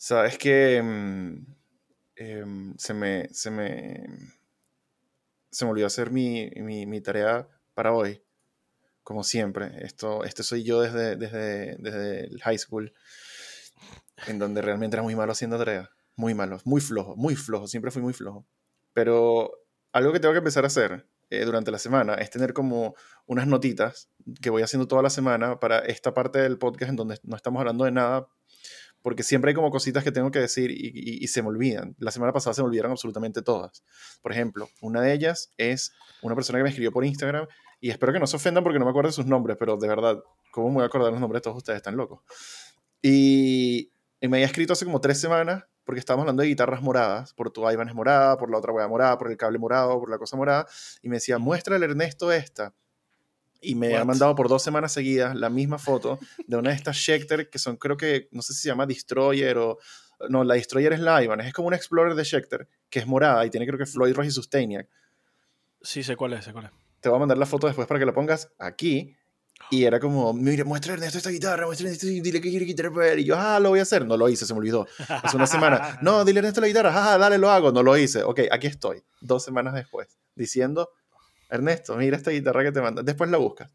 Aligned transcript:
Sabes 0.00 0.38
que 0.38 0.80
mm, 0.80 1.46
em, 2.14 2.74
se, 2.78 2.94
me, 2.94 3.28
se, 3.32 3.50
me, 3.50 4.06
se 5.50 5.64
me 5.64 5.70
olvidó 5.72 5.88
hacer 5.88 6.12
mi, 6.12 6.48
mi, 6.54 6.86
mi, 6.86 7.00
tarea 7.00 7.48
para 7.74 7.92
hoy. 7.92 8.22
Como 9.02 9.24
siempre. 9.24 9.72
Esto, 9.84 10.22
este 10.22 10.44
soy 10.44 10.62
yo 10.62 10.80
desde, 10.80 11.16
desde, 11.16 11.76
desde 11.80 12.26
el 12.26 12.40
high 12.42 12.58
school. 12.58 12.92
En 14.28 14.38
donde 14.38 14.62
realmente 14.62 14.94
era 14.94 15.02
muy 15.02 15.16
malo 15.16 15.32
haciendo 15.32 15.58
tarea. 15.58 15.90
Muy 16.14 16.32
malo. 16.32 16.60
Muy 16.64 16.80
flojo. 16.80 17.16
Muy 17.16 17.34
flojo. 17.34 17.66
Siempre 17.66 17.90
fui 17.90 18.00
muy 18.00 18.12
flojo. 18.12 18.46
Pero 18.92 19.50
algo 19.90 20.12
que 20.12 20.20
tengo 20.20 20.32
que 20.32 20.38
empezar 20.38 20.62
a 20.62 20.68
hacer 20.68 21.08
eh, 21.30 21.44
durante 21.44 21.72
la 21.72 21.78
semana 21.78 22.14
es 22.14 22.30
tener 22.30 22.52
como 22.52 22.94
unas 23.26 23.48
notitas 23.48 24.10
que 24.40 24.50
voy 24.50 24.62
haciendo 24.62 24.86
toda 24.86 25.02
la 25.02 25.10
semana 25.10 25.58
para 25.58 25.80
esta 25.80 26.14
parte 26.14 26.38
del 26.38 26.56
podcast 26.56 26.90
en 26.90 26.96
donde 26.96 27.18
no 27.24 27.34
estamos 27.34 27.58
hablando 27.58 27.84
de 27.84 27.90
nada, 27.90 28.28
porque 29.08 29.22
siempre 29.22 29.48
hay 29.48 29.54
como 29.54 29.70
cositas 29.70 30.04
que 30.04 30.12
tengo 30.12 30.30
que 30.30 30.38
decir 30.38 30.70
y, 30.70 31.26
se 31.28 31.40
me 31.40 31.48
olvidan. 31.48 31.96
La 31.98 32.10
semana 32.10 32.30
pasada 32.30 32.52
se 32.52 32.60
me 32.60 32.68
olvidaron 32.68 32.92
absolutamente 32.92 33.40
todas. 33.40 33.82
Por 34.20 34.32
ejemplo, 34.32 34.68
una 34.82 35.00
de 35.00 35.14
ellas 35.14 35.50
es 35.56 35.94
una 36.20 36.34
persona 36.34 36.58
que 36.58 36.64
me 36.64 36.68
escribió 36.68 36.92
por 36.92 37.06
Instagram 37.06 37.46
y 37.80 37.88
espero 37.88 38.12
que 38.12 38.18
no 38.18 38.26
se 38.26 38.36
ofendan 38.36 38.62
porque 38.62 38.78
no 38.78 38.84
me 38.84 38.90
acuerdo 38.90 39.10
sus 39.10 39.24
nombres, 39.24 39.56
pero 39.58 39.78
de 39.78 39.88
verdad, 39.88 40.22
¿cómo 40.50 40.68
me 40.68 40.74
voy 40.74 40.82
a 40.82 40.86
acordar 40.88 41.10
los 41.10 41.22
nombres 41.22 41.40
de 41.40 41.44
todos 41.44 41.56
ustedes? 41.56 41.78
Están 41.78 41.96
locos. 41.96 42.20
Y, 43.00 43.90
me 44.20 44.36
había 44.36 44.44
escrito 44.44 44.74
hace 44.74 44.84
como 44.84 45.00
tres 45.00 45.18
semanas 45.18 45.64
porque 45.84 46.00
estábamos 46.00 46.24
hablando 46.24 46.42
de 46.42 46.50
guitarras 46.50 46.82
moradas, 46.82 47.32
por 47.32 47.50
tu 47.50 47.66
Ivan 47.66 47.88
es 47.88 47.94
morada, 47.94 48.36
por 48.36 48.50
la 48.50 48.58
otra 48.58 48.74
hueá 48.74 48.88
morada, 48.88 49.16
por 49.16 49.30
el 49.30 49.38
cable 49.38 49.58
morado, 49.58 49.98
por 49.98 50.10
la 50.10 50.18
cosa 50.18 50.36
morada, 50.36 50.66
y 51.00 51.08
me 51.08 51.16
decía, 51.16 51.38
muestra 51.38 51.76
Ernesto 51.76 52.30
esta. 52.30 52.74
Y 53.60 53.74
me 53.74 53.96
ha 53.96 54.04
mandado 54.04 54.34
por 54.34 54.48
dos 54.48 54.62
semanas 54.62 54.92
seguidas 54.92 55.34
la 55.34 55.50
misma 55.50 55.78
foto 55.78 56.18
de 56.46 56.56
una 56.56 56.70
de 56.70 56.76
estas 56.76 56.96
Schecter, 56.96 57.50
que 57.50 57.58
son 57.58 57.76
creo 57.76 57.96
que, 57.96 58.28
no 58.30 58.42
sé 58.42 58.54
si 58.54 58.62
se 58.62 58.68
llama 58.68 58.86
Destroyer 58.86 59.58
o... 59.58 59.78
No, 60.28 60.42
la 60.42 60.54
Destroyer 60.54 60.92
es 60.92 61.00
la 61.00 61.22
Ivan, 61.22 61.40
es 61.40 61.52
como 61.52 61.68
un 61.68 61.74
Explorer 61.74 62.14
de 62.14 62.24
Schecter, 62.24 62.68
que 62.90 62.98
es 62.98 63.06
morada 63.06 63.44
y 63.46 63.50
tiene 63.50 63.66
creo 63.66 63.78
que 63.78 63.86
Floyd 63.86 64.14
Rose 64.14 64.28
y 64.28 64.32
Sustainiac. 64.32 64.88
Sí, 65.80 66.02
sé 66.02 66.16
cuál 66.16 66.32
es, 66.32 66.44
sé 66.44 66.52
cuál 66.52 66.66
es. 66.66 66.70
Te 67.00 67.08
voy 67.08 67.16
a 67.16 67.20
mandar 67.20 67.38
la 67.38 67.46
foto 67.46 67.66
después 67.66 67.86
para 67.86 68.00
que 68.00 68.06
la 68.06 68.12
pongas 68.12 68.50
aquí 68.58 69.16
y 69.70 69.84
era 69.84 70.00
como, 70.00 70.32
mire, 70.32 70.64
muestra 70.64 70.94
Ernesto 70.94 71.18
esta 71.18 71.30
guitarra, 71.30 71.66
muestra 71.66 71.86
Ernesto, 71.86 72.06
dile 72.06 72.40
que 72.40 72.48
quiere 72.48 72.64
quitar 72.64 72.90
él. 73.04 73.20
Y 73.20 73.24
yo, 73.24 73.36
ah, 73.36 73.60
lo 73.60 73.70
voy 73.70 73.80
a 73.80 73.82
hacer. 73.82 74.06
No 74.06 74.16
lo 74.16 74.28
hice, 74.28 74.46
se 74.46 74.54
me 74.54 74.60
olvidó. 74.60 74.86
Hace 75.08 75.36
una 75.36 75.46
semana, 75.46 75.98
no, 76.00 76.24
dile 76.24 76.38
Ernesto 76.38 76.60
la 76.60 76.68
guitarra, 76.68 76.92
ah, 76.94 77.18
dale, 77.18 77.38
lo 77.38 77.50
hago. 77.50 77.70
No 77.70 77.82
lo 77.82 77.96
hice. 77.96 78.22
Ok, 78.22 78.40
aquí 78.50 78.66
estoy, 78.66 79.02
dos 79.20 79.44
semanas 79.44 79.74
después, 79.74 80.18
diciendo, 80.34 80.90
Ernesto, 81.48 81.96
mira 81.96 82.16
esta 82.16 82.30
guitarra 82.30 82.64
que 82.64 82.72
te 82.72 82.80
manda. 82.80 83.02
Después 83.02 83.30
la 83.30 83.38
buscas. 83.38 83.70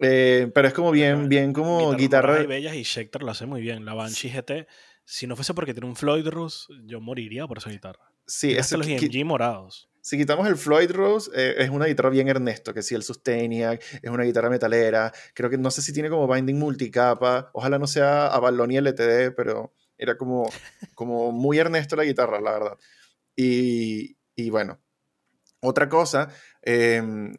Eh, 0.00 0.50
pero 0.54 0.68
es 0.68 0.74
como 0.74 0.90
bien, 0.90 1.28
bien 1.28 1.52
como 1.52 1.92
guitarra. 1.94 2.42
Y 2.42 2.46
bellas 2.46 2.74
y 2.74 2.84
Schecter 2.84 3.22
lo 3.22 3.32
hace 3.32 3.46
muy 3.46 3.60
bien. 3.60 3.84
La 3.84 3.94
Banshee 3.94 4.30
GT, 4.30 4.68
si 5.04 5.26
no 5.26 5.34
fuese 5.34 5.54
porque 5.54 5.74
tiene 5.74 5.88
un 5.88 5.96
Floyd 5.96 6.26
Rose, 6.28 6.66
yo 6.84 7.00
moriría 7.00 7.46
por 7.46 7.58
esa 7.58 7.70
guitarra. 7.70 8.12
Sí, 8.26 8.52
es 8.52 8.70
los 8.72 8.86
EMG 8.86 9.24
morados. 9.24 9.88
Si 10.00 10.16
quitamos 10.16 10.46
el 10.48 10.56
Floyd 10.56 10.90
Rose, 10.92 11.30
eh, 11.34 11.56
es 11.58 11.70
una 11.70 11.86
guitarra 11.86 12.10
bien 12.10 12.28
Ernesto, 12.28 12.72
que 12.72 12.82
sí, 12.82 12.94
el 12.94 13.02
Sustainiac, 13.02 13.82
es 14.02 14.10
una 14.10 14.24
guitarra 14.24 14.48
metalera. 14.48 15.12
Creo 15.34 15.50
que 15.50 15.58
no 15.58 15.70
sé 15.70 15.82
si 15.82 15.92
tiene 15.92 16.08
como 16.08 16.32
binding 16.32 16.58
multicapa. 16.58 17.50
Ojalá 17.52 17.78
no 17.78 17.86
sea 17.86 18.28
Avalon 18.28 18.70
y 18.70 18.76
LTD, 18.80 19.34
pero 19.36 19.74
era 19.98 20.16
como, 20.16 20.50
como 20.94 21.32
muy 21.32 21.58
Ernesto 21.58 21.96
la 21.96 22.04
guitarra, 22.04 22.40
la 22.40 22.52
verdad. 22.52 22.78
Y, 23.34 24.16
y 24.34 24.50
bueno, 24.50 24.80
otra 25.60 25.88
cosa, 25.88 26.28
em, 26.62 27.34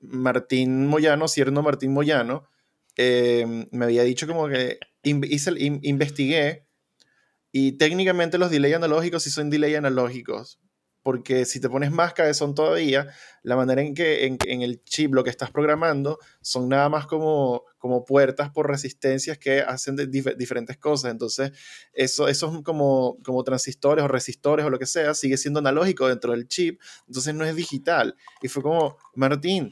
Martín 0.00 0.86
Moyano, 0.86 1.28
Cierno 1.28 1.62
Martín 1.62 1.92
Moyano, 1.92 2.48
em, 2.96 3.66
me 3.72 3.84
había 3.86 4.02
dicho 4.04 4.26
como 4.26 4.48
que 4.48 4.78
hice, 5.02 5.52
investigué 5.58 6.66
y 7.52 7.72
técnicamente 7.72 8.38
los 8.38 8.50
delay 8.50 8.72
analógicos 8.72 9.22
sí 9.22 9.30
son 9.30 9.50
delay 9.50 9.74
analógicos, 9.74 10.60
porque 11.04 11.44
si 11.44 11.60
te 11.60 11.68
pones 11.68 11.92
más 11.92 12.14
cabezón 12.14 12.54
todavía, 12.54 13.06
la 13.42 13.56
manera 13.56 13.82
en 13.82 13.94
que 13.94 14.24
en, 14.24 14.62
el 14.62 14.82
chip 14.84 15.12
lo 15.12 15.22
que 15.22 15.28
estás 15.28 15.50
programando 15.50 16.18
son 16.40 16.70
nada 16.70 16.88
más 16.88 17.06
como, 17.06 17.64
como 17.76 18.06
puertas 18.06 18.50
por 18.50 18.68
resistencias 18.68 19.36
que 19.36 19.60
hacen 19.60 19.96
diferentes 20.10 20.78
cosas. 20.78 21.10
Entonces, 21.10 21.52
eso, 21.92 22.26
esos 22.26 22.62
como, 22.62 23.18
como 23.22 23.44
transistores 23.44 24.02
o 24.02 24.08
resistores 24.08 24.64
o 24.64 24.70
lo 24.70 24.78
que 24.78 24.86
sea, 24.86 25.12
sigue 25.12 25.36
siendo 25.36 25.60
analógico 25.60 26.08
dentro 26.08 26.32
del 26.32 26.48
chip, 26.48 26.80
entonces 27.06 27.34
no 27.34 27.44
es 27.44 27.54
digital. 27.54 28.16
Y 28.40 28.48
fue 28.48 28.62
como, 28.62 28.96
Martín, 29.14 29.68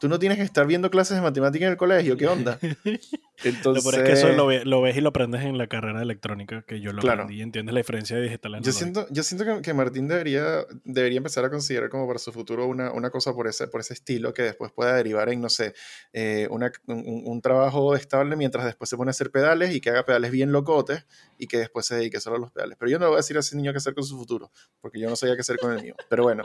tú 0.00 0.08
no 0.08 0.18
tienes 0.18 0.38
que 0.38 0.44
estar 0.44 0.66
viendo 0.66 0.90
clases 0.90 1.16
de 1.16 1.22
matemática 1.22 1.66
en 1.66 1.72
el 1.72 1.76
colegio, 1.76 2.16
¿qué 2.16 2.26
onda? 2.26 2.58
Entonces, 3.42 3.84
lo 3.84 3.90
es 3.90 4.02
que 4.02 4.12
eso 4.12 4.28
lo, 4.30 4.46
ves 4.46 4.96
y 4.96 5.00
lo 5.00 5.08
aprendes 5.08 5.42
en 5.42 5.58
la 5.58 5.66
carrera 5.66 5.98
de 5.98 6.04
electrónica, 6.04 6.62
que 6.62 6.80
yo 6.80 6.92
lo 6.92 7.00
aprendí 7.00 7.36
y 7.36 7.42
entiendes 7.42 7.74
la 7.74 7.80
diferencia 7.80 8.16
de 8.16 8.22
digital 8.22 8.60
Yo 8.60 8.72
siento, 8.72 9.06
yo 9.10 9.22
siento 9.22 9.62
que, 9.62 9.74
Martín 9.74 10.08
debería, 10.08 10.66
debería 10.84 11.18
empezar 11.18 11.44
a 11.44 11.50
considerar 11.50 11.90
como 11.90 12.06
para 12.06 12.18
su 12.18 12.32
futuro 12.32 12.66
una, 12.66 12.92
una 12.92 13.10
cosa 13.10 13.32
por 13.34 13.46
ese, 13.46 13.68
por 13.68 13.80
ese 13.80 13.94
estilo 13.94 14.34
que 14.34 14.42
después 14.42 14.72
pueda 14.72 14.94
derivar 14.94 15.28
en, 15.28 15.40
no 15.40 15.48
sé, 15.48 15.74
eh, 16.12 16.48
una, 16.50 16.72
un, 16.86 17.40
trabajo 17.40 17.94
estable 17.94 18.36
mientras 18.36 18.64
después 18.64 18.88
se 18.88 18.96
pone 18.96 19.10
a 19.10 19.12
hacer 19.12 19.30
pedales 19.30 19.74
y 19.74 19.80
que 19.80 19.90
haga 19.90 20.04
pedales 20.04 20.30
bien 20.30 20.52
locotes 20.52 21.04
y 21.38 21.46
que 21.46 21.58
después 21.58 21.86
se 21.86 21.96
dedique 21.96 22.20
solo 22.20 22.36
a 22.36 22.38
los 22.38 22.50
pedales. 22.50 22.76
Pero 22.78 22.90
yo 22.90 22.98
no 22.98 23.06
le 23.06 23.08
voy 23.10 23.16
a 23.16 23.18
decir 23.18 23.36
a 23.36 23.40
ese 23.40 23.56
niño 23.56 23.72
qué 23.72 23.78
hacer 23.78 23.94
con 23.94 24.04
su 24.04 24.16
futuro, 24.16 24.50
porque 24.80 24.98
yo 24.98 25.10
no 25.10 25.16
sabía 25.16 25.34
qué 25.34 25.42
hacer 25.42 25.58
con 25.58 25.72
el 25.72 25.82
mío. 25.82 25.94
Pero 26.08 26.22
bueno, 26.22 26.42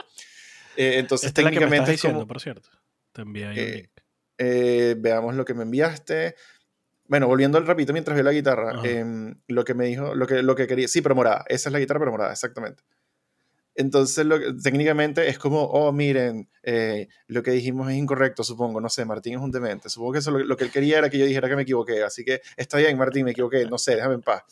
eh, 0.75 0.95
entonces 0.97 1.33
técnicamente... 1.33 1.93
Es 1.93 2.01
como, 2.01 2.27
por 2.27 2.41
cierto. 2.41 2.69
Te 3.11 3.21
envía 3.21 3.53
eh, 3.53 3.89
eh, 4.37 4.95
veamos 4.97 5.35
lo 5.35 5.45
que 5.45 5.53
me 5.53 5.63
enviaste. 5.63 6.35
Bueno, 7.05 7.27
volviendo 7.27 7.57
al 7.57 7.65
rapito 7.65 7.91
mientras 7.91 8.15
veo 8.15 8.23
la 8.23 8.31
guitarra, 8.31 8.81
em, 8.83 9.35
lo 9.47 9.63
que 9.63 9.73
me 9.73 9.85
dijo, 9.85 10.13
lo 10.13 10.27
que, 10.27 10.43
lo 10.43 10.55
que 10.55 10.67
quería, 10.67 10.87
sí, 10.87 11.01
pero 11.01 11.15
morada, 11.15 11.43
esa 11.47 11.69
es 11.69 11.73
la 11.73 11.79
guitarra, 11.79 11.99
pero 11.99 12.11
morada, 12.11 12.31
exactamente. 12.31 12.83
Entonces, 13.73 14.25
lo, 14.25 14.37
técnicamente 14.57 15.27
es 15.27 15.39
como, 15.39 15.63
oh, 15.63 15.91
miren, 15.91 16.49
eh, 16.63 17.07
lo 17.27 17.41
que 17.41 17.51
dijimos 17.51 17.89
es 17.89 17.97
incorrecto, 17.97 18.43
supongo, 18.43 18.79
no 18.79 18.89
sé, 18.89 19.05
Martín 19.05 19.35
es 19.35 19.41
un 19.41 19.51
demente, 19.51 19.89
supongo 19.89 20.13
que 20.13 20.19
eso 20.19 20.31
lo, 20.31 20.39
lo, 20.39 20.55
que 20.55 20.65
él 20.65 20.71
quería 20.71 20.99
era 20.99 21.09
que 21.09 21.17
yo 21.17 21.25
dijera 21.25 21.49
que 21.49 21.55
me 21.55 21.63
equivoqué, 21.63 22.03
así 22.03 22.23
que 22.23 22.41
está 22.57 22.77
bien, 22.77 22.97
Martín, 22.97 23.25
me 23.25 23.31
equivoqué, 23.31 23.65
no 23.65 23.77
sé, 23.77 23.95
déjame 23.95 24.15
en 24.15 24.21
paz. 24.21 24.43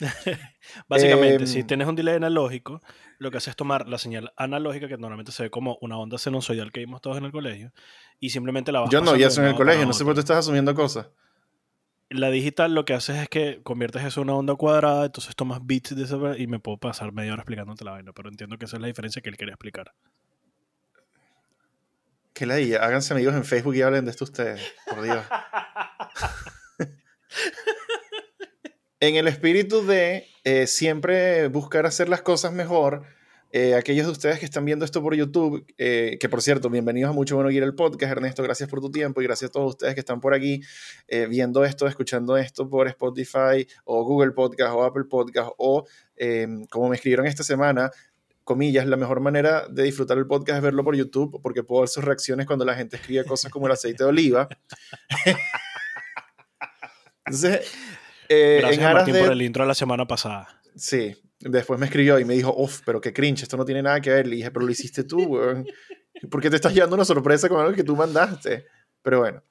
Básicamente, 0.88 1.46
si 1.46 1.60
em, 1.60 1.66
tienes 1.66 1.88
un 1.88 1.94
delay 1.94 2.16
analógico, 2.16 2.82
lo 3.18 3.30
que 3.30 3.38
hace 3.38 3.50
es 3.50 3.56
tomar 3.56 3.88
la 3.88 3.98
señal 3.98 4.32
analógica, 4.36 4.88
que 4.88 4.96
normalmente 4.96 5.32
se 5.32 5.44
ve 5.44 5.50
como 5.50 5.78
una 5.80 5.98
onda 5.98 6.18
sinusoidal 6.18 6.72
que 6.72 6.80
vimos 6.80 7.00
todos 7.00 7.18
en 7.18 7.24
el 7.24 7.32
colegio, 7.32 7.72
y 8.20 8.30
simplemente 8.30 8.72
la 8.72 8.80
vas 8.80 8.90
Yo 8.90 9.00
no, 9.00 9.16
ya 9.16 9.28
eso 9.28 9.42
en 9.42 9.48
el 9.48 9.54
colegio, 9.54 9.86
no 9.86 9.92
sé 9.92 10.04
por 10.04 10.14
qué 10.14 10.20
estás 10.20 10.38
asumiendo 10.38 10.74
cosas. 10.74 11.08
La 12.10 12.30
digital 12.30 12.74
lo 12.74 12.84
que 12.84 12.94
hace 12.94 13.22
es 13.22 13.28
que 13.28 13.60
conviertes 13.62 14.04
eso 14.04 14.20
en 14.20 14.28
una 14.28 14.38
onda 14.38 14.54
cuadrada, 14.56 15.06
entonces 15.06 15.34
tomas 15.34 15.60
bits 15.64 15.96
de 15.96 16.04
esa 16.04 16.16
y 16.36 16.46
me 16.46 16.60
puedo 16.60 16.76
pasar 16.76 17.12
media 17.12 17.32
hora 17.32 17.42
explicándote 17.42 17.84
la 17.84 17.92
vaina, 17.92 18.12
pero 18.12 18.28
entiendo 18.28 18.58
que 18.58 18.66
esa 18.66 18.76
es 18.76 18.82
la 18.82 18.88
diferencia 18.88 19.22
que 19.22 19.30
él 19.30 19.36
quería 19.36 19.54
explicar. 19.54 19.92
Que 22.34 22.46
la 22.46 22.56
diga, 22.56 22.84
háganse 22.84 23.14
amigos 23.14 23.34
en 23.34 23.44
Facebook 23.44 23.76
y 23.76 23.82
hablen 23.82 24.04
de 24.04 24.10
esto 24.10 24.24
ustedes, 24.24 24.60
por 24.90 25.02
Dios. 25.02 25.24
en 29.08 29.16
el 29.16 29.28
espíritu 29.28 29.84
de 29.84 30.26
eh, 30.44 30.66
siempre 30.66 31.48
buscar 31.48 31.84
hacer 31.84 32.08
las 32.08 32.22
cosas 32.22 32.54
mejor, 32.54 33.02
eh, 33.52 33.74
aquellos 33.74 34.06
de 34.06 34.12
ustedes 34.12 34.38
que 34.38 34.46
están 34.46 34.64
viendo 34.64 34.84
esto 34.84 35.02
por 35.02 35.14
YouTube, 35.14 35.66
eh, 35.76 36.16
que 36.18 36.28
por 36.30 36.40
cierto, 36.40 36.70
bienvenidos 36.70 37.10
a 37.10 37.12
Mucho 37.12 37.34
Bueno 37.34 37.50
Guir 37.50 37.64
el 37.64 37.74
podcast, 37.74 38.12
Ernesto, 38.12 38.42
gracias 38.42 38.68
por 38.68 38.80
tu 38.80 38.90
tiempo 38.90 39.20
y 39.20 39.24
gracias 39.24 39.50
a 39.50 39.52
todos 39.52 39.74
ustedes 39.74 39.92
que 39.92 40.00
están 40.00 40.20
por 40.20 40.32
aquí 40.32 40.62
viendo 41.28 41.64
esto, 41.64 41.86
escuchando 41.86 42.36
esto 42.38 42.68
por 42.68 42.88
Spotify 42.88 43.66
o 43.84 44.04
Google 44.04 44.32
Podcast 44.32 44.72
o 44.74 44.82
Apple 44.82 45.04
Podcast 45.04 45.50
o 45.58 45.84
em, 46.16 46.64
como 46.66 46.88
me 46.88 46.96
escribieron 46.96 47.26
esta 47.26 47.44
semana, 47.44 47.90
comillas, 48.42 48.86
la 48.86 48.96
mejor 48.96 49.20
manera 49.20 49.68
de 49.68 49.82
disfrutar 49.82 50.16
el 50.16 50.26
podcast 50.26 50.56
es 50.56 50.62
verlo 50.62 50.82
por 50.82 50.96
YouTube 50.96 51.40
porque 51.42 51.62
puedo 51.62 51.82
ver 51.82 51.88
sus 51.90 52.04
reacciones 52.04 52.46
cuando 52.46 52.64
la 52.64 52.74
gente 52.74 52.96
escribe 52.96 53.24
cosas 53.24 53.52
como 53.52 53.66
el 53.66 53.72
aceite 53.72 54.02
de 54.04 54.08
oliva. 54.08 54.48
Entonces, 57.26 57.72
eh, 58.28 58.58
Gracias 58.60 58.92
Martín 58.92 59.16
por 59.16 59.32
el 59.32 59.42
intro 59.42 59.64
de 59.64 59.68
la 59.68 59.74
semana 59.74 60.06
pasada. 60.06 60.60
Sí, 60.76 61.16
después 61.40 61.78
me 61.78 61.86
escribió 61.86 62.18
y 62.18 62.24
me 62.24 62.34
dijo, 62.34 62.54
uff, 62.56 62.80
pero 62.84 63.00
qué 63.00 63.12
cringe, 63.12 63.42
esto 63.42 63.56
no 63.56 63.64
tiene 63.64 63.82
nada 63.82 64.00
que 64.00 64.10
ver. 64.10 64.26
Le 64.26 64.36
dije, 64.36 64.50
pero 64.50 64.66
lo 64.66 64.72
hiciste 64.72 65.04
tú, 65.04 65.22
weón. 65.24 65.66
¿Por 66.30 66.40
qué 66.40 66.50
te 66.50 66.56
estás 66.56 66.72
llevando 66.72 66.96
una 66.96 67.04
sorpresa 67.04 67.48
con 67.48 67.60
algo 67.60 67.74
que 67.74 67.84
tú 67.84 67.96
mandaste? 67.96 68.66
Pero 69.02 69.20
bueno. 69.20 69.42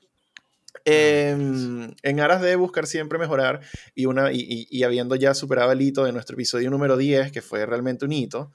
Em, 0.85 1.93
en 2.01 2.19
aras 2.19 2.41
de 2.41 2.55
buscar 2.57 2.87
siempre 2.87 3.17
mejorar 3.17 3.61
y, 3.95 4.05
una, 4.05 4.33
y, 4.33 4.67
y, 4.69 4.83
habiendo 4.83 5.15
ya 5.15 5.33
superado 5.33 5.71
el 5.71 5.81
hito 5.81 6.03
de 6.03 6.11
nuestro 6.11 6.35
episodio 6.35 6.69
número 6.69 6.97
10, 6.97 7.31
que 7.31 7.41
fue 7.41 7.65
realmente 7.65 8.03
un 8.03 8.11
hito, 8.11 8.51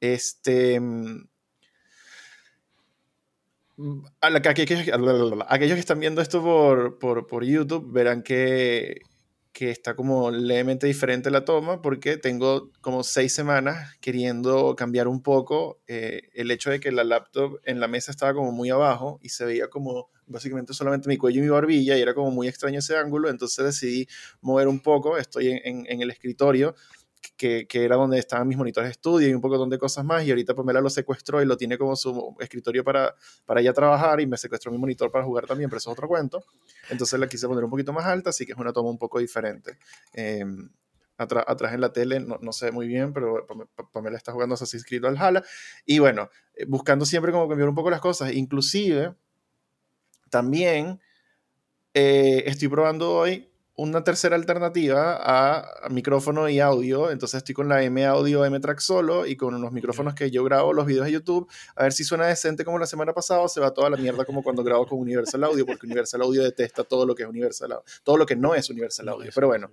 este, 0.00 0.74
em, 0.74 1.24
aquellos, 4.20 4.80
aquellos 5.48 5.74
que 5.74 5.80
están 5.80 6.00
viendo 6.00 6.20
esto 6.20 6.42
por, 6.42 6.98
por, 6.98 7.26
por 7.26 7.44
YouTube 7.44 7.90
verán 7.92 8.22
que 8.22 9.00
que 9.52 9.70
está 9.70 9.94
como 9.96 10.30
levemente 10.30 10.86
diferente 10.86 11.30
la 11.30 11.44
toma 11.44 11.82
porque 11.82 12.16
tengo 12.16 12.70
como 12.80 13.02
seis 13.02 13.34
semanas 13.34 13.96
queriendo 14.00 14.76
cambiar 14.76 15.08
un 15.08 15.22
poco 15.22 15.80
eh, 15.88 16.30
el 16.34 16.50
hecho 16.50 16.70
de 16.70 16.80
que 16.80 16.92
la 16.92 17.04
laptop 17.04 17.60
en 17.64 17.80
la 17.80 17.88
mesa 17.88 18.10
estaba 18.10 18.32
como 18.32 18.52
muy 18.52 18.70
abajo 18.70 19.18
y 19.22 19.30
se 19.30 19.44
veía 19.44 19.68
como 19.68 20.08
básicamente 20.26 20.72
solamente 20.72 21.08
mi 21.08 21.16
cuello 21.16 21.40
y 21.40 21.42
mi 21.42 21.48
barbilla 21.48 21.98
y 21.98 22.00
era 22.00 22.14
como 22.14 22.30
muy 22.30 22.46
extraño 22.46 22.78
ese 22.78 22.96
ángulo, 22.96 23.28
entonces 23.28 23.64
decidí 23.64 24.06
mover 24.40 24.68
un 24.68 24.80
poco, 24.80 25.18
estoy 25.18 25.48
en, 25.48 25.86
en 25.86 26.00
el 26.00 26.10
escritorio 26.10 26.76
que, 27.36 27.66
que, 27.66 27.84
era 27.84 27.96
donde 27.96 28.18
estaban 28.18 28.46
mis 28.48 28.56
monitores 28.56 28.88
de 28.88 28.92
estudio 28.92 29.28
y 29.28 29.34
un 29.34 29.40
poco 29.40 29.58
donde 29.58 29.78
cosas 29.78 30.04
más, 30.04 30.24
y 30.24 30.30
ahorita 30.30 30.54
Pamela 30.54 30.80
lo 30.80 30.90
secuestró 30.90 31.42
y 31.42 31.46
lo 31.46 31.56
tiene 31.56 31.78
como 31.78 31.96
su 31.96 32.36
escritorio 32.40 32.84
para, 32.84 33.14
para 33.46 33.60
ella 33.60 33.72
trabajar 33.72 34.20
y 34.20 34.26
me 34.26 34.36
secuestró 34.36 34.70
mi 34.72 34.78
monitor 34.78 35.10
para 35.10 35.24
jugar 35.24 35.46
también, 35.46 35.68
pero 35.70 35.78
eso 35.78 35.90
es 35.90 35.92
otro 35.92 36.08
cuento. 36.08 36.44
Entonces 36.90 37.18
la 37.18 37.28
quise 37.28 37.46
poner 37.46 37.64
un 37.64 37.70
poquito 37.70 37.92
más 37.92 38.06
alta, 38.06 38.30
así 38.30 38.46
que 38.46 38.52
es 38.52 38.58
una 38.58 38.72
toma 38.72 38.90
un 38.90 38.98
poco 38.98 39.18
diferente. 39.18 39.78
Eh, 40.14 40.44
atrás 41.20 41.74
en 41.74 41.80
la 41.80 41.92
tele, 41.92 42.20
no, 42.20 42.38
no, 42.40 42.52
sé 42.52 42.72
muy 42.72 42.86
bien, 42.86 43.12
pero 43.12 43.46
Pamela 43.92 44.16
está 44.16 44.32
jugando 44.32 44.54
Assassin's 44.54 44.84
Creed 44.84 45.02
Valhalla. 45.02 45.42
Y 45.84 45.98
bueno, 45.98 46.30
eh, 46.54 46.64
buscando 46.66 47.04
siempre 47.04 47.32
como 47.32 47.48
cambiar 47.48 47.68
un 47.68 47.74
poco 47.74 47.90
las 47.90 48.00
cosas. 48.00 48.32
Inclusive, 48.32 49.14
también 50.30 51.00
eh, 51.92 52.44
estoy 52.46 52.68
probando 52.68 53.12
hoy 53.12 53.49
una 53.80 54.04
tercera 54.04 54.36
alternativa 54.36 55.18
a, 55.22 55.88
micrófono 55.88 56.50
y 56.50 56.60
audio. 56.60 57.10
Entonces 57.10 57.38
estoy 57.38 57.54
con 57.54 57.66
la 57.66 57.82
M 57.82 58.04
Audio 58.04 58.44
M 58.44 58.60
Track 58.60 58.78
solo 58.80 59.26
y 59.26 59.36
con 59.36 59.54
unos 59.54 59.72
micrófonos 59.72 60.14
que 60.14 60.30
yo 60.30 60.44
grabo 60.44 60.74
los 60.74 60.84
videos 60.84 61.06
de 61.06 61.12
YouTube. 61.12 61.50
A 61.76 61.84
ver 61.84 61.94
si 61.94 62.04
suena 62.04 62.26
decente 62.26 62.62
como 62.62 62.78
la 62.78 62.84
semana 62.84 63.14
pasada 63.14 63.40
o 63.40 63.48
se 63.48 63.58
va 63.58 63.72
toda 63.72 63.88
la 63.88 63.96
mierda 63.96 64.26
como 64.26 64.42
cuando 64.42 64.62
grabo 64.62 64.86
con 64.86 64.98
Universal 64.98 65.44
Audio, 65.44 65.64
porque 65.64 65.86
Universal 65.86 66.20
Audio 66.20 66.42
detesta 66.42 66.84
todo 66.84 67.06
lo 67.06 67.14
que 67.14 67.22
es 67.22 67.28
Universal 67.28 67.72
Audio, 67.72 67.84
todo 68.04 68.18
lo 68.18 68.26
que 68.26 68.36
no 68.36 68.54
es 68.54 68.68
Universal 68.68 69.08
Audio. 69.08 69.30
Pero 69.34 69.46
bueno. 69.46 69.70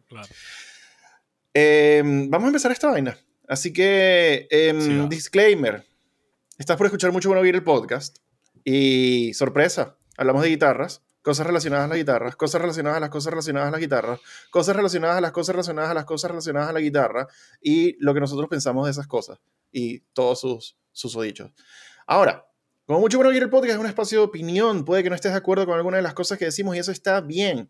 Em, 1.53 2.29
vamos 2.29 2.45
a 2.45 2.47
empezar 2.47 2.71
esta 2.71 2.89
vaina. 2.89 3.17
Así 3.45 3.73
que, 3.73 4.47
eh, 4.49 5.05
disclaimer. 5.09 5.85
Estás 6.57 6.77
por 6.77 6.85
escuchar 6.85 7.11
mucho 7.11 7.27
bueno 7.27 7.41
oír 7.41 7.55
el 7.55 7.63
podcast. 7.63 8.19
Y 8.63 9.33
sorpresa, 9.33 9.97
hablamos 10.17 10.43
de 10.43 10.49
guitarras 10.49 11.01
cosas 11.27 11.45
relacionadas 11.45 11.83
a 11.83 11.87
las 11.89 11.97
guitarras, 11.97 12.37
cosas 12.37 12.61
relacionadas 12.61 12.95
a 12.95 13.01
las 13.01 13.09
cosas 13.09 13.31
relacionadas 13.31 13.67
a 13.67 13.71
las 13.71 13.81
guitarras, 13.81 14.21
cosas 14.49 14.73
relacionadas 14.77 15.17
a 15.17 15.19
las 15.19 15.31
cosas 15.33 15.53
relacionadas 15.55 15.91
a 15.91 15.93
las 15.93 16.05
cosas 16.05 16.31
relacionadas 16.31 16.69
a 16.69 16.71
la 16.71 16.79
guitarra 16.79 17.27
y 17.61 17.97
lo 17.99 18.13
que 18.13 18.21
nosotros 18.21 18.47
pensamos 18.47 18.85
de 18.85 18.91
esas 18.91 19.07
cosas 19.07 19.37
y 19.69 19.99
todos 20.13 20.39
sus, 20.39 20.77
sus 20.93 21.21
dichos. 21.21 21.51
Ahora, 22.05 22.47
como 22.85 23.01
mucho 23.01 23.17
bueno, 23.17 23.31
el 23.31 23.49
podcast 23.49 23.73
es 23.73 23.77
un 23.77 23.87
espacio 23.87 24.19
de 24.19 24.23
opinión, 24.23 24.85
puede 24.85 25.03
que 25.03 25.09
no 25.09 25.15
estés 25.15 25.33
de 25.33 25.37
acuerdo 25.37 25.65
con 25.65 25.75
alguna 25.75 25.97
de 25.97 26.03
las 26.03 26.13
cosas 26.13 26.37
que 26.37 26.45
decimos 26.45 26.77
y 26.77 26.79
eso 26.79 26.93
está 26.93 27.19
bien. 27.19 27.69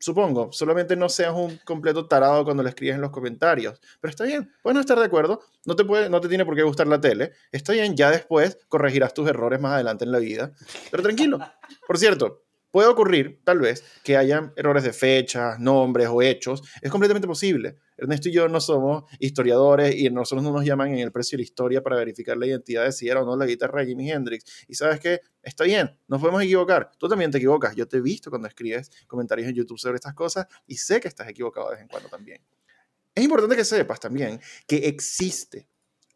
Supongo, 0.00 0.50
solamente 0.50 0.96
no 0.96 1.08
seas 1.08 1.34
un 1.36 1.58
completo 1.58 2.08
tarado 2.08 2.44
cuando 2.44 2.64
le 2.64 2.70
escribes 2.70 2.96
en 2.96 3.00
los 3.00 3.12
comentarios. 3.12 3.80
Pero 4.00 4.10
está 4.10 4.24
bien, 4.24 4.52
puedes 4.60 4.74
no 4.74 4.80
estar 4.80 4.98
de 4.98 5.04
acuerdo, 5.04 5.40
no 5.64 5.76
te, 5.76 5.84
puede, 5.84 6.10
no 6.10 6.20
te 6.20 6.28
tiene 6.28 6.44
por 6.44 6.56
qué 6.56 6.64
gustar 6.64 6.88
la 6.88 7.00
tele. 7.00 7.30
Está 7.52 7.74
bien, 7.74 7.96
ya 7.96 8.10
después 8.10 8.58
corregirás 8.66 9.14
tus 9.14 9.28
errores 9.28 9.60
más 9.60 9.74
adelante 9.74 10.04
en 10.04 10.10
la 10.10 10.18
vida. 10.18 10.50
Pero 10.90 11.04
tranquilo. 11.04 11.38
Por 11.86 11.96
cierto, 11.96 12.45
Puede 12.76 12.90
ocurrir, 12.90 13.40
tal 13.42 13.58
vez, 13.58 13.82
que 14.04 14.18
hayan 14.18 14.52
errores 14.54 14.84
de 14.84 14.92
fechas, 14.92 15.58
nombres 15.58 16.08
o 16.10 16.20
hechos. 16.20 16.60
Es 16.82 16.90
completamente 16.90 17.26
posible. 17.26 17.78
Ernesto 17.96 18.28
y 18.28 18.32
yo 18.32 18.50
no 18.50 18.60
somos 18.60 19.04
historiadores 19.18 19.96
y 19.96 20.10
nosotros 20.10 20.42
no 20.44 20.52
nos 20.52 20.62
llaman 20.62 20.92
en 20.92 20.98
el 20.98 21.10
precio 21.10 21.38
de 21.38 21.40
la 21.40 21.44
historia 21.44 21.82
para 21.82 21.96
verificar 21.96 22.36
la 22.36 22.46
identidad 22.46 22.84
de 22.84 22.92
si 22.92 23.08
era 23.08 23.22
o 23.22 23.24
no 23.24 23.34
la 23.34 23.46
guitarra 23.46 23.80
de 23.80 23.86
Jimi 23.86 24.10
Hendrix. 24.10 24.66
Y 24.68 24.74
sabes 24.74 25.00
qué, 25.00 25.22
está 25.42 25.64
bien, 25.64 25.98
nos 26.06 26.20
podemos 26.20 26.42
equivocar. 26.42 26.90
Tú 26.98 27.08
también 27.08 27.30
te 27.30 27.38
equivocas. 27.38 27.74
Yo 27.74 27.88
te 27.88 27.96
he 27.96 28.00
visto 28.02 28.28
cuando 28.28 28.46
escribes 28.46 28.90
comentarios 29.06 29.48
en 29.48 29.54
YouTube 29.54 29.78
sobre 29.78 29.94
estas 29.94 30.12
cosas 30.12 30.46
y 30.66 30.76
sé 30.76 31.00
que 31.00 31.08
estás 31.08 31.26
equivocado 31.30 31.70
de 31.70 31.76
vez 31.76 31.80
en 31.82 31.88
cuando 31.88 32.10
también. 32.10 32.42
Es 33.14 33.24
importante 33.24 33.56
que 33.56 33.64
sepas 33.64 34.00
también 34.00 34.38
que 34.66 34.86
existe 34.86 35.66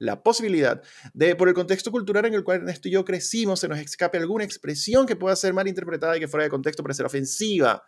la 0.00 0.23
posibilidad 0.23 0.82
de, 1.12 1.37
por 1.37 1.49
el 1.49 1.55
contexto 1.55 1.93
cultural 1.93 2.25
en 2.25 2.35
el 2.35 2.43
cual 2.43 2.61
Ernesto 2.61 2.88
y 2.88 2.93
yo 2.93 3.05
crecimos, 3.05 3.61
se 3.61 3.69
nos 3.69 3.79
escape 3.79 4.19
alguna 4.19 4.44
expresión 4.44 5.06
que 5.06 5.14
pueda 5.14 5.37
ser 5.37 5.52
mal 5.52 5.69
interpretada 5.69 6.17
y 6.17 6.20
que 6.20 6.26
fuera 6.26 6.44
de 6.44 6.50
contexto 6.50 6.82
para 6.82 6.94
ser 6.94 7.06
ofensiva. 7.06 7.85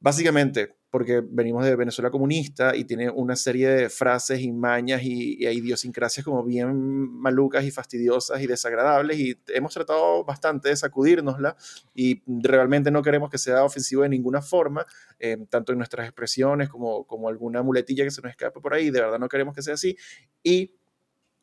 Básicamente, 0.00 0.76
porque 0.90 1.22
venimos 1.28 1.64
de 1.64 1.74
Venezuela 1.74 2.10
comunista 2.10 2.74
y 2.74 2.84
tiene 2.84 3.10
una 3.10 3.34
serie 3.36 3.68
de 3.68 3.88
frases 3.88 4.40
y 4.40 4.52
mañas 4.52 5.02
y, 5.02 5.44
idiosincrasias 5.44 6.24
como 6.24 6.44
bien 6.44 7.10
malucas 7.12 7.64
y 7.64 7.70
fastidiosas 7.70 8.40
y 8.40 8.46
desagradables 8.46 9.18
y 9.18 9.40
hemos 9.48 9.74
tratado 9.74 10.24
bastante 10.24 10.68
de 10.68 10.76
sacudírnosla 10.76 11.56
y 11.94 12.22
realmente 12.26 12.92
no 12.92 13.02
queremos 13.02 13.28
que 13.28 13.38
sea 13.38 13.64
ofensivo 13.64 14.02
de 14.02 14.08
ninguna 14.08 14.40
forma, 14.40 14.86
eh, 15.18 15.36
tanto 15.50 15.72
en 15.72 15.78
nuestras 15.78 16.06
expresiones 16.06 16.68
como, 16.68 17.04
como 17.04 17.28
alguna 17.28 17.62
muletilla 17.62 18.04
que 18.04 18.10
se 18.12 18.22
nos 18.22 18.30
escape 18.30 18.60
por 18.60 18.72
ahí, 18.74 18.90
de 18.90 19.00
verdad 19.00 19.18
no 19.18 19.28
queremos 19.28 19.54
que 19.54 19.62
sea 19.62 19.74
así 19.74 19.96
y 20.42 20.77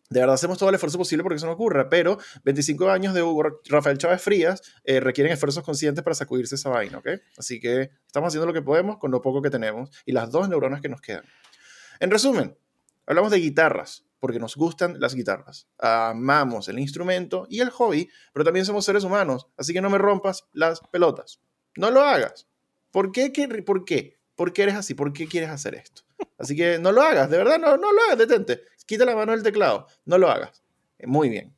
de 0.09 0.19
verdad 0.19 0.35
hacemos 0.35 0.57
todo 0.57 0.69
el 0.69 0.75
esfuerzo 0.75 0.97
posible 0.97 1.23
porque 1.23 1.37
eso 1.37 1.47
no 1.47 1.53
ocurra, 1.53 1.89
pero 1.89 2.17
25 2.43 2.89
años 2.89 3.13
de 3.13 3.23
Hugo 3.23 3.61
Rafael 3.65 3.97
Chávez 3.97 4.21
Frías 4.21 4.61
eh, 4.83 4.99
requieren 4.99 5.33
esfuerzos 5.33 5.63
conscientes 5.63 6.03
para 6.03 6.13
sacudirse 6.13 6.55
esa 6.55 6.69
vaina, 6.69 6.99
¿ok? 6.99 7.07
Así 7.37 7.59
que 7.59 7.89
estamos 8.05 8.27
haciendo 8.27 8.45
lo 8.45 8.53
que 8.53 8.61
podemos 8.61 8.97
con 8.97 9.09
lo 9.11 9.21
poco 9.21 9.41
que 9.41 9.49
tenemos 9.49 9.89
y 10.05 10.11
las 10.11 10.29
dos 10.31 10.47
neuronas 10.47 10.81
que 10.81 10.89
nos 10.89 11.01
quedan. 11.01 11.23
En 11.99 12.11
resumen, 12.11 12.55
hablamos 13.07 13.31
de 13.31 13.37
guitarras, 13.37 14.05
porque 14.19 14.39
nos 14.39 14.55
gustan 14.55 14.99
las 14.99 15.15
guitarras. 15.15 15.67
Amamos 15.79 16.67
el 16.67 16.79
instrumento 16.79 17.47
y 17.49 17.61
el 17.61 17.69
hobby, 17.71 18.09
pero 18.33 18.43
también 18.43 18.65
somos 18.65 18.85
seres 18.85 19.03
humanos, 19.03 19.47
así 19.57 19.73
que 19.73 19.81
no 19.81 19.89
me 19.89 19.97
rompas 19.97 20.47
las 20.53 20.81
pelotas. 20.91 21.39
No 21.77 21.89
lo 21.89 22.01
hagas. 22.01 22.47
¿Por 22.91 23.11
qué? 23.11 23.31
¿Por 23.65 23.85
qué? 23.85 24.19
¿Por 24.35 24.53
qué 24.53 24.63
eres 24.63 24.75
así? 24.75 24.93
¿Por 24.93 25.13
qué 25.13 25.27
quieres 25.27 25.49
hacer 25.49 25.75
esto? 25.75 26.03
Así 26.37 26.55
que 26.55 26.79
no 26.79 26.91
lo 26.91 27.01
hagas, 27.01 27.29
de 27.29 27.37
verdad, 27.37 27.59
no 27.59 27.77
lo 27.77 28.01
hagas, 28.03 28.17
detente 28.17 28.61
quita 28.85 29.05
la 29.05 29.15
mano 29.15 29.31
del 29.31 29.43
teclado, 29.43 29.87
no 30.05 30.17
lo 30.17 30.29
hagas. 30.29 30.63
Eh, 30.99 31.07
muy 31.07 31.29
bien. 31.29 31.55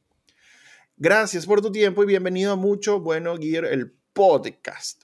Gracias 0.96 1.46
por 1.46 1.62
tu 1.62 1.72
tiempo 1.72 2.04
y 2.04 2.08
bienvenido 2.08 2.54
a 2.54 2.56
Mucho 2.56 3.00
Bueno 3.00 3.38
Gear, 3.38 3.66
el 3.66 3.94
podcast. 4.14 5.04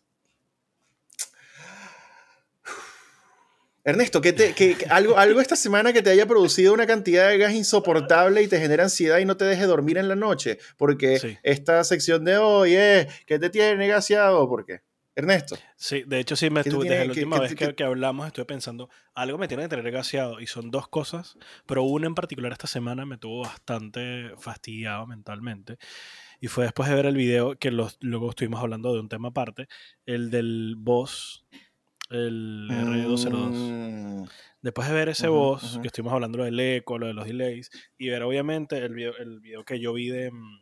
Ernesto, 3.84 4.22
¿qué 4.22 4.34
te, 4.34 4.56
algo, 4.90 5.18
algo 5.18 5.40
esta 5.40 5.56
semana 5.56 5.94
que 5.94 6.02
te 6.02 6.10
haya 6.10 6.26
producido 6.26 6.74
una 6.74 6.88
cantidad 6.88 7.30
de 7.30 7.38
gas 7.38 7.54
insoportable 7.54 8.42
y 8.42 8.48
te 8.48 8.60
genera 8.60 8.86
ansiedad 8.86 9.20
y 9.20 9.26
no 9.26 9.38
te 9.38 9.46
deje 9.46 9.64
dormir 9.66 9.98
en 9.98 10.08
la 10.08 10.16
noche? 10.16 10.58
Porque 10.78 11.40
esta 11.44 11.84
sección 11.84 12.26
de 12.26 12.38
hoy 12.38 12.76
es, 12.76 13.08
¿qué 13.26 13.38
te 13.38 13.50
tiene 13.50 13.88
gaseado? 13.88 14.48
¿Por 14.50 14.66
qué? 14.66 14.82
Ernesto. 15.16 15.56
Sí, 15.76 16.04
de 16.08 16.20
hecho 16.20 16.36
sí 16.36 16.50
me 16.50 16.62
estuve, 16.62 16.90
desde 16.90 17.06
la 17.06 17.12
última 17.12 17.40
vez 17.40 17.56
que, 17.56 17.84
hablamos 17.84 18.26
estuve 18.26 18.46
pensando, 18.46 18.90
algo 19.14 19.38
me 19.38 19.48
tiene 19.48 19.64
que 19.64 19.70
tener 19.70 19.92
gaseado 19.92 20.40
y 20.40 20.48
son 20.48 20.72
dos 20.72 20.88
cosas, 20.88 21.38
pero 21.68 21.84
una 21.84 22.08
en 22.08 22.16
particular 22.16 22.52
esta 22.52 22.66
semana 22.66 23.06
me 23.06 23.18
tuvo 23.18 23.42
bastante 23.42 24.32
fastidiado 24.40 25.06
mentalmente 25.06 25.78
y 26.42 26.48
fue 26.48 26.64
después 26.64 26.90
de 26.90 26.96
ver 26.96 27.06
el 27.06 27.16
video 27.16 27.56
que 27.58 27.70
los, 27.70 27.98
luego 28.02 28.32
estuvimos 28.32 28.60
hablando 28.60 28.92
de 28.92 29.00
un 29.00 29.08
tema 29.08 29.30
aparte, 29.30 29.68
el 30.08 30.32
del 30.32 30.76
boss, 30.78 31.46
el 32.10 32.68
R202. 32.70 33.50
Mm. 33.52 34.26
Después 34.62 34.88
de 34.88 34.94
ver 34.94 35.10
ese 35.10 35.28
boss, 35.28 35.80
que 35.82 35.88
estuvimos 35.88 36.14
hablando 36.14 36.44
del 36.44 36.60
eco, 36.60 36.98
lo 36.98 37.08
de 37.08 37.14
los 37.14 37.26
delays, 37.28 37.70
y 37.98 38.10
ver 38.10 38.24
obviamente 38.24 38.78
el 38.78 38.94
video, 38.94 39.16
el 39.18 39.42
video 39.42 39.64
que 39.64 39.80
yo 39.80 39.94
vi 39.94 40.10
de, 40.10 40.32
mm, 40.32 40.60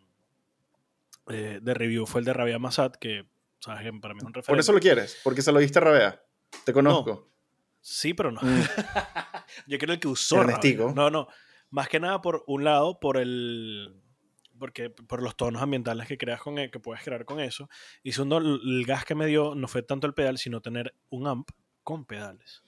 eh, 1.29 1.59
de 1.61 1.73
review 1.73 2.05
fue 2.05 2.19
el 2.21 2.25
de 2.25 2.33
Rabia 2.33 2.59
Masat, 2.59 2.97
que 2.97 3.25
para 3.65 4.13
mí 4.13 4.19
es 4.19 4.23
un 4.23 4.33
referente. 4.33 4.47
Por 4.47 4.59
eso 4.59 4.73
lo 4.73 4.79
quieres, 4.79 5.19
porque 5.23 5.41
se 5.41 5.51
lo 5.51 5.59
diste 5.59 5.79
a 5.79 5.81
Rabea. 5.81 6.23
Te 6.65 6.73
conozco. 6.73 7.29
Sí, 7.81 8.13
pero 8.13 8.31
no. 8.31 8.41
Mm. 8.41 8.61
Yo 9.67 9.77
quiero 9.77 9.93
el 9.93 9.99
que 9.99 10.07
usó. 10.07 10.43
No, 10.93 11.09
no. 11.09 11.27
Más 11.69 11.87
que 11.87 11.99
nada 11.99 12.21
por 12.21 12.43
un 12.47 12.63
lado, 12.63 12.99
por 12.99 13.17
el. 13.17 14.01
Porque 14.59 14.91
por 14.91 15.23
los 15.23 15.35
tonos 15.35 15.61
ambientales 15.61 16.07
que 16.07 16.17
creas 16.17 16.39
con 16.41 16.59
e, 16.59 16.69
que 16.69 16.79
puedes 16.79 17.03
crear 17.03 17.25
con 17.25 17.39
eso. 17.39 17.67
Y 18.03 18.11
segundo, 18.11 18.37
el 18.37 18.85
gas 18.85 19.05
que 19.05 19.15
me 19.15 19.25
dio 19.25 19.55
no 19.55 19.67
fue 19.67 19.81
tanto 19.81 20.05
el 20.05 20.13
pedal, 20.13 20.37
sino 20.37 20.61
tener 20.61 20.93
un 21.09 21.27
amp 21.27 21.49
con 21.83 22.05
pedales. 22.05 22.63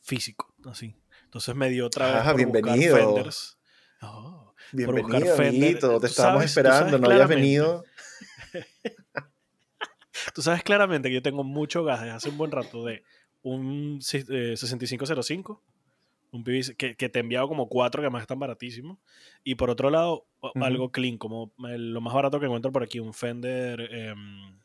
Físico, 0.00 0.52
así. 0.64 0.96
Entonces 1.24 1.54
me 1.54 1.70
dio 1.70 1.86
otra 1.86 2.06
vez. 2.12 2.22
Ah, 2.24 2.32
bienvenido. 2.32 2.96
Fenders. 2.96 3.58
Oh, 4.00 4.52
bienvenido, 4.72 6.00
Te 6.00 6.08
estábamos 6.08 6.44
esperando, 6.44 6.98
no 6.98 7.08
habías 7.08 7.28
venido. 7.28 7.84
Tú 10.34 10.42
sabes 10.42 10.62
claramente 10.62 11.08
que 11.08 11.14
yo 11.14 11.22
tengo 11.22 11.44
mucho 11.44 11.84
gas 11.84 12.00
desde 12.00 12.14
hace 12.14 12.28
un 12.28 12.38
buen 12.38 12.50
rato 12.50 12.84
de 12.84 13.02
un 13.42 13.98
6505, 14.00 15.62
eh, 15.62 15.72
un 16.32 16.44
PVC 16.44 16.76
que, 16.76 16.96
que, 16.96 17.08
te 17.08 17.18
he 17.18 17.22
enviado 17.22 17.48
como 17.48 17.68
cuatro 17.68 18.00
que 18.00 18.06
además 18.06 18.22
están 18.22 18.38
baratísimos. 18.38 18.98
Y 19.44 19.56
por 19.56 19.70
otro 19.70 19.90
lado, 19.90 20.26
algo 20.54 20.90
clean, 20.90 21.18
como 21.18 21.52
lo 21.58 22.00
más 22.00 22.14
barato 22.14 22.40
que 22.40 22.46
encuentro 22.46 22.72
por 22.72 22.82
aquí, 22.82 23.00
un 23.00 23.12
Fender, 23.12 23.80
em, 23.80 24.58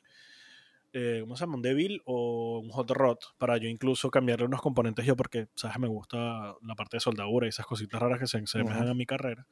eh, 0.94 1.20
¿cómo 1.22 1.36
se 1.36 1.42
llama? 1.42 1.56
Un 1.56 1.62
Devil 1.62 2.02
o 2.06 2.60
un 2.60 2.70
Hot 2.70 2.90
Rod, 2.92 3.18
para 3.38 3.58
yo 3.58 3.68
incluso 3.68 4.10
cambiarle 4.10 4.46
unos 4.46 4.62
componentes 4.62 5.06
yo, 5.06 5.16
porque, 5.18 5.48
¿sabes? 5.56 5.78
Me 5.80 5.88
gusta 5.88 6.56
la 6.62 6.76
parte 6.76 6.98
de 6.98 7.02
soldadura 7.02 7.48
y 7.48 7.50
esas 7.50 7.66
cositas 7.66 8.00
raras 8.00 8.20
que 8.20 8.28
se, 8.28 8.46
se 8.48 8.60
a 8.60 8.94
mi 8.94 9.06
carrera. 9.06 9.46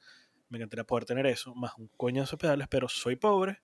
Me 0.47 0.57
encantaría 0.57 0.85
poder 0.85 1.05
tener 1.05 1.25
eso, 1.25 1.53
más 1.53 1.73
un 1.77 1.89
coño 1.97 2.23
de 2.23 2.37
pedales, 2.37 2.67
pero 2.69 2.87
soy 2.87 3.17
pobre 3.17 3.59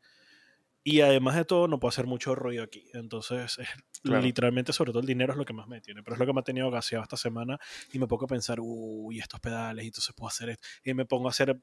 Y 0.83 1.01
además 1.01 1.35
de 1.35 1.45
todo, 1.45 1.67
no 1.67 1.79
puedo 1.79 1.89
hacer 1.89 2.07
mucho 2.07 2.33
ruido 2.33 2.63
aquí. 2.63 2.89
Entonces, 2.93 3.57
literalmente, 4.03 4.73
sobre 4.73 4.91
todo 4.91 5.01
el 5.01 5.07
dinero 5.07 5.33
es 5.33 5.37
lo 5.37 5.45
que 5.45 5.53
más 5.53 5.67
me 5.67 5.79
tiene. 5.79 6.01
Pero 6.03 6.15
es 6.15 6.19
lo 6.19 6.25
que 6.25 6.33
me 6.33 6.39
ha 6.39 6.43
tenido 6.43 6.71
gaseado 6.71 7.03
esta 7.03 7.17
semana. 7.17 7.59
Y 7.93 7.99
me 7.99 8.07
pongo 8.07 8.25
a 8.25 8.27
pensar, 8.27 8.59
uy, 8.61 9.19
estos 9.19 9.39
pedales, 9.39 9.83
y 9.85 9.87
entonces 9.87 10.13
puedo 10.15 10.29
hacer 10.29 10.49
esto. 10.49 10.67
Y 10.83 10.93
me 10.93 11.05
pongo 11.05 11.27
a 11.27 11.31
hacer 11.31 11.59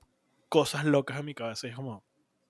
cosas 0.48 0.84
locas 0.84 1.18
en 1.18 1.26
mi 1.26 1.34
cabeza. 1.34 1.66
Y 1.66 1.70
es 1.70 1.76
como, 1.76 2.04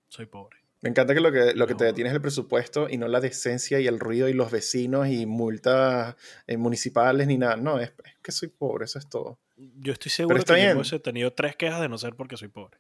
soy 0.09 0.27
pobre. 0.27 0.59
Me 0.81 0.91
encanta 0.91 1.13
que 1.13 1.21
lo 1.21 1.33
que, 1.33 1.55
lo 1.55 1.67
que 1.67 1.75
te 1.75 1.85
detiene 1.85 2.09
es 2.11 2.15
el 2.15 2.21
presupuesto 2.21 2.89
y 2.89 2.99
no 2.99 3.09
la 3.09 3.21
decencia 3.21 3.81
y 3.81 3.89
el 3.89 3.99
ruido 3.99 4.29
y 4.29 4.33
los 4.33 4.53
vecinos 4.53 5.09
y 5.09 5.27
multas 5.27 6.15
eh, 6.47 6.57
municipales 6.57 7.27
ni 7.27 7.37
nada. 7.37 7.57
No, 7.57 7.81
es, 7.81 7.93
que 8.23 8.31
soy 8.31 8.49
pobre, 8.49 8.85
eso 8.85 9.01
es 9.01 9.09
todo. 9.09 9.41
Yo 9.57 9.93
estoy 9.93 10.11
seguro 10.11 10.37
que 10.45 10.75
yo 10.85 10.97
he 10.97 11.01
tenido 11.01 11.33
tres 11.33 11.57
quejas 11.57 11.81
de 11.81 11.89
no 11.89 11.99
ser 11.99 12.15
porque 12.15 12.37
soy 12.37 12.49
pobre. 12.49 12.79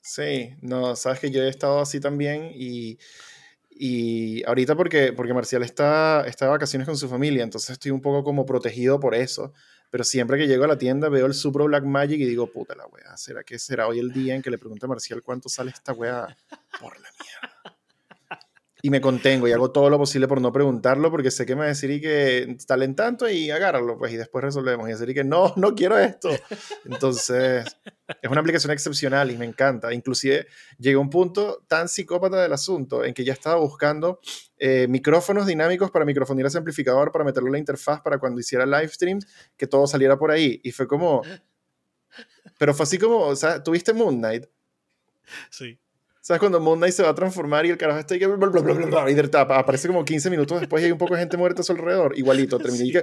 Sí, 0.00 0.54
no, 0.62 0.96
sabes 0.96 1.20
que 1.20 1.30
yo 1.30 1.42
he 1.42 1.48
estado 1.48 1.80
así 1.80 2.00
también 2.00 2.50
y, 2.54 2.98
y 3.68 4.42
ahorita 4.44 4.74
porque, 4.74 5.12
porque 5.12 5.34
Marcial 5.34 5.62
está, 5.62 6.24
está 6.26 6.46
de 6.46 6.50
vacaciones 6.52 6.86
con 6.86 6.96
su 6.96 7.08
familia, 7.08 7.42
entonces 7.42 7.70
estoy 7.70 7.90
un 7.90 8.00
poco 8.00 8.24
como 8.24 8.46
protegido 8.46 8.98
por 8.98 9.14
eso, 9.14 9.52
pero 9.90 10.04
siempre 10.04 10.38
que 10.38 10.46
llego 10.46 10.64
a 10.64 10.68
la 10.68 10.78
tienda 10.78 11.08
veo 11.08 11.26
el 11.26 11.34
Supro 11.34 11.66
Black 11.66 11.84
Magic 11.84 12.18
y 12.20 12.24
digo, 12.24 12.50
puta 12.50 12.74
la 12.74 12.86
weá, 12.86 13.16
¿será 13.16 13.42
que 13.44 13.58
será 13.58 13.88
hoy 13.88 13.98
el 13.98 14.10
día 14.12 14.34
en 14.34 14.42
que 14.42 14.50
le 14.50 14.58
pregunte 14.58 14.86
a 14.86 14.88
Marcial 14.88 15.22
cuánto 15.22 15.48
sale 15.48 15.70
esta 15.70 15.92
weá? 15.92 16.36
Por 16.80 16.98
la 16.98 17.08
mierda 17.20 17.69
y 18.82 18.90
me 18.90 19.00
contengo 19.00 19.46
y 19.48 19.52
hago 19.52 19.70
todo 19.70 19.90
lo 19.90 19.98
posible 19.98 20.28
por 20.28 20.40
no 20.40 20.52
preguntarlo 20.52 21.10
porque 21.10 21.30
sé 21.30 21.46
que 21.46 21.54
me 21.54 21.60
va 21.60 21.64
a 21.66 21.68
decir 21.68 21.90
y 21.90 22.00
que 22.00 22.56
en 22.68 22.94
tanto 22.94 23.28
y 23.28 23.50
agárralo, 23.50 23.98
pues 23.98 24.12
y 24.12 24.16
después 24.16 24.44
resolvemos. 24.44 24.88
Y 24.88 24.92
decir 24.92 25.10
y 25.10 25.14
que 25.14 25.24
no, 25.24 25.52
no 25.56 25.74
quiero 25.74 25.98
esto. 25.98 26.30
Entonces, 26.84 27.64
es 28.22 28.30
una 28.30 28.40
aplicación 28.40 28.72
excepcional 28.72 29.30
y 29.30 29.36
me 29.36 29.44
encanta. 29.44 29.92
Inclusive 29.92 30.46
llegué 30.78 30.96
a 30.96 31.00
un 31.00 31.10
punto 31.10 31.64
tan 31.66 31.88
psicópata 31.88 32.40
del 32.40 32.52
asunto 32.52 33.04
en 33.04 33.14
que 33.14 33.24
ya 33.24 33.32
estaba 33.32 33.56
buscando 33.56 34.20
eh, 34.58 34.86
micrófonos 34.88 35.46
dinámicos 35.46 35.90
para 35.90 36.04
microfonir 36.04 36.46
ese 36.46 36.58
amplificador 36.58 37.12
para 37.12 37.24
meterlo 37.24 37.48
en 37.48 37.52
la 37.52 37.58
interfaz 37.58 38.00
para 38.00 38.18
cuando 38.18 38.40
hiciera 38.40 38.66
live 38.66 38.88
streams, 38.88 39.26
que 39.56 39.66
todo 39.66 39.86
saliera 39.86 40.18
por 40.18 40.30
ahí. 40.30 40.60
Y 40.62 40.72
fue 40.72 40.86
como... 40.86 41.22
Pero 42.58 42.74
fue 42.74 42.84
así 42.84 42.98
como, 42.98 43.20
o 43.20 43.36
sea, 43.36 43.62
¿tuviste 43.62 43.92
Moon 43.92 44.18
Knight? 44.18 44.46
Sí. 45.50 45.78
¿Sabes 46.30 46.38
cuando 46.38 46.60
Moon 46.60 46.78
Knight 46.78 46.94
se 46.94 47.02
va 47.02 47.08
a 47.08 47.14
transformar 47.16 47.66
y 47.66 47.70
el 47.70 47.76
carajo 47.76 47.98
está 47.98 48.14
ahí 48.14 48.20
que 48.20 48.26
y 49.10 49.14
aparece 49.40 49.88
como 49.88 50.04
15 50.04 50.30
minutos 50.30 50.60
después 50.60 50.80
y 50.80 50.86
hay 50.86 50.92
un 50.92 50.98
poco 50.98 51.14
de 51.14 51.18
gente 51.18 51.36
muerta 51.36 51.62
a 51.62 51.64
su 51.64 51.72
alrededor? 51.72 52.16
Igualito, 52.16 52.56
terminé 52.60 52.84
y 52.84 52.92
que 52.92 53.02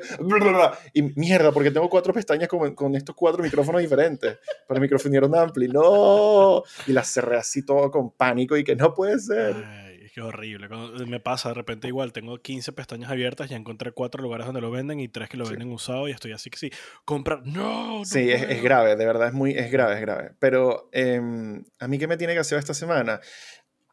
y 0.93 1.01
mierda, 1.01 1.51
porque 1.51 1.69
tengo 1.69 1.89
cuatro 1.89 2.13
pestañas 2.13 2.47
con, 2.47 2.73
con 2.73 2.95
estos 2.95 3.13
cuatro 3.17 3.43
micrófonos 3.43 3.81
diferentes 3.81 4.37
para 4.65 4.79
un 5.25 5.35
ampli. 5.35 5.67
No, 5.67 6.63
y 6.87 6.93
la 6.93 7.03
cerré 7.03 7.35
así 7.35 7.65
todo 7.65 7.91
con 7.91 8.11
pánico 8.11 8.55
y 8.55 8.63
que 8.63 8.77
no 8.77 8.93
puede 8.93 9.19
ser. 9.19 9.86
Qué 10.17 10.23
horrible. 10.23 10.67
Cuando 10.67 11.05
me 11.05 11.19
pasa 11.19 11.49
de 11.49 11.53
repente 11.53 11.87
igual, 11.87 12.11
tengo 12.11 12.39
15 12.39 12.71
pestañas 12.71 13.11
abiertas, 13.11 13.51
ya 13.51 13.55
encontré 13.55 13.91
cuatro 13.91 14.23
lugares 14.23 14.47
donde 14.47 14.61
lo 14.61 14.71
venden 14.71 14.99
y 14.99 15.07
tres 15.07 15.29
que 15.29 15.37
lo 15.37 15.45
venden 15.45 15.71
usado 15.71 16.07
y 16.07 16.11
estoy 16.11 16.31
así 16.31 16.49
que 16.49 16.57
sí, 16.57 16.71
comprar, 17.05 17.45
no. 17.45 18.03
sí, 18.03 18.31
es, 18.31 18.63
grave, 18.63 18.95
de 18.95 19.05
verdad 19.05 19.27
es 19.27 19.33
muy, 19.35 19.51
es 19.51 19.71
grave, 19.71 19.93
es 19.93 20.01
grave. 20.01 20.31
Pero 20.39 20.89
em, 20.91 21.63
a 21.77 21.87
mí 21.87 21.99
qué 21.99 22.07
me 22.07 22.17
tiene 22.17 22.33
que 22.33 22.39
hacer 22.39 22.57
esta 22.57 22.73
semana 22.73 23.21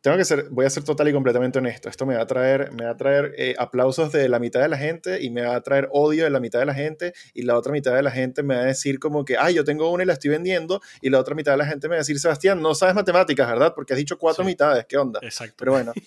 tengo 0.04 0.18
que 0.18 0.26
ser, 0.26 0.50
voy 0.50 0.66
a 0.66 0.70
ser 0.70 0.84
total 0.84 1.08
y 1.08 1.14
completamente 1.14 1.58
honesto. 1.58 1.88
Esto 1.88 2.04
me 2.04 2.14
va 2.14 2.20
a 2.20 2.26
traer, 2.26 2.70
me 2.72 2.84
va 2.84 2.90
a 2.90 2.96
traer 2.98 3.34
eh, 3.38 3.54
aplausos 3.56 4.12
de 4.12 4.28
la 4.28 4.38
mitad 4.38 4.60
de 4.60 4.68
la 4.68 4.76
gente 4.76 5.22
y 5.22 5.30
me 5.30 5.40
va 5.40 5.56
a 5.56 5.62
traer 5.62 5.88
odio 5.92 6.24
de 6.24 6.30
la 6.30 6.40
mitad 6.40 6.58
de 6.58 6.66
la 6.66 6.74
gente 6.74 7.14
y 7.32 7.40
la 7.40 7.56
otra 7.56 7.72
mitad 7.72 7.94
de 7.94 8.02
la 8.02 8.10
gente 8.10 8.42
me 8.42 8.54
va 8.54 8.60
a 8.60 8.66
decir 8.66 8.98
como 8.98 9.24
que, 9.24 9.38
ay, 9.38 9.54
yo 9.54 9.64
tengo 9.64 9.90
una 9.90 10.02
y 10.02 10.06
la 10.06 10.12
estoy 10.12 10.28
vendiendo 10.28 10.82
y 11.00 11.08
la 11.08 11.18
otra 11.18 11.34
mitad 11.34 11.52
de 11.52 11.56
la 11.56 11.64
gente 11.64 11.88
me 11.88 11.92
va 11.92 11.96
a 11.96 12.00
decir, 12.00 12.20
Sebastián, 12.20 12.60
no 12.60 12.74
sabes 12.74 12.94
matemáticas, 12.94 13.48
¿verdad? 13.48 13.72
Porque 13.74 13.94
has 13.94 13.98
dicho 13.98 14.18
cuatro 14.18 14.44
mitades, 14.44 14.84
¿qué 14.86 14.98
onda? 14.98 15.20
Exacto. 15.22 15.54
Pero 15.56 15.72
bueno. 15.72 15.94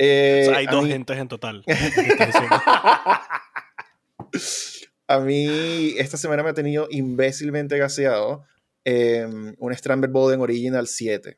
Eh, 0.00 0.48
hay 0.54 0.66
dos 0.66 0.86
gentes 0.86 1.18
en 1.18 1.26
total. 1.26 1.64
a 5.08 5.18
mí 5.18 5.94
esta 5.98 6.16
semana 6.16 6.44
me 6.44 6.50
ha 6.50 6.54
tenido 6.54 6.86
imbécilmente 6.88 7.76
gaseado 7.78 8.44
em, 8.84 9.56
un 9.58 9.74
Stramber 9.74 10.08
Bowden 10.08 10.40
Original 10.40 10.86
7 10.86 11.36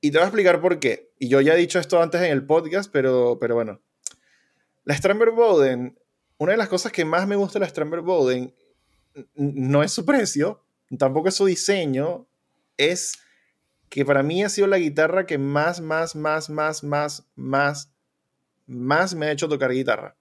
y 0.00 0.10
te 0.10 0.18
voy 0.18 0.24
a 0.24 0.28
explicar 0.28 0.60
por 0.60 0.78
qué. 0.78 1.12
Y 1.18 1.28
yo 1.28 1.40
ya 1.40 1.54
he 1.54 1.58
dicho 1.58 1.78
esto 1.78 2.00
antes 2.00 2.20
en 2.22 2.30
el 2.30 2.46
podcast, 2.46 2.90
pero, 2.92 3.38
pero 3.40 3.54
bueno. 3.54 3.80
La 4.84 4.96
Stramber 4.96 5.30
Bowden, 5.30 5.98
una 6.38 6.52
de 6.52 6.58
las 6.58 6.68
cosas 6.68 6.92
que 6.92 7.04
más 7.04 7.26
me 7.26 7.36
gusta 7.36 7.58
de 7.58 7.64
la 7.64 7.68
Stramber 7.68 8.00
Bowden 8.00 8.54
no 9.34 9.82
es 9.82 9.92
su 9.92 10.04
precio, 10.04 10.64
tampoco 10.98 11.28
es 11.28 11.34
su 11.34 11.46
diseño, 11.46 12.26
es 12.76 13.18
que 13.88 14.04
para 14.04 14.22
mí 14.22 14.44
ha 14.44 14.48
sido 14.48 14.66
la 14.66 14.78
guitarra 14.78 15.26
que 15.26 15.38
más, 15.38 15.80
más, 15.80 16.14
más, 16.14 16.48
más, 16.48 16.82
más, 16.82 17.26
más, 17.34 17.92
más 18.66 19.14
me 19.14 19.26
ha 19.26 19.32
hecho 19.32 19.48
tocar 19.48 19.72
guitarra. 19.72 20.16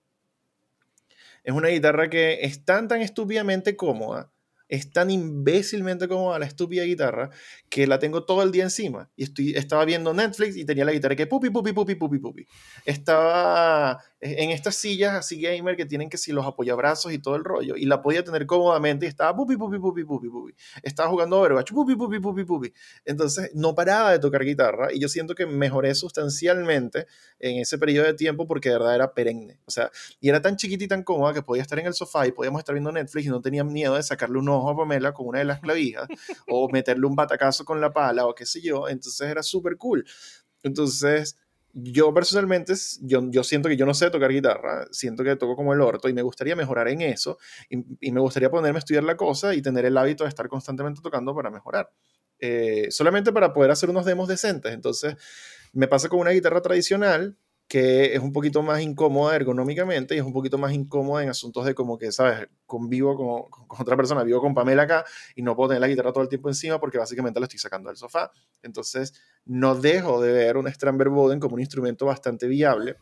Es 1.43 1.53
una 1.53 1.69
guitarra 1.69 2.09
que 2.09 2.39
es 2.41 2.65
tan, 2.65 2.87
tan 2.87 3.01
estúpidamente 3.01 3.75
cómoda 3.75 4.31
es 4.69 4.91
tan 4.91 5.09
imbécilmente 5.09 6.07
cómoda 6.07 6.39
la 6.39 6.45
estúpida 6.45 6.83
guitarra 6.83 7.29
que 7.69 7.87
la 7.87 7.99
tengo 7.99 8.25
todo 8.25 8.43
el 8.43 8.51
día 8.51 8.63
encima. 8.63 9.09
Y 9.15 9.23
estoy, 9.23 9.51
estaba 9.51 9.85
viendo 9.85 10.13
Netflix 10.13 10.57
y 10.57 10.65
tenía 10.65 10.85
la 10.85 10.91
guitarra 10.91 11.15
que 11.15 11.27
pupi, 11.27 11.49
pupi, 11.49 11.73
pupi, 11.73 11.95
pupi, 11.95 12.19
pupi. 12.19 12.47
Estaba 12.85 14.03
en 14.19 14.49
estas 14.49 14.75
sillas 14.75 15.13
así 15.13 15.39
gamer 15.39 15.75
que 15.75 15.85
tienen 15.85 16.09
que 16.09 16.17
si 16.17 16.31
los 16.31 16.45
apoyabrazos 16.45 17.13
y 17.13 17.19
todo 17.19 17.35
el 17.35 17.43
rollo. 17.43 17.75
Y 17.75 17.85
la 17.85 18.01
podía 18.01 18.23
tener 18.23 18.45
cómodamente 18.45 19.05
y 19.05 19.09
estaba 19.09 19.35
pupi, 19.35 19.55
pupi, 19.57 19.77
pupi, 19.79 20.03
pupi, 20.03 20.29
pupi. 20.29 20.53
Estaba 20.81 21.09
jugando 21.09 21.39
Overwatch, 21.39 21.71
pupi, 21.71 21.95
pupi, 21.95 22.19
pupi, 22.19 22.43
pupi. 22.43 22.73
Entonces 23.05 23.51
no 23.53 23.75
paraba 23.75 24.11
de 24.11 24.19
tocar 24.19 24.43
guitarra 24.43 24.91
y 24.91 24.99
yo 24.99 25.07
siento 25.07 25.35
que 25.35 25.45
mejoré 25.45 25.93
sustancialmente 25.93 27.05
en 27.39 27.59
ese 27.59 27.77
periodo 27.77 28.07
de 28.07 28.13
tiempo 28.15 28.47
porque 28.47 28.69
de 28.69 28.75
verdad 28.75 28.95
era 28.95 29.13
perenne. 29.13 29.59
O 29.65 29.71
sea, 29.71 29.91
y 30.19 30.29
era 30.29 30.41
tan 30.41 30.57
chiquita 30.57 30.83
y 30.83 30.87
tan 30.87 31.03
cómoda 31.03 31.33
que 31.33 31.43
podía 31.43 31.61
estar 31.61 31.77
en 31.79 31.85
el 31.85 31.93
sofá 31.93 32.25
y 32.25 32.31
podíamos 32.31 32.59
estar 32.59 32.73
viendo 32.73 32.91
Netflix 32.91 33.27
y 33.27 33.29
no 33.29 33.41
tenía 33.41 33.63
miedo 33.63 33.95
de 33.95 34.03
sacarle 34.03 34.39
un 34.39 34.49
ojo 34.49 34.71
a 34.71 34.77
Pamela 34.77 35.13
con 35.13 35.27
una 35.27 35.39
de 35.39 35.45
las 35.45 35.59
clavijas 35.59 36.07
o 36.47 36.69
meterle 36.69 37.05
un 37.05 37.15
batacazo 37.15 37.65
con 37.65 37.79
la 37.79 37.93
pala 37.93 38.25
o 38.25 38.33
qué 38.33 38.45
sé 38.45 38.61
yo. 38.61 38.89
Entonces 38.89 39.29
era 39.29 39.43
súper 39.43 39.77
cool. 39.77 40.05
Entonces 40.63 41.37
yo 41.79 42.11
personalmente, 42.11 42.73
yo, 43.01 43.29
yo 43.29 43.43
siento 43.43 43.69
que 43.69 43.77
yo 43.77 43.85
no 43.85 43.93
sé 43.93 44.09
tocar 44.09 44.31
guitarra, 44.31 44.87
siento 44.89 45.23
que 45.23 45.35
toco 45.35 45.55
como 45.55 45.73
el 45.73 45.81
orto 45.81 46.09
y 46.09 46.13
me 46.13 46.23
gustaría 46.23 46.55
mejorar 46.55 46.87
en 46.87 47.01
eso 47.01 47.37
y, 47.69 48.11
me 48.11 48.19
gustaría 48.19 48.49
ponerme 48.49 48.77
a 48.77 48.79
estudiar 48.79 49.03
la 49.03 49.15
cosa 49.15 49.53
y 49.53 49.61
tener 49.61 49.85
el 49.85 49.95
hábito 49.95 50.23
de 50.23 50.29
estar 50.29 50.47
constantemente 50.47 51.01
tocando 51.03 51.35
para 51.35 51.51
mejorar. 51.51 51.91
Eh, 52.39 52.87
solamente 52.89 53.31
para 53.31 53.53
poder 53.53 53.69
hacer 53.69 53.91
unos 53.91 54.05
demos 54.05 54.27
decentes. 54.27 54.73
Entonces, 54.73 55.15
me 55.71 55.87
pasa 55.87 56.09
con 56.09 56.19
una 56.19 56.31
guitarra 56.31 56.61
tradicional 56.61 57.37
que 57.67 58.15
es 58.15 58.19
un 58.21 58.31
poquito 58.31 58.63
más 58.63 58.81
incómoda 58.81 59.35
ergonómicamente 59.35 60.15
y 60.15 60.19
es 60.19 60.23
un 60.23 60.31
poquito 60.31 60.57
más 60.57 60.71
incómoda 60.71 61.23
en 61.23 61.29
asuntos 61.29 61.65
de 61.65 61.75
como 61.75 61.97
que, 61.97 62.11
¿sabes? 62.11 62.47
Convivo 62.65 63.15
con, 63.15 63.67
con, 63.67 63.81
otra 63.81 63.97
persona, 63.97 64.23
vivo 64.23 64.39
con 64.39 64.53
Pamela 64.53 64.83
acá 64.83 65.05
y 65.35 65.41
no 65.41 65.55
puedo 65.55 65.69
tener 65.69 65.81
la 65.81 65.87
guitarra 65.87 66.13
todo 66.13 66.23
el 66.23 66.29
tiempo 66.29 66.47
encima 66.47 66.79
porque 66.79 66.97
básicamente 66.97 67.39
la 67.39 67.45
estoy 67.45 67.59
sacando 67.59 67.89
del 67.89 67.97
sofá. 67.97 68.31
Entonces, 68.63 69.13
no 69.45 69.75
dejo 69.75 70.21
de 70.21 70.31
ver 70.31 70.57
un 70.57 70.71
Stramber 70.71 71.09
Boden 71.09 71.39
como 71.39 71.55
un 71.55 71.61
instrumento 71.61 72.05
bastante 72.05 72.47
viable. 72.47 72.95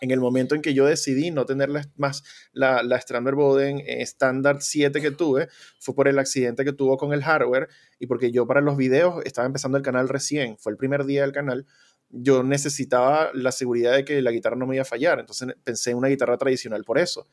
En 0.00 0.12
el 0.12 0.20
momento 0.20 0.54
en 0.54 0.62
que 0.62 0.72
yo 0.72 0.86
decidí 0.86 1.32
no 1.32 1.46
tener 1.46 1.68
más 1.96 2.22
la, 2.52 2.82
la 2.84 3.00
Stramber 3.00 3.34
Boden 3.34 3.82
estándar 3.84 4.62
7 4.62 5.00
que 5.00 5.10
tuve, 5.10 5.48
fue 5.80 5.94
por 5.94 6.06
el 6.06 6.18
accidente 6.18 6.64
que 6.64 6.72
tuvo 6.72 6.96
con 6.96 7.12
el 7.12 7.24
hardware 7.24 7.68
y 7.98 8.06
porque 8.06 8.30
yo 8.30 8.46
para 8.46 8.60
los 8.60 8.76
videos 8.76 9.24
estaba 9.24 9.46
empezando 9.46 9.76
el 9.76 9.82
canal 9.82 10.08
recién, 10.08 10.56
fue 10.58 10.70
el 10.70 10.78
primer 10.78 11.04
día 11.04 11.22
del 11.22 11.32
canal, 11.32 11.66
yo 12.14 12.42
necesitaba 12.42 13.30
la 13.34 13.52
seguridad 13.52 13.92
de 13.92 14.04
que 14.04 14.22
la 14.22 14.30
guitarra 14.30 14.56
no 14.56 14.66
me 14.66 14.76
iba 14.76 14.82
a 14.82 14.86
fallar. 14.86 15.20
Entonces 15.20 15.54
pensé 15.64 15.90
en 15.90 15.98
una 15.98 16.08
guitarra 16.08 16.38
tradicional 16.38 16.84
por 16.84 16.98
eso. 16.98 17.26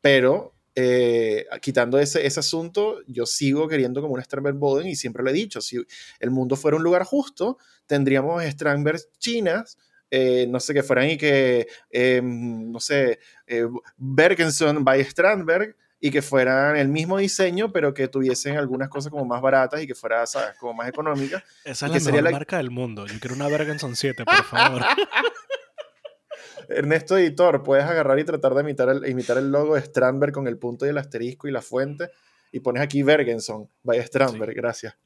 Pero 0.00 0.54
eh, 0.74 1.46
quitando 1.60 1.98
ese, 1.98 2.24
ese 2.26 2.40
asunto, 2.40 3.00
yo 3.06 3.26
sigo 3.26 3.68
queriendo 3.68 4.00
como 4.00 4.14
un 4.14 4.22
Stramberg 4.22 4.56
Boden 4.56 4.86
y 4.86 4.94
siempre 4.94 5.22
lo 5.24 5.30
he 5.30 5.32
dicho, 5.32 5.60
si 5.60 5.76
el 6.20 6.30
mundo 6.30 6.56
fuera 6.56 6.76
un 6.76 6.84
lugar 6.84 7.02
justo, 7.04 7.58
tendríamos 7.86 8.44
Stramberg 8.44 9.00
chinas, 9.18 9.76
eh, 10.10 10.46
no 10.48 10.60
sé, 10.60 10.74
que 10.74 10.82
fueran 10.82 11.10
y 11.10 11.18
que, 11.18 11.66
em, 11.90 12.70
no 12.70 12.80
sé, 12.80 13.18
eh, 13.46 13.66
Bergenson 13.96 14.84
by 14.84 15.04
Strandberg, 15.04 15.76
y 16.00 16.10
que 16.10 16.22
fueran 16.22 16.76
el 16.76 16.88
mismo 16.88 17.18
diseño, 17.18 17.72
pero 17.72 17.92
que 17.92 18.08
tuviesen 18.08 18.56
algunas 18.56 18.88
cosas 18.88 19.10
como 19.10 19.24
más 19.24 19.42
baratas 19.42 19.82
y 19.82 19.86
que 19.86 19.94
fuera, 19.94 20.26
¿sabes? 20.26 20.56
Como 20.58 20.74
más 20.74 20.88
económica. 20.88 21.42
Esa 21.64 21.86
es 21.86 22.04
la 22.04 22.12
mejor 22.12 22.24
la... 22.24 22.30
marca 22.30 22.56
del 22.58 22.70
mundo. 22.70 23.06
Yo 23.06 23.18
quiero 23.18 23.34
una 23.34 23.48
Bergenson 23.48 23.96
7, 23.96 24.24
por 24.24 24.44
favor. 24.44 24.82
Ernesto 26.68 27.16
Editor, 27.16 27.62
puedes 27.62 27.84
agarrar 27.84 28.18
y 28.18 28.24
tratar 28.24 28.54
de 28.54 28.60
imitar 28.60 28.90
el, 28.90 29.08
imitar 29.08 29.38
el 29.38 29.50
logo 29.50 29.74
de 29.74 29.82
Strandberg 29.82 30.32
con 30.32 30.46
el 30.46 30.58
punto 30.58 30.86
y 30.86 30.90
el 30.90 30.98
asterisco 30.98 31.48
y 31.48 31.50
la 31.50 31.62
fuente 31.62 32.10
y 32.52 32.60
pones 32.60 32.82
aquí 32.82 33.02
Bergenson, 33.02 33.68
vaya 33.82 34.06
Strandberg, 34.06 34.54
gracias. 34.54 34.96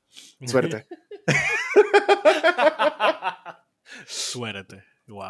Suerte. 0.46 0.87
Suerte. 4.06 4.84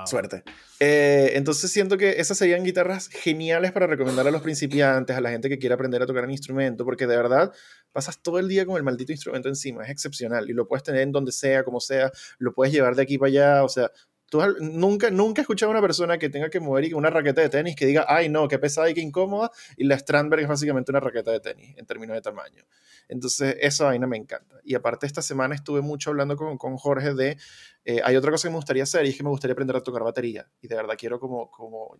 Suerte. 0.07 0.43
Eh, 0.81 1.33
entonces 1.35 1.71
siento 1.71 1.97
que 1.97 2.21
esas 2.21 2.37
serían 2.39 2.63
guitarras 2.63 3.09
geniales 3.09 3.73
para 3.73 3.87
recomendar 3.87 4.27
a 4.27 4.31
los 4.31 4.43
principiantes, 4.43 5.17
a 5.17 5.21
la 5.21 5.31
gente 5.31 5.49
que 5.49 5.59
quiere 5.59 5.75
aprender 5.75 6.03
a 6.03 6.07
tocar 6.07 6.25
un 6.25 6.31
instrumento, 6.31 6.85
porque 6.85 7.07
de 7.07 7.17
verdad 7.17 7.53
pasas 7.91 8.23
todo 8.23 8.39
el 8.39 8.49
día 8.49 8.67
con 8.67 8.77
el 8.77 8.83
maldito 8.83 9.13
instrumento 9.13 9.49
encima, 9.49 9.85
es 9.85 9.91
excepcional 9.91 10.49
y 10.49 10.53
lo 10.53 10.69
puedes 10.69 10.83
tener 10.83 11.01
en 11.03 11.13
donde 11.13 11.33
sea, 11.33 11.65
como 11.65 11.81
sea, 11.81 12.13
lo 12.39 12.53
puedes 12.53 12.73
llevar 12.73 12.95
de 12.95 13.03
aquí 13.03 13.19
para 13.19 13.29
allá, 13.29 13.65
o 13.65 13.69
sea, 13.69 13.91
Tú 14.33 14.41
nunca, 14.61 15.11
nunca 15.11 15.43
he 15.43 15.45
escuchado 15.45 15.71
a 15.71 15.75
una 15.75 15.83
persona 15.83 16.17
que 16.17 16.31
tenga 16.31 16.49
que 16.49 16.59
mover 16.59 16.95
una 16.95 17.11
raqueta 17.11 17.43
de 17.43 17.51
tenis 17.51 17.77
que 17.77 17.85
diga, 17.85 18.07
ay 18.09 18.31
no, 18.31 18.49
qué 18.49 18.59
pesada 18.59 18.89
y 18.89 18.95
qué 18.95 19.03
incómoda, 19.03 19.51
y 19.77 19.85
la 19.85 19.99
Strandberg 19.99 20.41
es 20.41 20.49
básicamente 20.49 20.91
una 20.91 21.01
raqueta 21.01 21.31
de 21.33 21.41
tenis 21.41 21.77
en 21.77 21.85
términos 21.85 22.15
de 22.15 22.23
tamaño. 22.23 22.65
Entonces, 23.09 23.57
esa 23.61 23.85
vaina 23.85 24.07
me 24.07 24.17
encanta. 24.17 24.52
Y 24.65 24.75
aparte, 24.75 25.07
esta 25.07 25.23
semana 25.23 25.55
estuve 25.55 25.81
mucho 25.81 26.11
hablando 26.11 26.37
con, 26.37 26.57
con 26.59 26.77
Jorge 26.77 27.15
de, 27.15 27.37
eh, 27.85 28.01
hay 28.05 28.17
otra 28.17 28.31
cosa 28.31 28.49
que 28.49 28.53
me 28.53 28.57
gustaría 28.57 28.83
hacer 28.83 29.07
y 29.07 29.11
es 29.11 29.17
que 29.17 29.23
me 29.23 29.31
gustaría 29.31 29.53
aprender 29.53 29.77
a 29.77 29.81
tocar 29.83 30.03
batería. 30.03 30.49
Y 30.61 30.69
de 30.69 30.77
verdad 30.77 30.95
quiero 30.99 31.19
como, 31.19 31.51
como 31.51 31.97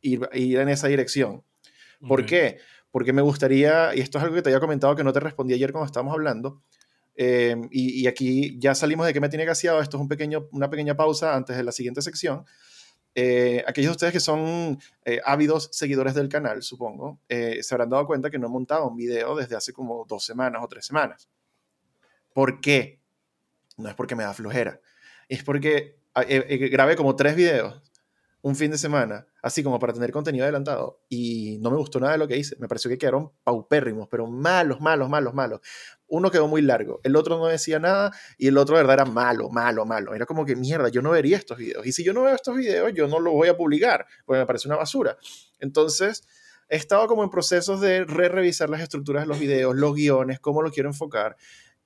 ir, 0.00 0.28
ir 0.32 0.58
en 0.58 0.68
esa 0.68 0.88
dirección. 0.88 1.44
¿Por 2.06 2.26
qué? 2.26 2.58
Porque 2.90 3.12
me 3.12 3.22
gustaría, 3.22 3.94
y 3.94 4.00
esto 4.00 4.18
es 4.18 4.24
algo 4.24 4.36
que 4.36 4.42
te 4.42 4.50
había 4.50 4.60
comentado 4.60 4.96
que 4.96 5.04
no 5.04 5.12
te 5.12 5.20
respondí 5.20 5.54
ayer 5.54 5.72
cuando 5.72 5.86
estábamos 5.86 6.14
hablando, 6.14 6.62
eh, 7.14 7.56
y, 7.70 8.06
aquí 8.06 8.58
ya 8.58 8.74
salimos 8.74 9.06
de 9.06 9.12
que 9.12 9.20
me 9.20 9.28
tiene 9.28 9.44
gaseado. 9.44 9.80
Esto 9.80 9.96
es 9.96 10.00
un 10.00 10.08
pequeño, 10.08 10.48
una 10.52 10.70
pequeña 10.70 10.96
pausa 10.96 11.34
antes 11.34 11.56
de 11.56 11.62
la 11.62 11.72
siguiente 11.72 12.02
sección. 12.02 12.44
Eh, 13.14 13.62
aquellos 13.66 13.90
de 13.90 13.92
ustedes 13.92 14.12
que 14.14 14.20
son 14.20 14.78
eh, 15.04 15.20
ávidos 15.24 15.68
seguidores 15.72 16.14
del 16.14 16.30
canal, 16.30 16.62
supongo, 16.62 17.20
se 17.28 17.74
habrán 17.74 17.90
dado 17.90 18.06
cuenta 18.06 18.30
que 18.30 18.38
no 18.38 18.46
he 18.46 18.50
montado 18.50 18.88
un 18.88 18.96
video 18.96 19.36
desde 19.36 19.54
hace 19.54 19.72
como 19.72 20.06
dos 20.08 20.24
semanas 20.24 20.62
o 20.64 20.68
tres 20.68 20.86
semanas. 20.86 21.28
¿Por 22.34 22.60
qué? 22.60 23.00
No 23.76 23.88
es 23.88 23.94
porque 23.94 24.14
me 24.14 24.24
da 24.24 24.34
flojera. 24.34 24.80
Es 25.28 25.42
porque 25.44 25.98
grabé 26.14 26.96
como 26.96 27.16
tres 27.16 27.36
videos 27.36 27.82
un 28.42 28.56
fin 28.56 28.72
de 28.72 28.78
semana, 28.78 29.24
así 29.40 29.62
como 29.62 29.78
para 29.78 29.92
tener 29.92 30.10
contenido 30.10 30.44
adelantado, 30.44 31.00
y 31.08 31.58
no 31.60 31.70
me 31.70 31.76
gustó 31.76 32.00
nada 32.00 32.12
de 32.12 32.18
lo 32.18 32.26
que 32.26 32.36
hice. 32.36 32.56
Me 32.58 32.66
pareció 32.66 32.90
que 32.90 32.98
quedaron 32.98 33.30
paupérrimos, 33.44 34.08
pero 34.08 34.26
malos, 34.26 34.80
malos, 34.80 35.08
malos, 35.08 35.32
malos. 35.32 35.60
Uno 36.08 36.28
quedó 36.28 36.48
muy 36.48 36.60
largo, 36.60 37.00
el 37.04 37.14
otro 37.14 37.38
no 37.38 37.46
decía 37.46 37.78
nada, 37.78 38.10
y 38.36 38.48
el 38.48 38.58
otro, 38.58 38.76
de 38.76 38.82
verdad, 38.82 38.94
era 38.94 39.04
malo, 39.04 39.48
malo, 39.48 39.86
malo. 39.86 40.12
Era 40.14 40.26
como 40.26 40.44
que 40.44 40.56
mierda, 40.56 40.88
yo 40.88 41.02
no 41.02 41.12
vería 41.12 41.36
estos 41.36 41.56
videos. 41.56 41.86
Y 41.86 41.92
si 41.92 42.02
yo 42.02 42.12
no 42.12 42.22
veo 42.22 42.34
estos 42.34 42.56
videos, 42.56 42.92
yo 42.94 43.06
no 43.06 43.20
los 43.20 43.32
voy 43.32 43.46
a 43.46 43.56
publicar, 43.56 44.06
porque 44.26 44.40
me 44.40 44.46
parece 44.46 44.66
una 44.66 44.76
basura. 44.76 45.16
Entonces, 45.60 46.26
he 46.68 46.76
estado 46.76 47.06
como 47.06 47.22
en 47.22 47.30
procesos 47.30 47.80
de 47.80 48.04
re-revisar 48.04 48.68
las 48.68 48.80
estructuras 48.80 49.22
de 49.22 49.28
los 49.28 49.38
videos, 49.38 49.76
los 49.76 49.94
guiones, 49.94 50.40
cómo 50.40 50.62
lo 50.62 50.72
quiero 50.72 50.88
enfocar. 50.88 51.36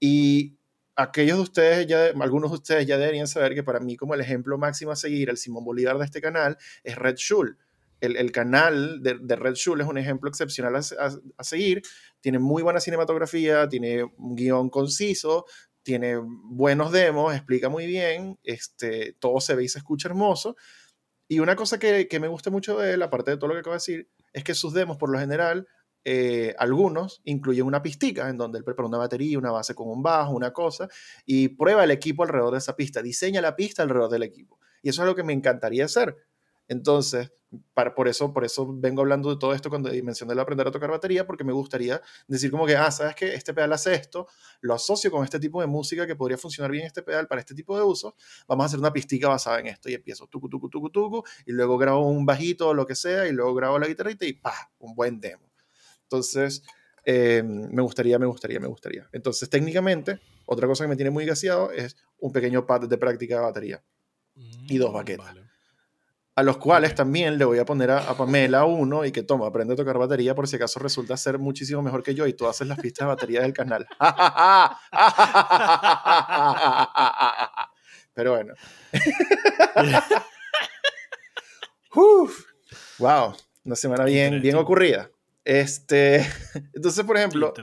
Y 0.01 0.57
aquellos 0.97 1.37
de 1.37 1.43
ustedes, 1.43 1.87
ya, 1.87 2.07
algunos 2.21 2.51
de 2.51 2.57
ustedes 2.57 2.87
ya 2.87 2.99
deberían 2.99 3.29
saber 3.29 3.55
que 3.55 3.63
para 3.63 3.81
mí 3.81 3.97
como 3.97 4.15
el 4.15 4.21
ejemplo 4.21 4.59
máximo 4.59 4.91
a 4.91 4.97
seguir, 4.97 5.29
el 5.29 5.37
Simón 5.37 5.65
Bolívar 5.65 5.99
de 5.99 6.05
este 6.05 6.21
canal, 6.21 6.57
es 6.83 6.97
Red 6.97 7.17
Shul. 7.17 7.59
El, 8.01 8.17
el 8.17 8.31
canal 8.31 9.03
de, 9.03 9.37
Red 9.37 9.55
Shul 9.55 9.81
es 9.81 9.87
un 9.87 9.97
ejemplo 9.99 10.29
excepcional 10.29 10.77
a, 10.77 10.81
a, 11.39 11.45
seguir. 11.45 11.83
Tiene 12.21 12.39
muy 12.39 12.63
buena 12.63 12.81
cinematografía, 12.81 13.69
tiene 13.69 14.05
un 14.05 14.37
guion 14.37 14.69
conciso, 14.69 15.47
tiene 15.83 16.17
buenos 16.19 16.93
demos, 16.93 17.35
explica 17.35 17.69
muy 17.69 17.87
bien, 17.87 18.39
este, 18.43 19.15
todo 19.19 19.41
se 19.41 19.55
ve 19.55 19.65
y 19.65 19.69
se 19.69 19.79
escucha 19.79 20.09
hermoso. 20.09 20.57
Y 21.29 21.39
una 21.41 21.57
cosa 21.57 21.79
que, 21.79 22.07
que 22.09 22.21
me 22.21 22.29
gusta 22.29 22.51
mucho 22.51 22.79
de 22.79 22.95
él, 22.95 23.03
aparte 23.03 23.33
de 23.33 23.37
todo 23.37 23.49
lo 23.49 23.55
que 23.55 23.61
acabo 23.61 23.75
de 23.75 23.79
decir, 23.79 24.11
es 24.33 24.45
que 24.45 24.55
sus 24.55 24.75
demos 24.75 24.97
por 24.97 25.11
lo 25.11 25.19
general 25.19 25.67
eh, 26.09 26.55
algunos 26.61 27.21
incluyen 27.25 27.67
una 27.67 27.83
pistica 27.83 28.29
en 28.29 28.39
donde 28.39 28.59
él 28.59 28.65
prepara 28.65 28.87
una 28.87 28.97
batería, 28.97 29.41
una 29.41 29.51
base 29.51 29.75
con 29.75 29.89
un 29.89 30.05
bajo, 30.05 30.35
una 30.35 30.53
cosa, 30.53 30.89
y 31.25 31.49
prueba 31.49 31.83
el 31.83 31.91
equipo 31.91 32.23
alrededor 32.23 32.53
de 32.53 32.59
esa 32.59 32.77
pista, 32.77 33.03
diseña 33.03 33.41
la 33.41 33.57
pista 33.57 33.83
alrededor 33.83 34.09
del 34.09 34.23
equipo. 34.23 34.61
Y 34.83 34.91
eso 34.91 35.03
es 35.03 35.09
lo 35.09 35.17
que 35.17 35.25
me 35.25 35.33
encantaría 35.33 35.85
hacer. 35.85 36.17
Entonces, 36.69 37.33
para, 37.75 37.93
por, 37.97 38.07
eso, 38.07 38.33
por 38.33 38.45
eso 38.45 38.73
vengo 38.73 39.01
hablando 39.01 39.31
de 39.31 39.37
todo 39.37 39.53
esto 39.53 39.69
cuando 39.69 39.91
mencioné 40.05 40.35
el 40.35 40.39
aprender 40.39 40.69
a 40.69 40.71
tocar 40.71 40.93
batería, 40.93 41.27
porque 41.27 41.43
me 41.43 41.53
gustaría 41.53 42.01
decir 42.29 42.53
como 42.53 42.67
que, 42.67 42.77
ah, 42.77 42.93
¿sabes 42.93 43.17
que 43.17 43.35
Este 43.35 43.53
pedal 43.53 43.73
hace 43.73 43.93
esto, 43.95 44.29
lo 44.61 44.75
asocio 44.75 45.11
con 45.11 45.25
este 45.25 45.41
tipo 45.41 45.61
de 45.61 45.67
música 45.67 46.07
que 46.07 46.15
podría 46.15 46.39
funcionar 46.39 46.71
bien 46.71 46.87
este 46.87 47.03
pedal 47.03 47.27
para 47.27 47.41
este 47.41 47.57
tipo 47.57 47.77
de 47.77 47.83
uso, 47.83 48.15
vamos 48.47 48.63
a 48.63 48.67
hacer 48.67 48.79
una 48.79 48.93
pistica 48.93 49.27
basada 49.27 49.59
en 49.59 49.67
esto 49.67 49.91
y 49.91 49.95
empiezo 49.95 50.29
tucu, 50.29 50.49
tucu, 50.49 50.69
tucu, 50.69 50.89
tucu, 50.89 51.25
y 51.47 51.51
luego 51.51 51.77
grabo 51.79 52.09
un 52.09 52.25
bajito 52.25 52.69
o 52.69 52.75
lo 52.75 52.87
que 52.87 52.95
sea, 52.95 53.27
y 53.27 53.33
luego 53.33 53.57
grabo 53.57 53.77
la 53.81 53.89
guitarrita 53.89 54.25
y 54.25 54.35
pa, 54.35 54.71
un 54.79 54.95
buen 54.95 55.21
demo. 55.21 55.56
Entonces, 56.07 56.63
eh, 57.05 57.43
me 57.45 57.83
gustaría, 57.83 58.19
me 58.19 58.27
gustaría, 58.27 58.61
me 58.61 58.67
gustaría. 58.67 59.09
Entonces, 59.13 59.49
técnicamente, 59.49 60.21
otra 60.45 60.67
cosa 60.67 60.85
que 60.85 60.89
me 60.89 60.97
tiene 60.97 61.11
muy 61.11 61.25
gaseado 61.25 61.71
es 61.71 61.97
un 62.19 62.33
pequeño 62.33 62.67
pad 62.67 62.83
de 62.83 62.99
práctica 62.99 63.37
de 63.37 63.43
batería 63.43 63.85
y 64.35 64.79
dos 64.79 64.91
mm, 64.91 64.95
baquetas. 64.95 65.35
A 66.35 66.43
los 66.43 66.59
cuales 66.59 66.95
también 66.95 67.39
le 67.39 67.45
voy 67.45 67.59
a 67.59 67.65
poner 67.65 67.91
a, 67.91 68.15
Pamela 68.15 68.67
uno 68.67 69.05
y 69.05 69.13
que 69.13 69.23
toma, 69.23 69.47
aprende 69.47 69.75
a 69.75 69.77
tocar 69.77 69.99
batería 69.99 70.35
por 70.35 70.49
si 70.49 70.57
acaso 70.57 70.81
resulta 70.81 71.17
ser 71.17 71.39
muchísimo 71.39 71.81
mejor 71.81 72.03
que 72.03 72.15
yo 72.15 72.27
y 72.27 72.35
tú 72.35 72.47
haces 72.47 72.69
las 72.69 72.79
pistas 72.79 73.07
de 73.07 73.09
batería 73.09 73.41
del 73.41 73.55
canal. 73.55 73.87
Pero 78.15 78.33
bueno. 78.33 78.55
wow, 82.99 83.35
una 83.65 83.77
semana 83.77 84.05
bien, 84.05 84.43
bien 84.43 84.57
ocurrida. 84.57 85.11
Este, 85.47 86.27
entonces, 86.75 87.05
por 87.05 87.17
ejemplo, 87.17 87.55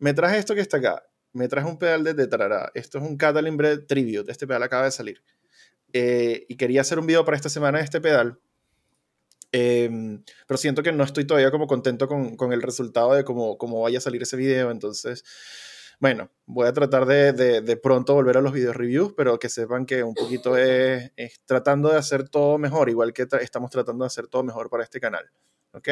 me 0.00 0.12
traje 0.12 0.38
esto 0.38 0.56
que 0.56 0.60
está 0.60 0.78
acá. 0.78 1.04
Me 1.32 1.46
traje 1.46 1.68
un 1.68 1.78
pedal 1.78 2.02
de 2.02 2.14
Tetrara. 2.14 2.72
Esto 2.74 2.98
es 2.98 3.04
un 3.04 3.16
Catalin 3.16 3.56
Bread 3.56 3.86
Tribute. 3.86 4.30
Este 4.30 4.44
pedal 4.44 4.64
acaba 4.64 4.84
de 4.84 4.90
salir. 4.90 5.22
Eh, 5.92 6.44
y 6.48 6.56
quería 6.56 6.80
hacer 6.80 6.98
un 6.98 7.06
video 7.06 7.24
para 7.24 7.36
esta 7.36 7.48
semana 7.48 7.78
de 7.78 7.84
este 7.84 8.00
pedal. 8.00 8.40
Em, 9.52 10.24
pero 10.48 10.58
siento 10.58 10.82
que 10.82 10.90
no 10.90 11.04
estoy 11.04 11.24
todavía 11.24 11.52
como 11.52 11.68
contento 11.68 12.08
con, 12.08 12.36
con 12.36 12.52
el 12.52 12.60
resultado 12.60 13.14
de 13.14 13.22
cómo, 13.22 13.56
cómo, 13.56 13.82
vaya 13.82 13.98
a 13.98 14.00
salir 14.00 14.20
ese 14.22 14.36
video. 14.36 14.72
Entonces, 14.72 15.24
bueno, 16.00 16.28
voy 16.44 16.66
a 16.66 16.72
tratar 16.72 17.06
de, 17.06 17.32
de, 17.32 17.60
de, 17.60 17.76
pronto 17.76 18.14
volver 18.14 18.36
a 18.36 18.40
los 18.40 18.52
video 18.52 18.72
reviews, 18.72 19.14
pero 19.16 19.38
que 19.38 19.48
sepan 19.48 19.86
que 19.86 20.02
un 20.02 20.14
poquito 20.14 20.56
es, 20.56 21.12
es 21.14 21.40
tratando 21.44 21.88
de 21.88 21.98
hacer 21.98 22.28
todo 22.28 22.58
mejor, 22.58 22.90
igual 22.90 23.12
que 23.12 23.28
estamos 23.40 23.70
tratando 23.70 24.02
de 24.04 24.08
hacer 24.08 24.26
todo 24.26 24.42
mejor 24.42 24.68
para 24.68 24.82
este 24.82 24.98
canal. 24.98 25.30
¿Ok? 25.72 25.88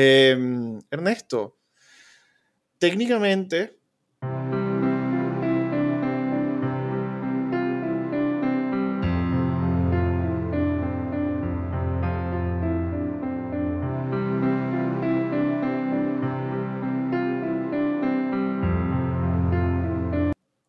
Em, 0.00 0.78
Ernesto, 0.92 1.58
técnicamente... 2.78 3.80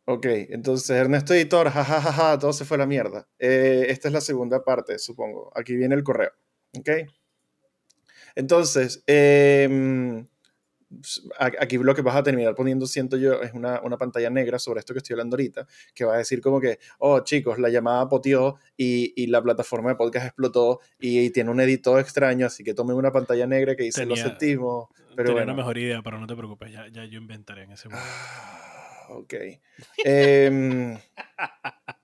Ok, 0.07 0.25
entonces 0.25 0.89
Ernesto 0.89 1.35
Editor, 1.35 1.69
jajajaja, 1.69 2.39
todo 2.39 2.51
se 2.51 2.65
fue 2.65 2.77
a 2.77 2.79
la 2.79 2.87
mierda. 2.87 3.29
Eh, 3.37 3.85
esta 3.89 4.07
es 4.07 4.13
la 4.15 4.21
segunda 4.21 4.63
parte, 4.63 4.97
supongo. 4.97 5.51
Aquí 5.55 5.75
viene 5.75 5.93
el 5.93 6.03
correo. 6.03 6.31
Ok. 6.75 7.18
Entonces, 8.39 9.04
em, 9.06 10.25
aquí 11.60 11.78
lo 11.78 11.93
que 11.93 12.02
vas 12.02 12.15
a 12.15 12.23
terminar 12.23 12.56
poniendo, 12.56 12.88
siento 12.88 13.17
yo, 13.17 13.41
es 13.41 13.52
una, 13.52 13.82
una, 13.82 13.97
pantalla 13.97 14.30
negra 14.30 14.58
sobre 14.60 14.80
esto 14.80 14.93
que 14.93 14.99
estoy 14.99 15.15
hablando 15.15 15.36
ahorita, 15.36 15.67
que 15.93 16.06
va 16.06 16.15
a 16.15 16.19
decir 16.19 16.39
como 16.39 16.62
que, 16.62 16.80
oh 16.99 17.19
chicos, 17.19 17.60
la 17.60 17.67
llamada 17.67 18.08
poteó 18.08 18.56
y, 18.78 19.12
y 19.21 19.28
la 19.28 19.41
plataforma 19.41 19.89
de 19.89 19.97
podcast 19.97 20.28
explotó 20.28 20.80
y, 20.97 21.32
tiene 21.32 21.52
un 21.52 21.60
editor 21.60 21.99
extraño, 21.99 22.45
así 22.45 22.63
que 22.63 22.73
tomen 22.73 22.95
una 22.95 23.12
pantalla 23.12 23.45
negra 23.45 23.75
que 23.75 23.84
dice 23.84 24.06
lo 24.06 24.15
sentimos. 24.15 24.88
Pero 25.17 25.32
tenía 25.32 25.43
una 25.43 25.54
mejor 25.54 25.78
idea, 25.78 26.02
pero 26.02 26.17
no 26.17 26.25
te 26.25 26.36
preocupes, 26.38 26.71
ya, 26.71 26.88
ya 26.88 27.04
yo 27.04 27.17
inventaré 27.17 27.63
en 27.63 27.73
ese 27.73 27.89
momento. 27.89 28.10
Ah, 28.10 29.08
ok. 29.10 29.34
Em, 30.06 30.97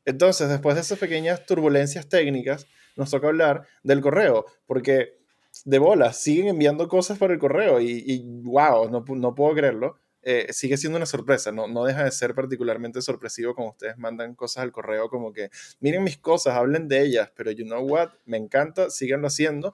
entonces, 0.03 0.49
después 0.49 0.75
de 0.75 0.81
esas 0.81 0.99
pequeñas 0.99 1.45
turbulencias 1.45 2.09
técnicas, 2.09 2.67
nos 2.97 3.09
toca 3.09 3.27
hablar 3.27 3.65
del 3.83 4.01
correo, 4.01 4.45
porque 4.65 5.24
de 5.65 5.79
bola, 5.79 6.13
siguen 6.13 6.47
enviando 6.47 6.87
cosas 6.87 7.17
por 7.17 7.31
el 7.31 7.39
correo 7.39 7.81
y, 7.81 8.23
wow, 8.43 8.89
no, 8.89 9.03
no, 9.15 9.35
puedo 9.35 9.55
creerlo. 9.55 9.97
Eh, 10.21 10.47
sigue 10.53 10.77
siendo 10.77 10.97
una 10.97 11.05
sorpresa, 11.05 11.51
no, 11.51 11.67
no 11.67 11.83
deja 11.83 12.03
de 12.03 12.11
ser 12.11 12.33
particularmente 12.33 13.01
sorpresivo 13.01 13.53
como 13.53 13.69
ustedes 13.69 13.97
mandan 13.97 14.33
cosas 14.33 14.63
al 14.63 14.71
correo 14.71 15.07
como 15.07 15.31
que 15.31 15.51
miren 15.79 16.03
mis 16.03 16.17
cosas, 16.17 16.55
hablen 16.55 16.87
de 16.87 17.03
ellas, 17.03 17.31
pero 17.35 17.51
you 17.51 17.63
know 17.63 17.85
what, 17.85 18.09
me 18.25 18.37
encanta, 18.37 18.89
síganlo 18.89 19.27
haciendo. 19.27 19.71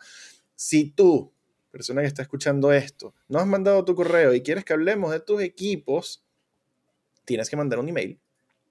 Si 0.56 0.92
tú, 0.92 1.32
persona 1.72 2.02
que 2.02 2.08
está 2.08 2.22
escuchando 2.22 2.74
esto, 2.74 3.14
no 3.30 3.40
has 3.40 3.48
mandado 3.48 3.86
tu 3.86 3.96
correo 3.96 4.34
y 4.34 4.42
quieres 4.42 4.66
que 4.66 4.74
hablemos 4.74 5.12
de 5.12 5.22
tus 5.22 5.42
equipos, 5.42 6.26
tienes 7.24 7.50
que 7.50 7.56
mandar 7.56 7.80
un 7.80 7.88
email 7.88 8.20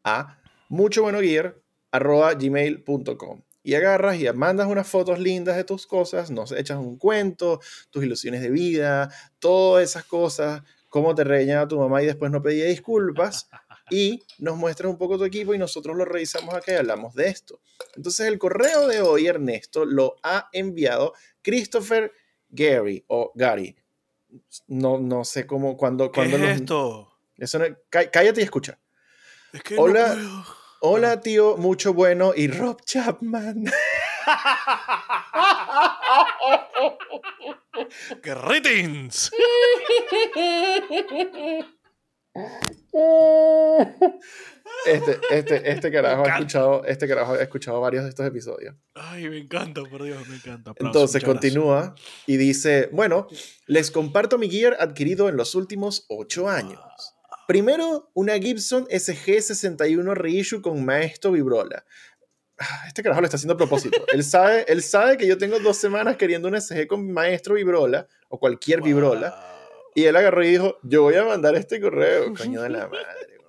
a 0.04 0.38
muchobuenogear.gmail.com 0.68 3.42
y 3.62 3.74
agarras 3.74 4.18
y 4.20 4.30
mandas 4.32 4.66
unas 4.66 4.86
fotos 4.86 5.18
lindas 5.18 5.56
de 5.56 5.64
tus 5.64 5.86
cosas, 5.86 6.30
nos 6.30 6.52
echas 6.52 6.78
un 6.78 6.96
cuento, 6.96 7.60
tus 7.90 8.04
ilusiones 8.04 8.40
de 8.40 8.50
vida, 8.50 9.12
todas 9.38 9.84
esas 9.84 10.04
cosas, 10.04 10.62
cómo 10.88 11.14
te 11.14 11.24
regañaba 11.24 11.68
tu 11.68 11.78
mamá 11.78 12.02
y 12.02 12.06
después 12.06 12.30
no 12.30 12.42
pedía 12.42 12.66
disculpas, 12.66 13.48
y 13.90 14.22
nos 14.38 14.56
muestras 14.56 14.90
un 14.90 14.98
poco 14.98 15.18
tu 15.18 15.24
equipo 15.24 15.54
y 15.54 15.58
nosotros 15.58 15.96
lo 15.96 16.04
revisamos 16.04 16.54
acá 16.54 16.72
y 16.72 16.76
hablamos 16.76 17.14
de 17.14 17.28
esto. 17.28 17.60
Entonces 17.96 18.26
el 18.26 18.38
correo 18.38 18.86
de 18.86 19.02
hoy, 19.02 19.26
Ernesto, 19.26 19.84
lo 19.84 20.16
ha 20.22 20.48
enviado 20.52 21.12
Christopher 21.42 22.12
Gary 22.48 23.04
o 23.08 23.32
Gary. 23.34 23.76
No, 24.68 24.98
no 24.98 25.24
sé 25.24 25.46
cómo, 25.46 25.76
cuando... 25.76 26.10
¿Qué 26.10 26.20
cuando 26.20 26.36
es 26.36 26.60
esto? 26.60 27.10
Eso 27.36 27.58
cállate 27.88 28.40
y 28.40 28.44
escucha. 28.44 28.78
Es 29.52 29.62
que 29.62 29.76
Hola. 29.76 30.16
Hola, 30.82 31.20
tío, 31.20 31.58
mucho 31.58 31.92
bueno 31.92 32.32
y 32.34 32.48
Rob 32.48 32.82
Chapman. 32.86 33.64
¡Greetings! 38.22 39.30
Este, 44.86 45.20
este, 45.30 45.70
este 45.70 45.92
carajo 45.92 46.24
ha 46.24 46.28
escuchado, 46.28 46.82
este 46.86 47.06
carajo 47.06 47.34
ha 47.34 47.42
escuchado 47.42 47.78
varios 47.82 48.04
de 48.04 48.08
estos 48.08 48.26
episodios. 48.26 48.74
Ay, 48.94 49.28
me 49.28 49.36
encanta, 49.36 49.82
por 49.82 50.02
Dios, 50.02 50.26
me 50.28 50.36
encanta. 50.36 50.72
Entonces 50.78 51.22
continúa 51.22 51.94
y 52.26 52.38
dice, 52.38 52.88
bueno, 52.90 53.26
les 53.66 53.90
comparto 53.90 54.38
mi 54.38 54.48
gear 54.48 54.78
adquirido 54.80 55.28
en 55.28 55.36
los 55.36 55.54
últimos 55.54 56.06
ocho 56.08 56.48
años. 56.48 56.80
Primero, 57.50 58.08
una 58.14 58.38
Gibson 58.38 58.86
SG61 58.86 60.14
reissue 60.14 60.62
con 60.62 60.84
maestro 60.84 61.32
vibrola. 61.32 61.84
Ah, 62.56 62.84
este 62.86 63.02
carajo 63.02 63.22
lo 63.22 63.24
está 63.24 63.38
haciendo 63.38 63.54
a 63.54 63.56
propósito. 63.56 64.06
él, 64.12 64.22
sabe, 64.22 64.64
él 64.68 64.84
sabe 64.84 65.16
que 65.16 65.26
yo 65.26 65.36
tengo 65.36 65.58
dos 65.58 65.76
semanas 65.76 66.16
queriendo 66.16 66.46
un 66.46 66.60
SG 66.60 66.86
con 66.86 67.10
maestro 67.10 67.56
vibrola 67.56 68.06
o 68.28 68.38
cualquier 68.38 68.82
vibrola. 68.82 69.34
Y 69.96 70.04
él 70.04 70.14
agarró 70.14 70.44
y 70.44 70.50
dijo, 70.50 70.78
yo 70.84 71.02
voy 71.02 71.16
a 71.16 71.24
mandar 71.24 71.56
este 71.56 71.80
correo, 71.80 72.32
coño 72.38 72.62
de 72.62 72.68
la 72.68 72.86
madre. 72.86 73.40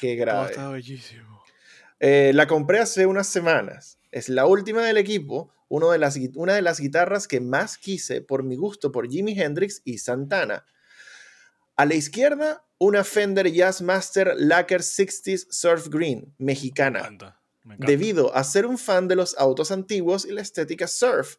Qué 0.00 0.14
grave. 0.14 0.50
está 0.50 0.68
bellísimo. 0.68 1.42
Eh, 1.98 2.30
la 2.32 2.46
compré 2.46 2.78
hace 2.78 3.06
unas 3.06 3.26
semanas. 3.26 3.98
Es 4.12 4.28
la 4.28 4.46
última 4.46 4.82
del 4.82 4.98
equipo, 4.98 5.52
uno 5.68 5.90
de 5.90 5.98
las, 5.98 6.16
una 6.36 6.54
de 6.54 6.62
las 6.62 6.78
guitarras 6.78 7.26
que 7.26 7.40
más 7.40 7.76
quise 7.76 8.20
por 8.20 8.44
mi 8.44 8.54
gusto 8.54 8.92
por 8.92 9.10
Jimi 9.10 9.32
Hendrix 9.32 9.82
y 9.84 9.98
Santana. 9.98 10.64
A 11.74 11.84
la 11.84 11.94
izquierda, 11.94 12.64
una 12.78 13.04
Fender 13.04 13.50
Jazzmaster 13.50 14.34
Lacquer 14.36 14.80
60s 14.80 15.46
Surf 15.50 15.88
Green, 15.88 16.34
mexicana. 16.38 17.10
Debido 17.78 18.34
a 18.34 18.44
ser 18.44 18.66
un 18.66 18.78
fan 18.78 19.08
de 19.08 19.16
los 19.16 19.36
autos 19.36 19.70
antiguos 19.72 20.24
y 20.24 20.32
la 20.32 20.40
estética 20.40 20.86
surf. 20.86 21.36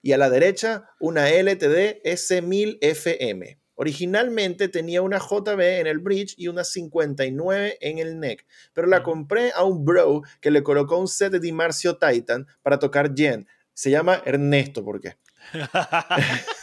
Y 0.00 0.12
a 0.12 0.18
la 0.18 0.30
derecha, 0.30 0.90
una 1.00 1.30
LTD 1.30 2.02
S1000 2.04 2.78
FM. 2.80 3.58
Originalmente 3.74 4.68
tenía 4.68 5.02
una 5.02 5.18
JB 5.18 5.60
en 5.80 5.86
el 5.86 5.98
bridge 5.98 6.34
y 6.36 6.48
una 6.48 6.62
59 6.62 7.78
en 7.80 7.98
el 7.98 8.20
neck, 8.20 8.46
pero 8.74 8.86
la 8.86 9.02
compré 9.02 9.50
a 9.52 9.64
un 9.64 9.84
bro 9.84 10.22
que 10.40 10.50
le 10.50 10.62
colocó 10.62 10.98
un 10.98 11.08
set 11.08 11.32
de 11.32 11.40
Dimarcio 11.40 11.96
Titan 11.96 12.46
para 12.62 12.78
tocar 12.78 13.14
Jen. 13.14 13.48
Se 13.72 13.90
llama 13.90 14.22
Ernesto, 14.24 14.84
¿por 14.84 15.00
qué? 15.00 15.16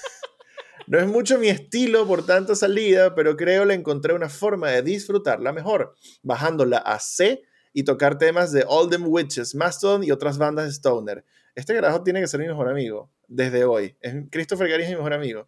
No 0.89 0.97
es 0.97 1.06
mucho 1.06 1.38
mi 1.38 1.49
estilo 1.49 2.08
por 2.08 2.25
tanta 2.25 2.56
salida, 2.56 3.13
pero 3.13 3.38
creo 3.38 3.63
le 3.63 3.75
encontré 3.75 4.12
una 4.15 4.28
forma 4.28 4.71
de 4.71 4.82
disfrutarla 4.82 5.54
mejor, 5.54 5.93
bajándola 6.23 6.80
a 6.80 6.99
C 6.99 7.43
y 7.71 7.84
tocar 7.84 8.17
temas 8.17 8.52
de 8.52 8.65
All 8.67 8.89
Them 8.89 9.04
Witches, 9.06 9.54
Mastodon 9.54 10.04
y 10.04 10.10
otras 10.10 10.39
bandas 10.39 10.67
Stoner. 10.73 11.23
Este 11.54 11.75
carajo 11.75 12.02
tiene 12.02 12.21
que 12.21 12.28
ser 12.28 12.39
mi 12.39 12.47
mejor 12.47 12.67
amigo 12.67 13.12
desde 13.28 13.65
hoy. 13.65 13.95
Christopher 14.32 14.67
Gary 14.67 14.82
es 14.82 14.89
mi 14.89 14.95
mejor 14.95 15.13
amigo. 15.13 15.47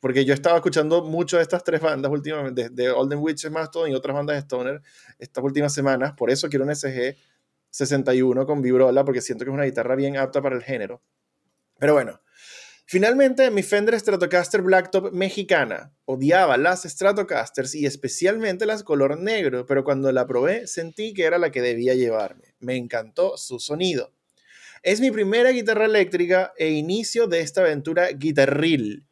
Porque 0.00 0.26
yo 0.26 0.34
estaba 0.34 0.56
escuchando 0.56 1.02
mucho 1.02 1.38
de 1.38 1.44
estas 1.44 1.64
tres 1.64 1.80
bandas 1.80 2.12
últimamente, 2.12 2.68
de, 2.68 2.90
All 2.90 3.08
Them 3.08 3.22
Witches, 3.22 3.50
Mastodon 3.50 3.90
y 3.90 3.94
otras 3.94 4.14
bandas 4.14 4.36
Stoner 4.44 4.82
estas 5.18 5.42
últimas 5.42 5.72
semanas. 5.72 6.12
Por 6.12 6.30
eso 6.30 6.50
quiero 6.50 6.66
un 6.66 6.76
SG 6.76 7.16
61 7.70 8.44
con 8.44 8.60
vibrola, 8.60 9.02
porque 9.02 9.22
siento 9.22 9.46
que 9.46 9.50
es 9.50 9.54
una 9.54 9.64
guitarra 9.64 9.96
bien 9.96 10.18
apta 10.18 10.42
para 10.42 10.56
el 10.56 10.62
género. 10.62 11.00
Pero 11.78 11.94
bueno, 11.94 12.20
Finalmente, 12.86 13.50
mi 13.50 13.62
Fender 13.62 13.98
Stratocaster 13.98 14.60
Blacktop 14.60 15.12
mexicana. 15.12 15.94
Odiaba 16.04 16.58
las 16.58 16.82
Stratocasters 16.82 17.74
y 17.74 17.86
especialmente 17.86 18.66
las 18.66 18.82
color 18.82 19.18
negro, 19.18 19.64
pero 19.64 19.84
cuando 19.84 20.12
la 20.12 20.26
probé 20.26 20.66
sentí 20.66 21.14
que 21.14 21.24
era 21.24 21.38
la 21.38 21.50
que 21.50 21.62
debía 21.62 21.94
llevarme. 21.94 22.54
Me 22.60 22.76
encantó 22.76 23.38
su 23.38 23.58
sonido. 23.58 24.12
Es 24.82 25.00
mi 25.00 25.10
primera 25.10 25.50
guitarra 25.50 25.86
eléctrica 25.86 26.52
e 26.58 26.70
inicio 26.70 27.26
de 27.26 27.40
esta 27.40 27.62
aventura 27.62 28.08
guitarril. 28.10 29.06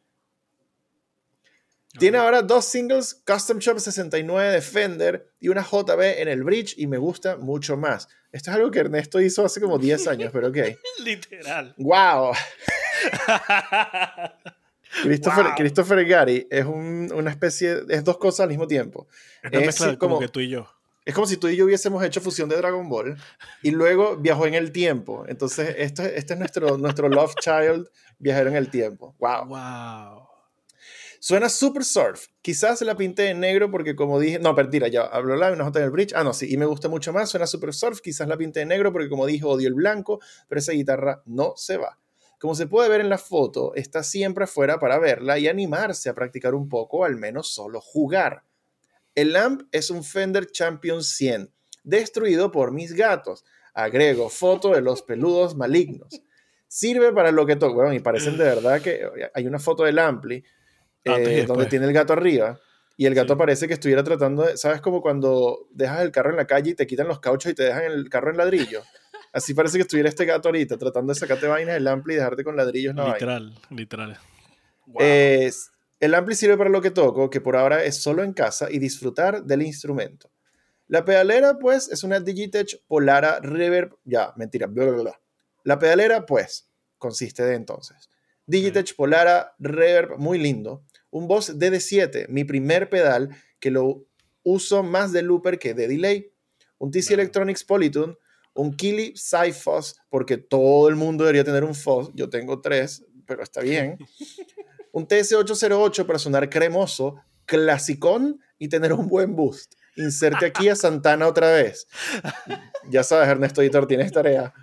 Tiene 1.97 2.19
ahora 2.19 2.41
dos 2.41 2.65
singles 2.65 3.21
Custom 3.25 3.59
Shop 3.59 3.79
69 3.79 4.51
de 4.51 4.61
Fender 4.61 5.31
y 5.39 5.49
una 5.49 5.63
JB 5.63 6.21
en 6.21 6.27
el 6.27 6.43
bridge 6.43 6.75
y 6.77 6.87
me 6.87 6.97
gusta 6.97 7.37
mucho 7.37 7.75
más. 7.75 8.07
Esto 8.31 8.49
es 8.49 8.57
algo 8.57 8.71
que 8.71 8.79
Ernesto 8.79 9.21
hizo 9.21 9.45
hace 9.45 9.61
como 9.61 9.77
10 9.77 10.07
años, 10.07 10.31
pero 10.33 10.47
ok. 10.49 10.57
Literal. 11.03 11.75
¡Wow! 11.77 12.33
Christopher, 15.57 16.05
Gary 16.05 16.47
es 16.49 16.65
una 16.65 17.31
especie, 17.31 17.83
es 17.89 18.03
dos 18.03 18.17
cosas 18.17 18.41
al 18.41 18.49
mismo 18.49 18.67
tiempo. 18.67 19.07
Es, 19.51 19.79
como, 19.97 20.19
que 20.19 20.27
tú 20.27 20.39
y 20.39 20.49
yo. 20.49 20.67
Es 21.05 21.13
como 21.13 21.27
si 21.27 21.37
tú 21.37 21.47
y 21.47 21.55
yo 21.55 21.65
hubiésemos 21.65 22.03
hecho 22.03 22.21
fusión 22.21 22.47
de 22.49 22.57
Dragon 22.57 22.87
Ball 22.87 23.17
y 23.61 23.71
luego 23.71 24.17
viajó 24.17 24.45
en 24.45 24.53
el 24.53 24.71
tiempo. 24.71 25.25
Entonces, 25.27 25.75
esto, 25.77 26.03
este 26.03 26.33
es 26.33 26.39
nuestro, 26.39 26.77
nuestro 26.79 27.09
Love 27.09 27.35
Child 27.35 27.89
viajero 28.19 28.49
en 28.49 28.55
el 28.55 28.69
tiempo. 28.69 29.15
¡Wow! 29.19 29.47
¡Wow! 29.47 30.27
Suena 31.19 31.47
super 31.47 31.85
surf. 31.85 32.27
Quizás 32.41 32.81
la 32.81 32.97
pinté 32.97 33.29
en 33.29 33.39
negro 33.39 33.71
porque 33.71 33.95
como 33.95 34.19
dije, 34.19 34.39
no, 34.39 34.53
mentira, 34.53 34.89
ya 34.89 35.03
habló 35.03 35.37
la 35.37 35.53
una 35.53 35.63
J 35.63 35.79
en 35.79 35.85
el 35.85 35.91
bridge. 35.91 36.13
Ah, 36.15 36.23
no, 36.23 36.33
sí, 36.33 36.53
y 36.53 36.57
me 36.57 36.65
gusta 36.65 36.89
mucho 36.89 37.13
más. 37.13 37.29
Suena 37.29 37.47
super 37.47 37.73
surf. 37.73 38.01
Quizás 38.01 38.27
la 38.27 38.35
pinté 38.35 38.61
en 38.61 38.67
negro 38.67 38.91
porque 38.91 39.07
como 39.07 39.25
dije, 39.25 39.45
odio 39.45 39.69
el 39.69 39.73
blanco, 39.73 40.19
pero 40.49 40.59
esa 40.59 40.73
guitarra 40.73 41.21
no 41.25 41.53
se 41.55 41.77
va. 41.77 41.97
Como 42.43 42.55
se 42.55 42.67
puede 42.67 42.89
ver 42.89 42.99
en 42.99 43.07
la 43.07 43.17
foto, 43.17 43.73
está 43.73 44.03
siempre 44.03 44.43
afuera 44.43 44.77
para 44.77 44.99
verla 44.99 45.39
y 45.39 45.47
animarse 45.47 46.09
a 46.09 46.13
practicar 46.13 46.55
un 46.55 46.67
poco, 46.67 46.97
o 46.97 47.05
al 47.05 47.15
menos 47.15 47.47
solo 47.47 47.79
jugar. 47.79 48.43
El 49.15 49.37
amp 49.37 49.61
es 49.71 49.89
un 49.89 50.03
Fender 50.03 50.47
Champion 50.51 51.05
100, 51.05 51.49
destruido 51.85 52.51
por 52.51 52.73
mis 52.73 52.91
gatos. 52.95 53.45
Agrego 53.73 54.27
foto 54.27 54.73
de 54.73 54.81
los 54.81 55.03
peludos 55.03 55.55
malignos. 55.55 56.21
Sirve 56.67 57.13
para 57.13 57.31
lo 57.31 57.45
que 57.45 57.55
toca. 57.55 57.75
Bueno, 57.75 57.93
y 57.93 58.01
parecen 58.01 58.37
de 58.37 58.43
verdad 58.43 58.81
que 58.81 59.07
hay 59.33 59.47
una 59.47 59.59
foto 59.59 59.85
del 59.85 59.97
ampli 59.97 60.43
eh, 61.05 61.45
donde 61.47 61.67
tiene 61.67 61.85
el 61.85 61.93
gato 61.93 62.11
arriba. 62.11 62.59
Y 62.97 63.05
el 63.05 63.15
gato 63.15 63.37
parece 63.37 63.69
que 63.69 63.75
estuviera 63.75 64.03
tratando 64.03 64.43
de. 64.43 64.57
¿Sabes 64.57 64.81
como 64.81 65.01
cuando 65.01 65.69
dejas 65.71 66.01
el 66.01 66.11
carro 66.11 66.31
en 66.31 66.35
la 66.35 66.45
calle 66.45 66.71
y 66.71 66.75
te 66.75 66.87
quitan 66.87 67.07
los 67.07 67.21
cauchos 67.21 67.53
y 67.53 67.55
te 67.55 67.63
dejan 67.63 67.85
el 67.85 68.09
carro 68.09 68.31
en 68.31 68.37
ladrillo? 68.37 68.83
Así 69.33 69.55
parece 69.55 69.79
que 69.79 69.81
estuviera 69.81 70.07
este 70.07 70.25
gato 70.25 70.47
ahorita, 70.47 70.77
tratando 70.77 71.11
de 71.11 71.19
sacarte 71.19 71.47
vainas 71.47 71.73
del 71.73 71.87
ampli 71.87 72.13
y 72.13 72.17
dejarte 72.17 72.43
con 72.43 72.55
ladrillos. 72.55 72.93
No 72.93 73.11
literal, 73.11 73.59
literal. 73.71 74.19
el 74.99 76.13
ampli 76.13 76.35
sirve 76.35 76.55
para 76.55 76.69
lo 76.69 76.81
que 76.81 76.91
toco, 76.91 77.31
que 77.31 77.41
por 77.41 77.55
ahora 77.55 77.83
es 77.83 77.97
solo 77.97 78.23
en 78.23 78.33
casa 78.33 78.69
y 78.69 78.77
disfrutar 78.77 79.43
del 79.43 79.63
instrumento. 79.63 80.29
La 80.87 81.03
pedalera, 81.03 81.57
pues, 81.57 81.89
es 81.89 82.03
una 82.03 82.19
Digitech 82.19 82.83
Polara 82.85 83.39
Reverb. 83.39 83.97
Ya, 84.03 84.33
mentira, 84.35 84.67
bla, 84.67 84.85
bla, 84.85 85.01
bla. 85.01 85.21
La 85.63 85.79
pedalera, 85.79 86.27
pues, 86.27 86.69
consiste 86.99 87.43
de 87.43 87.55
entonces. 87.55 88.09
Digitech 88.45 88.95
Polara 88.95 89.55
Reverb, 89.57 90.19
muy 90.19 90.37
lindo. 90.37 90.83
Un 91.09 91.27
Boss 91.27 91.57
DD7, 91.57 92.27
mi 92.27 92.43
primer 92.43 92.89
pedal, 92.89 93.29
que 93.59 93.71
lo 93.71 94.05
uso 94.43 94.83
más 94.83 95.11
de 95.11 95.23
looper 95.23 95.57
que 95.57 95.73
de 95.73 95.87
delay. 95.87 96.31
Un 96.77 96.91
TC 96.91 97.11
Electronics 97.11 97.63
Polytune 97.63 98.15
un 98.53 98.75
Kili 98.75 99.13
Cyphos, 99.15 99.95
porque 100.09 100.37
todo 100.37 100.89
el 100.89 100.95
mundo 100.95 101.23
debería 101.23 101.43
tener 101.43 101.63
un 101.63 101.75
FOS, 101.75 102.11
yo 102.13 102.29
tengo 102.29 102.61
tres, 102.61 103.05
pero 103.25 103.43
está 103.43 103.61
bien. 103.61 103.97
Un 104.91 105.07
TS808 105.07 106.05
para 106.05 106.19
sonar 106.19 106.51
cremoso, 106.51 107.15
clasicón 107.45 108.39
y 108.59 108.67
tener 108.67 108.93
un 108.93 109.07
buen 109.07 109.35
boost. 109.35 109.73
Inserte 109.95 110.45
aquí 110.45 110.69
a 110.69 110.75
Santana 110.75 111.27
otra 111.27 111.51
vez. 111.51 111.87
Ya 112.89 113.03
sabes, 113.03 113.27
Ernesto 113.27 113.63
Editor, 113.63 113.87
tienes 113.87 114.11
tarea. 114.11 114.53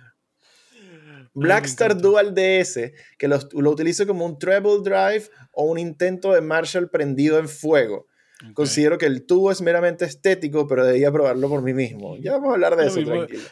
Blackstar 1.33 1.97
Dual 1.97 2.33
DS, 2.33 2.93
que 3.17 3.27
lo, 3.27 3.39
lo 3.51 3.71
utilizo 3.71 4.07
como 4.07 4.25
un 4.25 4.39
treble 4.39 4.79
drive 4.81 5.29
o 5.51 5.65
un 5.65 5.77
intento 5.77 6.31
de 6.31 6.39
Marshall 6.39 6.89
prendido 6.89 7.37
en 7.37 7.49
fuego. 7.49 8.07
Considero 8.53 8.97
que 8.97 9.05
el 9.05 9.25
tubo 9.25 9.51
es 9.51 9.61
meramente 9.61 10.05
estético, 10.05 10.67
pero 10.67 10.85
debía 10.85 11.11
probarlo 11.11 11.49
por 11.49 11.61
mí 11.61 11.73
mismo. 11.73 12.17
Ya 12.17 12.33
vamos 12.33 12.49
a 12.49 12.53
hablar 12.53 12.75
de 12.75 12.87
eso, 12.87 13.03
tranquilo. 13.03 13.43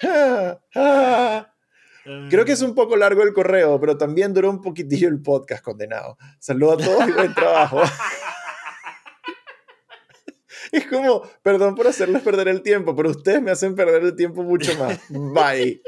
Creo 2.30 2.44
que 2.44 2.52
es 2.52 2.62
un 2.62 2.74
poco 2.74 2.96
largo 2.96 3.22
el 3.22 3.32
correo, 3.32 3.78
pero 3.80 3.96
también 3.96 4.34
duró 4.34 4.50
un 4.50 4.60
poquitillo 4.60 5.08
el 5.08 5.22
podcast, 5.22 5.62
condenado. 5.62 6.18
Saludos 6.40 6.82
a 6.82 6.86
todos 6.86 7.08
y 7.08 7.12
buen 7.12 7.32
trabajo. 7.32 7.80
es 10.72 10.86
como, 10.86 11.22
perdón 11.42 11.76
por 11.76 11.86
hacerles 11.86 12.22
perder 12.22 12.48
el 12.48 12.62
tiempo, 12.62 12.96
pero 12.96 13.10
ustedes 13.10 13.40
me 13.40 13.52
hacen 13.52 13.76
perder 13.76 14.02
el 14.02 14.16
tiempo 14.16 14.42
mucho 14.42 14.76
más. 14.78 14.98
Bye. 15.08 15.80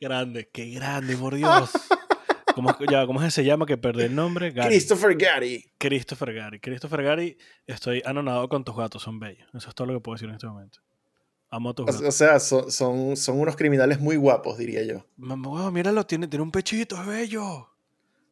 Grande, 0.00 0.48
qué 0.50 0.70
grande, 0.70 1.16
por 1.16 1.34
Dios. 1.34 1.70
¿Cómo, 2.54 2.76
ya, 2.90 3.06
¿Cómo 3.06 3.30
se 3.30 3.44
llama 3.44 3.66
que 3.66 3.76
perdí 3.76 4.04
el 4.04 4.14
nombre? 4.14 4.52
Christopher 4.52 5.16
Gary. 5.16 5.72
Christopher 5.78 6.34
Gary. 6.34 6.60
Christopher 6.60 7.02
Gary, 7.02 7.38
estoy 7.66 8.02
anonado 8.04 8.48
con 8.48 8.64
tus 8.64 8.76
gatos, 8.76 9.02
son 9.02 9.18
bellos. 9.18 9.48
Eso 9.54 9.68
es 9.68 9.74
todo 9.74 9.86
lo 9.86 9.94
que 9.94 10.00
puedo 10.00 10.14
decir 10.14 10.28
en 10.28 10.34
este 10.34 10.46
momento. 10.46 10.80
Amo 11.50 11.70
a 11.70 11.74
tus 11.74 11.86
gatos. 11.86 12.02
O 12.02 12.12
sea, 12.12 12.40
son, 12.40 12.70
son, 13.16 13.40
unos 13.40 13.56
criminales 13.56 14.00
muy 14.00 14.16
guapos, 14.16 14.58
diría 14.58 14.82
yo. 14.84 15.06
Mamá, 15.16 15.70
míralo, 15.70 16.04
tiene, 16.04 16.28
tiene 16.28 16.42
un 16.42 16.50
pechito, 16.50 16.96
es 16.96 17.06
bello. 17.06 17.68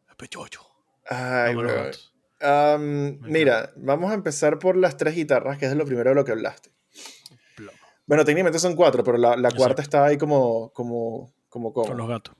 Es 0.09 0.17
pechocho. 0.17 0.63
Ay, 1.09 1.55
bro. 1.55 1.91
mira, 3.23 3.73
vamos 3.77 4.11
a 4.11 4.15
empezar 4.15 4.59
por 4.59 4.77
las 4.77 4.97
tres 4.97 5.15
guitarras, 5.15 5.59
que 5.59 5.67
es 5.67 5.75
lo 5.75 5.85
primero 5.85 6.11
de 6.11 6.17
lo 6.17 6.25
que 6.25 6.33
hablaste. 6.33 6.71
Bueno, 8.07 8.25
técnicamente 8.25 8.59
son 8.59 8.75
cuatro, 8.75 9.05
pero 9.05 9.19
la, 9.19 9.37
la 9.37 9.53
cuarta 9.53 9.83
está 9.83 10.05
ahí 10.05 10.19
como, 10.19 10.71
como, 10.71 11.33
como, 11.49 11.73
como. 11.73 11.87
Con 11.87 11.97
los 11.97 12.09
gatos. 12.09 12.35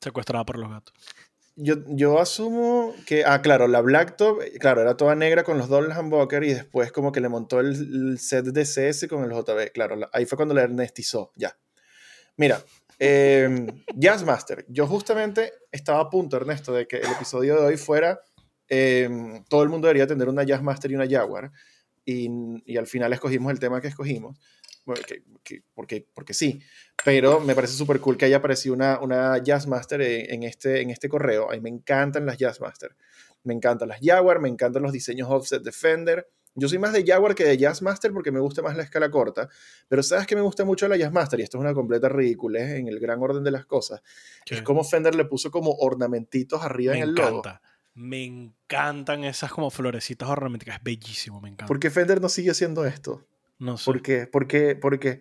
Secuestrada 0.00 0.44
por 0.44 0.58
los 0.58 0.70
gatos. 0.70 0.94
Yo, 1.56 1.74
yo 1.88 2.20
asumo 2.20 2.94
que, 3.06 3.24
ah, 3.26 3.42
claro, 3.42 3.68
la 3.68 3.82
Blacktop, 3.82 4.40
claro, 4.58 4.80
era 4.80 4.96
toda 4.96 5.14
negra 5.14 5.44
con 5.44 5.58
los 5.58 5.68
dobles 5.68 5.96
humbucker 5.96 6.42
y 6.44 6.54
después 6.54 6.90
como 6.90 7.12
que 7.12 7.20
le 7.20 7.28
montó 7.28 7.60
el, 7.60 8.18
set 8.18 8.46
de 8.46 8.64
CS 8.64 9.08
con 9.08 9.24
el 9.24 9.30
JB, 9.30 9.72
claro, 9.72 10.08
ahí 10.12 10.24
fue 10.24 10.36
cuando 10.36 10.54
le 10.54 10.62
ernestizó, 10.62 11.32
ya. 11.36 11.58
Mira, 12.36 12.62
eh, 12.98 13.66
Jazzmaster, 13.94 14.64
yo 14.68 14.86
justamente 14.86 15.52
estaba 15.70 16.00
a 16.00 16.08
punto, 16.08 16.38
Ernesto, 16.38 16.72
de 16.72 16.86
que 16.86 16.96
el 16.96 17.10
episodio 17.10 17.56
de 17.56 17.66
hoy 17.66 17.76
fuera, 17.76 18.20
em, 18.68 19.44
todo 19.44 19.62
el 19.62 19.68
mundo 19.68 19.86
debería 19.88 20.06
tener 20.06 20.28
una 20.28 20.44
Jazzmaster 20.44 20.90
y 20.92 20.94
una 20.94 21.08
Jaguar, 21.08 21.50
y, 22.10 22.62
y 22.64 22.76
al 22.76 22.86
final 22.86 23.12
escogimos 23.12 23.52
el 23.52 23.60
tema 23.60 23.80
que 23.80 23.88
escogimos 23.88 24.38
porque, 25.74 26.06
porque 26.14 26.34
sí, 26.34 26.60
pero 27.04 27.40
me 27.40 27.54
parece 27.54 27.74
súper 27.74 28.00
cool 28.00 28.16
que 28.16 28.24
haya 28.24 28.36
aparecido 28.38 28.74
una, 28.74 28.98
una 29.00 29.38
Jazzmaster 29.42 30.00
en, 30.00 30.42
este, 30.42 30.80
en 30.80 30.90
este 30.90 31.08
correo. 31.08 31.50
A 31.50 31.54
mí 31.54 31.60
me 31.60 31.68
encantan 31.68 32.26
las 32.26 32.38
Jazzmaster. 32.38 32.96
Me 33.42 33.54
encantan 33.54 33.88
las 33.88 34.00
Jaguar, 34.02 34.40
me 34.40 34.48
encantan 34.48 34.82
los 34.82 34.92
diseños 34.92 35.28
offset 35.30 35.62
Defender. 35.62 36.28
Yo 36.54 36.68
soy 36.68 36.78
más 36.78 36.92
de 36.92 37.04
Jaguar 37.06 37.34
que 37.34 37.44
de 37.44 37.56
Jazzmaster 37.56 38.12
porque 38.12 38.32
me 38.32 38.40
gusta 38.40 38.60
más 38.60 38.76
la 38.76 38.82
escala 38.82 39.10
corta, 39.10 39.48
pero 39.88 40.02
sabes 40.02 40.26
que 40.26 40.34
me 40.34 40.42
gusta 40.42 40.64
mucho 40.64 40.88
la 40.88 40.96
Jazzmaster 40.96 41.38
y 41.38 41.44
esto 41.44 41.58
es 41.58 41.60
una 41.60 41.72
completa 41.72 42.08
ridícula 42.08 42.60
en 42.60 42.88
el 42.88 42.98
gran 42.98 43.22
orden 43.22 43.44
de 43.44 43.52
las 43.52 43.66
cosas. 43.66 44.02
Es 44.46 44.62
como 44.62 44.82
Fender 44.82 45.14
le 45.14 45.26
puso 45.26 45.50
como 45.50 45.72
ornamentitos 45.78 46.62
arriba 46.62 46.96
en 46.96 47.02
el 47.02 47.10
encanta. 47.10 47.62
Me 48.00 48.24
encantan 48.24 49.24
esas 49.24 49.52
como 49.52 49.70
florecitas 49.70 50.26
ornamenticas, 50.26 50.76
es 50.76 50.82
bellísimo, 50.82 51.38
me 51.42 51.50
encanta. 51.50 51.66
¿Por 51.66 51.78
qué 51.78 51.90
Fender 51.90 52.18
no 52.18 52.30
sigue 52.30 52.50
haciendo 52.50 52.86
esto? 52.86 53.26
No 53.58 53.76
sé. 53.76 53.84
¿Por 53.84 54.00
qué? 54.00 54.26
¿Por 54.26 54.46
qué? 54.46 54.74
¿Por 54.74 54.98
qué? 54.98 55.20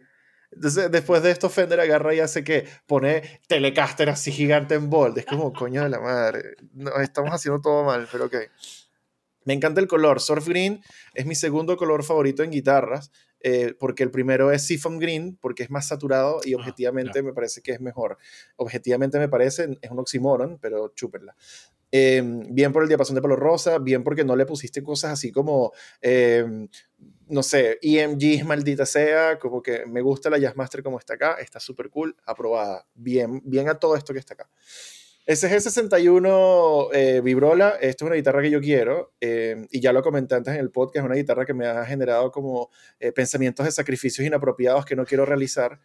Entonces, 0.50 0.90
después 0.90 1.22
de 1.22 1.32
esto, 1.32 1.50
Fender 1.50 1.82
agarra 1.82 2.16
y 2.16 2.22
hace 2.22 2.46
que 2.46 2.66
pone 2.88 3.42
Telecaster 3.48 4.10
así 4.10 4.32
gigante 4.32 4.76
en 4.76 4.90
bold. 4.90 5.18
Es 5.18 5.26
como, 5.26 5.52
coño 5.52 5.84
de 5.84 5.90
la 5.90 6.00
madre. 6.00 6.56
No, 6.72 6.96
estamos 7.02 7.32
haciendo 7.32 7.60
todo 7.60 7.84
mal, 7.84 8.08
pero 8.10 8.28
ok. 8.28 8.36
Me 9.44 9.54
encanta 9.54 9.82
el 9.82 9.88
color. 9.90 10.22
Surf 10.22 10.48
Green 10.48 10.82
es 11.14 11.26
mi 11.26 11.36
segundo 11.36 11.76
color 11.76 12.06
favorito 12.06 12.44
en 12.44 12.52
guitarras, 12.52 13.12
eh, 13.42 13.74
porque 13.80 14.04
el 14.04 14.12
primero 14.12 14.52
es 14.52 14.66
Seafoam 14.66 15.00
Green, 15.00 15.38
porque 15.40 15.64
es 15.64 15.70
más 15.70 15.88
saturado 15.88 16.42
y 16.44 16.54
ah, 16.54 16.58
objetivamente 16.58 17.22
me 17.22 17.34
parece 17.34 17.62
que 17.62 17.72
es 17.72 17.82
mejor. 17.82 18.18
Objetivamente 18.58 19.20
me 19.20 19.30
parece, 19.30 19.78
es 19.82 19.92
un 19.92 20.00
oxímoron, 20.00 20.58
pero 20.60 20.90
chúperla. 20.96 21.36
Em, 21.92 22.54
bien 22.54 22.72
por 22.72 22.84
el 22.84 22.88
diapasón 22.88 23.16
de 23.16 23.22
pelo 23.22 23.36
rosa, 23.36 23.80
bien 23.80 24.04
porque 24.04 24.24
no 24.24 24.36
le 24.36 24.46
pusiste 24.46 24.84
cosas 24.84 25.14
así 25.14 25.32
como, 25.32 25.72
em, 26.02 26.68
no 27.28 27.42
sé, 27.42 27.80
EMG, 27.82 28.46
maldita 28.46 28.86
sea, 28.86 29.40
como 29.40 29.62
que 29.62 29.86
me 29.88 30.02
gusta 30.02 30.30
la 30.30 30.38
Jazzmaster 30.38 30.84
como 30.84 31.00
está 31.00 31.16
acá, 31.16 31.34
está 31.40 31.60
súper 31.60 31.90
cool, 31.90 32.16
aprobada, 32.26 32.86
bien, 32.94 33.42
bien 33.44 33.70
a 33.70 33.76
todo 33.80 33.96
esto 33.96 34.14
que 34.14 34.20
está 34.20 34.36
acá. 34.36 34.50
SG61 35.30 36.90
eh, 36.92 37.22
Vibrola, 37.24 37.78
esto 37.80 38.06
es 38.06 38.08
una 38.08 38.16
guitarra 38.16 38.42
que 38.42 38.50
yo 38.50 38.60
quiero 38.60 39.14
em, 39.20 39.68
y 39.70 39.80
ya 39.80 39.94
lo 39.94 40.02
comenté 40.02 40.34
antes 40.34 40.56
en 40.56 40.60
el 40.60 40.72
podcast, 40.72 41.04
es 41.04 41.04
una 41.04 41.14
guitarra 41.14 41.46
que 41.46 41.54
me 41.54 41.68
ha 41.68 41.86
generado 41.86 42.32
como 42.32 42.72
eh, 43.00 43.12
pensamientos 43.12 43.64
de 43.64 43.72
sacrificios 43.72 44.26
inapropiados 44.26 44.86
que 44.86 44.96
no 44.96 45.06
quiero 45.06 45.28
realizar 45.28 45.80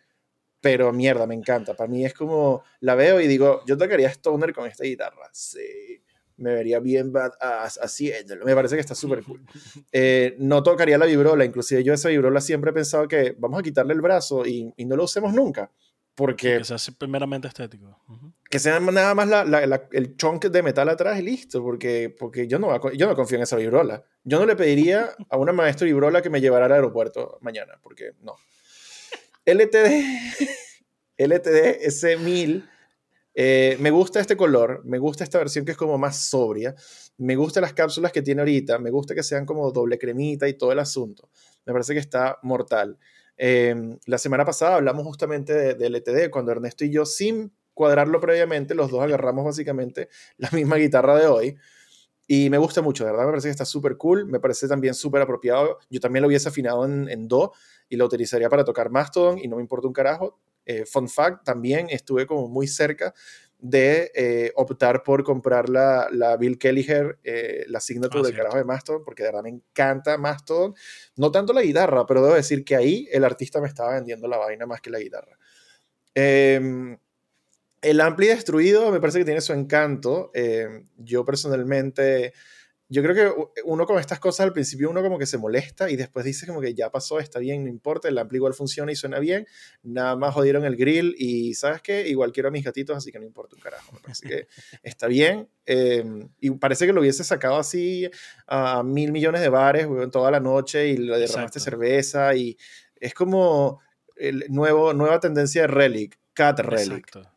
pero 0.62 0.94
mierda, 0.94 1.26
me 1.26 1.34
encanta. 1.34 1.74
Para 1.74 1.90
mí 1.90 2.06
es 2.06 2.14
como, 2.14 2.64
la 2.80 2.94
veo 2.94 3.20
y 3.20 3.26
digo, 3.26 3.60
yo 3.66 3.76
tocaría 3.76 4.08
Stoner 4.08 4.54
con 4.54 4.66
esta 4.66 4.84
guitarra. 4.84 5.28
Sí, 5.30 6.00
me 6.38 6.54
vería 6.54 6.80
bien 6.80 7.12
haciéndolo. 7.42 8.46
Me 8.46 8.54
parece 8.54 8.76
que 8.76 8.80
está 8.80 8.94
súper 8.94 9.22
cool. 9.24 9.44
Eh, 9.92 10.36
no 10.38 10.62
tocaría 10.62 10.96
la 10.96 11.04
vibrola, 11.04 11.44
inclusive 11.44 11.84
yo 11.84 11.92
esa 11.92 12.08
vibrola 12.08 12.40
siempre 12.40 12.70
he 12.70 12.74
pensado 12.74 13.06
que 13.06 13.36
vamos 13.38 13.60
a 13.60 13.62
quitarle 13.62 13.92
el 13.92 14.00
brazo 14.00 14.46
y, 14.46 14.72
y 14.78 14.86
no 14.86 14.96
lo 14.96 15.04
usemos 15.04 15.34
nunca. 15.34 15.70
Porque... 16.14 16.58
Que 16.58 16.64
sea 16.64 16.78
primeramente 16.96 17.48
estético. 17.48 17.98
Que 18.48 18.58
sea 18.58 18.78
nada 18.78 19.14
más 19.14 19.28
la, 19.28 19.44
la, 19.44 19.88
el 19.92 20.16
chunk 20.16 20.46
de 20.46 20.62
metal 20.62 20.88
atrás 20.88 21.18
y 21.18 21.22
listo, 21.22 21.62
porque, 21.62 22.14
porque 22.16 22.46
yo, 22.46 22.58
no, 22.58 22.92
yo 22.92 23.06
no 23.06 23.16
confío 23.16 23.36
en 23.36 23.42
esa 23.42 23.56
vibrola. 23.56 24.04
Yo 24.22 24.38
no 24.38 24.46
le 24.46 24.54
pediría 24.54 25.10
a 25.28 25.36
una 25.36 25.52
maestra 25.52 25.86
vibrola 25.86 26.22
que 26.22 26.30
me 26.30 26.40
llevara 26.40 26.66
al 26.66 26.72
aeropuerto 26.72 27.38
mañana, 27.40 27.78
porque 27.82 28.12
no. 28.22 28.36
LTD, 29.44 30.46
LTD 31.18 31.82
S1000. 31.86 32.70
Eh, 33.36 33.76
me 33.80 33.90
gusta 33.90 34.20
este 34.20 34.36
color, 34.36 34.82
me 34.84 34.98
gusta 34.98 35.24
esta 35.24 35.38
versión 35.38 35.64
que 35.64 35.72
es 35.72 35.76
como 35.76 35.98
más 35.98 36.16
sobria, 36.28 36.76
me 37.18 37.34
gustan 37.34 37.62
las 37.62 37.72
cápsulas 37.72 38.12
que 38.12 38.22
tiene 38.22 38.42
ahorita, 38.42 38.78
me 38.78 38.90
gusta 38.90 39.12
que 39.12 39.24
sean 39.24 39.44
como 39.44 39.72
doble 39.72 39.98
cremita 39.98 40.46
y 40.46 40.54
todo 40.54 40.70
el 40.70 40.78
asunto. 40.78 41.28
Me 41.66 41.72
parece 41.72 41.94
que 41.94 41.98
está 41.98 42.38
mortal. 42.42 42.96
Em, 43.36 43.98
la 44.06 44.18
semana 44.18 44.44
pasada 44.44 44.76
hablamos 44.76 45.04
justamente 45.04 45.52
de, 45.52 45.74
de, 45.74 45.86
LTD, 45.86 46.30
cuando 46.30 46.52
Ernesto 46.52 46.84
y 46.84 46.90
yo, 46.90 47.04
sin 47.04 47.52
cuadrarlo 47.72 48.20
previamente, 48.20 48.74
los 48.74 48.90
dos 48.90 49.02
agarramos 49.02 49.44
básicamente 49.44 50.08
la 50.38 50.50
misma 50.52 50.76
guitarra 50.76 51.18
de 51.18 51.26
hoy. 51.26 51.56
Y 52.26 52.48
me 52.48 52.56
gusta 52.56 52.80
mucho, 52.80 53.04
de 53.04 53.10
verdad, 53.10 53.26
me 53.26 53.32
parece 53.32 53.48
que 53.48 53.52
está 53.52 53.66
súper 53.66 53.98
cool, 53.98 54.26
me 54.26 54.40
parece 54.40 54.66
también 54.66 54.94
súper 54.94 55.20
apropiado. 55.20 55.78
Yo 55.90 56.00
también 56.00 56.22
lo 56.22 56.28
hubiese 56.28 56.48
afinado 56.48 56.84
en, 56.86 57.08
en 57.10 57.28
Do 57.28 57.52
y 57.88 57.96
lo 57.96 58.06
utilizaría 58.06 58.48
para 58.48 58.64
tocar 58.64 58.90
Mastodon 58.90 59.38
y 59.38 59.48
no 59.48 59.56
me 59.56 59.62
importa 59.62 59.86
un 59.86 59.92
carajo. 59.92 60.38
Eh, 60.64 60.86
fun 60.86 61.08
fact, 61.08 61.44
también 61.44 61.88
estuve 61.90 62.26
como 62.26 62.48
muy 62.48 62.66
cerca 62.66 63.12
de 63.64 64.12
eh, 64.14 64.52
optar 64.56 65.02
por 65.02 65.24
comprar 65.24 65.70
la, 65.70 66.08
la 66.12 66.36
Bill 66.36 66.58
Kelliher, 66.58 67.18
eh, 67.24 67.64
la 67.68 67.80
signature 67.80 68.20
ah, 68.20 68.26
del 68.26 68.36
carajo 68.36 68.58
de 68.58 68.64
Mastodon, 68.64 69.02
porque 69.02 69.22
de 69.22 69.30
verdad 69.30 69.42
me 69.42 69.48
encanta 69.48 70.18
Mastodon. 70.18 70.74
No 71.16 71.32
tanto 71.32 71.54
la 71.54 71.62
guitarra, 71.62 72.04
pero 72.04 72.22
debo 72.22 72.34
decir 72.34 72.62
que 72.62 72.76
ahí 72.76 73.08
el 73.10 73.24
artista 73.24 73.62
me 73.62 73.68
estaba 73.68 73.94
vendiendo 73.94 74.28
la 74.28 74.36
vaina 74.36 74.66
más 74.66 74.82
que 74.82 74.90
la 74.90 74.98
guitarra. 74.98 75.38
Eh, 76.14 76.98
el 77.80 78.00
Ampli 78.02 78.26
destruido 78.26 78.90
me 78.92 79.00
parece 79.00 79.20
que 79.20 79.24
tiene 79.24 79.40
su 79.40 79.54
encanto. 79.54 80.30
Eh, 80.34 80.84
yo 80.98 81.24
personalmente, 81.24 82.34
yo 82.94 83.02
creo 83.02 83.14
que 83.14 83.62
uno 83.64 83.86
con 83.86 83.98
estas 83.98 84.20
cosas 84.20 84.46
al 84.46 84.52
principio 84.52 84.88
uno 84.88 85.02
como 85.02 85.18
que 85.18 85.26
se 85.26 85.36
molesta 85.36 85.90
y 85.90 85.96
después 85.96 86.24
dice 86.24 86.46
como 86.46 86.60
que 86.60 86.74
ya 86.74 86.92
pasó, 86.92 87.18
está 87.18 87.40
bien, 87.40 87.64
no 87.64 87.68
importa, 87.68 88.06
el 88.06 88.16
Ampli 88.16 88.36
igual 88.36 88.54
funciona 88.54 88.92
y 88.92 88.94
suena 88.94 89.18
bien. 89.18 89.48
Nada 89.82 90.14
más 90.14 90.32
jodieron 90.32 90.64
el 90.64 90.76
grill 90.76 91.16
y 91.18 91.54
¿sabes 91.54 91.82
qué? 91.82 92.06
Igual 92.06 92.30
quiero 92.30 92.50
a 92.50 92.52
mis 92.52 92.64
gatitos, 92.64 92.96
así 92.96 93.10
que 93.10 93.18
no 93.18 93.24
importa 93.24 93.56
un 93.56 93.62
carajo. 93.62 93.92
Me 93.94 93.98
parece 93.98 94.28
que 94.28 94.46
está 94.84 95.08
bien. 95.08 95.48
Eh, 95.66 96.04
y 96.38 96.50
parece 96.52 96.86
que 96.86 96.92
lo 96.92 97.00
hubiese 97.00 97.24
sacado 97.24 97.56
así 97.56 98.08
a 98.46 98.84
mil 98.84 99.10
millones 99.10 99.40
de 99.40 99.48
bares 99.48 99.88
toda 100.12 100.30
la 100.30 100.38
noche 100.38 100.86
y 100.86 100.96
le 100.96 101.18
derramaste 101.18 101.58
cerveza 101.58 102.32
y 102.36 102.56
es 103.00 103.12
como 103.12 103.80
el 104.14 104.44
nuevo, 104.50 104.94
nueva 104.94 105.18
tendencia 105.18 105.62
de 105.62 105.66
Relic, 105.66 106.16
Cat 106.32 106.60
Relic. 106.60 107.08
Exacto 107.08 107.33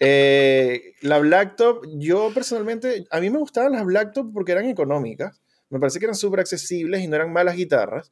eh, 0.00 0.94
la 1.02 1.18
Blacktop, 1.18 1.84
yo 1.94 2.30
personalmente, 2.34 3.06
a 3.10 3.20
mí 3.20 3.30
me 3.30 3.38
gustaban 3.38 3.72
las 3.72 3.84
Blacktop 3.84 4.32
porque 4.32 4.52
eran 4.52 4.66
económicas, 4.66 5.40
me 5.70 5.80
parece 5.80 5.98
que 5.98 6.06
eran 6.06 6.14
súper 6.14 6.40
accesibles 6.40 7.02
y 7.02 7.08
no 7.08 7.16
eran 7.16 7.32
malas 7.32 7.56
guitarras. 7.56 8.10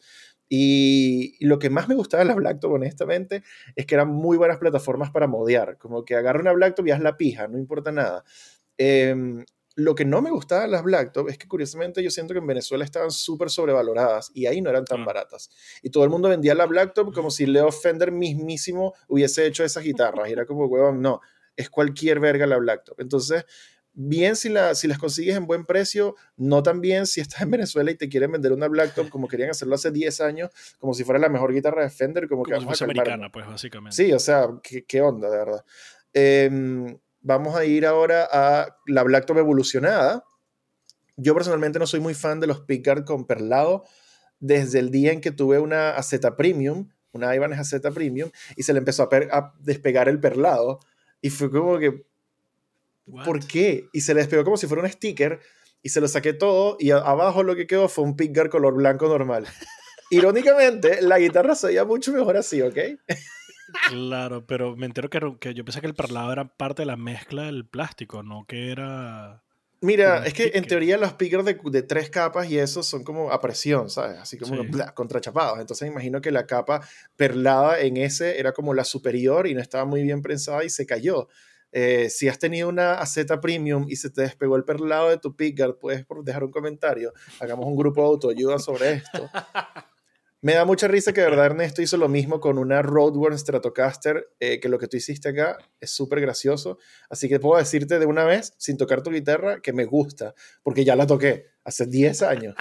Y 0.49 1.37
lo 1.45 1.59
que 1.59 1.71
más 1.71 1.89
me 1.89 1.95
gustaba 1.95 2.23
de 2.23 2.29
las 2.29 2.37
Blacktop, 2.37 2.73
honestamente, 2.73 3.43
es 3.75 3.87
que 3.87 3.95
eran 3.95 4.09
muy 4.09 4.37
buenas 4.37 4.59
plataformas 4.59 5.11
para 5.11 5.27
modear. 5.27 5.79
Como 5.79 6.05
que 6.05 6.15
agarra 6.15 6.41
una 6.41 6.53
Blacktop 6.53 6.87
y 6.87 6.91
haz 6.91 7.01
la 7.01 7.17
pija, 7.17 7.49
no 7.49 7.59
importa 7.59 7.93
nada. 7.93 8.25
Em, 8.77 9.45
lo 9.77 9.95
que 9.95 10.05
no 10.05 10.23
me 10.23 10.31
gustaba 10.31 10.63
de 10.63 10.69
las 10.69 10.85
Blacktop 10.85 11.29
es 11.29 11.39
que 11.39 11.49
curiosamente 11.49 12.03
yo 12.03 12.11
siento 12.11 12.35
que 12.35 12.39
en 12.39 12.47
Venezuela 12.47 12.85
estaban 12.85 13.11
súper 13.11 13.51
sobrevaloradas 13.51 14.31
y 14.35 14.47
ahí 14.47 14.61
no 14.61 14.71
eran 14.71 14.85
tan 14.85 15.05
baratas. 15.05 15.51
Y 15.83 15.91
todo 15.91 16.05
el 16.05 16.11
mundo 16.11 16.29
vendía 16.29 16.55
la 16.55 16.67
Blacktop 16.67 17.13
como 17.13 17.31
si 17.31 17.47
Leo 17.47 17.73
Fender 17.73 18.13
mismísimo 18.13 18.95
hubiese 19.09 19.47
hecho 19.47 19.65
esas 19.65 19.83
guitarras. 19.83 20.29
Y 20.29 20.33
era 20.33 20.47
como, 20.47 20.67
huevón, 20.67 21.01
no, 21.01 21.21
es 21.57 21.71
cualquier 21.71 22.21
verga 22.21 22.47
la 22.47 22.57
Blacktop. 22.57 23.01
Entonces, 23.01 23.45
bien 23.95 24.35
si, 24.35 24.49
la, 24.49 24.75
si 24.75 24.89
las 24.89 24.99
consigues 24.99 25.37
en 25.37 25.47
buen 25.47 25.65
precio, 25.65 26.17
no 26.37 26.63
tan 26.63 26.81
bien 26.81 27.07
si 27.07 27.21
estás 27.21 27.43
en 27.43 27.51
Venezuela 27.51 27.91
y 27.91 27.95
te 27.95 28.09
quieren 28.09 28.33
vender 28.33 28.53
una 28.53 28.69
Blacktop 28.69 29.09
como 29.09 29.29
querían 29.29 29.51
hacerlo 29.51 29.77
hace 29.77 29.91
10 29.91 30.21
años, 30.21 30.51
como 30.79 30.95
si 30.95 31.05
fuera 31.05 31.19
la 31.19 31.29
mejor 31.29 31.53
guitarra 31.53 31.83
de 31.83 31.91
Fender, 31.91 32.29
como, 32.29 32.43
que 32.43 32.53
vamos 32.53 32.81
a 32.81 32.85
americana, 32.85 33.31
pues 33.31 33.47
básicamente. 33.47 33.97
Sí, 33.97 34.13
o 34.13 34.19
sea, 34.19 34.49
¿qué, 34.63 35.01
onda, 35.01 35.31
de 35.31 35.37
verdad? 35.37 35.65
Em, 36.13 36.99
vamos 37.21 37.57
a 37.57 37.65
ir 37.65 37.87
ahora 37.87 38.29
a 38.31 38.77
la 38.87 39.03
Blacktop 39.05 39.39
evolucionada. 39.39 40.25
Yo 41.17 41.35
personalmente 41.35 41.79
no 41.79 41.87
soy 41.87 42.01
muy 42.01 42.15
fan 42.15 42.41
de 42.41 42.49
los 42.49 42.63
pickguard 42.63 43.05
con 43.05 43.27
perlado 43.27 43.85
desde 44.41 44.81
el 44.81 44.91
día 44.91 45.13
en 45.13 45.21
que 45.21 45.31
tuve 45.31 45.61
una 45.61 45.91
AZ 45.91 46.13
Premium, 46.37 46.89
una 47.13 47.35
Ibanez 47.35 47.61
AZ 47.61 47.81
Premium, 47.95 48.31
y 48.57 48.65
se 48.65 48.73
le 48.73 48.81
empezó 48.81 49.05
a, 49.05 49.09
a 49.31 49.55
despegar 49.61 50.09
el 50.09 50.19
perlado 50.19 50.81
y 51.25 51.31
fue 51.31 51.51
como 51.51 51.79
que, 51.79 52.05
¿por 53.25 53.47
qué? 53.47 53.89
Y 53.95 54.03
se 54.03 54.13
le 54.13 54.21
despegó 54.21 54.45
como 54.45 54.59
si 54.59 54.67
fuera 54.67 54.83
un 54.83 54.91
sticker 54.91 55.41
y 55.81 55.89
se 55.89 56.03
lo 56.03 56.07
saqué 56.07 56.35
todo 56.35 56.77
y 56.79 56.91
abajo 56.91 57.43
lo 57.43 57.57
que 57.57 57.67
quedó 57.67 57.89
fue 57.89 58.05
un 58.05 58.15
pickguard 58.15 58.51
color 58.51 58.75
blanco 58.75 59.09
normal. 59.09 59.47
Irónicamente, 60.11 61.01
la 61.01 61.19
guitarra 61.19 61.55
se 61.55 61.69
veía 61.69 61.87
mucho 61.87 62.13
mejor 62.13 62.37
así, 62.37 62.61
¿ok? 62.61 62.77
Claro, 63.89 64.45
pero 64.47 64.77
me 64.77 64.85
entero 64.85 65.09
que, 65.09 65.19
que 65.41 65.55
yo 65.55 65.65
pensé 65.65 65.81
que 65.81 65.87
el 65.87 65.95
parlado 65.95 66.31
era 66.31 66.45
parte 66.45 66.83
de 66.83 66.87
la 66.87 66.99
mezcla 66.99 67.45
del 67.45 67.67
plástico, 67.67 68.23
no 68.23 68.45
que 68.47 68.71
era... 68.71 69.44
Mira, 69.81 70.25
es 70.25 70.33
que 70.33 70.53
en 70.55 70.67
teoría 70.67 70.97
los 70.97 71.13
pickers 71.13 71.45
de, 71.45 71.59
de, 71.63 71.83
tres 71.83 72.09
capas 72.09 72.51
y 72.51 72.59
esos 72.59 72.87
son 72.87 73.05
como 73.05 73.31
a 73.31 73.41
presión, 73.41 73.91
¿sabes? 73.91 74.19
Así 74.19 74.39
como 74.39 74.63
contrachapados. 74.95 75.61
Entonces 75.61 75.89
imagino 75.89 76.21
que 76.21 76.31
la 76.31 76.47
capa 76.47 76.81
perlada 77.17 77.81
en 77.81 77.99
ese 77.99 78.41
era 78.41 78.53
como 78.53 78.73
la 78.73 78.85
superior 78.85 79.47
y 79.47 79.55
no 79.55 79.61
estaba 79.61 79.85
muy 79.85 80.03
bien 80.03 80.23
prensada 80.23 80.65
y 80.65 80.71
se 80.71 80.87
cayó. 80.87 81.29
Eh, 81.71 82.09
si 82.09 82.29
has 82.29 82.39
tenido 82.39 82.69
una 82.69 82.95
AZ 82.95 83.19
Premium 83.43 83.87
y 83.89 83.97
se 83.97 84.09
te 84.09 84.23
despegó 84.23 84.57
el 84.57 84.65
perlado 84.65 85.11
de 85.11 85.19
tu 85.19 85.35
pickguard, 85.35 85.77
puedes 85.77 86.07
dejar 86.23 86.45
un 86.45 86.53
comentario. 86.53 87.13
Hagamos 87.41 87.67
un 87.67 87.77
grupo 87.77 88.01
de 88.01 88.07
autoayuda 88.07 88.59
sobre 88.59 88.93
esto. 88.93 89.29
Me 90.45 90.53
da 90.53 90.67
mucha 90.67 90.89
risa 90.89 91.15
que 91.15 91.23
de 91.23 91.31
verdad 91.31 91.47
Ernesto 91.47 91.81
hizo 91.81 91.97
lo 91.97 92.07
mismo 92.07 92.39
con 92.39 92.59
una 92.59 92.83
Roadworn 92.83 93.39
Stratocaster, 93.39 94.29
eh, 94.39 94.61
que 94.61 94.69
lo 94.69 94.79
que 94.79 94.89
tú 94.89 94.99
hiciste 94.99 95.31
acá 95.31 95.57
es 95.81 95.91
súper 95.91 96.21
gracioso. 96.21 96.77
Así 97.09 97.31
que 97.31 97.41
puedo 97.41 97.59
decirte 97.59 97.99
de 97.99 98.05
una 98.05 98.25
vez, 98.25 98.53
sin 98.59 98.77
tocar 98.77 99.03
tu 99.03 99.11
guitarra, 99.11 99.61
que 99.63 99.73
me 99.73 99.87
gusta, 99.87 100.35
porque 100.63 100.85
ya 100.85 100.97
la 100.97 101.07
toqué 101.07 101.47
hace 101.65 101.87
10 101.87 102.21
años. 102.25 102.57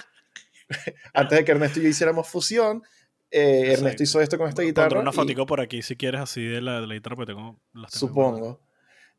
Antes 1.12 1.38
de 1.38 1.44
que 1.44 1.52
Ernesto 1.52 1.78
y 1.78 1.82
yo 1.82 1.90
hiciéramos 1.90 2.26
fusión, 2.26 2.82
eh, 3.30 3.74
Ernesto 3.74 4.02
hizo 4.02 4.18
esto 4.22 4.38
con 4.38 4.48
esta 4.48 4.62
guitarra. 4.62 4.88
Pondré 4.88 5.02
una 5.02 5.12
fotico 5.12 5.44
por 5.44 5.60
aquí 5.60 5.82
si 5.82 5.94
quieres 5.94 6.22
así 6.22 6.42
de 6.42 6.62
la, 6.62 6.80
de 6.80 6.86
la 6.86 6.94
guitarra, 6.94 7.16
porque 7.16 7.34
tengo 7.34 7.60
las 7.74 7.92
Supongo. 7.92 8.62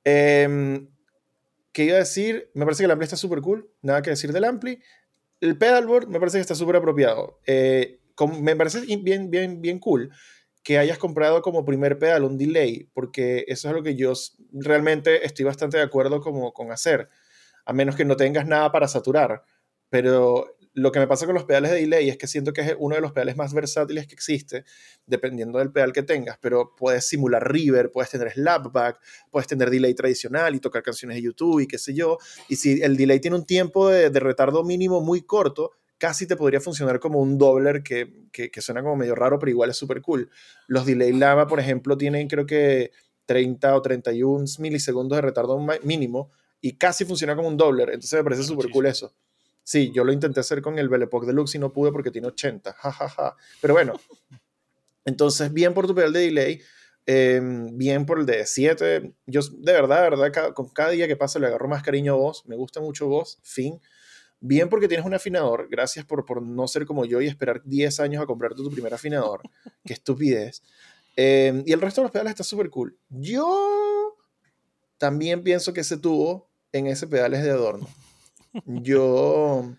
Eh, 0.04 0.88
¿Qué 1.72 1.84
iba 1.84 1.98
a 1.98 2.00
decir? 2.00 2.50
Me 2.56 2.66
parece 2.66 2.82
que 2.82 2.86
el 2.86 2.92
ampli 2.92 3.04
está 3.04 3.16
súper 3.16 3.42
cool. 3.42 3.70
Nada 3.84 4.02
que 4.02 4.10
decir 4.10 4.34
del 4.34 4.46
ampli. 4.46 4.82
El 5.40 5.56
pedalboard 5.56 6.08
me 6.08 6.18
parece 6.18 6.40
que 6.40 6.42
está 6.42 6.56
súper 6.56 6.78
apropiado. 6.78 7.42
Eh, 7.46 8.00
me 8.40 8.56
parece 8.56 8.82
bien, 8.82 9.30
bien, 9.30 9.62
bien 9.62 9.80
cool 9.80 10.12
que 10.66 10.80
hayas 10.80 10.98
comprado 10.98 11.44
como 11.44 11.64
primer 11.64 12.00
pedal 12.00 12.24
un 12.24 12.40
delay, 12.40 12.90
porque 12.92 13.46
eso 13.48 13.70
es 13.70 13.76
lo 13.76 13.84
que 13.84 13.96
yo 13.96 14.14
realmente 14.52 15.24
estoy 15.24 15.46
bastante 15.46 15.78
de 15.78 15.84
acuerdo 15.84 16.22
como, 16.22 16.54
con 16.54 16.72
hacer, 16.72 17.08
a 17.66 17.72
menos 17.72 17.96
que 17.96 18.04
no 18.04 18.18
tengas 18.18 18.48
nada 18.48 18.72
para 18.72 18.88
saturar. 18.88 19.44
Pero 19.90 20.58
lo 20.74 20.92
que 20.92 20.98
me 20.98 21.06
pasa 21.06 21.28
con 21.28 21.36
los 21.36 21.44
pedales 21.44 21.70
de 21.70 21.82
delay 21.82 22.10
es 22.10 22.18
que 22.18 22.26
siento 22.26 22.52
que 22.52 22.62
es 22.62 22.76
uno 22.80 22.96
de 22.96 23.02
los 23.02 23.12
pedales 23.12 23.38
más 23.38 23.54
versátiles 23.54 24.08
que 24.08 24.16
existe, 24.16 24.66
dependiendo 25.06 25.60
del 25.60 25.72
pedal 25.72 25.94
que 25.94 26.02
tengas, 26.02 26.40
pero 26.42 26.76
puedes 26.76 27.08
simular 27.08 27.48
river, 27.48 27.92
puedes 27.92 28.10
tener 28.10 28.32
slapback, 28.32 29.00
puedes 29.30 29.46
tener 29.46 29.70
delay 29.70 29.94
tradicional 29.94 30.56
y 30.56 30.60
tocar 30.60 30.82
canciones 30.82 31.18
de 31.18 31.22
YouTube 31.22 31.60
y 31.60 31.68
qué 31.68 31.78
sé 31.78 31.94
yo. 31.94 32.18
Y 32.50 32.56
si 32.56 32.82
el 32.82 32.98
delay 32.98 33.20
tiene 33.20 33.38
un 33.38 33.46
tiempo 33.46 33.90
de 33.90 34.20
retardo 34.20 34.64
mínimo 34.64 35.00
muy 35.00 35.22
corto, 35.22 35.74
casi 35.98 36.28
te 36.28 36.36
podría 36.36 36.60
funcionar 36.60 37.00
como 37.00 37.20
un 37.20 37.38
dobler 37.38 37.84
que, 37.84 38.28
que, 38.32 38.62
suena 38.62 38.82
como 38.82 38.96
medio 38.96 39.16
raro, 39.16 39.40
pero 39.40 39.50
igual 39.50 39.70
es 39.70 39.78
súper 39.78 40.02
cool. 40.02 40.30
Los 40.68 40.86
delay 40.86 41.14
lava, 41.14 41.48
por 41.48 41.60
ejemplo, 41.60 41.98
tienen 41.98 42.28
creo 42.28 42.46
que 42.46 42.92
30 43.26 43.76
o 43.76 43.82
31 43.82 44.46
milisegundos 44.60 45.16
de 45.18 45.22
retardo 45.22 45.60
mínimo 45.84 46.32
y 46.62 46.74
casi 46.78 47.06
funciona 47.06 47.36
como 47.36 47.48
un 47.48 47.58
dobler, 47.58 47.90
entonces 47.90 48.14
me 48.20 48.24
parece 48.24 48.44
súper 48.44 48.70
cool 48.70 48.88
eso. 48.88 49.14
Sí, 49.64 49.92
yo 49.92 50.04
lo 50.04 50.14
intenté 50.14 50.42
hacer 50.42 50.62
con 50.62 50.78
el 50.78 50.90
Belle 50.90 51.06
Epoque 51.06 51.26
Deluxe 51.26 51.56
y 51.56 51.60
no 51.60 51.74
pude 51.74 51.92
porque 51.92 52.12
tiene 52.12 52.28
80, 52.28 52.72
jajaja. 52.74 53.36
Pero 53.62 53.74
bueno, 53.74 53.94
entonces 55.06 55.52
bien 55.52 55.74
por 55.74 55.88
tu 55.88 55.96
pedal 55.96 56.14
de 56.14 56.20
delay, 56.20 56.62
em, 57.08 57.76
bien 57.76 58.06
por 58.06 58.20
el 58.20 58.28
de 58.28 58.46
7. 58.46 59.14
Yo 59.26 59.42
de 59.42 59.74
verdad, 59.74 60.04
de 60.04 60.10
verdad, 60.10 60.54
con 60.54 60.70
cada 60.70 60.92
día 60.92 61.08
que 61.08 61.16
pasa 61.16 61.40
le 61.40 61.48
agarro 61.48 61.68
más 61.68 61.82
cariño 61.82 62.14
a 62.14 62.18
vos, 62.18 62.46
me 62.46 62.56
gusta 62.56 62.80
mucho 62.80 63.08
vos, 63.08 63.40
fin. 63.42 63.82
Bien 64.40 64.70
porque 64.70 64.88
tienes 64.88 65.06
un 65.06 65.14
afinador, 65.14 65.68
gracias 65.70 66.06
por, 66.06 66.26
por 66.26 66.42
no 66.42 66.68
ser 66.68 66.86
como 66.86 67.06
yo 67.06 67.22
y 67.22 67.28
esperar 67.28 67.62
10 67.64 68.00
años 68.00 68.22
a 68.22 68.26
comprarte 68.26 68.62
tu 68.62 68.70
primer 68.70 68.94
afinador. 68.94 69.42
Qué 69.86 69.94
estupidez. 69.94 70.62
Em, 71.16 71.64
y 71.66 71.72
el 71.72 71.82
resto 71.82 72.02
de 72.02 72.06
los 72.06 72.12
pedales 72.12 72.32
está 72.32 72.44
súper 72.44 72.70
cool. 72.70 72.98
Yo 73.10 74.18
también 74.98 75.44
pienso 75.44 75.74
que 75.74 75.82
ese 75.82 75.98
tubo 75.98 76.50
en 76.72 76.88
ese 76.88 77.08
pedal 77.08 77.34
es 77.34 77.44
de 77.44 77.52
adorno. 77.52 77.88
Yo... 78.66 79.76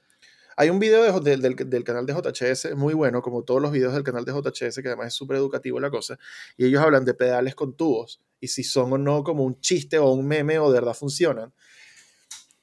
Hay 0.59 0.71
un 0.71 0.79
video 0.79 1.21
del, 1.21 1.43
del, 1.43 1.85
canal 1.85 2.07
de 2.07 2.15
JHS 2.15 2.75
muy 2.77 2.95
bueno, 2.95 3.21
como 3.21 3.43
todos 3.43 3.61
los 3.61 3.71
videos 3.73 3.93
del 3.93 4.03
canal 4.03 4.25
de 4.25 4.33
JHS, 4.33 4.77
que 4.81 4.89
además 4.89 5.09
es 5.09 5.15
súper 5.15 5.37
educativo 5.37 5.79
la 5.79 5.91
cosa, 5.91 6.19
y 6.57 6.65
ellos 6.65 6.83
hablan 6.83 7.05
de 7.05 7.13
pedales 7.13 7.55
con 7.55 7.77
tubos, 7.77 8.23
y 8.41 8.49
si 8.49 8.65
son 8.65 8.91
o 8.95 8.97
no 8.97 9.23
como 9.23 9.45
un 9.45 9.61
chiste 9.61 9.99
o 9.99 10.11
un 10.13 10.27
meme 10.27 10.59
o 10.59 10.73
de 10.73 10.81
verdad 10.81 10.95
funcionan. 10.95 11.53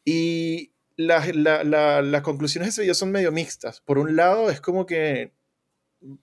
Y 0.04 0.73
las 0.96 2.22
conclusiones 2.22 2.68
de 2.68 2.70
ese 2.70 2.82
video 2.82 2.96
son 2.96 3.12
medio 3.12 3.32
mixtas. 3.32 3.82
Por 3.82 3.98
un 3.98 4.16
lado, 4.16 4.50
es 4.50 4.62
como 4.62 4.86
que 4.86 5.34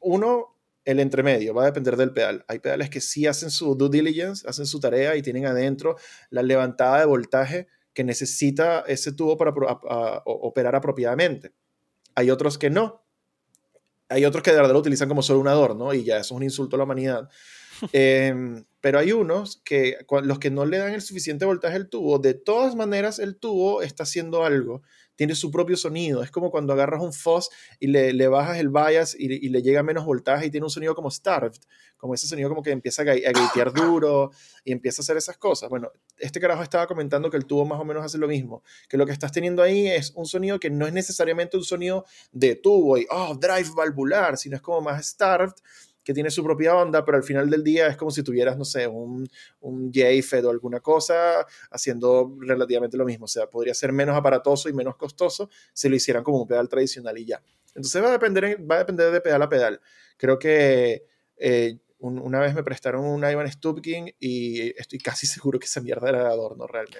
uno, 0.01 0.57
el 0.85 1.01
entremedio, 1.01 1.55
va 1.55 1.63
a 1.63 1.67
depender 1.67 1.97
del 1.97 2.13
pedal. 2.13 2.45
Hay 2.49 2.59
pedales 2.59 2.91
que 2.91 3.01
sí 3.01 3.27
hacen 3.27 3.51
su 3.51 3.75
due 3.75 3.89
diligence, 3.91 4.47
hacen 4.49 4.67
su 4.67 4.81
tarea 4.81 5.17
y 5.17 5.23
tienen 5.23 5.47
adentro 5.47 5.97
la 6.31 6.43
levantada 6.43 7.01
de 7.01 7.07
voltaje 7.07 7.69
que 7.93 8.05
necesita 8.05 8.81
ese 8.87 9.13
tubo 9.13 9.37
para 9.37 9.53
operar 10.25 10.77
apropiadamente. 10.77 11.53
Hay 12.15 12.31
otros 12.31 12.59
que 12.59 12.71
no. 12.71 13.05
Hay 14.09 14.25
otros 14.25 14.43
que 14.43 14.51
de 14.51 14.57
verdad 14.57 14.73
lo 14.73 14.81
utilizan 14.81 15.09
como 15.09 15.23
solo 15.23 15.41
un 15.41 15.49
adorno 15.49 15.95
y 15.95 16.05
ya 16.05 16.17
eso 16.17 16.35
es 16.35 16.37
un 16.37 16.43
insulto 16.43 16.77
a 16.77 16.79
la 16.79 16.85
humanidad. 16.85 17.29
Em, 17.93 18.65
pero 18.81 18.99
hay 18.99 19.13
unos 19.13 19.61
que 19.65 19.99
los 20.23 20.39
que 20.39 20.51
no 20.51 20.65
le 20.65 20.79
dan 20.79 20.95
el 20.95 21.03
suficiente 21.03 21.45
voltaje 21.45 21.77
al 21.77 21.89
tubo, 21.89 22.19
de 22.19 22.35
todas 22.35 22.75
maneras 22.75 23.19
el 23.19 23.37
tubo 23.37 23.83
está 23.83 24.05
haciendo 24.05 24.45
algo, 24.45 24.83
tiene 25.17 25.35
su 25.35 25.51
propio 25.51 25.77
sonido. 25.77 26.23
Es 26.23 26.31
como 26.31 26.51
cuando 26.51 26.73
agarras 26.73 27.03
un 27.03 27.13
fuzz 27.13 27.51
y 27.79 27.89
le, 27.89 28.15
le 28.15 28.27
bajas 28.29 28.57
el 28.57 28.71
bias 28.71 29.15
y, 29.19 29.51
le 29.51 29.63
llega 29.63 29.83
menos 29.83 30.07
voltaje 30.07 30.47
y 30.47 30.51
tiene 30.51 30.65
un 30.65 30.71
sonido 30.71 30.95
como 30.95 31.11
starved, 31.11 31.59
como 31.99 32.15
ese 32.15 32.27
sonido 32.27 32.49
como 32.49 32.63
que 32.63 32.71
empieza 32.71 33.03
a, 33.03 33.13
a 33.13 33.71
duro 33.71 34.31
y 34.65 34.73
empieza 34.73 35.03
a 35.03 35.03
hacer 35.03 35.19
esas 35.19 35.37
cosas. 35.37 35.69
Bueno, 35.69 35.93
este 36.17 36.41
carajo 36.41 36.63
estaba 36.63 36.87
comentando 36.87 37.29
que 37.29 37.37
el 37.37 37.45
tubo 37.45 37.67
más 37.67 37.79
o 37.79 37.85
menos 37.85 38.03
hace 38.03 38.17
lo 38.17 38.29
mismo, 38.29 38.63
que 38.89 38.97
lo 38.97 39.05
que 39.05 39.13
estás 39.13 39.31
teniendo 39.31 39.63
ahí 39.63 39.89
es 39.89 40.11
un 40.17 40.25
sonido 40.25 40.59
que 40.59 40.71
no 40.71 40.87
es 40.87 40.95
necesariamente 40.95 41.59
un 41.59 41.65
sonido 41.65 42.07
de 42.33 42.57
tubo 42.57 42.97
y, 42.97 43.07
oh, 43.11 43.35
drive 43.39 43.69
valvular, 43.77 44.39
sino 44.39 44.57
es 44.57 44.63
como 44.63 44.81
más 44.81 45.07
starved 45.07 45.53
que 46.03 46.15
tiene 46.15 46.31
su 46.31 46.43
propia 46.43 46.77
onda, 46.77 47.05
pero 47.05 47.17
al 47.17 47.25
final 47.25 47.51
del 47.51 47.63
día 47.63 47.89
es 47.89 47.97
como 47.97 48.11
si 48.11 48.23
tuvieras, 48.23 48.57
no 48.57 48.65
sé, 48.65 48.87
un, 48.87 49.29
un 49.61 49.93
JFED 49.93 50.47
o 50.47 50.51
alguna 50.51 50.81
cosa 50.81 51.47
haciendo 51.71 52.37
relativamente 52.41 52.97
lo 52.97 53.05
mismo. 53.05 53.27
O 53.27 53.29
sea, 53.29 53.49
podría 53.49 53.75
ser 53.75 53.93
menos 53.93 54.17
aparatoso 54.17 54.69
y 54.69 54.73
menos 54.73 54.97
costoso 54.97 55.51
si 55.73 55.89
lo 55.89 55.97
hicieran 55.97 56.25
como 56.25 56.41
un 56.41 56.49
pedal 56.49 56.69
tradicional 56.69 57.17
y 57.19 57.27
ya. 57.27 57.43
Entonces 57.75 58.03
va 58.03 58.09
a 58.09 58.13
depender, 58.13 58.59
va 58.69 58.77
a 58.77 58.79
depender 58.79 59.11
de 59.11 59.21
pedal 59.21 59.43
a 59.43 59.49
pedal. 59.49 59.81
Creo 60.17 60.39
que 60.39 61.05
eh, 61.37 61.79
una 62.01 62.41
vez 62.41 62.55
me 62.55 62.63
prestaron 62.63 63.05
un 63.05 63.23
Ivan 63.29 63.51
Stupkin 63.51 64.15
y 64.19 64.71
estoy 64.79 64.99
casi 64.99 65.27
seguro 65.27 65.59
que 65.59 65.67
esa 65.67 65.81
mierda 65.81 66.09
era 66.09 66.25
de 66.25 66.29
adorno 66.29 66.67
realmente. 66.67 66.99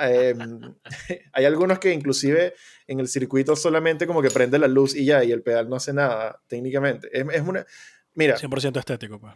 Em, 0.00 0.74
hay 1.32 1.44
algunos 1.44 1.78
que 1.78 1.92
inclusive 1.92 2.54
en 2.86 3.00
el 3.00 3.08
circuito 3.08 3.56
solamente 3.56 4.06
como 4.06 4.22
que 4.22 4.30
prende 4.30 4.58
la 4.58 4.68
luz 4.68 4.94
y 4.94 5.04
ya, 5.04 5.24
y 5.24 5.32
el 5.32 5.42
pedal 5.42 5.68
no 5.68 5.76
hace 5.76 5.92
nada 5.92 6.40
técnicamente. 6.46 7.08
Es, 7.12 7.24
es 7.32 7.42
una... 7.42 7.64
Mira. 8.14 8.36
100% 8.36 8.78
estético, 8.78 9.18
pues. 9.18 9.34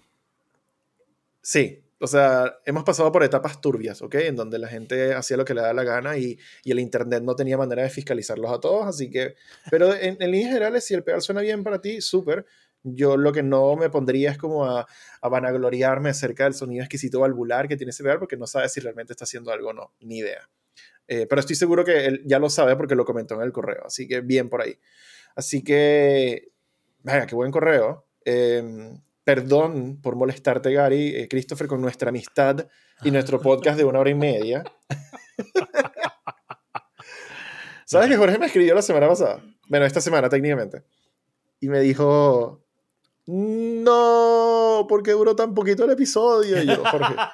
Sí, 1.41 1.83
o 1.99 2.07
sea, 2.07 2.59
hemos 2.67 2.85
pasado 2.85 3.11
por 3.11 3.23
etapas 3.23 3.61
turbias, 3.61 4.03
¿ok? 4.03 4.17
En 4.17 4.37
donde 4.37 4.59
la 4.59 4.69
gente 4.69 5.15
hacía 5.15 5.39
lo 5.39 5.47
que 5.47 5.55
le 5.55 5.63
da 5.63 5.73
la 5.73 5.85
gana 5.85 6.19
y, 6.19 6.39
y 6.63 6.73
el 6.73 6.81
Internet 6.81 7.23
no 7.23 7.35
tenía 7.35 7.57
manera 7.57 7.85
de 7.85 7.89
fiscalizarlos 7.89 8.51
a 8.51 8.61
todos, 8.61 8.87
así 8.87 9.09
que... 9.09 9.37
Pero 9.71 9.95
en, 9.95 10.17
en 10.21 10.31
líneas 10.31 10.51
generales, 10.51 10.85
si 10.85 10.93
el 10.93 11.03
pedal 11.03 11.23
suena 11.23 11.41
bien 11.41 11.65
para 11.65 11.81
ti, 11.81 12.03
súper 12.03 12.45
yo 12.95 13.17
lo 13.17 13.33
que 13.33 13.43
no 13.43 13.77
me 13.77 13.91
pondría 13.91 14.31
es 14.31 14.39
como 14.39 14.65
a, 14.65 14.87
a, 15.21 15.29
vanagloriarme 15.29 16.11
acerca 16.11 16.45
del 16.45 16.55
sonido 16.55 16.83
exquisito 16.83 17.21
valvular 17.21 17.69
que 17.69 17.77
tiene 17.77 17.91
ese 17.91 18.03
pedal 18.03 18.19
porque 18.19 18.37
no 18.37 18.47
sabe 18.47 18.69
si 18.69 18.81
realmente 18.81 19.13
está 19.13 19.25
haciendo 19.25 19.51
algo 19.51 19.71
o 19.71 19.73
no, 19.73 19.93
ni 20.01 20.19
idea. 20.19 20.49
Eh, 21.09 21.27
pero 21.29 21.41
estoy 21.41 21.57
seguro 21.57 21.85
que 21.85 22.07
él 22.07 22.23
ya 22.25 22.39
lo 22.39 22.51
sabe 22.51 22.77
porque 22.77 22.95
lo 22.95 23.05
comentó 23.05 23.35
en 23.37 23.43
el 23.43 23.53
correo, 23.53 23.85
así 23.87 24.09
que 24.09 24.21
bien 24.21 24.49
por 24.49 24.63
ahí. 24.63 24.79
Así 25.35 25.63
que, 25.63 26.49
vaya, 27.03 27.27
qué 27.27 27.35
buen 27.35 27.53
correo. 27.53 28.07
Em, 28.25 29.01
perdón 29.23 30.01
por 30.01 30.17
molestarte, 30.17 30.73
Gary, 30.73 31.15
eh, 31.15 31.29
Christopher, 31.29 31.67
con 31.69 31.81
nuestra 31.81 32.09
amistad 32.09 32.67
y 33.03 33.11
nuestro 33.11 33.41
podcast 33.41 33.79
de 33.79 33.85
una 33.85 34.01
hora 34.01 34.11
y 34.11 34.15
media. 34.15 34.65
¿Sabes 37.85 38.09
que 38.09 38.17
Jorge 38.17 38.39
me 38.39 38.47
escribió 38.47 38.75
la 38.75 38.83
semana 38.83 39.09
pasada? 39.09 39.45
Bueno, 39.69 39.87
esta 39.87 40.01
semana 40.01 40.29
técnicamente. 40.29 40.83
Y 41.61 41.69
me 41.69 41.81
dijo, 41.81 42.66
no, 43.27 44.87
porque 44.89 45.13
duró 45.13 45.35
tan 45.35 45.55
poquito 45.55 45.85
el 45.85 45.91
episodio. 45.91 46.63
Y 46.63 46.67
yo, 46.67 46.83
Jorge. 46.85 47.15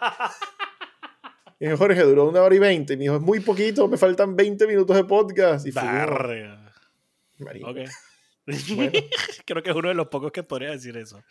Y 1.61 1.69
Jorge, 1.77 2.03
duró 2.03 2.29
una 2.29 2.43
hora 2.43 2.57
y 2.57 2.59
veinte. 2.59 2.97
Me 2.97 3.05
dijo, 3.05 3.15
es 3.15 3.23
muy 3.23 3.39
poquito, 3.39 3.87
me 3.87 3.97
faltan 3.97 4.35
20 4.35 4.67
minutos 4.67 4.97
de 4.97 5.05
podcast. 5.05 5.65
Y 5.65 5.71
fue, 5.71 5.83
Ok. 7.63 7.77
Creo 9.47 9.63
que 9.63 9.71
es 9.71 9.77
uno 9.77 9.87
de 9.87 9.95
los 9.95 10.09
pocos 10.09 10.33
que 10.33 10.43
podría 10.43 10.73
decir 10.73 10.97
eso. 10.97 11.23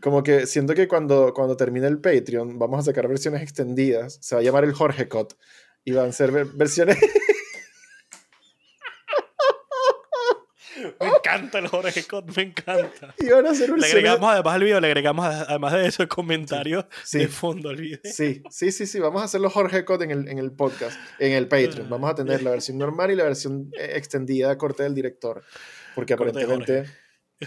Como 0.00 0.22
que 0.22 0.46
siento 0.46 0.74
que 0.74 0.88
cuando, 0.88 1.34
cuando 1.34 1.54
termine 1.54 1.86
el 1.86 2.00
Patreon 2.00 2.58
vamos 2.58 2.80
a 2.80 2.82
sacar 2.84 3.08
versiones 3.08 3.42
extendidas. 3.42 4.18
Se 4.22 4.34
va 4.34 4.40
a 4.40 4.44
llamar 4.44 4.64
el 4.64 4.72
Jorge 4.72 5.06
Cut. 5.06 5.34
Y 5.84 5.92
van 5.92 6.08
a 6.08 6.12
ser 6.12 6.32
versiones 6.46 6.96
Me 11.00 11.08
encanta 11.08 11.58
el 11.58 11.68
Jorge 11.68 12.02
Scott, 12.02 12.36
me 12.36 12.42
encanta. 12.42 13.14
Y 13.18 13.28
van 13.28 13.46
a 13.46 13.50
hacer 13.50 13.72
un 13.72 13.80
Le 13.80 13.86
agregamos 13.86 14.30
además 14.30 14.54
al 14.54 14.64
video, 14.64 14.80
le 14.80 14.86
agregamos 14.86 15.26
además 15.26 15.72
de 15.72 15.86
eso 15.86 16.02
el 16.02 16.08
comentario 16.08 16.88
de 17.12 17.28
fondo 17.28 17.68
al 17.70 17.76
video. 17.76 18.00
Sí, 18.04 18.42
sí, 18.50 18.72
sí, 18.72 18.86
sí. 18.86 18.98
Vamos 19.00 19.22
a 19.22 19.24
hacer 19.26 19.40
los 19.40 19.52
Jorge 19.52 19.80
Scott 19.82 20.02
en 20.02 20.10
el, 20.10 20.28
en 20.28 20.38
el 20.38 20.52
podcast, 20.52 20.98
en 21.18 21.32
el 21.32 21.48
Patreon. 21.48 21.86
Ah. 21.86 21.90
Vamos 21.90 22.10
a 22.10 22.14
tener 22.14 22.42
la 22.42 22.50
versión 22.50 22.78
normal 22.78 23.10
y 23.10 23.16
la 23.16 23.24
versión 23.24 23.70
eh, 23.78 23.92
extendida 23.94 24.48
de 24.48 24.56
corte 24.56 24.82
del 24.82 24.94
director. 24.94 25.42
Porque 25.94 26.14
aparentemente. 26.14 26.84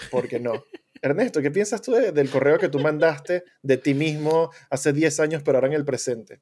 Porque 0.09 0.39
no. 0.39 0.65
Ernesto, 1.01 1.41
¿qué 1.41 1.49
piensas 1.49 1.81
tú 1.81 1.93
del 1.93 2.29
correo 2.29 2.59
que 2.59 2.69
tú 2.69 2.79
mandaste 2.79 3.43
de 3.63 3.77
ti 3.77 3.93
mismo 3.93 4.51
hace 4.69 4.93
10 4.93 5.19
años, 5.19 5.41
pero 5.43 5.57
ahora 5.57 5.67
en 5.67 5.73
el 5.73 5.83
presente? 5.83 6.41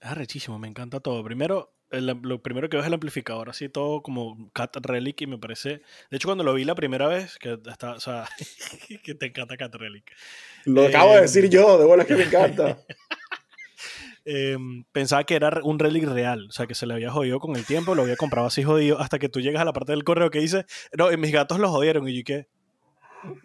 Es 0.00 0.14
rechísimo, 0.14 0.58
me 0.58 0.68
encanta 0.68 1.00
todo. 1.00 1.22
Primero, 1.22 1.74
lo 1.90 2.42
primero 2.42 2.68
que 2.68 2.76
veo 2.76 2.82
es 2.82 2.86
el 2.86 2.94
amplificador, 2.94 3.48
así 3.48 3.68
todo 3.68 4.02
como 4.02 4.50
Cat 4.52 4.76
Relic 4.76 5.22
y 5.22 5.26
me 5.26 5.38
parece... 5.38 5.80
De 6.10 6.16
hecho, 6.16 6.28
cuando 6.28 6.44
lo 6.44 6.54
vi 6.54 6.64
la 6.64 6.74
primera 6.74 7.08
vez, 7.08 7.38
que, 7.38 7.58
está, 7.66 7.92
o 7.92 8.00
sea, 8.00 8.28
que 9.02 9.14
te 9.14 9.26
encanta 9.26 9.56
Cat 9.56 9.74
Relic. 9.74 10.12
Lo 10.64 10.86
acabo 10.86 11.14
de 11.14 11.22
decir 11.22 11.46
em, 11.46 11.50
yo, 11.50 11.78
de 11.78 11.84
bolas 11.84 12.06
que 12.06 12.16
me 12.16 12.24
encanta. 12.24 12.78
Em, 14.30 14.84
pensaba 14.92 15.24
que 15.24 15.36
era 15.36 15.60
un 15.64 15.78
relic 15.78 16.04
real, 16.04 16.48
o 16.50 16.52
sea, 16.52 16.66
que 16.66 16.74
se 16.74 16.84
le 16.84 16.92
había 16.92 17.10
jodido 17.10 17.40
con 17.40 17.56
el 17.56 17.64
tiempo, 17.64 17.94
lo 17.94 18.02
había 18.02 18.16
comprado 18.16 18.46
así 18.46 18.62
jodido, 18.62 18.98
hasta 18.98 19.18
que 19.18 19.30
tú 19.30 19.40
llegas 19.40 19.62
a 19.62 19.64
la 19.64 19.72
parte 19.72 19.92
del 19.92 20.04
correo 20.04 20.30
que 20.30 20.38
dice, 20.38 20.66
no, 20.98 21.08
mis 21.16 21.32
gatos 21.32 21.58
lo 21.58 21.70
jodieron, 21.70 22.06
y 22.06 22.14
yo 22.14 22.24
¿qué? 22.26 22.46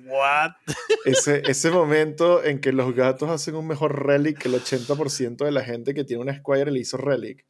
What? 0.05 0.51
Ese, 1.05 1.41
ese 1.45 1.71
momento 1.71 2.43
en 2.43 2.59
que 2.59 2.73
los 2.73 2.93
gatos 2.93 3.29
hacen 3.29 3.55
un 3.55 3.65
mejor 3.65 4.05
relic 4.05 4.39
que 4.39 4.49
el 4.49 4.55
80% 4.55 5.45
de 5.45 5.51
la 5.51 5.63
gente 5.63 5.93
que 5.93 6.03
tiene 6.03 6.21
una 6.21 6.35
Squire 6.37 6.69
le 6.69 6.79
hizo 6.79 6.97
relic. 6.97 7.45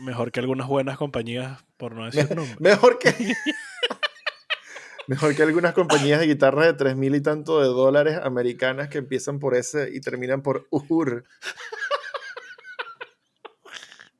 Mejor 0.00 0.32
que 0.32 0.40
algunas 0.40 0.68
buenas 0.68 0.98
compañías, 0.98 1.64
por 1.76 1.94
no 1.94 2.04
decir 2.04 2.34
nombre. 2.34 2.56
Mejor 2.58 2.98
que. 2.98 3.14
mejor 5.06 5.34
que 5.34 5.42
algunas 5.42 5.72
compañías 5.72 6.20
de 6.20 6.26
guitarras 6.26 6.66
de 6.66 6.74
tres 6.74 6.96
mil 6.96 7.14
y 7.14 7.22
tanto 7.22 7.60
de 7.60 7.68
dólares 7.68 8.18
americanas 8.22 8.88
que 8.88 8.98
empiezan 8.98 9.38
por 9.38 9.54
ese 9.54 9.90
y 9.92 10.00
terminan 10.00 10.42
por 10.42 10.68
UR. 10.70 11.24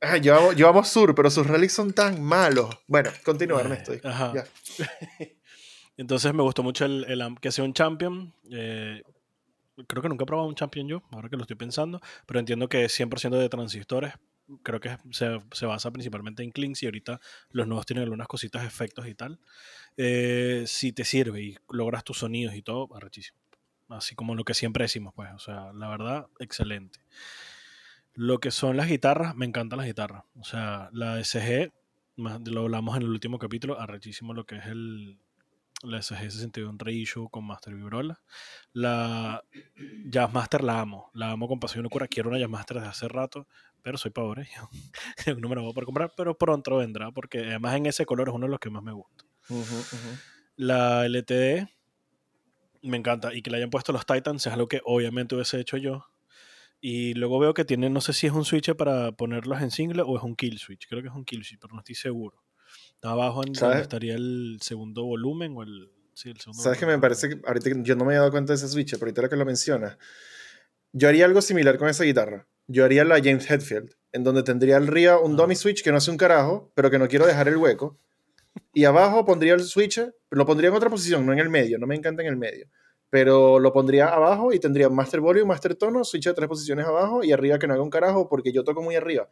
Ah, 0.01 0.17
llevamos, 0.17 0.87
Sur, 0.87 1.13
pero 1.13 1.29
sus 1.29 1.45
relics 1.45 1.73
son 1.73 1.91
tan 1.93 2.23
malos. 2.23 2.69
Bueno, 2.87 3.09
continúa, 3.25 3.61
Ernesto. 3.61 3.93
Ya. 3.95 4.45
Entonces 5.97 6.33
me 6.33 6.41
gustó 6.41 6.63
mucho 6.63 6.85
el, 6.85 7.05
que 7.41 7.51
sea 7.51 7.65
un 7.65 7.73
champion. 7.73 8.33
Eh, 8.49 9.03
creo 9.87 10.01
que 10.01 10.07
nunca 10.07 10.23
he 10.23 10.25
probado 10.25 10.47
un 10.47 10.55
champion 10.55 10.87
yo, 10.87 11.03
ahora 11.11 11.27
que 11.27 11.35
lo 11.35 11.41
estoy 11.41 11.57
pensando, 11.57 11.99
pero 12.25 12.39
entiendo 12.39 12.69
que 12.69 12.85
es 12.85 12.97
100% 12.97 13.37
de 13.37 13.49
transistores. 13.49 14.13
Creo 14.63 14.79
que 14.79 14.97
se, 15.11 15.65
basa 15.65 15.91
principalmente 15.91 16.43
en 16.43 16.51
clinks 16.51 16.83
y 16.83 16.85
ahorita 16.85 17.19
los 17.51 17.67
nuevos 17.67 17.85
tienen 17.85 18.03
algunas 18.03 18.27
cositas, 18.27 18.65
efectos 18.65 19.07
y 19.07 19.15
tal. 19.15 19.39
Eh, 19.97 20.63
si 20.67 20.91
te 20.91 21.05
sirve 21.05 21.41
y 21.41 21.57
logras 21.69 22.03
tus 22.03 22.19
sonidos 22.19 22.55
y 22.55 22.61
todo, 22.61 22.89
arrechísimo. 22.95 23.37
Así 23.89 24.15
como 24.15 24.35
lo 24.35 24.43
que 24.43 24.53
siempre 24.53 24.83
decimos, 24.83 25.13
pues. 25.15 25.31
O 25.33 25.39
sea, 25.39 25.73
la 25.73 25.89
verdad, 25.89 26.27
excelente. 26.39 26.99
Lo 28.13 28.39
que 28.39 28.51
son 28.51 28.77
las 28.77 28.87
guitarras, 28.87 29.35
me 29.35 29.45
encantan 29.45 29.77
las 29.77 29.87
guitarras. 29.87 30.23
O 30.39 30.43
sea, 30.43 30.89
la 30.93 31.23
SG, 31.23 31.71
lo 32.17 32.61
hablamos 32.61 32.97
en 32.97 33.03
el 33.03 33.09
último 33.09 33.39
capítulo, 33.39 33.79
arrechísimo 33.79 34.33
lo 34.33 34.45
que 34.45 34.57
es 34.57 34.65
el, 34.65 35.17
la 35.83 35.99
SG61 35.99 36.77
Reissue 36.77 37.29
con 37.29 37.45
Master 37.45 37.73
Vibrola. 37.73 38.19
La 38.73 39.43
Jazzmaster 40.05 40.63
la 40.63 40.81
amo, 40.81 41.09
la 41.13 41.31
amo 41.31 41.47
con 41.47 41.59
pasión 41.59 41.81
y 41.81 41.83
locura. 41.83 42.07
Quiero 42.07 42.29
una 42.29 42.39
Jazzmaster 42.39 42.77
desde 42.77 42.89
hace 42.89 43.07
rato, 43.07 43.47
pero 43.81 43.97
soy 43.97 44.11
pobre. 44.11 44.49
no 45.37 45.49
me 45.49 45.55
la 45.55 45.61
voy 45.61 45.71
a 45.71 45.73
poder 45.73 45.85
comprar, 45.85 46.11
pero 46.15 46.37
pronto 46.37 46.77
vendrá, 46.77 47.11
porque 47.11 47.39
además 47.39 47.75
en 47.75 47.85
ese 47.85 48.05
color 48.05 48.29
es 48.29 48.35
uno 48.35 48.47
de 48.47 48.51
los 48.51 48.59
que 48.59 48.69
más 48.69 48.83
me 48.83 48.93
gusta. 48.93 49.25
La 50.55 51.05
LTD 51.05 51.67
me 52.81 52.97
encanta 52.97 53.33
y 53.33 53.41
que 53.41 53.49
le 53.49 53.57
hayan 53.57 53.69
puesto 53.69 53.91
los 53.91 54.05
Titans 54.05 54.45
es 54.45 54.53
algo 54.53 54.67
que 54.67 54.81
obviamente 54.85 55.35
hubiese 55.35 55.59
hecho 55.59 55.77
yo. 55.77 56.05
Y 56.81 57.13
luego 57.13 57.39
veo 57.39 57.53
que 57.53 57.65
tiene, 57.65 57.89
no 57.89 57.99
sé 57.99 58.13
si 58.13 58.27
es 58.27 58.33
un 58.33 58.45
switch 58.45 58.73
para 58.75 59.11
ponerlos 59.11 59.61
en 59.61 59.69
single 59.69 60.03
o 60.05 60.17
es 60.17 60.23
un 60.23 60.35
kill 60.35 60.57
switch. 60.59 60.87
Creo 60.87 61.01
que 61.01 61.09
es 61.09 61.13
un 61.13 61.25
kill 61.25 61.43
switch, 61.43 61.59
pero 61.59 61.73
no 61.73 61.79
estoy 61.79 61.95
seguro. 61.95 62.41
Está 62.93 63.11
abajo 63.11 63.43
en 63.45 63.53
donde 63.53 63.81
estaría 63.81 64.15
el 64.15 64.59
segundo 64.61 65.03
volumen 65.03 65.53
o 65.57 65.63
el. 65.63 65.91
Sí, 66.13 66.29
el 66.29 66.39
segundo 66.39 66.61
¿Sabes 66.61 66.77
que 66.77 66.85
me 66.85 66.97
parece 66.99 67.29
que 67.29 67.41
ahorita 67.45 67.69
yo 67.81 67.95
no 67.95 68.03
me 68.03 68.11
había 68.11 68.19
dado 68.19 68.31
cuenta 68.31 68.51
de 68.51 68.57
ese 68.57 68.67
switch, 68.67 68.91
pero 68.91 69.05
ahorita 69.05 69.21
lo 69.21 69.29
que 69.29 69.35
lo 69.37 69.45
mencionas. 69.45 69.97
Yo 70.91 71.07
haría 71.07 71.25
algo 71.25 71.41
similar 71.41 71.77
con 71.77 71.87
esa 71.87 72.03
guitarra. 72.03 72.47
Yo 72.71 72.85
haría 72.85 73.03
la 73.03 73.15
James 73.15 73.49
Hetfield, 73.49 73.95
en 74.11 74.23
donde 74.23 74.43
tendría 74.43 74.77
arriba 74.77 75.19
un 75.19 75.35
dummy 75.35 75.55
switch 75.55 75.83
que 75.83 75.89
no 75.89 75.97
hace 75.97 76.11
un 76.11 76.17
carajo, 76.17 76.71
pero 76.75 76.91
que 76.91 76.99
no 76.99 77.07
quiero 77.07 77.25
dejar 77.25 77.47
el 77.47 77.57
hueco. 77.57 77.97
Y 78.73 78.85
abajo 78.85 79.25
pondría 79.25 79.55
el 79.55 79.63
switch, 79.63 79.99
lo 80.29 80.45
pondría 80.45 80.69
en 80.69 80.75
otra 80.75 80.87
posición, 80.87 81.25
no 81.25 81.33
en 81.33 81.39
el 81.39 81.49
medio, 81.49 81.79
no 81.79 81.87
me 81.87 81.95
encanta 81.95 82.21
en 82.21 82.27
el 82.27 82.37
medio. 82.37 82.67
Pero 83.09 83.57
lo 83.57 83.73
pondría 83.73 84.09
abajo 84.09 84.53
y 84.53 84.59
tendría 84.59 84.87
Master 84.87 85.19
Volume, 85.19 85.45
Master 85.45 85.73
Tono, 85.73 86.03
switch 86.03 86.25
de 86.25 86.33
tres 86.35 86.47
posiciones 86.47 86.85
abajo 86.85 87.23
y 87.23 87.31
arriba 87.31 87.57
que 87.57 87.65
no 87.65 87.73
haga 87.73 87.81
un 87.81 87.89
carajo 87.89 88.29
porque 88.29 88.51
yo 88.51 88.63
toco 88.63 88.83
muy 88.83 88.95
arriba. 88.95 89.27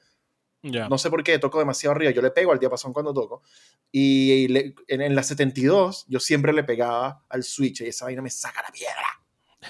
No 0.64 0.98
sé 0.98 1.12
por 1.12 1.24
qué, 1.24 1.38
toco 1.38 1.60
demasiado 1.60 1.96
arriba. 1.96 2.12
Yo 2.12 2.24
le 2.24 2.32
pego 2.32 2.52
al 2.52 2.58
diapasón 2.60 2.92
cuando 2.92 3.14
toco. 3.14 3.44
Y 3.92 4.74
en, 4.88 5.16
la 5.16 5.22
72 5.22 6.06
yo 6.08 6.20
siempre 6.20 6.52
le 6.54 6.64
pegaba 6.64 7.24
al 7.30 7.44
switch 7.44 7.82
y 7.82 7.90
esa 7.90 8.06
vaina 8.06 8.24
me 8.24 8.32
saca 8.32 8.64
la 8.64 8.72
piedra. 8.72 9.06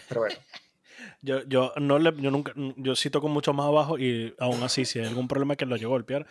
Pero 0.07 0.21
bueno. 0.21 0.35
yo, 1.21 1.43
yo, 1.47 1.73
no 1.77 1.99
le, 1.99 2.13
yo, 2.21 2.31
nunca, 2.31 2.53
yo 2.77 2.95
sí 2.95 3.09
toco 3.09 3.27
mucho 3.27 3.53
más 3.53 3.67
abajo 3.67 3.97
y 3.97 4.33
aún 4.39 4.63
así, 4.63 4.85
si 4.85 4.99
hay 4.99 5.05
algún 5.05 5.27
problema 5.27 5.55
que 5.55 5.65
lo 5.65 5.75
llego 5.75 5.91
a 5.91 5.95
golpear, 5.95 6.27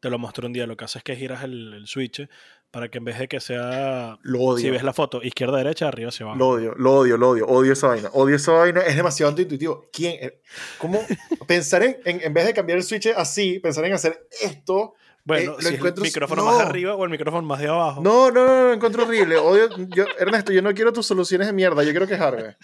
te 0.00 0.10
lo 0.10 0.18
muestro 0.18 0.46
un 0.46 0.52
día. 0.52 0.66
Lo 0.66 0.76
que 0.76 0.84
hace 0.84 0.98
es 0.98 1.04
que 1.04 1.16
giras 1.16 1.44
el, 1.44 1.74
el 1.74 1.86
switch 1.86 2.26
para 2.70 2.88
que 2.88 2.98
en 2.98 3.04
vez 3.04 3.18
de 3.18 3.28
que 3.28 3.40
sea. 3.40 4.18
Lo 4.22 4.40
odio. 4.40 4.64
Si 4.64 4.70
ves 4.70 4.82
la 4.82 4.92
foto, 4.92 5.22
izquierda, 5.22 5.58
derecha, 5.58 5.88
arriba, 5.88 6.08
hacia 6.08 6.24
abajo. 6.24 6.38
Lo 6.38 6.48
odio, 6.48 6.74
lo 6.76 6.94
odio, 6.94 7.16
lo 7.16 7.30
odio. 7.30 7.46
Odio 7.46 7.72
esa 7.72 7.88
vaina. 7.88 8.10
Odio 8.12 8.36
esa 8.36 8.52
vaina. 8.52 8.80
Es 8.80 8.96
demasiado 8.96 9.38
intuitivo. 9.38 9.88
¿Quién? 9.92 10.16
Eh, 10.20 10.40
¿Cómo? 10.78 11.04
pensar 11.46 11.82
en, 11.82 11.98
en, 12.04 12.32
vez 12.32 12.46
de 12.46 12.54
cambiar 12.54 12.78
el 12.78 12.84
switch 12.84 13.08
así, 13.08 13.58
pensar 13.58 13.84
en 13.84 13.92
hacer 13.92 14.26
esto. 14.40 14.94
Bueno, 15.24 15.56
eh, 15.58 15.62
si 15.62 15.74
el 15.74 15.94
micrófono 16.00 16.44
más 16.44 16.60
arriba 16.60 16.94
o 16.94 17.04
el 17.04 17.10
micrófono 17.10 17.46
más 17.46 17.60
de 17.60 17.68
abajo. 17.68 18.00
No, 18.00 18.30
no, 18.30 18.46
no, 18.46 18.64
lo 18.64 18.72
encuentro 18.72 19.04
horrible. 19.04 19.36
Odio, 19.36 19.68
yo, 19.88 20.04
Ernesto, 20.18 20.52
yo 20.52 20.62
no 20.62 20.72
quiero 20.74 20.92
tus 20.92 21.06
soluciones 21.06 21.46
de 21.46 21.52
mierda. 21.52 21.82
Yo 21.82 21.90
quiero 21.90 22.06
quejarme. 22.06 22.56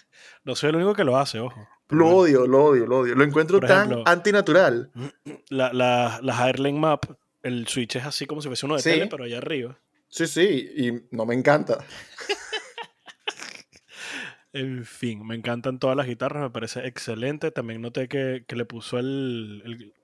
no 0.44 0.57
soy 0.57 0.70
el 0.70 0.76
único 0.76 0.94
que 0.94 1.04
lo 1.04 1.18
hace, 1.18 1.38
ojo. 1.38 1.68
Lo 1.88 2.09
odio, 2.09 2.46
lo 2.46 2.64
odio, 2.64 2.86
lo 2.86 3.00
odio. 3.00 3.14
Lo 3.14 3.24
encuentro 3.24 3.61
tan 3.61 4.02
antinatural. 4.04 4.90
La, 5.48 5.72
la, 5.72 6.18
la 6.22 6.46
Airline 6.46 6.78
Map, 6.78 7.04
el 7.42 7.68
switch 7.68 7.96
es 7.96 8.04
así 8.04 8.26
como 8.26 8.42
si 8.42 8.48
fuese 8.48 8.66
uno 8.66 8.76
de 8.76 8.82
tele, 8.82 9.07
pero 9.07 9.24
allá 9.24 9.38
arriba. 9.38 9.78
Sí, 10.09 10.26
sí, 10.26 10.70
y 10.76 11.14
no 11.14 11.26
me 11.26 11.34
encanta. 11.34 11.78
en 14.52 14.84
fin, 14.84 15.26
me 15.26 15.34
encantan 15.34 15.78
todas 15.78 15.96
las 15.96 16.07
guitarras, 16.07 16.42
me 16.42 16.50
parece 16.50 16.86
excelente. 16.86 17.50
También 17.50 17.80
noté 17.80 18.09
que, 18.09 18.44
le 18.48 18.64
puso 18.64 18.98
el, 18.98 19.94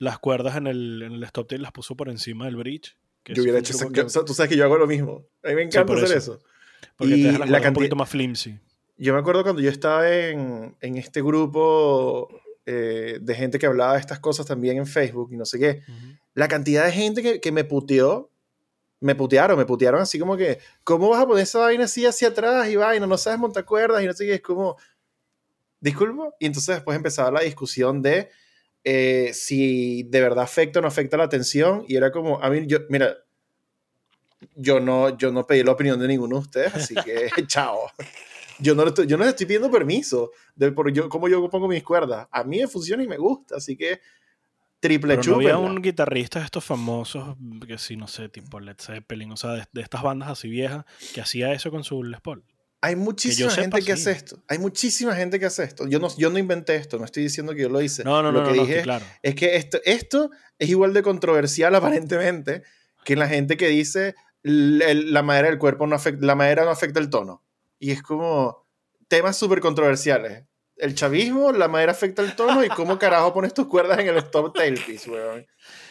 las 0.00 0.18
cuerdas 0.18 0.56
en 0.56 0.66
el, 0.66 1.02
en 1.02 1.12
el 1.12 1.22
stop 1.24 1.46
tail, 1.46 1.62
las 1.62 1.72
puso 1.72 1.94
por 1.94 2.08
encima 2.08 2.46
del 2.46 2.56
bridge. 2.56 2.96
yo 3.26 3.42
hubiera 3.42 3.58
hecho 3.58 3.74
tú 4.24 4.34
sabes 4.34 4.48
que 4.48 4.56
yo 4.56 4.64
hago 4.64 4.78
lo 4.78 4.86
mismo. 4.86 5.26
A 5.44 5.48
mí 5.50 5.54
me 5.54 5.62
encanta 5.62 5.92
hacer 5.92 6.16
eso. 6.16 6.40
Porque 6.96 7.14
te 7.14 7.22
deja 7.22 7.46
la, 7.46 7.68
un 7.68 7.74
poquito 7.74 7.96
más 7.96 8.08
flimsy. 8.08 8.58
Yo 8.96 9.12
me 9.12 9.20
acuerdo 9.20 9.42
cuando 9.42 9.60
yo 9.60 9.70
estaba 9.70 10.10
en, 10.10 10.74
este 10.80 11.22
grupo 11.22 12.28
eh, 12.64 13.18
de 13.20 13.34
gente 13.34 13.58
que 13.58 13.66
hablaba 13.66 13.92
de 13.92 14.00
estas 14.00 14.20
cosas 14.20 14.46
también 14.46 14.78
en 14.78 14.86
Facebook 14.86 15.30
y 15.32 15.36
no 15.36 15.44
sé 15.44 15.58
qué. 15.58 15.82
La 16.32 16.48
cantidad 16.48 16.86
de 16.86 16.92
gente 16.92 17.22
que, 17.22 17.40
que 17.40 17.52
me 17.52 17.64
puteó 17.64 18.30
me 19.00 19.14
putearon, 19.14 19.58
me 19.58 19.64
putearon 19.64 20.00
así 20.00 20.18
como 20.18 20.36
que, 20.36 20.58
¿cómo 20.84 21.08
vas 21.08 21.22
a 21.22 21.26
poner 21.26 21.42
esa 21.42 21.60
vaina 21.60 21.84
así 21.84 22.04
hacia 22.04 22.28
atrás 22.28 22.68
y 22.68 22.76
vaina? 22.76 23.06
No 23.06 23.16
sabes 23.16 23.38
montar 23.38 23.64
cuerdas 23.64 24.02
y 24.02 24.06
no 24.06 24.12
sé 24.12 24.26
qué, 24.26 24.34
es 24.34 24.42
como, 24.42 24.76
disculpo. 25.80 26.34
Y 26.38 26.46
entonces 26.46 26.76
después 26.76 26.96
empezaba 26.96 27.30
la 27.30 27.40
discusión 27.40 28.02
de 28.02 28.30
eh, 28.84 29.30
si 29.34 30.04
de 30.04 30.20
verdad 30.20 30.44
afecta 30.44 30.78
o 30.78 30.82
no 30.82 30.88
afecta 30.88 31.16
la 31.16 31.24
atención 31.24 31.84
y 31.86 31.96
era 31.96 32.10
como, 32.10 32.42
a 32.42 32.50
mí, 32.50 32.66
yo, 32.66 32.78
mira, 32.88 33.16
yo 34.54 34.80
no, 34.80 35.16
yo 35.16 35.30
no 35.32 35.46
pedí 35.46 35.62
la 35.62 35.72
opinión 35.72 35.98
de 35.98 36.08
ninguno 36.08 36.36
de 36.36 36.42
ustedes, 36.42 36.74
así 36.74 36.94
que 36.94 37.28
chao. 37.46 37.90
Yo 38.58 38.74
no, 38.74 38.86
estoy, 38.86 39.06
yo 39.06 39.16
no 39.16 39.24
les 39.24 39.30
estoy 39.30 39.46
pidiendo 39.46 39.70
permiso 39.70 40.32
de 40.54 40.70
por 40.72 40.92
yo, 40.92 41.08
cómo 41.08 41.28
yo 41.28 41.48
pongo 41.48 41.66
mis 41.66 41.82
cuerdas. 41.82 42.28
A 42.30 42.44
mí 42.44 42.58
me 42.58 42.68
funciona 42.68 43.02
y 43.02 43.08
me 43.08 43.16
gusta, 43.16 43.56
así 43.56 43.76
que 43.76 44.00
triple 44.80 45.16
Pero 45.16 45.30
no 45.30 45.36
había 45.36 45.58
un 45.58 45.80
guitarrista 45.80 46.38
de 46.40 46.46
estos 46.46 46.64
famosos, 46.64 47.36
que 47.66 47.78
sí, 47.78 47.96
no 47.96 48.06
sé, 48.06 48.28
tipo 48.28 48.60
Led 48.60 48.76
Zeppelin, 48.78 49.32
o 49.32 49.36
sea, 49.36 49.50
de, 49.50 49.82
estas 49.82 50.02
bandas 50.02 50.30
así 50.30 50.48
viejas, 50.48 50.84
que 51.14 51.20
hacía 51.20 51.52
eso 51.52 51.70
con 51.70 51.84
su 51.84 52.02
Les 52.02 52.20
Paul. 52.20 52.44
Hay 52.82 52.96
muchísima 52.96 53.50
gente 53.50 53.82
que 53.82 53.92
hace 53.92 54.10
esto. 54.10 54.42
Hay 54.48 54.58
muchísima 54.58 55.14
gente 55.14 55.38
que 55.38 55.46
hace 55.46 55.64
esto. 55.64 55.86
Yo 55.86 55.98
no, 55.98 56.08
yo 56.16 56.30
no 56.30 56.38
inventé 56.38 56.76
esto, 56.76 56.98
no 56.98 57.04
estoy 57.04 57.24
diciendo 57.24 57.54
que 57.54 57.62
yo 57.62 57.68
lo 57.68 57.80
hice. 57.82 58.04
No, 58.04 58.22
no, 58.22 58.32
lo 58.32 58.42
no. 58.42 58.50
que 58.50 58.56
no, 58.56 58.62
dije 58.62 58.82
claro. 58.82 59.04
es 59.22 59.34
que 59.34 59.56
esto, 59.56 59.78
esto 59.84 60.30
es 60.58 60.68
igual 60.68 60.94
de 60.94 61.02
controversial 61.02 61.74
aparentemente 61.76 62.62
que 63.04 63.16
la 63.16 63.28
gente 63.28 63.56
que 63.56 63.68
dice 63.68 64.14
la 64.42 65.22
madera 65.22 65.48
del 65.48 65.58
cuerpo 65.58 65.86
no 65.86 65.96
afecta, 65.96 66.24
la 66.24 66.34
madera 66.34 66.64
no 66.64 66.70
afecta 66.70 67.00
el 67.00 67.10
tono. 67.10 67.44
Y 67.78 67.90
es 67.90 68.02
como 68.02 68.66
temas 69.08 69.36
súper 69.36 69.60
controversiales 69.60 70.44
el 70.80 70.94
chavismo, 70.94 71.52
la 71.52 71.68
madera 71.68 71.92
afecta 71.92 72.22
el 72.22 72.34
tono 72.34 72.64
y 72.64 72.68
cómo 72.68 72.98
carajo 72.98 73.32
pones 73.32 73.54
tus 73.54 73.66
cuerdas 73.66 73.98
en 73.98 74.08
el 74.08 74.16
stop 74.16 74.54
tailpiece, 74.54 75.10
weón. 75.10 75.46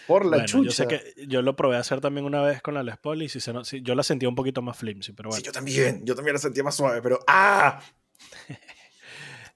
Por 0.10 0.26
la 0.26 0.43
chucha. 0.43 0.66
Yo 0.66 0.72
sé 0.72 0.88
que 0.88 1.28
yo 1.28 1.43
lo 1.43 1.55
probé 1.55 1.78
a 1.78 1.82
hacer 1.82 2.01
también 2.01 2.26
una 2.26 2.41
vez 2.41 2.64
con 2.64 2.74
la 2.74 2.82
Les 2.82 2.97
Paul 2.97 3.22
y 3.22 3.30
si 3.30 3.39
se 3.39 3.53
yo 3.82 3.93
la 3.93 4.01
sentía 4.01 4.28
un 4.28 4.34
poquito 4.34 4.64
más 4.64 4.76
flimsy, 4.76 5.14
pero 5.14 5.30
bueno. 5.30 5.39
Sí, 5.39 5.45
yo 5.45 5.51
también. 5.51 6.03
Yo 6.03 6.16
también 6.16 6.34
la 6.34 6.39
sentía 6.39 6.64
más 6.64 6.76
suave, 6.76 7.01
pero 7.01 7.20
¡ah! 7.28 7.80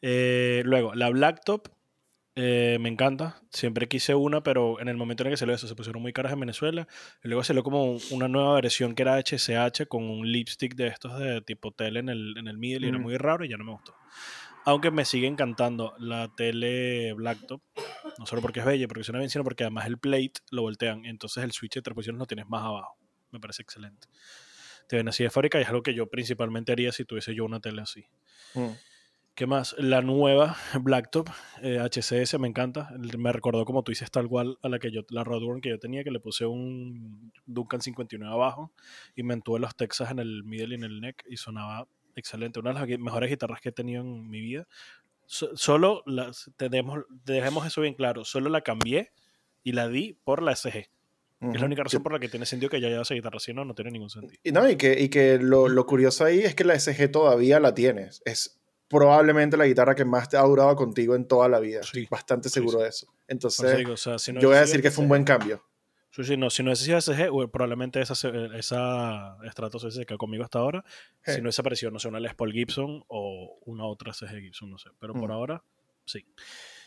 Eh, 0.06 0.64
luego, 0.66 0.94
la 0.96 1.10
Blacktop 1.10 1.70
eh, 2.36 2.78
me 2.82 2.90
encanta. 2.90 3.42
Siempre 3.52 3.88
quise 3.88 4.16
una, 4.16 4.44
pero 4.44 4.82
en 4.82 4.90
el 4.90 4.98
momento 4.98 5.24
en 5.24 5.28
el 5.28 5.34
que 5.34 5.38
salió 5.38 5.56
eso, 5.56 5.66
se 5.66 5.76
pusieron 5.76 6.02
muy 6.02 6.12
caras 6.12 6.34
en 6.34 6.42
Venezuela. 6.42 6.90
Y 7.24 7.30
luego 7.30 7.42
salió 7.46 7.64
como 7.64 7.98
una 8.12 8.28
nueva 8.28 8.56
versión 8.56 8.96
que 8.96 9.04
era 9.04 9.18
HCH 9.18 9.88
con 9.88 10.04
un 10.04 10.30
lipstick 10.30 10.76
de 10.76 10.88
estos 10.88 11.18
de 11.18 11.42
tipo 11.42 11.72
tele 11.72 12.02
en 12.02 12.10
el, 12.10 12.38
en 12.38 12.50
el 12.50 12.58
middle 12.58 12.86
y 12.86 12.90
era 12.90 13.00
mm. 13.00 13.02
muy 13.02 13.18
raro 13.18 13.46
y 13.46 13.50
ya 13.50 13.56
no 13.56 13.64
me 13.64 13.72
gustó. 13.72 13.96
Aunque 14.66 14.92
me 14.92 15.06
sigue 15.06 15.28
encantando 15.28 15.94
la 16.00 16.34
tele 16.36 17.14
Blacktop. 17.14 17.62
No 18.18 18.26
solo 18.26 18.42
porque 18.42 18.62
es 18.62 18.66
bella, 18.66 18.88
porque 18.88 19.04
suena 19.04 19.20
bien, 19.20 19.30
sino 19.30 19.44
porque 19.44 19.64
además 19.64 19.88
el 19.88 19.98
plate 19.98 20.34
lo 20.52 20.62
voltean. 20.62 21.06
Entonces 21.06 21.44
el 21.44 21.52
switch 21.52 21.76
de 21.76 21.82
tres 21.82 21.94
posiciones 21.94 22.20
lo 22.20 22.26
tienes 22.26 22.48
más 22.48 22.64
abajo. 22.64 22.98
Me 23.32 23.40
parece 23.40 23.62
excelente. 23.62 24.08
Te 24.88 24.98
ven 24.98 25.08
así 25.08 25.24
de 25.24 25.30
fábrica 25.30 25.60
y 25.60 25.64
es 25.64 25.68
algo 25.70 25.84
que 25.84 25.94
yo 25.94 26.10
principalmente 26.10 26.72
haría 26.72 26.92
si 26.92 27.04
tuviese 27.06 27.36
yo 27.36 27.46
una 27.46 27.60
tele 27.60 27.82
así. 27.82 28.06
Mm. 28.54 28.72
¿Qué 29.36 29.48
más? 29.48 29.76
La 29.80 30.04
nueva 30.04 30.56
Blacktop 30.80 31.28
eh, 31.64 31.80
HCS 31.80 32.38
me 32.40 32.48
encanta. 32.48 32.90
Me 33.18 33.34
recordó 33.34 33.66
como 33.66 33.84
tú 33.84 33.92
dices 33.92 34.12
tal 34.12 34.28
cual 34.28 34.60
a 34.62 34.70
la 34.70 34.78
que 34.78 34.92
yo, 34.92 35.02
la 35.10 35.24
Rodburn 35.24 35.60
que 35.60 35.70
yo 35.70 35.80
tenía, 35.80 36.04
que 36.04 36.12
le 36.12 36.20
puse 36.20 36.46
un 36.46 37.34
Duncan 37.48 37.82
59 37.82 38.32
abajo 38.32 38.72
y 39.16 39.24
me 39.24 39.34
entuve 39.34 39.60
los 39.60 39.76
Texas 39.76 40.12
en 40.12 40.20
el 40.20 40.44
middle 40.44 40.76
y 40.76 40.78
en 40.78 40.84
el 40.84 41.02
neck 41.02 41.26
y 41.28 41.38
sonaba 41.38 41.88
excelente. 42.16 42.60
Una 42.60 42.74
de 42.74 42.80
las 42.80 43.00
mejores 43.00 43.30
guitarras 43.30 43.62
que 43.62 43.70
he 43.70 43.72
tenido 43.72 44.02
en 44.02 44.30
mi 44.30 44.42
vida. 44.42 44.68
solo 45.26 46.04
las, 46.06 46.52
tenemos, 46.58 47.06
dejemos 47.26 47.66
eso 47.66 47.82
bien 47.82 47.94
claro. 47.94 48.26
Solo 48.26 48.50
la 48.50 48.62
cambié 48.62 49.12
y 49.64 49.72
la 49.72 49.88
di 49.88 50.18
por 50.24 50.42
la 50.42 50.56
SG. 50.56 50.90
Es 51.52 51.60
la 51.60 51.66
única 51.66 51.84
razón 51.84 52.02
por 52.02 52.14
la 52.14 52.20
que 52.20 52.30
tiene 52.30 52.46
sentido 52.46 52.70
que 52.70 52.80
ya 52.80 52.88
lleva 52.88 53.02
esa 53.02 53.16
guitarra, 53.16 53.38
si 53.38 53.54
no, 53.54 53.66
no 53.66 53.76
tiene 53.76 53.92
ningún 53.92 54.10
sentido. 54.10 54.40
Y, 54.44 54.54
no, 54.54 54.70
y 54.70 54.78
que, 54.78 54.98
y 54.98 55.10
que 55.10 55.38
lo, 55.40 55.68
lo, 55.68 55.86
curioso 55.86 56.24
ahí 56.24 56.40
es 56.40 56.56
que 56.56 56.64
la 56.64 56.80
SG 56.80 57.12
todavía 57.12 57.60
la 57.60 57.74
tienes. 57.74 58.22
Es 58.24 58.62
probablemente 58.88 59.58
la 59.58 59.66
guitarra 59.66 59.96
que 59.96 60.06
más 60.06 60.30
te 60.30 60.38
ha 60.38 60.42
durado 60.44 60.76
contigo 60.76 61.16
en 61.16 61.28
toda 61.28 61.50
la 61.50 61.60
vida. 61.60 61.82
Estoy 61.82 62.08
bastante 62.10 62.48
seguro 62.48 62.80
de 62.80 62.90
eso. 62.90 63.08
Entonces, 63.28 63.86
yo 64.40 64.48
voy 64.48 64.58
a 64.58 64.62
decir 64.62 64.82
que 64.82 64.92
fue 64.92 65.04
un 65.04 65.10
buen 65.10 65.24
cambio. 65.24 65.62
Sí, 66.16 66.24
sí, 66.24 66.38
no, 66.38 66.52
si 66.52 66.62
no 66.62 66.72
es 66.72 66.80
SG, 66.80 67.32
probablemente 67.52 68.00
esa, 68.00 68.14
esa 68.56 69.36
Stratos 69.50 69.84
S 69.86 70.06
que 70.06 70.16
conmigo 70.16 70.44
hasta 70.44 70.60
ahora, 70.60 70.86
si 71.26 71.42
no 71.42 71.48
desapareció, 71.48 71.90
no 71.90 71.98
sé, 71.98 72.08
una 72.08 72.20
Les 72.20 72.36
Paul 72.36 72.52
Gibson 72.52 73.04
o 73.08 73.58
una 73.66 73.86
otra 73.86 74.14
SG 74.14 74.40
Gibson, 74.40 74.70
no 74.70 74.78
sé. 74.78 74.92
Pero 75.00 75.14
por 75.14 75.30
mm. 75.30 75.32
ahora, 75.32 75.64
sí. 76.06 76.24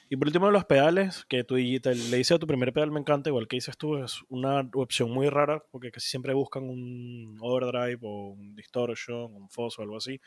Y 0.08 0.16
por 0.16 0.28
último, 0.28 0.48
los 0.52 0.64
pedales, 0.64 1.24
que 1.24 1.42
tú 1.42 1.56
le 1.56 1.80
dices 1.80 2.30
a 2.30 2.38
tu 2.38 2.46
primer 2.46 2.72
pedal, 2.72 2.92
me 2.92 3.00
encanta, 3.00 3.28
igual 3.28 3.48
que 3.48 3.56
dices 3.56 3.76
tú, 3.76 3.96
es 3.96 4.20
una 4.28 4.70
opción 4.74 5.10
muy 5.10 5.28
rara, 5.28 5.64
porque 5.72 5.90
casi 5.90 6.08
siempre 6.08 6.32
buscan 6.32 6.62
un 6.62 7.36
overdrive 7.40 7.98
o 8.02 8.28
un 8.28 8.54
distortion, 8.54 9.34
un 9.34 9.48
fuzz 9.50 9.76
o 9.80 9.82
algo 9.82 9.96
así, 9.96 10.20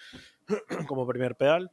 como 0.89 1.07
primer 1.07 1.37
pedal. 1.37 1.71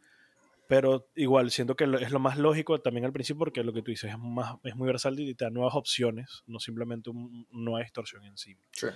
Pero 0.68 1.08
igual, 1.14 1.50
siento 1.50 1.76
que 1.76 1.84
es 1.84 2.10
lo 2.10 2.18
más 2.18 2.38
lógico 2.38 2.80
también 2.80 3.04
al 3.04 3.12
principio, 3.12 3.38
porque 3.38 3.62
lo 3.62 3.72
que 3.72 3.82
tú 3.82 3.90
dices 3.90 4.10
es, 4.10 4.18
más, 4.18 4.56
es 4.64 4.74
muy 4.74 4.86
versátil 4.86 5.28
y 5.28 5.34
te 5.34 5.44
da 5.44 5.50
nuevas 5.50 5.74
opciones, 5.74 6.42
no 6.46 6.58
simplemente 6.58 7.10
una 7.10 7.46
nueva 7.50 7.80
distorsión 7.80 8.24
en 8.24 8.36
sí. 8.36 8.56
sí. 8.72 8.86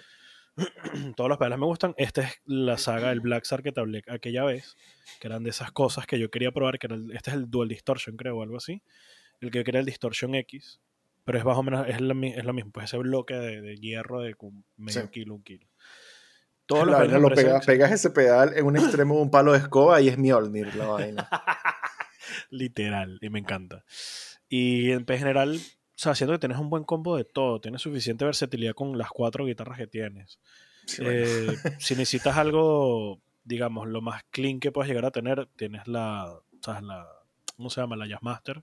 todos 1.16 1.28
los 1.28 1.38
pedales 1.38 1.58
me 1.58 1.66
gustan. 1.66 1.94
Esta 1.96 2.22
es 2.22 2.40
la 2.44 2.78
saga 2.78 3.10
del 3.10 3.20
Black 3.20 3.44
Star 3.44 3.62
que 3.62 3.72
te 3.72 3.80
hablé 3.80 4.02
aquella 4.08 4.44
vez, 4.44 4.76
que 5.20 5.28
eran 5.28 5.42
de 5.42 5.50
esas 5.50 5.72
cosas 5.72 6.06
que 6.06 6.18
yo 6.18 6.30
quería 6.30 6.52
probar, 6.52 6.78
que 6.78 6.86
era 6.86 6.96
este 7.12 7.30
es 7.30 7.36
el 7.36 7.50
Dual 7.50 7.68
Distortion, 7.68 8.16
creo, 8.16 8.38
o 8.38 8.42
algo 8.42 8.56
así. 8.56 8.82
El 9.40 9.50
que 9.50 9.58
yo 9.58 9.64
quería 9.64 9.80
el 9.80 9.86
Distortion 9.86 10.34
X, 10.34 10.80
pero 11.24 11.38
es 11.38 11.44
más 11.44 11.56
o 11.56 11.62
menos, 11.62 11.86
es, 11.88 12.00
lo 12.00 12.14
mismo, 12.14 12.72
pues 12.72 12.84
ese 12.84 12.98
bloque 12.98 13.34
de, 13.34 13.76
hierro 13.76 14.20
de 14.20 14.34
medio 14.76 15.10
kilo, 15.10 15.34
un 15.34 15.42
kilo. 15.42 15.66
Todos 16.70 16.86
los 16.86 17.20
lo 17.20 17.30
pegas 17.66 17.90
ese 17.90 18.10
pedal 18.10 18.52
en 18.56 18.64
un 18.64 18.76
extremo 18.76 19.16
de 19.16 19.22
un 19.22 19.30
palo 19.30 19.50
de 19.50 19.58
escoba 19.58 20.00
y 20.00 20.06
es 20.06 20.16
Mjolnir 20.16 20.72
la 20.76 20.86
vaina. 20.86 21.28
Literal, 22.50 23.18
y 23.20 23.28
me 23.28 23.40
encanta. 23.40 23.84
Y 24.48 24.92
en 24.92 25.04
general, 25.04 25.56
o 25.56 25.92
sea, 25.96 26.14
siento 26.14 26.32
que 26.32 26.38
tienes 26.38 26.58
un 26.58 26.70
buen 26.70 26.84
combo 26.84 27.16
de 27.16 27.24
todo, 27.24 27.60
tienes 27.60 27.82
suficiente 27.82 28.24
versatilidad 28.24 28.74
con 28.74 28.96
las 28.96 29.08
cuatro 29.10 29.46
guitarras 29.46 29.78
que 29.78 29.88
tienes. 29.88 30.38
Eh, 31.00 31.48
si 31.80 31.94
necesitas 31.94 32.36
algo, 32.36 33.20
digamos, 33.42 33.88
lo 33.88 34.00
más 34.00 34.22
clean 34.30 34.60
que 34.60 34.70
puedes 34.70 34.88
llegar 34.88 35.06
a 35.06 35.10
tener, 35.10 35.48
tienes 35.56 35.88
la, 35.88 36.32
¿sabes? 36.64 36.82
La, 36.84 37.04
¿cómo 37.56 37.68
se 37.68 37.80
llama? 37.80 37.96
La 37.96 38.06
Jazzmaster. 38.06 38.62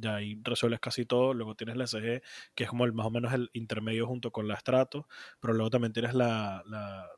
Ya 0.00 0.16
ahí 0.16 0.40
resuelves 0.42 0.80
casi 0.80 1.04
todo. 1.04 1.34
Luego 1.34 1.54
tienes 1.54 1.76
la 1.76 1.86
SG, 1.86 2.22
que 2.54 2.64
es 2.64 2.70
como 2.70 2.84
el, 2.84 2.92
más 2.92 3.06
o 3.06 3.10
menos 3.10 3.32
el 3.32 3.50
intermedio 3.52 4.06
junto 4.06 4.30
con 4.30 4.48
la 4.48 4.56
Strato. 4.56 5.06
Pero 5.40 5.54
luego 5.54 5.70
también 5.70 5.92
tienes 5.92 6.14
la, 6.14 6.62
la, 6.66 7.08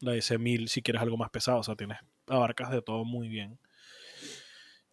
la 0.00 0.14
S1000 0.14 0.68
si 0.68 0.82
quieres 0.82 1.02
algo 1.02 1.16
más 1.16 1.30
pesado. 1.30 1.58
O 1.58 1.62
sea, 1.62 1.76
tienes 1.76 1.98
abarcas 2.26 2.70
de 2.70 2.82
todo 2.82 3.04
muy 3.04 3.28
bien. 3.28 3.58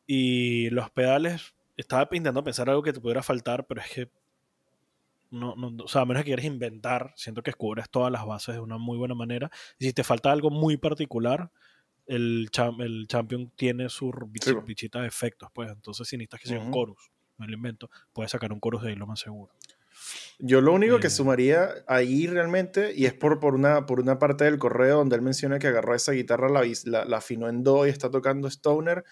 Y 0.08 0.70
los 0.72 0.90
pedales, 0.90 1.54
estaba 1.78 2.04
intentando 2.12 2.44
pensar 2.44 2.70
algo 2.70 2.82
que 2.82 2.94
te 2.94 3.00
pudiera 3.00 3.24
faltar, 3.24 3.66
pero 3.68 3.82
es 3.82 3.90
que 3.90 4.12
no, 5.32 5.56
no, 5.56 5.84
o 5.84 5.88
sea, 5.88 6.02
a 6.02 6.06
menos 6.06 6.24
que 6.24 6.30
quieras 6.30 6.46
inventar, 6.46 7.14
siento 7.16 7.44
que 7.44 7.54
cubres 7.54 7.90
todas 7.90 8.12
las 8.12 8.26
bases 8.26 8.56
de 8.56 8.62
una 8.62 8.78
muy 8.78 8.98
buena 8.98 9.16
manera. 9.16 9.52
Y 9.78 9.86
si 9.86 9.94
te 9.94 10.04
falta 10.04 10.32
algo 10.32 10.50
muy 10.50 10.78
particular, 10.78 11.52
el, 12.08 12.50
el 12.80 13.08
Champion 13.08 13.52
tiene 13.56 13.88
su 13.90 14.12
bichita 14.66 15.02
de 15.02 15.08
efectos, 15.08 15.50
pues. 15.54 15.72
Entonces, 15.72 16.08
si 16.08 16.18
necesitas 16.18 16.42
que 16.42 16.48
sea 16.48 16.60
un 16.60 16.74
chorus, 16.74 17.12
me 17.40 17.48
lo 17.48 17.54
invento, 17.54 17.90
puedes 18.14 18.32
sacar 18.32 18.52
un 18.52 18.60
chorus 18.60 18.84
de 18.84 18.90
ahí 18.90 18.96
lo 18.96 19.08
más 19.08 19.20
seguro. 19.20 19.52
Yo 20.40 20.62
lo 20.62 20.74
único 20.74 21.00
que 21.00 21.08
eh. 21.08 21.12
sumaría 21.12 21.70
ahí 21.88 22.28
realmente, 22.28 22.94
y 22.96 23.06
es 23.06 23.14
por, 23.14 23.40
por, 23.40 23.56
una, 23.56 23.86
por 23.86 24.00
una 24.00 24.20
parte 24.20 24.46
del 24.46 24.58
correo 24.58 24.98
donde 24.98 25.16
él 25.16 25.22
menciona 25.22 25.60
que 25.60 25.68
agarró 25.68 25.96
esa 25.96 26.14
guitarra, 26.14 26.50
la, 26.50 26.64
la, 26.86 27.06
la 27.06 27.18
afinó 27.18 27.50
en 27.50 27.64
Do 27.64 27.86
y 27.86 27.90
está 27.90 28.10
tocando 28.10 28.48
Stoner 28.48 29.04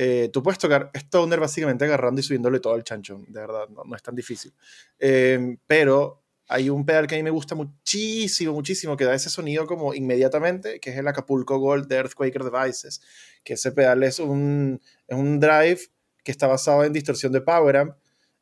eh, 0.00 0.30
tú 0.32 0.44
puedes 0.44 0.60
tocar 0.60 0.92
Stoner 0.94 1.40
básicamente 1.40 1.84
agarrando 1.84 2.20
y 2.20 2.22
subiéndole 2.22 2.60
todo 2.60 2.74
al 2.74 2.84
chancho, 2.84 3.20
de 3.26 3.40
verdad, 3.40 3.68
no, 3.68 3.96
es 3.96 4.02
tan 4.02 4.14
difícil. 4.14 4.54
Em, 4.96 5.58
pero 5.66 6.22
hay 6.46 6.70
un 6.70 6.86
pedal 6.86 7.08
que 7.08 7.16
a 7.16 7.18
mí 7.18 7.24
me 7.24 7.30
gusta 7.30 7.56
muchísimo, 7.56 8.52
muchísimo, 8.52 8.96
que 8.96 9.04
da 9.04 9.12
ese 9.12 9.28
sonido 9.28 9.66
como 9.66 9.94
inmediatamente, 9.94 10.78
que 10.78 10.90
es 10.90 10.98
el 10.98 11.08
Acapulco 11.08 11.58
Gold 11.58 11.88
de 11.88 11.96
Earthquaker 11.96 12.44
Devices, 12.44 13.02
que 13.42 13.54
ese 13.54 13.72
pedal 13.72 14.04
es 14.04 14.20
un, 14.20 14.80
es 15.08 15.18
un 15.18 15.40
drive 15.40 15.80
que 16.24 16.30
está 16.30 16.46
basado 16.46 16.84
en 16.84 16.92
distorsión 16.92 17.32
de 17.32 17.40
power 17.40 17.76
amp, 17.76 17.96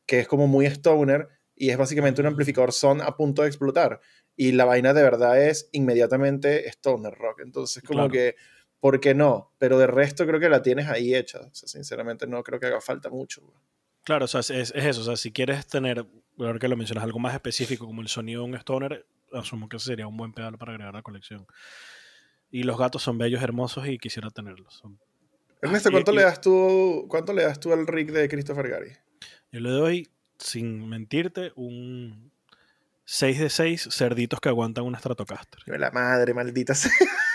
que 0.06 0.20
es 0.20 0.28
como 0.28 0.46
muy 0.46 0.66
stoner 0.66 1.28
y 1.54 1.70
es 1.70 1.78
básicamente 1.78 2.20
un 2.20 2.26
amplificador 2.26 2.72
son 2.72 3.00
a 3.00 3.16
punto 3.16 3.42
de 3.42 3.48
explotar. 3.48 4.00
Y 4.36 4.52
la 4.52 4.66
vaina 4.66 4.92
de 4.92 5.02
verdad 5.02 5.42
es 5.42 5.68
inmediatamente 5.72 6.68
stoner 6.68 7.14
rock. 7.14 7.40
Entonces, 7.40 7.82
como 7.82 8.08
que 8.08 8.36
¿por 8.80 9.00
qué 9.00 9.14
no? 9.14 9.52
Pero 9.58 9.78
de 9.78 9.86
resto 9.86 10.26
creo 10.26 10.40
que 10.40 10.48
la 10.48 10.62
tienes 10.62 10.88
ahí 10.88 11.14
hecha. 11.14 11.40
O 11.40 11.54
sea, 11.54 11.68
sinceramente 11.68 12.26
no 12.26 12.42
creo 12.42 12.60
que 12.60 12.66
haga 12.66 12.80
falta 12.80 13.10
mucho. 13.10 13.42
Claro, 14.04 14.26
o 14.26 14.28
sea, 14.28 14.40
es, 14.40 14.72
eso. 14.76 15.00
O 15.00 15.04
sea, 15.04 15.16
si 15.16 15.32
quieres 15.32 15.66
tener, 15.66 16.06
ahora 16.38 16.58
que 16.58 16.68
lo 16.68 16.76
mencionas, 16.76 17.04
algo 17.04 17.18
más 17.18 17.34
específico 17.34 17.86
como 17.86 18.02
el 18.02 18.08
sonido 18.08 18.42
de 18.42 18.48
un 18.48 18.54
Stoner, 18.54 19.06
asumo 19.32 19.68
que 19.68 19.78
sería 19.78 20.06
un 20.06 20.16
buen 20.16 20.32
pedal 20.32 20.56
para 20.58 20.72
agregar 20.72 20.94
a 20.94 20.98
la 20.98 21.02
colección. 21.02 21.46
Y 22.50 22.62
los 22.62 22.78
gatos 22.78 23.02
son 23.02 23.18
bellos, 23.18 23.42
hermosos 23.42 23.88
y 23.88 23.98
quisiera 23.98 24.30
tenerlos. 24.30 24.82
Ernesto, 25.66 25.90
¿cuánto, 25.90 26.12
le 26.12 26.22
das 26.22 26.40
tú, 26.40 27.06
¿cuánto 27.08 27.32
le 27.32 27.42
das 27.42 27.60
tú 27.60 27.72
al 27.72 27.86
rig 27.86 28.12
de 28.12 28.28
Christopher 28.28 28.68
Gary? 28.68 28.92
Yo 29.52 29.60
le 29.60 29.70
doy, 29.70 30.08
sin 30.38 30.88
mentirte, 30.88 31.52
un 31.56 32.32
6 33.04 33.38
de 33.38 33.50
6 33.50 33.88
cerditos 33.90 34.40
que 34.40 34.48
aguantan 34.48 34.84
una 34.84 34.98
Stratocaster. 34.98 35.60
La 35.66 35.90
madre, 35.90 36.34
maldita 36.34 36.74
sea. 36.74 36.90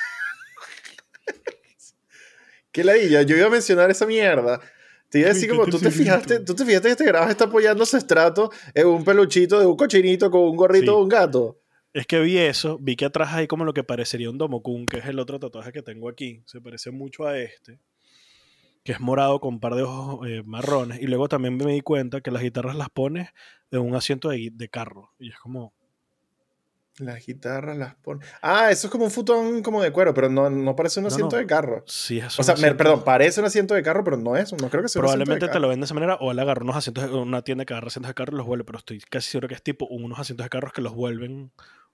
¿Qué 2.72 2.84
ladilla? 2.84 3.22
Yo 3.24 3.36
iba 3.36 3.48
a 3.48 3.50
mencionar 3.52 3.90
esa 3.92 4.06
mierda. 4.06 4.62
Te 5.10 5.20
iba 5.20 5.30
a 5.30 5.34
decir 5.34 5.50
como, 5.50 5.66
tú 5.66 5.78
te 5.78 5.92
fijaste, 5.92 6.40
tú 6.40 6.56
te 6.56 6.66
fijaste 6.66 6.88
que 6.88 6.92
este 6.92 7.06
grabado 7.06 7.32
está 7.32 7.44
apoyando 7.46 7.84
ese 7.84 7.98
estrato 7.98 8.50
en 8.74 8.88
un 8.88 9.04
peluchito 9.04 9.60
de 9.60 9.66
un 9.66 9.76
cochinito 9.76 10.32
con 10.32 10.42
un 10.42 10.56
gorrito 10.56 10.96
de 10.96 11.04
un 11.04 11.10
gato. 11.10 11.60
Es 11.94 12.08
que 12.08 12.22
vi 12.22 12.38
eso, 12.38 12.78
vi 12.80 12.96
que 12.96 13.04
atrás 13.06 13.34
hay 13.34 13.48
como 13.48 13.66
lo 13.66 13.74
que 13.74 13.84
parecería 13.84 14.30
un 14.30 14.38
Domokun, 14.38 14.88
que 14.88 15.00
es 15.00 15.06
el 15.08 15.20
otro 15.20 15.38
tatuaje 15.38 15.74
que 15.74 15.82
tengo 15.82 16.08
aquí. 16.08 16.42
Se 16.46 16.62
parece 16.62 16.92
mucho 16.92 17.28
a 17.28 17.38
este, 17.38 17.80
que 18.84 18.92
es 18.94 19.00
morado 19.00 19.40
con 19.40 19.56
un 19.56 19.60
par 19.60 19.76
de 19.76 19.84
ojos 19.84 20.28
eh, 20.28 20.44
marrones. 20.46 21.02
Y 21.02 21.08
luego 21.08 21.28
también 21.28 21.58
me 21.58 21.72
di 21.72 21.82
cuenta 21.82 22.22
que 22.22 22.32
las 22.32 22.42
guitarras 22.42 22.76
las 22.76 22.90
pones 22.90 23.30
en 23.72 23.80
un 23.80 23.96
asiento 23.96 24.30
de, 24.30 24.50
de 24.52 24.70
carro. 24.70 25.12
Y 25.20 25.30
es 25.30 25.38
como, 25.38 25.74
las 27.02 27.26
guitarras 27.26 27.78
las 27.78 27.96
pone. 27.96 28.26
Ah, 28.42 28.70
eso 28.70 28.88
es 28.88 28.92
como 28.92 29.06
un 29.06 29.12
futón 29.12 29.64
como 29.64 29.82
de 29.82 29.92
cuero, 29.92 30.14
pero 30.14 30.30
no, 30.30 30.50
no 30.50 30.76
parece 30.76 31.00
un 31.00 31.08
asiento 31.08 31.38
de 31.38 31.46
carro. 31.46 31.84
Sí, 31.88 32.20
es 32.20 32.38
O 32.40 32.44
sea, 32.44 32.56
perdón, 32.56 33.04
parece 33.04 33.40
un 33.40 33.46
asiento 33.46 33.74
de 33.74 33.82
carro, 33.82 34.04
pero 34.04 34.18
no 34.18 34.36
es. 34.36 34.52
No 34.54 34.70
creo 34.70 34.84
que 34.84 34.90
sea 34.90 35.00
Probablemente 35.00 35.48
te 35.48 35.60
lo 35.60 35.68
venden 35.68 35.82
de 35.82 35.86
esa 35.86 35.94
manera 35.94 36.16
o 36.16 36.32
él 36.32 36.40
agarra 36.40 36.64
unos 36.64 36.76
asientos, 36.76 37.10
de, 37.10 37.18
una 37.18 37.44
tienda 37.44 37.66
que 37.66 37.74
agarra 37.74 37.88
asientos 37.88 38.10
de 38.10 38.14
carro 38.14 38.34
y 38.34 38.38
los 38.38 38.46
vuelve, 38.46 38.66
pero 38.66 38.78
estoy 38.78 39.00
casi 39.00 39.32
seguro 39.32 39.48
que 39.48 39.56
es 39.56 39.64
tipo 39.64 39.88
unos 39.88 40.20
asientos 40.20 40.46
de 40.46 40.50
carros 40.50 40.74
que 40.74 40.82
los 40.82 40.94
vuelven 40.94 41.52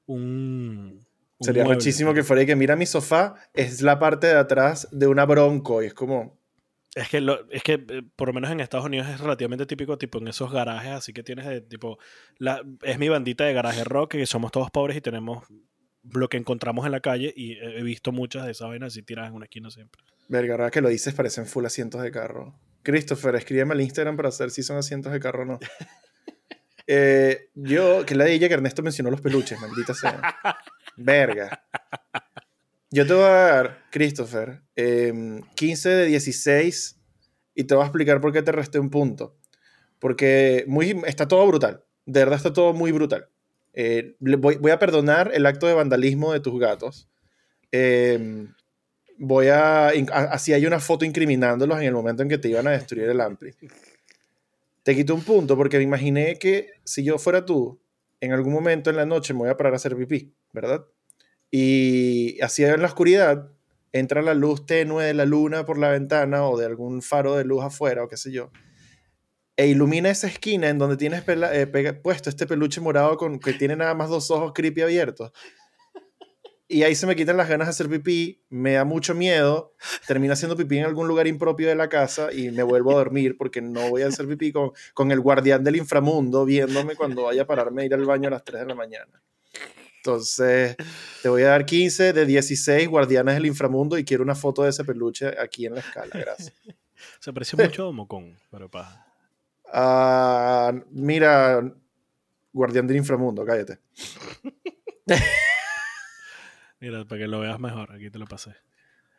un. 0.07 1.05
Sería 1.39 1.63
muchísimo 1.63 2.15
que 2.15 2.23
fuera 2.23 2.41
y 2.41 2.45
que 2.47 2.55
mira 2.55 2.75
mi 2.75 2.87
sofá, 2.87 3.35
es 3.53 3.83
la 3.83 3.99
parte 3.99 4.25
de 4.25 4.37
atrás 4.37 4.87
de 4.91 5.05
una 5.05 5.25
bronco 5.25 5.83
y 5.83 5.85
es 5.85 5.93
como. 5.93 6.36
Es 6.97 7.09
que, 7.09 7.21
lo, 7.21 7.47
es 7.51 7.61
que 7.61 7.73
eh, 7.73 8.01
por 8.15 8.29
lo 8.29 8.33
menos 8.33 8.49
en 8.49 8.59
Estados 8.59 8.87
Unidos 8.87 9.07
es 9.07 9.19
relativamente 9.19 9.67
típico, 9.67 9.99
tipo 9.99 10.17
en 10.17 10.27
esos 10.29 10.51
garajes, 10.51 10.93
así 10.93 11.13
que 11.13 11.21
tienes 11.21 11.45
de 11.45 11.61
tipo, 11.61 11.99
la, 12.39 12.63
es 12.81 12.97
mi 12.97 13.07
bandita 13.07 13.45
de 13.45 13.53
garaje 13.53 13.83
rock, 13.83 14.13
que 14.13 14.25
somos 14.25 14.51
todos 14.51 14.71
pobres 14.71 14.97
y 14.97 15.01
tenemos 15.01 15.43
lo 16.11 16.27
que 16.27 16.37
encontramos 16.37 16.87
en 16.87 16.91
la 16.91 16.99
calle 16.99 17.31
y 17.35 17.57
he 17.59 17.83
visto 17.83 18.11
muchas 18.11 18.45
de 18.45 18.51
esas 18.53 18.69
vainas 18.69 18.93
así 18.93 19.03
tiradas 19.03 19.29
en 19.29 19.35
una 19.35 19.45
esquina 19.45 19.69
siempre. 19.69 20.01
Verga, 20.27 20.55
ahora 20.55 20.71
que 20.71 20.81
lo 20.81 20.89
dices 20.89 21.13
parecen 21.13 21.45
full 21.45 21.65
asientos 21.65 22.01
de 22.01 22.09
carro. 22.11 22.59
Christopher, 22.81 23.35
escríbeme 23.35 23.73
al 23.73 23.81
Instagram 23.81 24.17
para 24.17 24.31
saber 24.31 24.49
si 24.49 24.63
son 24.63 24.77
asientos 24.77 25.11
de 25.11 25.19
carro 25.19 25.43
o 25.43 25.45
no. 25.45 25.59
Eh, 26.89 27.49
yo, 27.53 28.05
que 28.05 28.15
la 28.15 28.23
de 28.23 28.31
ella 28.31 28.47
que 28.47 28.53
Ernesto 28.53 28.81
mencionó 28.81 29.11
los 29.11 29.19
peluches, 29.19 29.59
maldita 29.59 29.93
sea. 29.93 30.37
Verga. 30.95 31.65
Yo 32.89 33.05
te 33.05 33.13
voy 33.13 33.23
a 33.23 33.27
dar, 33.27 33.83
Christopher, 33.91 34.61
15 34.75 35.09
em, 35.09 35.97
de 35.97 36.05
16 36.05 36.99
y 37.55 37.63
te 37.65 37.75
voy 37.75 37.83
a 37.83 37.87
explicar 37.87 38.21
por 38.21 38.31
qué 38.31 38.41
te 38.41 38.51
resté 38.51 38.79
un 38.79 38.89
punto. 38.89 39.35
Porque 39.99 40.63
muy, 40.67 41.01
está 41.05 41.27
todo 41.27 41.45
brutal. 41.47 41.83
De 42.05 42.21
verdad 42.21 42.37
está 42.37 42.53
todo 42.53 42.73
muy 42.73 42.91
brutal. 42.91 43.27
Eh, 43.73 44.15
voy, 44.19 44.71
a 44.71 44.79
perdonar 44.79 45.31
el 45.33 45.45
acto 45.45 45.67
de 45.67 45.73
vandalismo 45.73 46.31
de 46.31 46.39
tus 46.39 46.59
gatos. 46.59 47.09
Em, 47.71 48.53
voy 49.17 49.47
a. 49.49 49.89
Así 50.13 50.53
hay 50.53 50.65
una 50.65 50.79
foto 50.79 51.03
incriminándolos 51.03 51.79
en 51.79 51.85
el 51.85 51.93
momento 51.93 52.23
en 52.23 52.29
que 52.29 52.37
te 52.37 52.49
iban 52.49 52.67
a 52.67 52.71
destruir 52.71 53.09
el 53.09 53.19
Ampli. 53.19 53.53
Te 54.83 54.95
quito 54.95 55.13
un 55.13 55.23
punto 55.23 55.57
porque 55.57 55.77
me 55.77 55.83
imaginé 55.83 56.39
que 56.39 56.71
si 56.85 57.03
yo 57.03 57.17
fuera 57.17 57.45
tú, 57.45 57.79
en 58.21 58.31
algún 58.31 58.53
momento 58.53 58.89
en 58.89 58.95
la 58.95 59.05
noche 59.05 59.33
me 59.33 59.39
voy 59.39 59.49
a 59.49 59.57
parar 59.57 59.73
a 59.73 59.75
hacer 59.75 59.95
pipí, 59.95 60.33
¿verdad? 60.53 60.85
Y 61.51 62.39
así 62.41 62.63
en 62.63 62.81
la 62.81 62.87
oscuridad 62.87 63.49
entra 63.93 64.21
la 64.21 64.33
luz 64.33 64.65
tenue 64.65 65.05
de 65.05 65.13
la 65.13 65.25
luna 65.25 65.65
por 65.65 65.77
la 65.77 65.89
ventana 65.89 66.43
o 66.43 66.57
de 66.57 66.65
algún 66.65 67.01
faro 67.01 67.35
de 67.35 67.45
luz 67.45 67.63
afuera 67.63 68.03
o 68.03 68.07
qué 68.07 68.17
sé 68.17 68.31
yo. 68.31 68.51
E 69.55 69.67
ilumina 69.67 70.09
esa 70.09 70.27
esquina 70.27 70.69
en 70.69 70.77
donde 70.77 70.97
tienes 70.97 71.23
eh, 71.27 71.99
puesto 72.03 72.29
este 72.29 72.45
peluche 72.45 72.79
morado 72.79 73.17
con 73.17 73.39
que 73.39 73.53
tiene 73.53 73.75
nada 73.75 73.95
más 73.95 74.09
dos 74.09 74.29
ojos 74.29 74.51
creepy 74.53 74.81
abiertos. 74.81 75.31
Y 76.69 76.83
ahí 76.83 76.95
se 76.95 77.07
me 77.07 77.15
quitan 77.15 77.37
las 77.37 77.47
ganas 77.47 77.67
de 77.67 77.69
hacer 77.69 77.87
pipí, 77.87 78.43
me 78.49 78.73
da 78.73 78.83
mucho 78.83 79.15
miedo, 79.15 79.73
termino 80.05 80.33
haciendo 80.33 80.57
pipí 80.57 80.77
en 80.77 80.83
algún 80.83 81.07
lugar 81.07 81.25
impropio 81.25 81.69
de 81.69 81.75
la 81.75 81.87
casa 81.87 82.33
y 82.33 82.51
me 82.51 82.61
vuelvo 82.61 82.91
a 82.91 82.95
dormir 82.95 83.37
porque 83.37 83.61
no 83.61 83.89
voy 83.89 84.01
a 84.01 84.07
hacer 84.07 84.27
pipí 84.27 84.51
con, 84.51 84.73
con 84.93 85.13
el 85.13 85.21
guardián 85.21 85.63
del 85.63 85.77
inframundo 85.77 86.43
viéndome 86.43 86.97
cuando 86.97 87.23
vaya 87.23 87.43
a 87.43 87.47
pararme 87.47 87.83
a 87.83 87.85
ir 87.85 87.93
al 87.93 88.03
baño 88.03 88.27
a 88.27 88.31
las 88.31 88.43
3 88.43 88.61
de 88.61 88.67
la 88.67 88.75
mañana. 88.75 89.23
Entonces, 90.07 90.77
te 91.21 91.27
voy 91.27 91.41
a 91.41 91.47
dar 91.47 91.65
15 91.65 92.13
de 92.13 92.25
16 92.25 92.87
guardianes 92.87 93.35
del 93.35 93.45
inframundo 93.45 93.97
y 93.97 94.05
quiero 94.05 94.23
una 94.23 94.35
foto 94.35 94.63
de 94.63 94.69
ese 94.69 94.85
peluche 94.85 95.37
aquí 95.37 95.65
en 95.65 95.73
la 95.73 95.81
escala, 95.81 96.11
gracias. 96.13 96.53
Se 97.19 97.33
parece 97.33 97.57
mucho 97.57 97.89
a 97.89 97.91
Mocón, 97.91 98.37
pero 98.49 98.71
pa. 98.71 99.05
Ah, 99.65 100.71
mira, 100.91 101.61
guardián 102.53 102.87
del 102.87 102.95
inframundo, 102.95 103.45
cállate. 103.45 103.79
mira, 106.79 107.03
para 107.03 107.19
que 107.19 107.27
lo 107.27 107.41
veas 107.41 107.59
mejor, 107.59 107.91
aquí 107.91 108.09
te 108.09 108.17
lo 108.17 108.27
pasé. 108.27 108.55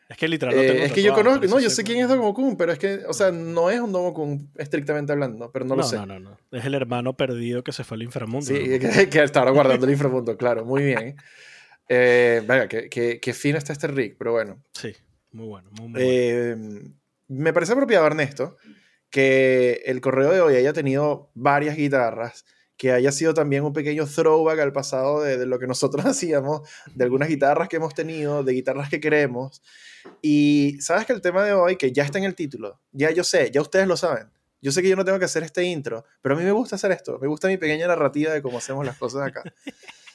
Es 0.08 0.16
que 0.16 0.26
literal 0.26 0.54
eh, 0.54 0.86
Es 0.86 0.92
que 0.92 1.02
yo 1.02 1.12
conozco, 1.12 1.46
no, 1.46 1.60
yo 1.60 1.68
sé 1.68 1.84
quién 1.84 1.98
es 1.98 2.08
Domo 2.08 2.56
pero 2.56 2.72
es 2.72 2.78
que, 2.78 3.02
o 3.06 3.12
sea, 3.12 3.30
no 3.30 3.70
es 3.70 3.78
un 3.78 3.92
Domo 3.92 4.38
estrictamente 4.56 5.12
hablando, 5.12 5.52
pero 5.52 5.66
no, 5.66 5.76
lo 5.76 5.82
sé. 5.82 5.96
No, 5.96 6.06
no, 6.06 6.18
no. 6.18 6.38
Es 6.50 6.64
el 6.64 6.74
hermano 6.74 7.14
perdido 7.14 7.62
que 7.62 7.72
se 7.72 7.84
fue 7.84 7.96
al 7.96 8.02
inframundo. 8.04 8.46
Sí, 8.46 8.54
que, 8.80 9.08
que, 9.10 9.22
estaba 9.22 9.50
guardando 9.50 9.84
el 9.84 9.92
inframundo, 9.92 10.36
claro, 10.38 10.64
muy 10.64 10.82
bien. 10.82 11.16
Eh, 11.90 12.42
venga, 12.46 12.68
que, 12.68 12.88
que, 13.20 13.34
fino 13.34 13.58
está 13.58 13.74
este 13.74 13.86
Rick, 13.86 14.16
pero 14.18 14.32
bueno. 14.32 14.62
Sí, 14.72 14.94
muy 15.32 15.46
bueno. 15.46 15.70
Muy, 15.72 15.92
eh, 15.96 16.56
me 17.28 17.52
parece 17.52 17.72
apropiado, 17.72 18.06
Ernesto, 18.06 18.56
que 19.10 19.82
el 19.84 20.00
correo 20.00 20.32
de 20.32 20.40
hoy 20.40 20.56
haya 20.56 20.72
tenido 20.72 21.30
varias 21.34 21.76
guitarras 21.76 22.46
que 22.78 22.92
haya 22.92 23.12
sido 23.12 23.34
también 23.34 23.64
un 23.64 23.74
pequeño 23.74 24.06
throwback 24.06 24.60
al 24.60 24.72
pasado 24.72 25.20
de, 25.22 25.36
de, 25.36 25.44
lo 25.44 25.58
que 25.58 25.66
nosotros 25.66 26.06
hacíamos, 26.06 26.66
de 26.94 27.04
algunas 27.04 27.28
guitarras 27.28 27.68
que 27.68 27.76
hemos 27.76 27.92
tenido, 27.92 28.42
de 28.42 28.52
guitarras 28.54 28.88
que 28.88 29.00
queremos. 29.00 29.62
Y 30.22 30.78
sabes 30.80 31.04
que 31.04 31.12
el 31.12 31.20
tema 31.20 31.44
de 31.44 31.52
hoy, 31.52 31.76
que 31.76 31.92
ya 31.92 32.04
está 32.04 32.18
en 32.18 32.24
el 32.24 32.34
título, 32.34 32.80
ya 32.92 33.10
yo 33.10 33.24
sé, 33.24 33.50
ya 33.50 33.60
ustedes 33.60 33.86
lo 33.86 33.96
saben. 33.96 34.30
Yo 34.60 34.72
sé 34.72 34.80
que 34.82 34.88
yo 34.88 34.96
no 34.96 35.04
tengo 35.04 35.18
que 35.18 35.24
hacer 35.24 35.42
este 35.42 35.62
intro, 35.64 36.04
pero 36.22 36.34
a 36.34 36.38
mí 36.38 36.44
me 36.44 36.52
gusta 36.52 36.76
hacer 36.76 36.90
esto, 36.92 37.18
me 37.20 37.28
gusta 37.28 37.48
mi 37.48 37.58
pequeña 37.58 37.86
narrativa 37.86 38.32
de 38.32 38.42
cómo 38.42 38.58
hacemos 38.58 38.86
las 38.86 38.96
cosas 38.96 39.26
acá. 39.26 39.42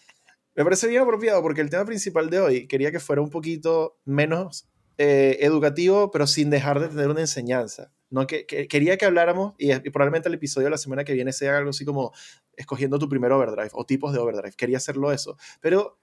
Me 0.56 0.64
parece 0.64 0.88
bien 0.88 1.02
apropiado 1.02 1.42
porque 1.42 1.62
el 1.62 1.72
tema 1.72 1.84
principal 1.84 2.30
de 2.30 2.40
hoy 2.40 2.68
quería 2.68 2.92
que 2.92 3.00
fuera 3.00 3.24
un 3.24 3.32
poquito 3.32 3.98
menos 4.06 4.68
eh, 5.00 5.38
educativo, 5.42 6.12
pero 6.12 6.28
sin 6.28 6.52
dejar 6.52 6.80
de 6.80 6.90
tener 6.90 7.10
una 7.10 7.22
enseñanza. 7.22 7.92
No, 8.14 8.28
que, 8.28 8.46
quería 8.46 8.96
que 8.96 9.06
habláramos, 9.06 9.56
y, 9.58 9.74
probablemente 9.90 10.30
el 10.30 10.36
episodio 10.36 10.66
de 10.66 10.72
la 10.72 10.78
semana 10.78 11.04
que 11.04 11.14
viene 11.14 11.34
sea 11.34 11.58
algo 11.58 11.72
así 11.72 11.84
como 11.84 12.14
escogiendo 12.56 13.00
tu 13.00 13.10
primer 13.10 13.32
overdrive 13.32 13.72
o 13.74 13.88
tipos 13.88 14.14
de 14.14 14.20
overdrive. 14.20 14.54
Quería 14.56 14.78
hacerlo 14.78 15.12
eso. 15.12 15.36
Pero 15.62 15.98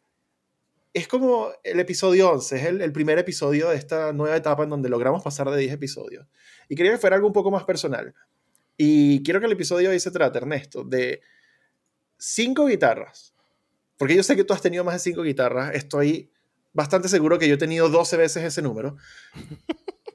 es 0.93 1.07
como 1.07 1.53
el 1.63 1.79
episodio 1.79 2.33
11, 2.33 2.57
es 2.57 2.65
el, 2.65 2.93
primer 2.93 3.17
episodio 3.21 3.69
de 3.69 3.77
esta 3.77 4.13
nueva 4.13 4.35
etapa 4.37 4.65
en 4.65 4.71
donde 4.71 4.89
logramos 4.89 5.23
pasar 5.23 5.49
de 5.51 5.57
10 5.59 5.75
episodios. 5.75 6.27
Y 6.69 6.75
quería 6.75 6.91
que 6.91 6.99
fuera 6.99 7.15
algo 7.15 7.29
un 7.29 7.33
poco 7.33 7.53
más 7.53 7.63
personal. 7.63 8.13
Y 8.77 9.23
quiero 9.23 9.39
que 9.39 9.47
el 9.47 9.53
episodio 9.53 9.91
hoy 9.91 10.01
se 10.01 10.11
trate, 10.11 10.39
Ernesto, 10.39 10.83
de 10.83 11.21
cinco 12.19 12.67
guitarras. 12.67 13.37
Porque 13.97 14.17
yo 14.17 14.25
sé 14.25 14.35
que 14.35 14.43
tú 14.43 14.53
has 14.53 14.63
tenido 14.63 14.83
más 14.83 14.95
de 14.95 14.99
cinco 14.99 15.23
guitarras. 15.23 15.77
Estoy 15.77 16.33
bastante 16.73 17.09
seguro 17.09 17.39
que 17.39 17.47
yo 17.47 17.55
he 17.55 17.59
tenido 17.59 17.89
12 17.89 18.17
veces 18.17 18.43
ese 18.43 18.63
número. 18.63 18.97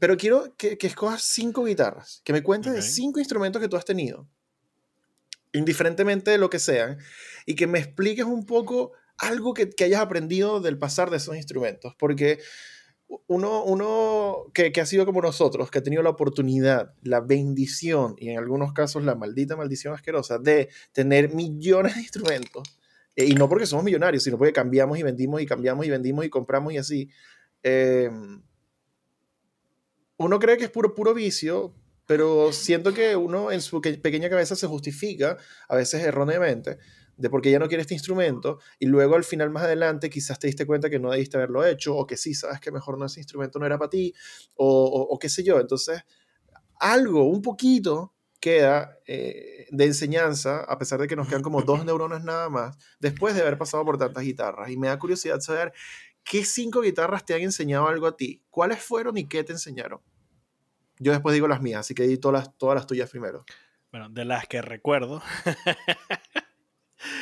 Pero 0.06 0.18
quiero 0.18 0.56
que, 0.56 0.78
que 0.78 0.86
escojas 0.86 1.24
cinco 1.24 1.66
guitarras, 1.66 2.22
que 2.24 2.32
me 2.32 2.44
cuentes 2.44 2.72
de 2.74 2.84
cinco 2.84 3.18
instrumentos 3.18 3.60
que 3.60 3.68
tú 3.68 3.76
has 3.76 3.86
tenido, 3.86 4.30
indiferentemente 5.52 6.30
de 6.30 6.38
lo 6.38 6.48
que 6.48 6.60
sean, 6.60 7.00
y 7.48 7.56
que 7.56 7.66
me 7.66 7.80
expliques 7.80 8.24
un 8.24 8.46
poco 8.46 8.92
algo 9.18 9.56
que, 9.56 9.68
que 9.72 9.84
hayas 9.84 10.02
aprendido 10.02 10.62
del 10.62 10.78
pasar 10.78 11.10
de 11.10 11.18
esos 11.18 11.36
instrumentos, 11.36 11.96
porque 11.98 12.38
uno, 13.26 13.64
uno 13.64 14.44
que, 14.54 14.72
que, 14.72 14.80
ha 14.80 14.86
sido 14.86 15.08
como 15.08 15.24
nosotros, 15.24 15.72
que 15.72 15.80
ha 15.80 15.84
tenido 15.84 16.04
la 16.04 16.12
oportunidad, 16.12 16.94
la 17.02 17.22
bendición 17.22 18.14
y 18.20 18.30
en 18.30 18.38
algunos 18.38 18.74
casos 18.74 19.04
la 19.04 19.16
maldita 19.16 19.56
maldición 19.56 19.96
asquerosa 19.96 20.38
de 20.38 20.70
tener 20.92 21.34
millones 21.34 21.96
de 21.96 22.02
instrumentos, 22.02 22.78
eh, 23.16 23.26
y 23.26 23.34
no 23.34 23.50
porque 23.50 23.66
somos 23.66 23.84
millonarios, 23.84 24.22
sino 24.22 24.38
porque 24.38 24.54
cambiamos 24.54 25.00
y 25.00 25.02
vendimos 25.02 25.42
y 25.42 25.48
cambiamos 25.48 25.84
y 25.84 25.90
vendimos 25.90 26.26
y 26.26 26.30
compramos 26.30 26.74
y 26.74 26.78
así. 26.78 27.10
Eh, 27.64 28.12
uno 30.18 30.40
cree 30.40 30.58
que 30.58 30.66
es 30.66 30.72
puro, 30.72 30.96
puro 30.96 31.14
vicio, 31.14 31.74
pero 32.06 32.54
siento 32.54 32.94
que 32.94 33.16
uno 33.16 33.52
en 33.52 33.62
su 33.62 33.82
pequeña 33.82 34.30
cabeza 34.30 34.56
se 34.56 34.68
justifica, 34.68 35.38
a 35.68 35.76
veces 35.76 36.04
erróneamente, 36.04 36.78
de 37.18 37.30
por 37.30 37.42
qué 37.42 37.52
ya 37.52 37.60
no 37.60 37.68
quiere 37.68 37.82
este 37.82 37.94
instrumento, 37.94 38.60
y 38.80 38.86
luego 38.86 39.16
al 39.16 39.24
final 39.24 39.50
más 39.50 39.64
adelante 39.64 40.10
quizás 40.10 40.38
te 40.38 40.48
diste 40.48 40.66
cuenta 40.66 40.90
que 40.90 41.00
no 41.00 41.12
debiste 41.12 41.38
haberlo 41.38 41.66
hecho, 41.66 41.96
o 41.96 42.06
que 42.06 42.18
sí, 42.18 42.34
sabes 42.34 42.60
que 42.60 42.72
mejor 42.72 42.98
no 42.98 43.06
ese 43.06 43.20
instrumento 43.20 43.58
no 43.60 43.66
era 43.66 43.78
para 43.78 43.90
ti, 43.90 44.14
o, 44.56 45.08
o, 45.10 45.18
qué 45.18 45.30
sé 45.30 45.44
yo. 45.44 45.60
Entonces, 45.60 46.02
algo, 46.80 47.24
un 47.24 47.42
poquito 47.42 48.14
queda 48.46 49.00
eh, 49.08 49.66
de 49.72 49.86
enseñanza, 49.86 50.60
a 50.60 50.78
pesar 50.78 51.00
de 51.00 51.08
que 51.08 51.16
nos 51.16 51.28
quedan 51.28 51.42
como 51.42 51.64
dos 51.64 51.84
neuronas 51.86 52.24
nada 52.24 52.50
más, 52.50 52.78
después 53.00 53.34
de 53.34 53.42
haber 53.42 53.58
pasado 53.58 53.84
por 53.84 53.98
tantas 53.98 54.24
guitarras. 54.24 54.70
Y 54.70 54.78
me 54.78 54.88
da 54.88 55.00
curiosidad 55.00 55.40
saber 55.40 55.74
¿qué 56.26 56.44
cinco 56.44 56.82
guitarras 56.82 57.24
te 57.24 57.34
han 57.34 57.42
enseñado 57.42 57.88
algo 57.88 58.08
a 58.08 58.18
ti? 58.18 58.42
¿Cuáles 58.50 58.82
fueron 58.82 59.18
y 59.18 59.28
qué 59.28 59.44
te 59.44 59.54
enseñaron? 59.54 60.02
Yo 61.00 61.12
después 61.12 61.34
digo 61.34 61.48
las 61.48 61.62
mías, 61.62 61.82
así 61.82 61.94
que 61.94 62.04
di 62.04 62.18
todas 62.18 62.46
las, 62.46 62.58
todas 62.58 62.76
las 62.76 62.88
tuyas 62.88 63.10
primero. 63.10 63.46
Bueno, 63.92 64.10
de 64.10 64.26
las 64.26 64.48
que 64.48 64.62
recuerdo. 64.62 65.22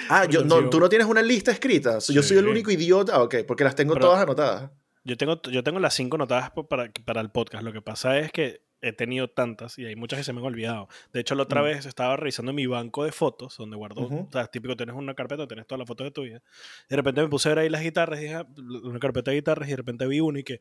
ah, 0.09 0.25
yo, 0.29 0.43
no, 0.43 0.69
tú 0.69 0.79
no 0.79 0.89
tienes 0.89 1.07
una 1.07 1.21
lista 1.21 1.51
escrita. 1.51 1.99
Yo 1.99 2.23
soy 2.23 2.37
el 2.37 2.47
único 2.47 2.71
idiota. 2.71 3.21
Ok, 3.21 3.35
porque 3.47 3.63
las 3.63 3.75
tengo 3.75 3.95
todas 3.95 4.23
anotadas. 4.23 4.71
Yo 5.03 5.17
tengo, 5.17 5.41
yo 5.43 5.63
tengo 5.63 5.79
las 5.79 5.93
cinco 5.93 6.15
anotadas 6.15 6.51
para, 6.69 6.89
para 7.05 7.21
el 7.21 7.29
podcast. 7.29 7.63
Lo 7.63 7.73
que 7.73 7.81
pasa 7.81 8.17
es 8.17 8.31
que 8.31 8.63
he 8.83 8.91
tenido 8.91 9.29
tantas 9.29 9.79
y 9.79 9.85
hay 9.85 9.95
muchas 9.95 10.19
que 10.19 10.23
se 10.23 10.33
me 10.33 10.39
han 10.39 10.45
olvidado. 10.45 10.89
De 11.13 11.21
hecho, 11.21 11.35
la 11.35 11.43
otra 11.43 11.61
mm. 11.61 11.65
vez 11.65 11.85
estaba 11.85 12.17
revisando 12.17 12.51
mi 12.53 12.67
banco 12.67 13.05
de 13.05 13.11
fotos, 13.11 13.55
donde 13.57 13.77
guardo, 13.77 14.01
o 14.01 14.29
sea, 14.31 14.47
típico, 14.47 14.75
tienes 14.75 14.95
una 14.95 15.15
carpeta, 15.15 15.47
tienes 15.47 15.65
todas 15.65 15.79
las 15.79 15.87
fotos 15.87 16.05
de 16.05 16.11
tu 16.11 16.23
vida. 16.23 16.43
De 16.89 16.95
repente 16.95 17.21
me 17.21 17.29
puse 17.29 17.47
a 17.47 17.51
ver 17.51 17.59
ahí 17.59 17.69
las 17.69 17.81
guitarras, 17.81 18.19
dije, 18.19 18.35
ah, 18.35 18.47
una 18.83 18.99
carpeta 18.99 19.31
de 19.31 19.37
guitarras, 19.37 19.67
y 19.69 19.71
de 19.71 19.77
repente 19.77 20.05
vi 20.05 20.19
una 20.19 20.39
y 20.39 20.43
que, 20.43 20.59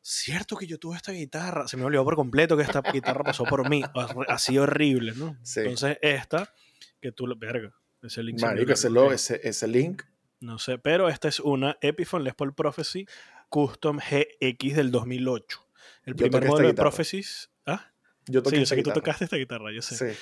cierto 0.00 0.56
que 0.56 0.66
yo 0.66 0.78
tuve 0.78 0.96
esta 0.96 1.12
guitarra, 1.12 1.68
se 1.68 1.76
me 1.76 1.84
olvidó 1.84 2.02
por 2.02 2.16
completo 2.16 2.56
que 2.56 2.62
esta 2.62 2.80
guitarra 2.80 3.22
pasó 3.22 3.44
por 3.44 3.68
mí, 3.68 3.82
así 4.28 4.56
horrible, 4.56 5.12
¿no? 5.14 5.36
Entonces, 5.56 5.98
esta, 6.00 6.52
que 7.00 7.12
tú, 7.12 7.26
verga, 7.38 7.74
ese 8.02 8.22
link. 8.22 8.40
Marico, 8.40 8.72
ese, 8.72 8.88
ese, 9.12 9.40
ese 9.42 9.68
link. 9.68 10.02
No 10.40 10.58
sé, 10.58 10.78
pero 10.78 11.10
esta 11.10 11.28
es 11.28 11.38
una 11.40 11.76
Epiphone 11.82 12.24
Les 12.24 12.34
Paul 12.34 12.54
Prophecy 12.54 13.06
Custom 13.50 13.98
GX 13.98 14.76
del 14.76 14.90
2008. 14.90 15.66
El 16.04 16.16
primer 16.16 16.46
modelo 16.46 16.68
de 16.68 16.74
Prophecies. 16.74 17.49
¿Ah? 17.66 17.92
Yo 18.26 18.42
sí, 18.44 18.58
yo 18.58 18.66
sé 18.66 18.76
que 18.76 18.82
tú 18.82 18.92
tocaste 18.92 19.24
esta 19.24 19.36
guitarra, 19.36 19.72
yo 19.72 19.82
sé. 19.82 19.96
Sí. 19.96 20.18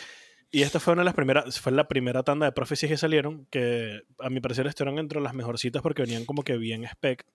Y 0.51 0.62
esta 0.62 0.80
fue 0.80 0.95
una 0.95 1.03
de 1.03 1.07
las 1.07 1.14
primeras, 1.14 1.61
fue 1.61 1.72
la 1.72 1.89
primera 1.89 2.22
tanda 2.22 2.47
de 2.47 2.53
Prophecies 2.53 2.91
que 2.91 2.97
salieron, 2.97 3.47
que 3.51 4.03
a 4.18 4.30
mi 4.30 4.41
parecer 4.41 4.66
estuvieron 4.66 4.99
entre 4.99 5.20
las 5.20 5.34
mejorcitas 5.34 5.82
porque 5.82 6.03
venían 6.03 6.24
como 6.24 6.43
que 6.43 6.57
bien 6.57 6.84
spec. 6.84 7.26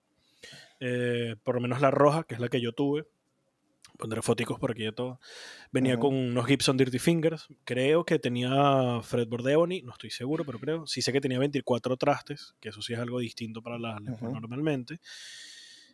Eh, 0.80 1.36
por 1.43 1.56
lo 1.56 1.62
menos 1.62 1.80
la 1.80 1.91
roja, 1.91 2.24
que 2.24 2.34
es 2.34 2.39
la 2.39 2.49
que 2.49 2.60
yo 2.60 2.74
tuve. 2.74 3.06
Pondré 3.97 4.24
foticos 4.24 4.60
por 4.60 4.72
aquí 4.72 4.84
de 4.84 4.91
todo. 4.91 5.20
Venía 5.72 5.99
con 5.99 6.16
unos 6.16 6.47
Gibson 6.47 6.76
Dirty 6.76 6.97
Fingers. 6.97 7.47
Creo 7.64 8.04
que 8.04 8.18
tenía 8.18 8.99
Fredboard 9.04 9.47
Ebony, 9.47 9.84
no 9.84 9.91
estoy 9.91 10.10
seguro, 10.10 10.43
pero 10.43 10.58
creo. 10.58 10.88
Sí 10.88 11.04
sé 11.04 11.14
que 11.14 11.22
tenía 11.22 11.38
24 11.38 11.95
trastes, 11.95 12.56
que 12.60 12.70
eso 12.70 12.82
sí 12.82 12.93
es 12.93 12.99
algo 12.99 13.20
distinto 13.20 13.62
para 13.62 13.78
las 13.78 14.01
normalmente. 14.01 14.99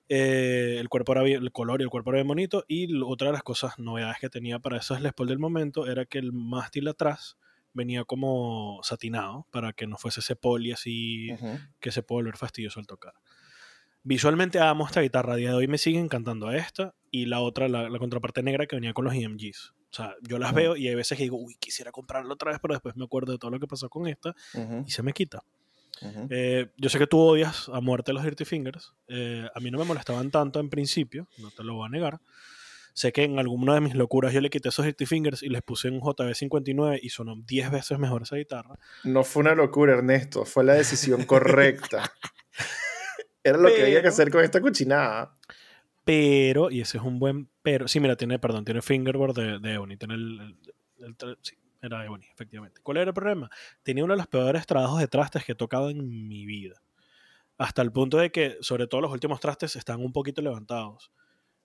Eh, 0.10 0.78
el 0.80 0.90
cuerpo 0.90 1.12
era 1.14 1.22
el 1.24 1.52
color 1.52 1.82
y 1.82 1.84
el 1.84 1.90
cuerpo 1.90 2.10
era 2.10 2.18
bien 2.18 2.28
bonito. 2.28 2.66
Y 2.68 3.02
otra 3.02 3.28
de 3.28 3.34
las 3.34 3.44
cosas, 3.44 3.78
novedades 3.78 4.18
que 4.20 4.30
tenía 4.30 4.60
para 4.60 4.78
esos 4.78 5.00
Les 5.02 5.14
Paul 5.14 5.30
del 5.30 5.40
momento 5.40 5.88
era 5.88 6.06
que 6.06 6.18
el 6.18 6.34
mástil 6.34 6.88
atrás 6.88 7.38
venía 7.74 8.04
como 8.04 8.80
satinado 8.84 9.46
para 9.52 9.74
que 9.74 9.86
no 9.86 9.98
fuese 9.98 10.22
ese 10.22 10.36
poli 10.36 10.72
así 10.72 11.30
que 11.80 11.92
se 11.92 12.02
puede 12.02 12.24
volver 12.24 12.38
fastidioso 12.38 12.80
al 12.80 12.88
tocar. 12.88 13.14
Visualmente 14.04 14.60
amo 14.60 14.86
esta 14.86 15.02
guitarra, 15.02 15.34
a 15.34 15.36
día 15.36 15.50
de 15.50 15.56
hoy 15.56 15.68
me 15.68 15.78
sigue 15.78 16.00
encantando 16.00 16.52
esta 16.52 16.96
y 17.12 17.26
la 17.26 17.42
otra, 17.42 17.68
la, 17.68 17.90
contraparte 18.00 18.42
negra 18.42 18.66
que 18.66 18.76
venía 18.76 18.94
con 18.94 19.06
los 19.06 19.14
EMGs. 19.14 19.74
O 19.92 19.96
sea, 19.96 20.16
yo 20.22 20.40
las 20.40 20.54
veo 20.54 20.76
y 20.76 20.88
hay 20.88 20.96
veces 20.96 21.18
que 21.18 21.24
digo, 21.24 21.38
uy, 21.38 21.56
quisiera 21.60 21.92
comprarla 21.92 22.34
otra 22.34 22.52
vez, 22.52 22.60
pero 22.62 22.74
después 22.74 22.96
me 22.96 23.04
acuerdo 23.04 23.34
de 23.34 23.38
todo 23.38 23.52
lo 23.52 23.60
que 23.60 23.68
pasó 23.68 23.90
con 23.90 24.08
esta 24.08 24.36
y 24.86 24.92
se 24.92 25.04
me 25.04 25.14
quita. 25.14 25.44
Eh, 26.30 26.68
yo 26.78 26.90
sé 26.90 26.98
que 27.00 27.08
tú 27.08 27.20
odias 27.20 27.70
a 27.70 27.82
muerte 27.82 28.14
los 28.14 28.24
Dirty 28.24 28.46
Fingers. 28.46 28.94
Eh, 29.08 29.48
a 29.54 29.60
mí 29.60 29.72
no 29.72 29.78
me 29.78 29.86
molestaban 29.86 30.32
tanto 30.32 30.60
en 30.60 30.70
principio, 30.70 31.28
no 31.38 31.52
te 31.52 31.64
lo 31.64 31.76
voy 31.76 31.88
a 31.88 31.90
negar. 31.90 32.20
Sé 32.94 33.12
que 33.14 33.24
en 33.24 33.40
alguna 33.40 33.76
de 33.76 33.82
mis 33.82 33.96
locuras 33.96 34.34
yo 34.34 34.42
le 34.42 34.50
quité 34.50 34.70
esos 34.70 34.86
Dirty 34.86 35.06
Fingers 35.06 35.44
y 35.44 35.50
les 35.50 35.62
puse 35.62 35.90
un 35.90 36.02
JB59 36.02 37.00
y 37.02 37.10
sonó 37.10 37.36
10 37.46 37.72
veces 37.72 38.00
mejor 38.00 38.24
esa 38.24 38.36
guitarra. 38.36 38.76
No 39.04 39.24
fue 39.24 39.42
una 39.42 39.56
locura, 39.56 39.94
Ernesto, 39.94 40.46
fue 40.46 40.64
la 40.64 40.74
decisión 40.74 41.24
correcta. 41.26 42.12
Era 43.44 43.58
lo 43.58 43.70
que 43.70 43.84
había 43.84 44.02
que 44.02 44.10
hacer 44.10 44.30
con 44.30 44.44
esta 44.44 44.60
cochinada. 44.60 45.38
Pero, 46.04 46.72
y 46.72 46.82
ese 46.82 46.98
es 46.98 47.04
un 47.04 47.20
buen 47.20 47.50
pero. 47.62 47.88
Sí, 47.88 48.00
mira, 48.00 48.16
tiene, 48.16 48.40
perdón, 48.40 48.66
tiene 48.66 48.82
fingerboard 48.82 49.36
de, 49.36 49.60
de 49.60 49.74
Ebony. 49.76 49.96
Tiene 49.96 50.16
el, 50.16 50.58
sí, 51.42 51.56
era 51.82 52.06
Ebony, 52.06 52.26
efectivamente. 52.32 52.82
¿Cuál 52.82 52.98
era 52.98 53.10
el 53.10 53.14
problema? 53.14 53.50
Tenía 53.84 54.04
uno 54.04 54.14
de 54.14 54.18
los 54.18 54.28
peores 54.28 54.66
trabajos 54.66 55.00
de 55.00 55.08
trastes 55.08 55.46
que 55.46 55.54
he 55.54 55.56
tocado 55.56 55.90
en 55.90 56.28
mi 56.28 56.46
vida. 56.46 56.82
Hasta 57.58 57.82
el 57.82 57.92
punto 57.92 58.18
de 58.18 58.32
que, 58.32 58.58
sobre 58.62 58.88
todo 58.88 59.02
los 59.02 59.12
últimos 59.12 59.40
trastes, 59.40 59.76
están 59.76 60.00
un 60.02 60.14
poquito 60.14 60.42
levantados. 60.42 61.12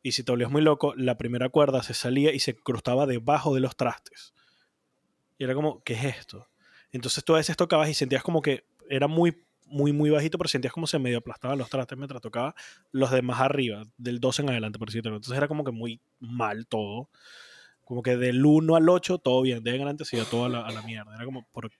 Y 0.03 0.13
si 0.13 0.23
te 0.23 0.33
olías 0.33 0.51
muy 0.51 0.63
loco, 0.63 0.95
la 0.97 1.17
primera 1.17 1.49
cuerda 1.49 1.83
se 1.83 1.95
salía 1.95 2.33
y 2.33 2.41
se 2.41 2.55
crustaba 2.55 3.07
debajo 3.07 3.55
de 3.55 3.61
los 3.61 3.77
trastes. 3.77 4.35
Y 5.39 5.45
era 5.45 5.55
como, 5.55 5.83
¿qué 5.83 5.95
es 5.95 6.05
esto? 6.05 6.49
Entonces 6.93 7.25
tú 7.25 7.35
a 7.35 7.39
veces 7.39 7.57
tocabas 7.57 7.89
y 7.89 7.95
sentías 7.95 8.23
como 8.23 8.43
que 8.43 8.67
era 8.89 9.09
muy 9.09 9.45
muy, 9.67 9.93
muy 9.93 10.11
bajito, 10.11 10.39
pero 10.39 10.49
sentías 10.49 10.73
como 10.73 10.87
se 10.87 10.99
medio 10.99 11.19
aplastaban 11.19 11.59
los 11.59 11.71
trastes 11.71 11.97
mientras 11.99 12.21
tocaba 12.21 12.55
los 12.93 13.11
de 13.11 13.23
más 13.23 13.41
arriba, 13.41 13.83
del 13.97 14.21
2 14.21 14.41
en 14.41 14.51
adelante, 14.51 14.79
por 14.79 14.89
decirlo. 14.89 15.17
Entonces 15.17 15.37
era 15.37 15.49
como 15.49 15.65
que 15.65 15.73
muy 15.73 16.01
mal 16.21 16.67
todo. 16.67 17.09
Como 17.85 18.03
que 18.03 18.17
del 18.17 18.45
1 18.45 18.77
al 18.77 18.89
8, 18.89 19.19
todo 19.19 19.43
bien. 19.43 19.63
De 19.63 19.71
adelante 19.71 20.05
se 20.05 20.17
iba 20.17 20.25
todo 20.25 20.47
a 20.47 20.49
la, 20.49 20.83
mierda. 20.83 21.15
Era 21.15 21.25
como, 21.25 21.47
¿por 21.53 21.71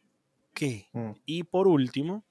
qué? 0.53 0.89
Mm. 0.93 1.13
Y 1.25 1.45
por 1.45 1.67
último, 1.67 2.25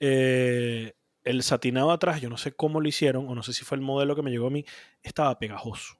eh, 0.00 0.94
el 1.24 1.42
satinado 1.42 1.90
atrás, 1.90 2.20
yo 2.20 2.28
no 2.28 2.36
sé 2.36 2.52
cómo 2.52 2.80
lo 2.80 2.88
hicieron, 2.88 3.28
o 3.28 3.34
no 3.34 3.42
sé 3.42 3.52
si 3.52 3.64
fue 3.64 3.76
el 3.76 3.82
modelo 3.82 4.14
que 4.14 4.22
me 4.22 4.30
llegó 4.30 4.48
a 4.48 4.50
mí, 4.50 4.64
estaba 5.02 5.38
pegajoso. 5.38 5.98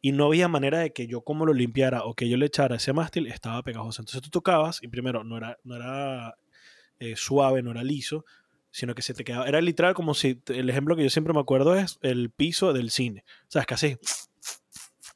Y 0.00 0.12
no 0.12 0.26
había 0.26 0.48
manera 0.48 0.80
de 0.80 0.92
que 0.92 1.06
yo 1.06 1.22
como 1.22 1.46
lo 1.46 1.54
limpiara 1.54 2.04
o 2.04 2.14
que 2.14 2.28
yo 2.28 2.36
le 2.36 2.46
echara 2.46 2.76
ese 2.76 2.92
mástil, 2.92 3.28
estaba 3.28 3.62
pegajoso. 3.62 4.02
Entonces 4.02 4.20
tú 4.22 4.30
tocabas 4.30 4.82
y 4.82 4.88
primero 4.88 5.22
no 5.22 5.36
era, 5.36 5.58
no 5.62 5.76
era 5.76 6.36
eh, 6.98 7.14
suave, 7.16 7.62
no 7.62 7.70
era 7.70 7.84
liso, 7.84 8.24
sino 8.72 8.94
que 8.96 9.02
se 9.02 9.14
te 9.14 9.22
quedaba. 9.22 9.46
Era 9.46 9.60
literal 9.60 9.94
como 9.94 10.14
si. 10.14 10.42
El 10.48 10.68
ejemplo 10.68 10.96
que 10.96 11.04
yo 11.04 11.10
siempre 11.10 11.32
me 11.32 11.40
acuerdo 11.40 11.76
es 11.76 11.98
el 12.02 12.30
piso 12.30 12.72
del 12.72 12.90
cine. 12.90 13.24
O 13.42 13.50
sea, 13.50 13.60
es 13.60 13.66
casi. 13.66 13.96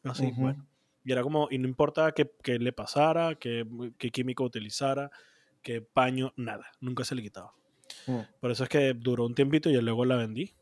Así, 0.05 0.31
bueno. 0.37 0.65
Y 1.07 1.13
era 1.13 1.23
como. 1.23 1.47
Y 1.53 1.59
no 1.59 1.69
importa 1.69 2.13
qué, 2.13 2.59
le 2.59 2.73
pasara, 2.73 3.37
qué, 3.37 3.65
químico 4.13 4.43
utilizara, 4.43 5.13
qué 5.63 5.81
paño, 5.81 6.35
nada. 6.37 6.67
Nunca 6.81 7.05
se 7.05 7.15
le 7.15 7.23
quitaba. 7.23 7.55
Mm. 8.09 8.23
Por 8.41 8.51
eso 8.51 8.65
es 8.65 8.69
que 8.69 8.93
duró 8.93 9.25
un 9.25 9.37
tiempito 9.37 9.71
y 9.71 9.75
yo 9.75 9.83
luego 9.83 10.05
la 10.05 10.17
vendí. 10.17 10.53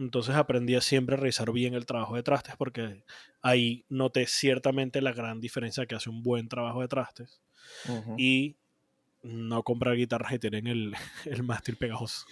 Entonces 0.00 0.34
aprendí 0.34 0.74
a 0.74 0.80
siempre 0.80 1.16
revisar 1.16 1.52
bien 1.52 1.74
el 1.74 1.86
trabajo 1.86 2.16
de 2.16 2.24
trastes 2.24 2.56
porque 2.56 3.04
ahí 3.40 3.84
noté 3.88 4.26
ciertamente 4.26 5.00
la 5.00 5.12
gran 5.12 5.40
diferencia 5.40 5.86
que 5.86 5.94
hace 5.94 6.10
un 6.10 6.24
buen 6.24 6.48
trabajo 6.48 6.80
de 6.80 6.88
trastes. 6.88 7.40
Y 8.18 8.56
no 9.22 9.62
comprar 9.62 9.94
guitarras 9.94 10.32
que 10.32 10.38
tienen 10.40 10.66
el, 10.66 10.94
el 11.24 11.44
mástil 11.44 11.76
pegajoso. 11.76 12.26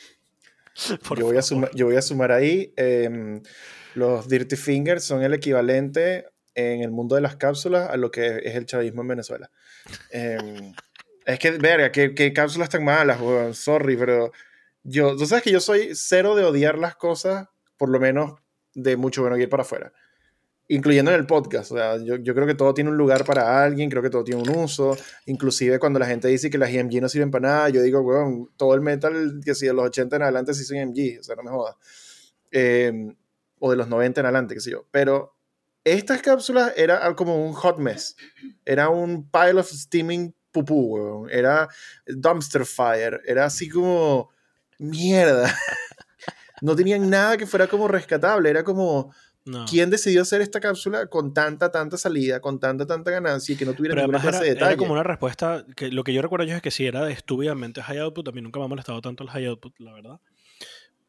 Yo 1.16 1.26
voy, 1.26 1.36
a 1.36 1.42
yo 1.74 1.86
voy, 1.86 1.96
a 1.96 2.02
sumar, 2.02 2.32
ahí, 2.32 2.72
em, 2.76 3.42
los 3.94 4.26
Dirty 4.26 4.56
Fingers 4.56 5.04
son 5.04 5.22
el 5.22 5.34
equivalente 5.34 6.24
en 6.54 6.82
el 6.82 6.90
mundo 6.90 7.14
de 7.14 7.22
las 7.22 7.36
cápsulas 7.36 7.90
a 7.90 7.96
lo 7.96 8.10
que 8.10 8.40
es 8.44 8.54
el 8.54 8.66
chavismo 8.66 9.02
en 9.02 9.08
Venezuela. 9.08 9.50
Em, 10.10 10.72
es 11.24 11.38
que, 11.38 11.52
verga, 11.52 11.92
qué, 11.92 12.14
qué 12.14 12.32
cápsulas 12.32 12.68
tan 12.68 12.84
malas, 12.84 13.18
sorry, 13.56 13.96
pero 13.96 14.32
yo, 14.82 15.16
tú 15.16 15.26
sabes 15.26 15.44
que 15.44 15.52
yo 15.52 15.60
soy 15.60 15.90
cero 15.94 16.34
de 16.34 16.44
odiar 16.44 16.78
las 16.78 16.96
cosas, 16.96 17.48
por 17.76 17.88
lo 17.88 18.00
menos 18.00 18.34
de 18.74 18.96
mucho 18.96 19.22
bueno 19.22 19.36
ir 19.36 19.48
para 19.48 19.62
afuera 19.62 19.92
incluyendo 20.72 21.10
en 21.10 21.18
el 21.18 21.26
podcast. 21.26 21.72
O 21.72 21.76
sea, 21.76 21.98
yo, 21.98 22.16
yo, 22.16 22.34
creo 22.34 22.46
que 22.46 22.54
todo 22.54 22.72
tiene 22.72 22.90
un 22.90 22.96
lugar 22.96 23.24
para 23.24 23.62
alguien, 23.62 23.90
creo 23.90 24.02
que 24.02 24.10
todo 24.10 24.24
tiene 24.24 24.42
un 24.42 24.50
uso. 24.50 24.96
Inclusive 25.26 25.78
cuando 25.78 25.98
la 25.98 26.06
gente 26.06 26.28
dice 26.28 26.48
que 26.50 26.58
las 26.58 26.70
EMG 26.70 27.00
no 27.00 27.08
sirven 27.08 27.30
para 27.30 27.48
nada, 27.48 27.68
yo 27.68 27.82
digo, 27.82 28.00
weón, 28.00 28.50
todo 28.56 28.74
el 28.74 28.80
metal 28.80 29.40
que 29.44 29.54
si 29.54 29.66
de 29.66 29.74
los 29.74 29.84
80 29.84 30.16
en 30.16 30.22
adelante 30.22 30.54
sí 30.54 30.64
son 30.64 30.78
EMG, 30.78 31.20
o 31.20 31.22
sea, 31.22 31.36
no 31.36 31.42
me 31.42 31.50
jodas. 31.50 31.76
Em, 32.50 33.14
o 33.58 33.70
de 33.70 33.76
los 33.76 33.88
90 33.88 34.20
en 34.20 34.26
adelante, 34.26 34.54
qué 34.54 34.60
sé 34.60 34.70
yo. 34.70 34.86
Pero 34.90 35.36
estas 35.84 36.22
cápsulas 36.22 36.72
era 36.76 37.14
como 37.14 37.44
un 37.44 37.52
hot 37.52 37.78
mess. 37.78 38.16
Era 38.64 38.88
un 38.88 39.28
pile 39.30 39.60
of 39.60 39.70
steaming 39.70 40.34
pupú, 40.50 40.94
weón. 40.94 41.30
Era 41.30 41.68
dumpster 42.06 42.64
fire. 42.64 43.20
Era 43.26 43.46
así 43.46 43.68
como 43.68 44.30
mierda. 44.78 45.52
no 46.62 46.76
tenían 46.76 47.08
nada 47.10 47.36
que 47.36 47.46
fuera 47.46 47.66
como 47.66 47.88
rescatable. 47.88 48.50
Era 48.50 48.64
como 48.64 49.12
¿Quién 49.68 49.90
decidió 49.90 50.22
hacer 50.22 50.40
esta 50.40 50.60
cápsula 50.60 51.06
con 51.06 51.34
tanta, 51.34 51.72
tanta 51.72 51.96
salida, 51.96 52.40
con 52.40 52.60
tanta, 52.60 52.86
tanta 52.86 53.10
ganancia 53.10 53.54
y 53.54 53.58
que 53.58 53.64
no 53.64 53.74
tuviera 53.74 53.96
ninguna 53.96 54.20
clase 54.20 54.44
de 54.44 54.50
detalle? 54.50 54.72
Era 54.72 54.76
como 54.76 54.92
una 54.92 55.02
respuesta, 55.02 55.66
que 55.74 55.90
lo 55.90 56.04
que 56.04 56.12
yo 56.12 56.22
recuerdo 56.22 56.46
yo 56.46 56.54
es 56.54 56.62
que 56.62 56.70
sí, 56.70 56.86
era 56.86 57.10
estúpidamente 57.10 57.82
high 57.82 57.98
output, 57.98 58.28
a 58.28 58.32
mí 58.32 58.40
nunca 58.40 58.60
me 58.60 58.66
ha 58.66 58.68
molestado 58.68 59.00
tanto 59.00 59.24
el 59.24 59.30
high 59.30 59.46
output, 59.46 59.74
la 59.80 59.92
verdad. 59.92 60.20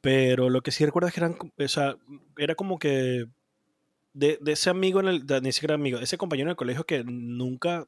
Pero 0.02 0.50
lo 0.50 0.62
que 0.62 0.72
sí 0.72 0.84
recuerdo 0.84 1.10
es 1.10 1.14
que 1.14 1.20
eran, 1.20 1.38
o 1.40 1.68
sea, 1.68 1.96
era 2.38 2.56
como 2.56 2.80
que 2.80 3.28
de, 4.14 4.38
de 4.42 4.52
ese 4.54 4.70
amigo, 4.70 5.00
en 5.00 5.08
el, 5.08 5.26
ni 5.42 5.52
siquiera 5.52 5.76
amigo, 5.76 6.00
ese 6.00 6.18
compañero 6.18 6.48
en 6.48 6.52
el 6.52 6.56
colegio 6.56 6.86
que 6.86 7.04
nunca 7.04 7.88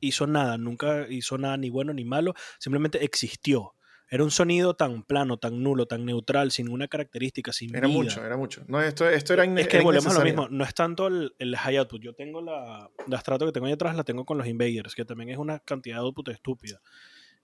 hizo 0.00 0.26
nada, 0.26 0.58
nunca 0.58 1.06
hizo 1.08 1.38
nada 1.38 1.56
ni 1.56 1.70
bueno 1.70 1.92
ni 1.92 2.04
malo, 2.04 2.34
simplemente 2.58 3.04
existió. 3.04 3.74
Era 4.12 4.24
un 4.24 4.32
sonido 4.32 4.74
tan 4.74 5.04
plano, 5.04 5.36
tan 5.36 5.62
nulo, 5.62 5.86
tan 5.86 6.04
neutral, 6.04 6.50
sin 6.50 6.66
ninguna 6.66 6.88
característica, 6.88 7.52
sin 7.52 7.76
Era 7.76 7.86
mucho, 7.86 8.24
era 8.24 8.36
mucho. 8.36 8.64
No, 8.66 8.82
esto, 8.82 9.08
esto 9.08 9.34
era 9.34 9.44
Es 9.44 9.68
que 9.68 9.80
volvemos 9.80 10.12
a 10.12 10.18
lo 10.18 10.24
mismo. 10.24 10.48
No 10.48 10.64
es 10.64 10.74
tanto 10.74 11.06
el, 11.06 11.32
el 11.38 11.56
high 11.56 11.76
output. 11.76 12.02
Yo 12.02 12.12
tengo 12.12 12.42
la, 12.42 12.90
la 13.06 13.16
estrato 13.16 13.46
que 13.46 13.52
tengo 13.52 13.68
ahí 13.68 13.72
atrás, 13.72 13.94
la 13.94 14.02
tengo 14.02 14.24
con 14.24 14.36
los 14.36 14.48
invaders, 14.48 14.96
que 14.96 15.04
también 15.04 15.28
es 15.28 15.38
una 15.38 15.60
cantidad 15.60 15.98
de 15.98 16.00
output 16.00 16.28
estúpida. 16.30 16.80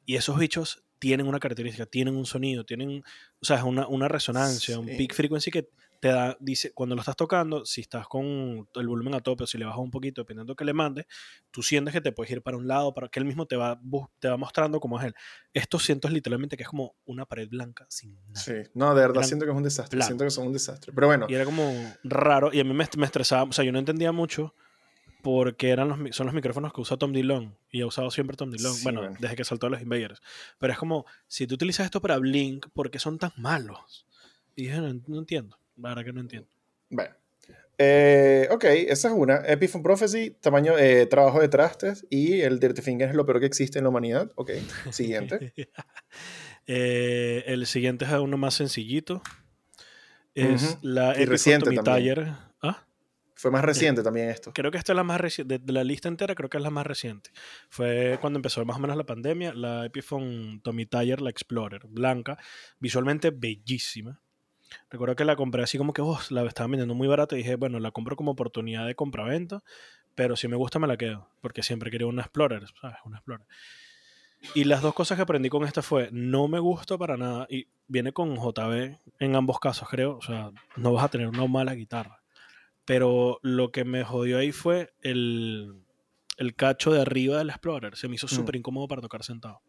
Y 0.04 0.16
esos 0.16 0.36
bichos 0.40 0.82
tienen 0.98 1.28
una 1.28 1.38
característica, 1.38 1.86
tienen 1.86 2.16
un 2.16 2.26
sonido, 2.26 2.64
tienen, 2.64 3.04
o 3.40 3.44
sea, 3.44 3.58
es 3.58 3.62
una, 3.62 3.86
una 3.86 4.08
resonancia, 4.08 4.76
un 4.76 4.86
peak 4.86 5.14
frequency 5.14 5.52
que 5.52 5.68
te 6.00 6.08
da, 6.08 6.36
dice, 6.40 6.72
cuando 6.72 6.94
lo 6.94 7.00
estás 7.00 7.16
tocando, 7.16 7.64
si 7.64 7.80
estás 7.80 8.06
con 8.08 8.68
el 8.74 8.88
volumen 8.88 9.14
a 9.14 9.20
tope 9.20 9.44
o 9.44 9.46
si 9.46 9.58
le 9.58 9.64
bajas 9.64 9.80
un 9.80 9.90
poquito, 9.90 10.22
dependiendo 10.22 10.52
de 10.52 10.56
que 10.56 10.64
le 10.64 10.72
mandes, 10.72 11.06
tú 11.50 11.62
sientes 11.62 11.92
que 11.92 12.00
te 12.00 12.12
puedes 12.12 12.30
ir 12.32 12.42
para 12.42 12.56
un 12.56 12.66
lado, 12.66 12.94
para 12.94 13.08
que 13.08 13.18
él 13.18 13.24
mismo 13.24 13.46
te 13.46 13.56
va, 13.56 13.80
te 14.18 14.28
va 14.28 14.36
mostrando 14.36 14.80
cómo 14.80 14.98
es 14.98 15.06
él. 15.06 15.14
Esto 15.52 15.78
siento 15.78 16.08
literalmente 16.08 16.56
que 16.56 16.62
es 16.62 16.68
como 16.68 16.96
una 17.04 17.26
pared 17.26 17.48
blanca 17.48 17.86
sin 17.88 18.14
nada. 18.14 18.34
Sí, 18.34 18.54
no, 18.74 18.94
de 18.94 19.00
verdad 19.00 19.22
siento 19.22 19.44
que 19.44 19.50
es 19.50 19.56
un 19.56 19.62
desastre, 19.62 20.00
siento 20.02 20.24
que 20.24 20.30
son 20.30 20.46
un 20.46 20.52
desastre. 20.52 20.92
Pero 20.94 21.06
bueno. 21.06 21.26
Y 21.28 21.34
era 21.34 21.44
como 21.44 21.72
raro, 22.04 22.52
y 22.52 22.60
a 22.60 22.64
mí 22.64 22.72
me, 22.72 22.86
me 22.96 23.06
estresaba, 23.06 23.44
o 23.44 23.52
sea, 23.52 23.64
yo 23.64 23.72
no 23.72 23.78
entendía 23.78 24.12
mucho 24.12 24.54
porque 25.26 25.70
eran 25.70 25.88
los, 25.88 26.14
son 26.14 26.26
los 26.26 26.34
micrófonos 26.36 26.72
que 26.72 26.80
usa 26.80 26.96
Tom 26.96 27.12
Dillon 27.12 27.58
y 27.72 27.80
he 27.80 27.84
usado 27.84 28.12
siempre 28.12 28.36
Tom 28.36 28.48
Dillon, 28.52 28.76
bueno, 28.84 29.02
desde 29.18 29.34
que 29.34 29.42
saltó 29.42 29.66
a 29.66 29.70
los 29.70 29.82
Invaders. 29.82 30.22
Pero 30.56 30.72
es 30.72 30.78
como, 30.78 31.04
si 31.26 31.48
tú 31.48 31.56
utilizas 31.56 31.84
esto 31.84 32.00
para 32.00 32.16
Blink, 32.18 32.68
¿por 32.72 32.92
qué 32.92 33.00
son 33.00 33.18
tan 33.18 33.32
malos? 33.36 34.06
Y 34.54 34.68
dije, 34.68 34.80
no 34.80 35.18
entiendo. 35.18 35.58
La 35.76 35.90
verdad 35.90 36.04
que 36.04 36.12
no 36.12 36.20
entiendo. 36.20 36.48
Bueno. 36.90 37.14
Eh, 37.78 38.48
ok, 38.50 38.64
esa 38.64 39.08
es 39.08 39.14
una. 39.14 39.42
Epiphone 39.46 39.82
Prophecy, 39.82 40.30
tamaño, 40.40 40.78
eh, 40.78 41.06
trabajo 41.06 41.40
de 41.40 41.48
trastes 41.48 42.06
y 42.08 42.40
el 42.40 42.58
Dirty 42.58 42.80
Finger 42.80 43.10
es 43.10 43.14
lo 43.14 43.26
peor 43.26 43.40
que 43.40 43.46
existe 43.46 43.78
en 43.78 43.84
la 43.84 43.90
humanidad. 43.90 44.30
Ok, 44.36 44.52
siguiente. 44.90 45.52
Eh, 46.68 47.44
el 47.46 47.64
siguiente 47.64 48.04
es 48.04 48.10
uno 48.10 48.36
más 48.36 48.54
sencillito. 48.54 49.22
Es 50.34 50.78
la 50.82 51.16
y 51.16 51.24
reciente 51.24 51.70
¿Ah? 52.60 52.84
Fue 53.36 53.52
más 53.52 53.64
reciente 53.64 54.02
también 54.02 54.30
esto. 54.30 54.52
Creo 54.52 54.72
que 54.72 54.78
esta 54.78 54.92
es 54.92 54.96
la 54.96 55.04
más 55.04 55.20
reciente. 55.20 55.60
De 55.60 55.72
la 55.72 55.84
lista 55.84 56.08
entera, 56.08 56.34
creo 56.34 56.50
que 56.50 56.56
es 56.56 56.62
la 56.64 56.70
más 56.70 56.84
reciente. 56.84 57.30
Fue 57.70 58.18
cuando 58.20 58.38
empezó 58.38 58.64
más 58.64 58.78
o 58.78 58.80
menos 58.80 58.96
la 58.96 59.06
pandemia. 59.06 59.54
La 59.54 59.86
Epiphone 59.86 60.60
Tommy 60.64 60.86
Tyer, 60.86 61.20
la 61.20 61.30
Explorer, 61.30 61.86
blanca, 61.86 62.36
visualmente 62.80 63.30
bellísima. 63.30 64.20
Recuerdo 64.90 65.16
que 65.16 65.24
la 65.24 65.36
compré 65.36 65.62
así 65.62 65.78
como 65.78 65.92
que 65.92 66.02
oh, 66.02 66.18
la 66.30 66.44
estaban 66.44 66.70
vendiendo 66.70 66.94
muy 66.94 67.08
barata 67.08 67.34
y 67.34 67.38
dije, 67.38 67.56
bueno, 67.56 67.78
la 67.80 67.90
compro 67.90 68.16
como 68.16 68.32
oportunidad 68.32 68.86
de 68.86 68.94
compra-venta, 68.94 69.62
pero 70.14 70.36
si 70.36 70.48
me 70.48 70.56
gusta 70.56 70.78
me 70.78 70.86
la 70.86 70.96
quedo, 70.96 71.28
porque 71.40 71.62
siempre 71.62 71.90
quería 71.90 72.06
una 72.06 72.22
Explorer, 72.22 72.64
¿sabes? 72.80 72.96
Una 73.04 73.18
Explorer. 73.18 73.46
Y 74.54 74.64
las 74.64 74.82
dos 74.82 74.94
cosas 74.94 75.16
que 75.16 75.22
aprendí 75.22 75.48
con 75.48 75.64
esta 75.64 75.82
fue, 75.82 76.08
no 76.12 76.48
me 76.48 76.58
gusta 76.58 76.98
para 76.98 77.16
nada, 77.16 77.46
y 77.50 77.68
viene 77.88 78.12
con 78.12 78.36
JB 78.36 78.98
en 79.18 79.36
ambos 79.36 79.58
casos, 79.58 79.88
creo, 79.88 80.16
o 80.18 80.22
sea, 80.22 80.50
no 80.76 80.92
vas 80.92 81.04
a 81.04 81.08
tener 81.08 81.28
una 81.28 81.46
mala 81.46 81.74
guitarra. 81.74 82.22
Pero 82.84 83.40
lo 83.42 83.72
que 83.72 83.84
me 83.84 84.04
jodió 84.04 84.38
ahí 84.38 84.52
fue 84.52 84.92
el, 85.02 85.82
el 86.36 86.54
cacho 86.54 86.92
de 86.92 87.00
arriba 87.00 87.38
del 87.38 87.50
Explorer. 87.50 87.96
Se 87.96 88.08
me 88.08 88.14
hizo 88.14 88.26
mm. 88.26 88.30
súper 88.30 88.56
incómodo 88.56 88.86
para 88.86 89.02
tocar 89.02 89.24
sentado. 89.24 89.60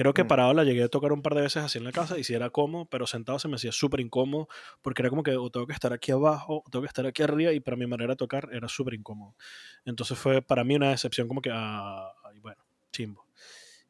Creo 0.00 0.14
que 0.14 0.24
mm. 0.24 0.28
parado 0.28 0.54
la 0.54 0.64
llegué 0.64 0.82
a 0.82 0.88
tocar 0.88 1.12
un 1.12 1.20
par 1.20 1.34
de 1.34 1.42
veces 1.42 1.62
así 1.62 1.76
en 1.76 1.84
la 1.84 1.92
casa 1.92 2.18
y 2.18 2.24
si 2.24 2.32
era 2.32 2.48
cómodo, 2.48 2.86
pero 2.86 3.06
sentado 3.06 3.38
se 3.38 3.48
me 3.48 3.56
hacía 3.56 3.70
súper 3.70 4.00
incómodo 4.00 4.48
porque 4.80 5.02
era 5.02 5.10
como 5.10 5.22
que 5.22 5.36
o 5.36 5.50
tengo 5.50 5.66
que 5.66 5.74
estar 5.74 5.92
aquí 5.92 6.10
abajo 6.10 6.62
o 6.64 6.70
tengo 6.70 6.84
que 6.84 6.86
estar 6.86 7.04
aquí 7.04 7.22
arriba 7.22 7.52
y 7.52 7.60
para 7.60 7.76
mi 7.76 7.86
manera 7.86 8.14
de 8.14 8.16
tocar 8.16 8.48
era 8.50 8.66
súper 8.66 8.94
incómodo. 8.94 9.36
Entonces 9.84 10.18
fue 10.18 10.40
para 10.40 10.64
mí 10.64 10.74
una 10.74 10.88
decepción 10.88 11.28
como 11.28 11.42
que, 11.42 11.50
ah, 11.52 12.14
bueno, 12.40 12.62
chimbo. 12.90 13.26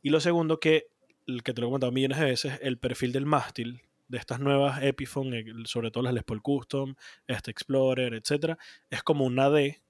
Y 0.03 0.11
lo 0.11 0.19
segundo 0.19 0.59
que, 0.59 0.89
el 1.29 1.45
que 1.45 1.55
te 1.55 1.61
lo 1.61 1.69
he 1.69 1.71
comentado 1.71 1.93
millones 1.93 2.19
de 2.19 2.25
veces, 2.25 2.59
el 2.61 2.77
perfil 2.77 3.13
del 3.13 3.27
mástil 3.27 3.83
de 4.09 4.19
estas 4.19 4.41
nuevas 4.41 4.83
Epiphone, 4.83 5.45
sobre 5.65 5.93
todo 5.93 6.03
las 6.03 6.13
Les 6.13 6.25
Paul 6.25 6.43
Custom, 6.43 6.97
este 7.29 7.53
Explorer, 7.53 8.15
etcétera, 8.15 8.59
es 8.91 9.05
como 9.05 9.27
una 9.27 9.49
D, 9.49 9.81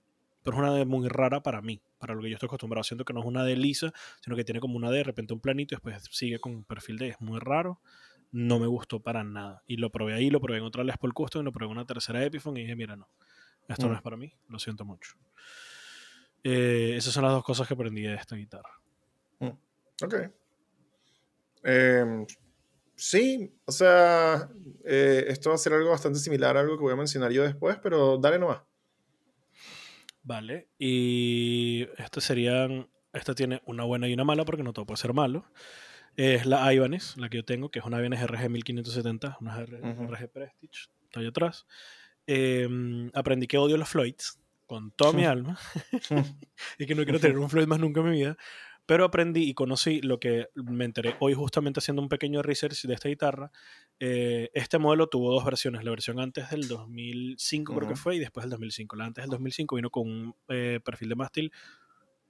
pero 0.43 0.59
es 0.59 0.63
una 0.65 0.75
D 0.75 0.85
muy 0.85 1.09
rara 1.09 1.43
para 1.43 1.63
mí 1.63 1.81
para 2.01 2.15
lo 2.15 2.23
que 2.23 2.31
yo 2.31 2.35
estoy 2.35 2.49
acostumbrado, 2.49 2.83
siento 2.83 3.05
que 3.05 3.13
no 3.13 3.21
es 3.21 3.27
una 3.27 3.45
D 3.45 3.55
lisa, 3.55 3.93
sino 4.21 4.35
que 4.35 4.43
tiene 4.43 4.59
como 4.59 4.77
una 4.77 4.91
D, 4.91 4.99
de 4.99 5.05
repente 5.05 5.35
un 5.35 5.41
planito 5.41 5.75
y 5.75 5.77
después 5.77 6.03
sigue 6.11 6.41
con 6.41 6.53
un 6.53 6.65
perfil 6.65 6.99
D, 6.99 7.09
es 7.09 7.21
muy 7.21 7.39
raro, 7.39 7.81
no 8.33 8.59
me 8.59 8.67
gustó 8.67 9.01
para 9.01 9.23
nada. 9.23 9.63
Y 9.67 9.77
lo 9.77 9.91
probé 9.91 10.15
ahí, 10.15 10.31
lo 10.31 10.41
probé 10.41 10.59
en 10.59 10.65
otra 10.65 10.83
Les 10.83 10.97
Paul 10.99 11.15
Custom, 11.15 11.45
lo 11.45 11.53
probé 11.53 11.67
en 11.67 11.79
una 11.79 11.87
tercera 11.87 12.25
Epiphone 12.25 12.57
y 12.57 12.63
dije, 12.63 12.75
mira, 12.75 12.97
no, 12.97 13.09
esto 13.69 13.87
no 13.87 13.93
mm. 13.93 13.97
es 13.97 14.03
para 14.03 14.17
mí, 14.17 14.33
lo 14.49 14.59
siento 14.59 14.85
mucho. 14.85 15.15
Eh, 16.43 16.95
esas 16.97 17.13
son 17.13 17.25
las 17.25 17.33
dos 17.33 17.45
cosas 17.45 17.69
que 17.69 17.75
aprendí 17.75 18.03
de 18.03 18.15
esta 18.15 18.35
guitarra. 18.35 18.81
Mm. 19.39 19.51
Ok. 20.03 20.15
Em, 21.63 22.27
sí, 22.95 23.53
o 23.67 23.73
sea, 23.73 24.49
eh, 24.85 25.27
esto 25.29 25.51
va 25.51 25.57
a 25.57 25.59
ser 25.59 25.75
algo 25.75 25.91
bastante 25.91 26.19
similar 26.19 26.57
a 26.57 26.61
algo 26.61 26.77
que 26.77 26.83
voy 26.83 26.95
a 26.95 26.97
mencionar 26.97 27.31
yo 27.31 27.43
después, 27.43 27.79
pero 27.83 28.17
dale 28.17 28.39
nomás. 28.39 28.63
Vale, 30.23 30.69
y 30.79 31.87
este 31.97 32.21
serían, 32.21 32.89
esta 33.13 33.35
tiene 33.35 33.63
una 33.65 33.85
buena 33.85 34.07
y 34.09 34.13
una 34.13 34.25
mala 34.25 34.45
porque 34.45 34.63
no 34.63 34.73
todo 34.73 34.87
puede 34.87 35.01
ser 35.01 35.15
malo. 35.15 35.45
Es 36.17 36.45
la 36.45 36.73
Ibanez, 36.75 37.17
la 37.17 37.29
que 37.29 37.39
yo 37.39 37.45
tengo, 37.45 37.71
que 37.71 37.79
es 37.79 37.85
una 37.85 37.99
Ibanez 37.99 38.23
RG 38.27 38.51
1570, 38.51 39.39
una 39.41 39.65
RG, 39.65 40.29
Prestige, 40.31 40.91
está 41.05 41.21
ahí 41.21 41.27
atrás. 41.27 41.67
Em, 42.27 43.11
aprendí 43.15 43.47
que 43.47 43.59
odio 43.59 43.77
los 43.77 43.89
Floyds 43.89 44.39
con 44.67 44.91
toda 44.93 45.13
mi 45.13 45.25
alma 45.27 45.59
y 46.79 46.87
que 46.87 46.95
no 46.95 47.05
quiero 47.05 47.21
tener 47.21 47.39
un 47.39 47.49
Floyd 47.49 47.67
más 47.67 47.81
nunca 47.81 48.01
en 48.01 48.11
mi 48.11 48.17
vida. 48.17 48.37
Pero 48.91 49.05
aprendí 49.05 49.49
y 49.49 49.55
conocí 49.55 50.01
lo 50.01 50.19
que 50.19 50.49
me 50.57 50.85
enteré 50.85 51.15
hoy 51.21 51.33
justamente 51.33 51.79
haciendo 51.79 52.03
un 52.03 52.09
pequeño 52.09 52.43
research 52.43 52.83
de 52.89 52.95
esta 52.95 53.09
guitarra. 53.09 53.53
Eh, 54.01 54.51
este 54.53 54.79
modelo 54.81 55.07
tuvo 55.07 55.33
dos 55.33 55.45
versiones, 55.45 55.85
la 55.85 55.93
versión 55.93 56.19
antes 56.19 56.51
del 56.51 56.67
2005 56.67 57.73
creo 57.73 57.89
que 57.89 57.95
fue 57.95 58.17
y 58.17 58.19
después 58.19 58.43
del 58.43 58.51
2005. 58.51 58.97
La 58.97 59.05
antes 59.05 59.23
del 59.23 59.31
2005 59.31 59.77
vino 59.77 59.91
con 59.91 60.09
un 60.09 60.35
eh, 60.49 60.81
perfil 60.85 61.09
de 61.11 61.15
mástil, 61.15 61.53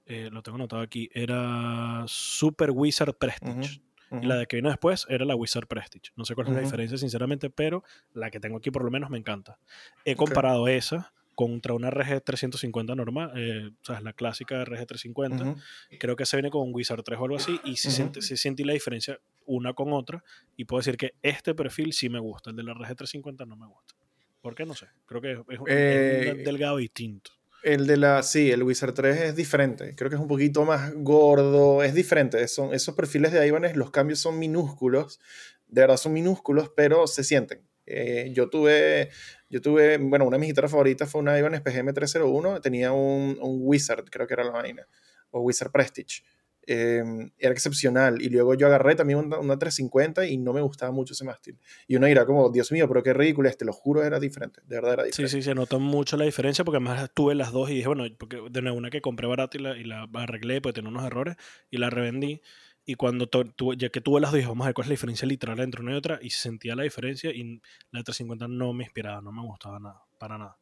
eh, 0.05 0.29
lo 0.31 0.43
tengo 0.43 0.57
anotado 0.57 0.83
aquí, 0.83 1.09
era 1.15 2.03
Super 2.05 2.69
Wizard 2.69 3.15
Prestige. 3.15 3.81
Y 4.11 4.27
la 4.27 4.35
de 4.35 4.45
que 4.45 4.57
vino 4.57 4.69
después 4.69 5.07
era 5.09 5.25
la 5.25 5.33
Wizard 5.33 5.65
Prestige. 5.65 6.11
No 6.15 6.25
sé 6.25 6.35
cuál 6.35 6.49
es 6.49 6.53
la 6.53 6.59
diferencia, 6.59 6.95
sinceramente, 6.95 7.49
pero 7.49 7.83
la 8.13 8.29
que 8.29 8.39
tengo 8.39 8.57
aquí 8.57 8.69
por 8.69 8.83
lo 8.83 8.91
menos 8.91 9.09
me 9.09 9.17
encanta. 9.17 9.57
He 10.05 10.15
comparado 10.15 10.67
esa 10.67 11.11
contra 11.41 11.73
una 11.73 11.89
RG350 11.89 12.95
normal, 12.95 13.31
eh, 13.35 13.71
o 13.81 13.83
sea, 13.83 13.99
la 14.01 14.13
clásica 14.13 14.63
RG350. 14.63 15.59
Creo 15.99 16.15
que 16.15 16.27
se 16.27 16.37
viene 16.37 16.51
con 16.51 16.61
un 16.61 16.71
Wizard 16.71 17.01
3 17.01 17.19
o 17.19 17.23
algo 17.23 17.35
así 17.37 17.59
y 17.63 17.77
se, 17.77 17.89
siente, 17.89 18.21
se 18.21 18.37
siente 18.37 18.63
la 18.63 18.73
diferencia 18.73 19.19
una 19.47 19.73
con 19.73 19.91
otra 19.91 20.23
y 20.55 20.65
puedo 20.65 20.81
decir 20.81 20.97
que 20.97 21.15
este 21.23 21.55
perfil 21.55 21.93
sí 21.93 22.09
me 22.09 22.19
gusta, 22.19 22.51
el 22.51 22.57
de 22.57 22.61
la 22.61 22.73
RG350 22.75 23.47
no 23.47 23.55
me 23.55 23.65
gusta. 23.65 23.95
¿Por 24.39 24.53
qué? 24.53 24.67
No 24.67 24.75
sé. 24.75 24.85
Creo 25.07 25.19
que 25.19 25.31
es, 25.31 25.59
eh, 25.65 26.43
delgado 26.45 26.77
distinto. 26.77 27.31
El 27.63 27.87
de 27.87 27.97
la, 27.97 28.21
sí, 28.21 28.51
el 28.51 28.61
Wizard 28.61 28.93
3 28.93 29.21
es 29.21 29.35
diferente. 29.35 29.95
Creo 29.95 30.11
que 30.11 30.17
es 30.17 30.21
un 30.21 30.27
poquito 30.27 30.63
más 30.63 30.93
gordo, 30.93 31.81
es 31.81 31.95
diferente. 31.95 32.47
Son, 32.49 32.71
esos 32.71 32.93
perfiles 32.93 33.31
de 33.31 33.47
Ibanez, 33.47 33.75
los 33.75 33.89
cambios 33.89 34.19
son 34.19 34.37
minúsculos. 34.37 35.19
De 35.67 35.81
verdad 35.81 35.97
son 35.97 36.13
minúsculos, 36.13 36.71
pero 36.75 37.07
se 37.07 37.23
sienten. 37.23 37.63
Eh, 37.91 38.31
yo 38.33 38.49
tuve, 38.49 39.09
yo 39.49 39.61
tuve, 39.61 39.97
bueno, 39.97 40.25
una 40.25 40.37
de 40.37 40.41
mis 40.41 40.49
guitarras 40.49 40.71
favoritas 40.71 41.09
fue 41.09 41.21
una 41.21 41.37
Ibanez 41.37 41.61
PGM 41.61 41.93
301, 41.93 42.61
tenía 42.61 42.91
un, 42.91 43.37
un, 43.41 43.59
Wizard, 43.61 44.05
creo 44.09 44.25
que 44.27 44.33
era 44.33 44.43
la 44.43 44.51
vaina, 44.51 44.87
o 45.31 45.41
Wizard 45.41 45.71
Prestige. 45.71 46.23
Em, 46.67 47.31
era 47.39 47.53
excepcional. 47.53 48.21
Y 48.21 48.29
luego 48.29 48.53
yo 48.53 48.67
agarré 48.67 48.95
también 48.95 49.19
una, 49.19 49.57
350 49.57 50.27
y 50.27 50.37
no 50.37 50.53
me 50.53 50.61
gustaba 50.61 50.91
mucho 50.91 51.13
ese 51.13 51.25
mástil. 51.25 51.57
Y 51.87 51.95
uno 51.95 52.05
dirá 52.05 52.25
como, 52.25 52.49
Dios 52.49 52.71
mío, 52.71 52.87
pero 52.87 53.01
qué 53.01 53.13
ridículo 53.13 53.49
este, 53.49 53.65
lo 53.65 53.73
juro, 53.73 54.03
era 54.03 54.19
diferente, 54.19 54.61
de 54.65 54.75
verdad 54.75 54.93
era 54.93 55.03
diferente. 55.03 55.31
Sí, 55.31 55.41
sí, 55.41 55.43
se 55.43 55.55
notó 55.55 55.79
mucho 55.79 56.17
la 56.17 56.25
diferencia 56.25 56.63
porque 56.63 56.77
además 56.77 57.09
tuve 57.13 57.33
las 57.33 57.51
dos 57.51 57.69
y 57.71 57.75
dije, 57.75 57.87
bueno, 57.87 58.05
porque 58.17 58.41
de 58.49 58.71
una 58.71 58.91
que 58.91 59.01
compré 59.01 59.27
barata 59.27 59.57
y 59.57 59.61
la, 59.61 59.77
y 59.77 59.83
la 59.83 60.07
arreglé, 60.13 60.61
pues 60.61 60.75
tenía 60.75 60.89
unos 60.89 61.05
errores 61.05 61.35
y 61.71 61.77
la 61.77 61.89
revendí. 61.89 62.41
Y 62.85 62.95
cuando 62.95 63.29
ya 63.77 63.89
que 63.89 64.01
tuve 64.01 64.19
las 64.19 64.31
dos, 64.31 64.45
vamos 64.45 64.65
a 64.65 64.69
ver 64.69 64.73
cuál 64.73 64.85
es 64.85 64.89
la 64.89 64.93
diferencia 64.93 65.27
literal 65.27 65.59
entre 65.59 65.81
una 65.81 65.93
y 65.93 65.95
otra. 65.95 66.19
Y 66.21 66.31
sentía 66.31 66.75
la 66.75 66.83
diferencia 66.83 67.29
y 67.29 67.61
la 67.91 68.03
350 68.03 68.47
no 68.47 68.73
me 68.73 68.83
inspiraba, 68.83 69.21
no 69.21 69.31
me 69.31 69.41
gustaba 69.43 69.79
nada, 69.79 70.01
para 70.17 70.37
nada. 70.37 70.57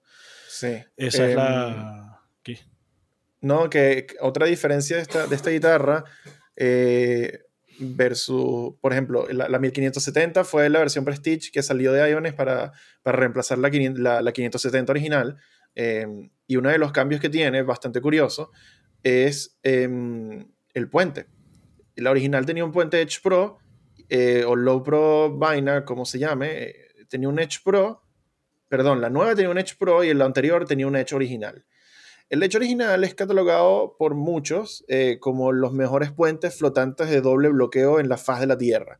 Sí. 0.49 0.77
Esa 0.97 1.29
es 1.29 1.35
la... 1.35 1.67
Em, 1.67 2.29
¿Qué? 2.43 2.59
No, 3.41 3.69
que 3.69 4.07
otra 4.19 4.47
diferencia 4.47 4.97
de 4.97 5.01
esta, 5.01 5.27
de 5.27 5.35
esta 5.35 5.49
guitarra 5.49 6.03
eh, 6.57 7.39
versus, 7.79 8.73
por 8.81 8.91
ejemplo, 8.91 9.25
la, 9.31 9.47
la, 9.47 9.59
1570 9.59 10.43
fue 10.43 10.69
la 10.69 10.79
versión 10.79 11.05
Prestige 11.05 11.51
que 11.53 11.63
salió 11.63 11.93
de 11.93 12.09
Iones 12.11 12.33
para, 12.33 12.73
para 13.01 13.17
reemplazar 13.17 13.59
la, 13.59 13.69
la, 14.21 14.31
570 14.33 14.91
original. 14.91 15.37
Em, 15.73 16.29
y 16.47 16.57
uno 16.57 16.69
de 16.69 16.77
los 16.77 16.91
cambios 16.91 17.21
que 17.21 17.29
tiene, 17.29 17.61
bastante 17.61 18.01
curioso, 18.01 18.51
es 19.03 19.57
em, 19.63 20.45
el 20.73 20.89
puente 20.89 21.27
la 21.99 22.11
original 22.11 22.45
tenía 22.45 22.65
un 22.65 22.71
puente 22.71 23.01
Edge 23.01 23.19
Pro, 23.21 23.57
eh, 24.09 24.43
o 24.45 24.55
Low 24.55 24.83
Pro 24.83 25.37
Vaina, 25.37 25.85
como 25.85 26.05
se 26.05 26.19
llame, 26.19 26.63
eh, 26.63 26.75
tenía 27.09 27.29
un 27.29 27.39
Edge 27.39 27.59
Pro, 27.63 28.03
perdón, 28.67 29.01
la 29.01 29.09
nueva 29.09 29.35
tenía 29.35 29.51
un 29.51 29.57
Edge 29.57 29.75
Pro 29.77 30.03
y 30.03 30.13
la 30.13 30.25
anterior 30.25 30.65
tenía 30.65 30.87
un 30.87 30.95
Edge 30.95 31.13
original. 31.13 31.65
El 32.29 32.43
Edge 32.43 32.57
original 32.57 33.03
es 33.03 33.15
catalogado 33.15 33.95
por 33.97 34.13
muchos 34.13 34.85
eh, 34.87 35.17
como 35.19 35.51
los 35.51 35.73
mejores 35.73 36.11
puentes 36.11 36.55
flotantes 36.57 37.09
de 37.09 37.21
doble 37.21 37.49
bloqueo 37.49 37.99
en 37.99 38.07
la 38.07 38.17
faz 38.17 38.39
de 38.39 38.47
la 38.47 38.57
Tierra. 38.57 38.99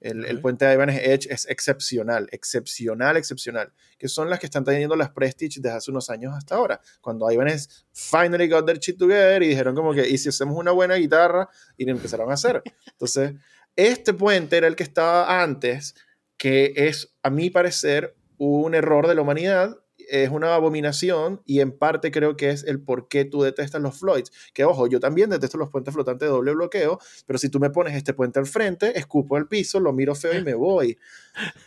El, 0.00 0.40
puente 0.40 0.64
de 0.64 0.74
Ibanez 0.74 1.02
Edge 1.02 1.28
es 1.30 1.46
excepcional, 1.48 2.26
excepcional, 2.32 3.16
excepcional. 3.18 3.72
Que 3.98 4.08
son 4.08 4.30
las 4.30 4.38
que 4.38 4.46
están 4.46 4.64
teniendo 4.64 4.96
las 4.96 5.10
Prestige 5.10 5.60
desde 5.60 5.76
hace 5.76 5.90
unos 5.90 6.08
años 6.08 6.32
hasta 6.34 6.54
ahora. 6.54 6.80
Cuando 7.00 7.30
Ibanez 7.30 7.84
finally 7.92 8.48
got 8.48 8.64
their 8.64 8.78
shit 8.78 8.98
together 8.98 9.42
y 9.42 9.48
dijeron 9.48 9.74
como 9.74 9.92
que, 9.92 10.08
¿y 10.08 10.16
si 10.16 10.30
hacemos 10.30 10.56
una 10.56 10.70
buena 10.70 10.94
guitarra? 10.94 11.48
Y 11.76 11.84
lo 11.84 11.92
empezaron 11.92 12.30
a 12.30 12.34
hacer. 12.34 12.62
Entonces, 12.92 13.34
este 13.76 14.14
puente 14.14 14.56
era 14.56 14.66
el 14.66 14.76
que 14.76 14.84
estaba 14.84 15.42
antes, 15.42 15.94
que 16.38 16.72
es, 16.76 17.12
a 17.22 17.28
mi 17.28 17.50
parecer, 17.50 18.16
un 18.38 18.74
error 18.74 19.06
de 19.06 19.14
la 19.14 19.20
humanidad 19.20 19.79
es 20.10 20.30
una 20.30 20.54
abominación 20.54 21.40
y 21.46 21.60
en 21.60 21.70
parte 21.70 22.10
creo 22.10 22.36
que 22.36 22.50
es 22.50 22.64
el 22.64 22.80
por 22.80 23.08
qué 23.08 23.24
tú 23.24 23.42
detestas 23.42 23.80
los 23.80 23.98
Floyds. 23.98 24.32
Que 24.52 24.64
ojo, 24.64 24.88
yo 24.88 25.00
también 25.00 25.30
detesto 25.30 25.56
los 25.56 25.70
puentes 25.70 25.94
flotantes 25.94 26.26
de 26.26 26.32
doble 26.32 26.52
bloqueo, 26.52 26.98
pero 27.26 27.38
si 27.38 27.48
tú 27.48 27.60
me 27.60 27.70
pones 27.70 27.94
este 27.94 28.12
puente 28.12 28.38
al 28.38 28.46
frente, 28.46 28.98
escupo 28.98 29.38
el 29.38 29.46
piso, 29.46 29.78
lo 29.80 29.92
miro 29.92 30.14
feo 30.14 30.36
y 30.36 30.42
me 30.42 30.54
voy. 30.54 30.98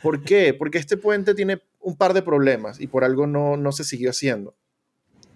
¿Por 0.02 0.24
qué? 0.24 0.54
Porque 0.54 0.78
este 0.78 0.98
puente 0.98 1.34
tiene 1.34 1.62
un 1.80 1.96
par 1.96 2.14
de 2.14 2.22
problemas 2.22 2.80
y 2.82 2.88
por 2.88 3.04
algo 3.04 3.28
no, 3.28 3.56
no 3.58 3.72
se 3.72 3.84
siguió 3.84 4.10
haciendo. 4.10 4.56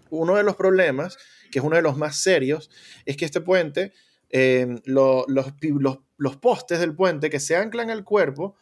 Uno 0.09 0.35
de 0.35 0.43
los 0.43 0.55
problemas, 0.55 1.17
que 1.51 1.59
es 1.59 1.65
uno 1.65 1.75
de 1.75 1.81
los 1.81 1.97
más 1.97 2.17
serios, 2.17 2.69
es 3.05 3.17
que 3.17 3.25
este 3.25 3.41
puente, 3.41 3.93
eh, 4.29 4.67
los, 4.85 5.25
los, 5.27 5.53
los 6.17 6.37
postes 6.37 6.79
del 6.79 6.95
puente 6.95 7.29
que 7.29 7.39
se 7.39 7.55
anclan 7.55 7.89
al 7.89 8.03
cuerpo 8.03 8.55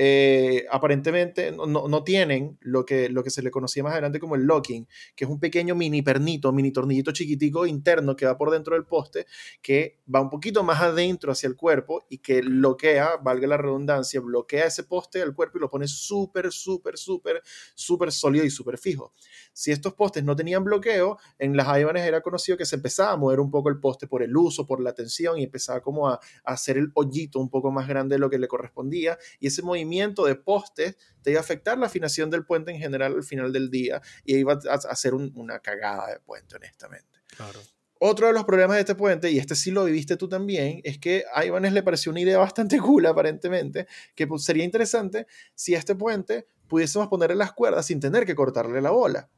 eh, 0.00 0.64
aparentemente 0.70 1.50
no, 1.50 1.66
no, 1.66 2.04
tienen 2.04 2.56
lo 2.60 2.86
que, 2.86 3.08
lo 3.08 3.24
que 3.24 3.30
se 3.30 3.42
le 3.42 3.50
conocía 3.50 3.82
más 3.82 3.92
adelante 3.94 4.20
como 4.20 4.36
el 4.36 4.42
locking, 4.42 4.86
que 5.16 5.24
es 5.24 5.30
un 5.30 5.40
pequeño 5.40 5.74
mini 5.74 6.02
pernito, 6.02 6.52
mini 6.52 6.70
tornillito 6.70 7.10
chiquitico 7.10 7.66
interno 7.66 8.14
que 8.14 8.24
va 8.24 8.38
por 8.38 8.52
dentro 8.52 8.76
del 8.76 8.86
poste, 8.86 9.26
que 9.60 9.98
va 10.14 10.20
un 10.20 10.30
poquito 10.30 10.62
más 10.62 10.80
adentro 10.80 11.32
hacia 11.32 11.48
el 11.48 11.56
cuerpo 11.56 12.06
y 12.08 12.18
que 12.18 12.42
bloquea, 12.42 13.16
valga 13.16 13.48
la 13.48 13.56
redundancia, 13.56 14.20
bloquea 14.20 14.66
ese 14.66 14.84
poste 14.84 15.18
del 15.18 15.34
cuerpo 15.34 15.58
y 15.58 15.62
lo 15.62 15.68
pone 15.68 15.88
súper, 15.88 16.52
súper, 16.52 16.96
súper, 16.96 17.42
súper 17.74 18.12
sólido 18.12 18.44
y 18.44 18.50
súper 18.50 18.78
fijo. 18.78 19.14
Si 19.52 19.72
estos 19.72 19.94
postes 19.94 20.22
no 20.22 20.36
tenían 20.36 20.62
bloqueo, 20.62 21.18
en 21.40 21.56
las 21.56 21.66
Ibanez 21.76 22.06
era 22.06 22.20
conocido 22.20 22.56
que 22.56 22.66
se 22.66 22.76
empezaba 22.76 23.10
a 23.10 23.16
mover 23.16 23.40
un 23.40 23.50
poco 23.50 23.68
el 23.68 23.80
poste 23.80 24.06
por 24.06 24.22
el 24.22 24.36
uso, 24.36 24.64
por 24.64 24.80
la 24.80 24.94
tensión 24.94 25.38
y 25.38 25.42
empezaba 25.42 25.80
como 25.80 26.08
a, 26.08 26.20
a 26.44 26.52
hacer 26.52 26.78
el 26.78 26.92
hoyito 26.94 27.40
un 27.40 27.50
poco 27.50 27.72
más 27.72 27.88
grande 27.88 28.14
de 28.14 28.20
lo 28.20 28.30
que 28.30 28.38
le 28.38 28.46
correspondía 28.46 29.18
y 29.40 29.48
ese 29.48 29.62
movimiento 29.62 29.87
movimiento 29.88 30.26
de 30.26 30.34
postes 30.34 30.96
te 31.22 31.30
iba 31.30 31.40
a 31.40 31.42
afectar 31.42 31.78
la 31.78 31.86
afinación 31.86 32.30
del 32.30 32.44
puente 32.44 32.70
en 32.70 32.78
general 32.78 33.14
al 33.14 33.24
final 33.24 33.52
del 33.52 33.70
día 33.70 34.02
y 34.24 34.36
iba 34.36 34.52
a 34.52 34.74
hacer 34.74 35.14
una 35.14 35.60
cagada 35.60 36.08
de 36.08 36.20
puente, 36.20 36.56
honestamente. 36.56 37.20
Claro. 37.36 37.60
Otro 38.00 38.28
de 38.28 38.32
los 38.32 38.44
problemas 38.44 38.76
de 38.76 38.80
este 38.80 38.94
puente, 38.94 39.30
y 39.30 39.38
este 39.38 39.56
sí 39.56 39.72
lo 39.72 39.84
viviste 39.84 40.16
tú 40.16 40.28
también, 40.28 40.80
es 40.84 40.98
que 40.98 41.24
a 41.34 41.44
Ibanez 41.44 41.72
le 41.72 41.82
pareció 41.82 42.12
una 42.12 42.20
idea 42.20 42.38
bastante 42.38 42.78
cool, 42.80 43.06
aparentemente, 43.06 43.86
que 44.14 44.26
pues, 44.26 44.44
sería 44.44 44.64
interesante 44.64 45.26
si 45.54 45.74
este 45.74 45.96
puente 45.96 46.46
pudiésemos 46.68 47.08
ponerle 47.08 47.34
las 47.34 47.52
cuerdas 47.52 47.86
sin 47.86 47.98
tener 47.98 48.24
que 48.24 48.34
cortarle 48.34 48.80
la 48.80 48.90
bola. 48.90 49.30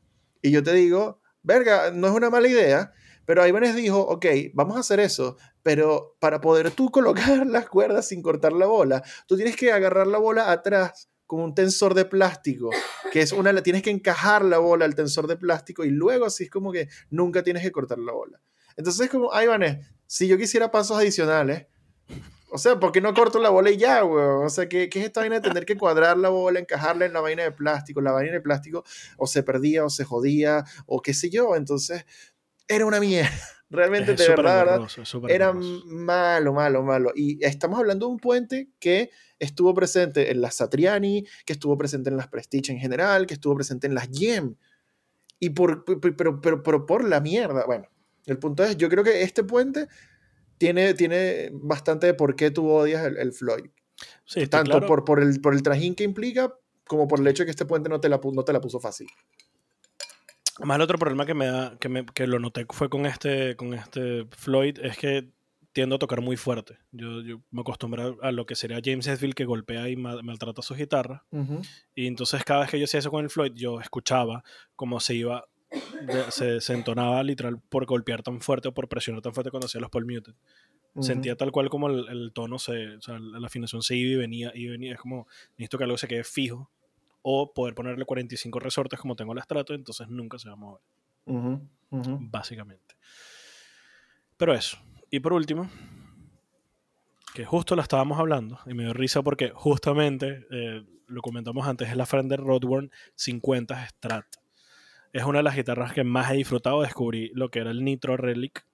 Y 0.42 0.50
yo 0.50 0.62
te 0.62 0.74
digo, 0.74 1.20
verga, 1.42 1.90
no 1.92 2.08
es 2.08 2.12
una 2.12 2.28
mala 2.28 2.48
idea, 2.48 2.92
pero 3.30 3.46
Ibanez 3.46 3.76
dijo, 3.76 4.00
ok, 4.00 4.26
vamos 4.54 4.76
a 4.76 4.80
hacer 4.80 4.98
eso, 4.98 5.36
pero 5.62 6.16
para 6.18 6.40
poder 6.40 6.72
tú 6.72 6.90
colocar 6.90 7.46
las 7.46 7.68
cuerdas 7.68 8.08
sin 8.08 8.22
cortar 8.22 8.52
la 8.52 8.66
bola, 8.66 9.04
tú 9.28 9.36
tienes 9.36 9.54
que 9.54 9.70
agarrar 9.70 10.08
la 10.08 10.18
bola 10.18 10.50
atrás 10.50 11.08
con 11.28 11.38
un 11.38 11.54
tensor 11.54 11.94
de 11.94 12.06
plástico, 12.06 12.70
que 13.12 13.20
es 13.20 13.30
una, 13.30 13.54
tienes 13.62 13.84
que 13.84 13.90
encajar 13.90 14.44
la 14.44 14.58
bola 14.58 14.84
al 14.84 14.96
tensor 14.96 15.28
de 15.28 15.36
plástico 15.36 15.84
y 15.84 15.90
luego 15.90 16.26
así 16.26 16.42
es 16.42 16.50
como 16.50 16.72
que 16.72 16.88
nunca 17.08 17.44
tienes 17.44 17.62
que 17.62 17.70
cortar 17.70 18.00
la 18.00 18.10
bola. 18.10 18.40
Entonces 18.76 19.02
es 19.02 19.10
como, 19.10 19.30
Ibanez, 19.40 19.86
si 20.08 20.26
yo 20.26 20.36
quisiera 20.36 20.72
pasos 20.72 20.98
adicionales, 20.98 21.68
o 22.52 22.58
sea, 22.58 22.80
¿por 22.80 22.90
qué 22.90 23.00
no 23.00 23.14
corto 23.14 23.38
la 23.38 23.50
bola 23.50 23.70
y 23.70 23.76
ya, 23.76 24.04
weón? 24.04 24.44
O 24.44 24.48
sea, 24.48 24.68
¿qué, 24.68 24.88
¿qué, 24.88 24.98
es 24.98 25.06
esta 25.06 25.20
vaina 25.20 25.36
de 25.36 25.48
tener 25.48 25.64
que 25.64 25.76
cuadrar 25.76 26.18
la 26.18 26.30
bola, 26.30 26.58
encajarla 26.58 27.06
en 27.06 27.12
la 27.12 27.20
vaina 27.20 27.44
de 27.44 27.52
plástico? 27.52 28.00
La 28.00 28.10
vaina 28.10 28.32
de 28.32 28.40
plástico 28.40 28.82
o 29.18 29.28
se 29.28 29.44
perdía 29.44 29.84
o 29.84 29.90
se 29.90 30.04
jodía 30.04 30.64
o 30.86 31.00
qué 31.00 31.14
sé 31.14 31.30
yo. 31.30 31.54
Entonces, 31.54 32.04
era 32.70 32.86
una 32.86 33.00
mierda. 33.00 33.30
Realmente, 33.72 34.14
de 34.14 34.28
verdad, 34.28 34.80
era 35.28 35.52
malo, 35.52 36.52
malo, 36.52 36.82
malo. 36.82 37.12
Y 37.14 37.44
estamos 37.44 37.78
hablando 37.78 38.06
de 38.06 38.12
un 38.12 38.18
puente 38.18 38.68
que 38.80 39.10
estuvo 39.38 39.72
presente 39.74 40.32
en 40.32 40.40
las 40.40 40.56
Satriani, 40.56 41.24
que 41.46 41.52
estuvo 41.52 41.78
presente 41.78 42.10
en 42.10 42.16
las 42.16 42.26
Prestige 42.26 42.72
en 42.72 42.80
general, 42.80 43.26
que 43.28 43.34
estuvo 43.34 43.54
presente 43.54 43.86
en 43.86 43.94
las 43.94 44.08
Gem. 44.12 44.56
Y 45.38 45.50
por, 45.50 45.84
pero, 45.84 46.40
pero, 46.40 46.62
pero 46.64 46.84
por 46.84 47.08
la 47.08 47.20
mierda. 47.20 47.64
Bueno, 47.64 47.88
el 48.26 48.38
punto 48.38 48.64
es, 48.64 48.76
yo 48.76 48.88
creo 48.88 49.04
que 49.04 49.22
este 49.22 49.44
puente 49.44 49.86
tiene, 50.58 50.94
tiene 50.94 51.50
bastante 51.52 52.08
de 52.08 52.14
por 52.14 52.34
qué 52.34 52.50
tú 52.50 52.68
odias 52.68 53.06
el, 53.06 53.32
Floyd. 53.32 53.70
Sí, 54.24 54.48
Tanto 54.48 54.84
por, 54.84 55.04
por, 55.04 55.22
el, 55.22 55.40
por 55.40 55.54
el 55.54 55.62
trajín 55.62 55.94
que 55.94 56.02
implica, 56.02 56.52
como 56.88 57.06
por 57.06 57.20
el 57.20 57.26
hecho 57.28 57.44
de 57.44 57.46
que 57.46 57.52
este 57.52 57.66
puente 57.66 57.88
no 57.88 58.00
te 58.00 58.08
la, 58.08 58.20
no 58.20 58.42
te 58.42 58.52
la 58.52 58.60
puso 58.60 58.80
fácil. 58.80 59.06
Más 60.64 60.76
el 60.76 60.82
otro 60.82 60.98
problema 60.98 61.26
que 61.26 61.34
me 61.34 61.46
da, 61.46 61.76
que, 61.78 61.88
me, 61.88 62.04
que 62.04 62.26
lo 62.26 62.38
noté 62.38 62.66
fue 62.70 62.88
con 62.88 63.06
este, 63.06 63.56
con 63.56 63.74
este 63.74 64.26
Floyd, 64.30 64.78
es 64.80 64.96
que 64.98 65.28
tiendo 65.72 65.96
a 65.96 65.98
tocar 65.98 66.20
muy 66.20 66.36
fuerte. 66.36 66.78
Yo, 66.92 67.22
yo 67.22 67.40
me 67.50 67.60
acostumbré 67.60 68.14
a 68.20 68.32
lo 68.32 68.44
que 68.44 68.56
sería 68.56 68.80
James 68.84 69.06
Hetfield 69.06 69.34
que 69.34 69.44
golpea 69.44 69.88
y 69.88 69.96
maltrata 69.96 70.62
su 70.62 70.74
guitarra. 70.74 71.24
Y 71.94 72.06
entonces 72.06 72.44
cada 72.44 72.60
vez 72.60 72.70
que 72.70 72.78
yo 72.78 72.84
hacía 72.84 73.00
eso 73.00 73.10
con 73.10 73.24
el 73.24 73.30
Floyd, 73.30 73.52
yo 73.54 73.80
escuchaba 73.80 74.42
cómo 74.74 74.98
se 75.00 75.14
iba, 75.14 75.46
se, 76.30 76.60
se, 76.60 76.74
entonaba 76.74 77.22
literal 77.22 77.60
por 77.60 77.86
golpear 77.86 78.22
tan 78.22 78.40
fuerte 78.40 78.68
o 78.68 78.74
por 78.74 78.88
presionar 78.88 79.22
tan 79.22 79.32
fuerte 79.32 79.50
cuando 79.50 79.66
hacía 79.66 79.80
los 79.80 79.90
Paul 79.90 80.06
Muted. 80.06 80.34
Sentía 81.00 81.36
tal 81.36 81.52
cual 81.52 81.70
como 81.70 81.88
el, 81.88 82.08
el, 82.08 82.32
tono, 82.32 82.58
se, 82.58 82.96
o 82.96 83.00
sea, 83.00 83.20
la 83.20 83.46
afinación 83.46 83.80
se 83.80 83.94
iba 83.94 84.10
y 84.10 84.16
venía 84.16 84.50
y 84.52 84.66
venía. 84.66 84.94
Es 84.94 84.98
como, 84.98 85.28
necesito 85.52 85.78
que 85.78 85.84
algo 85.84 85.96
se 85.96 86.08
quede 86.08 86.24
fijo 86.24 86.68
o 87.22 87.52
poder 87.52 87.74
ponerle 87.74 88.04
45 88.04 88.58
resortes 88.60 88.98
como 88.98 89.16
tengo 89.16 89.32
el 89.32 89.38
estrato, 89.38 89.74
entonces 89.74 90.08
nunca 90.08 90.38
se 90.38 90.48
va 90.48 90.54
a 90.54 90.56
mover. 90.56 90.82
Básicamente. 91.90 92.96
Pero 94.36 94.54
eso. 94.54 94.78
Y 95.10 95.20
por 95.20 95.32
último, 95.32 95.68
que 97.34 97.44
justo 97.44 97.76
la 97.76 97.82
estábamos 97.82 98.18
hablando, 98.18 98.58
y 98.66 98.74
me 98.74 98.84
dio 98.84 98.92
risa 98.92 99.22
porque 99.22 99.50
justamente, 99.54 100.46
eh, 100.50 100.84
lo 101.06 101.22
comentamos 101.22 101.66
antes, 101.66 101.88
es 101.88 101.96
la 101.96 102.06
Fender 102.06 102.40
Roadburn 102.40 102.90
50 103.16 103.88
Strat. 103.88 104.26
Es 105.12 105.24
una 105.24 105.38
de 105.38 105.42
las 105.42 105.56
guitarras 105.56 105.92
que 105.92 106.04
más 106.04 106.30
he 106.30 106.36
disfrutado. 106.36 106.82
Descubrí 106.82 107.32
lo 107.34 107.50
que 107.50 107.58
era 107.58 107.72
el 107.72 107.84
Nitro 107.84 108.16
Relic 108.16 108.64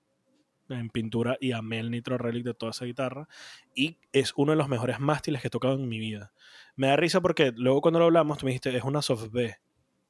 en 0.69 0.91
pintura 0.91 1.37
y 1.41 1.53
amé 1.53 1.79
el 1.81 1.91
Nitro 1.91 2.19
Relic 2.19 2.45
de 2.45 2.55
toda 2.55 2.71
esa 2.71 2.85
guitarra. 2.85 3.29
Y 3.75 3.99
es 4.13 4.33
uno 4.37 4.53
de 4.53 4.57
los 4.57 4.69
mejores 4.69 5.01
mástiles 5.01 5.41
que 5.41 5.49
he 5.49 5.51
tocado 5.51 5.75
en 5.75 5.89
mi 5.89 5.99
vida. 5.99 6.33
Me 6.77 6.89
da 6.89 6.97
risa 6.97 7.21
porque 7.21 7.53
luego 7.57 7.81
cuando 7.81 7.99
lo 7.99 8.07
hablamos, 8.07 8.39
tú 8.39 8.47
me 8.47 8.51
dijiste, 8.51 8.77
es 8.77 8.85
una 8.85 9.03
soft 9.03 9.31
B. 9.31 9.57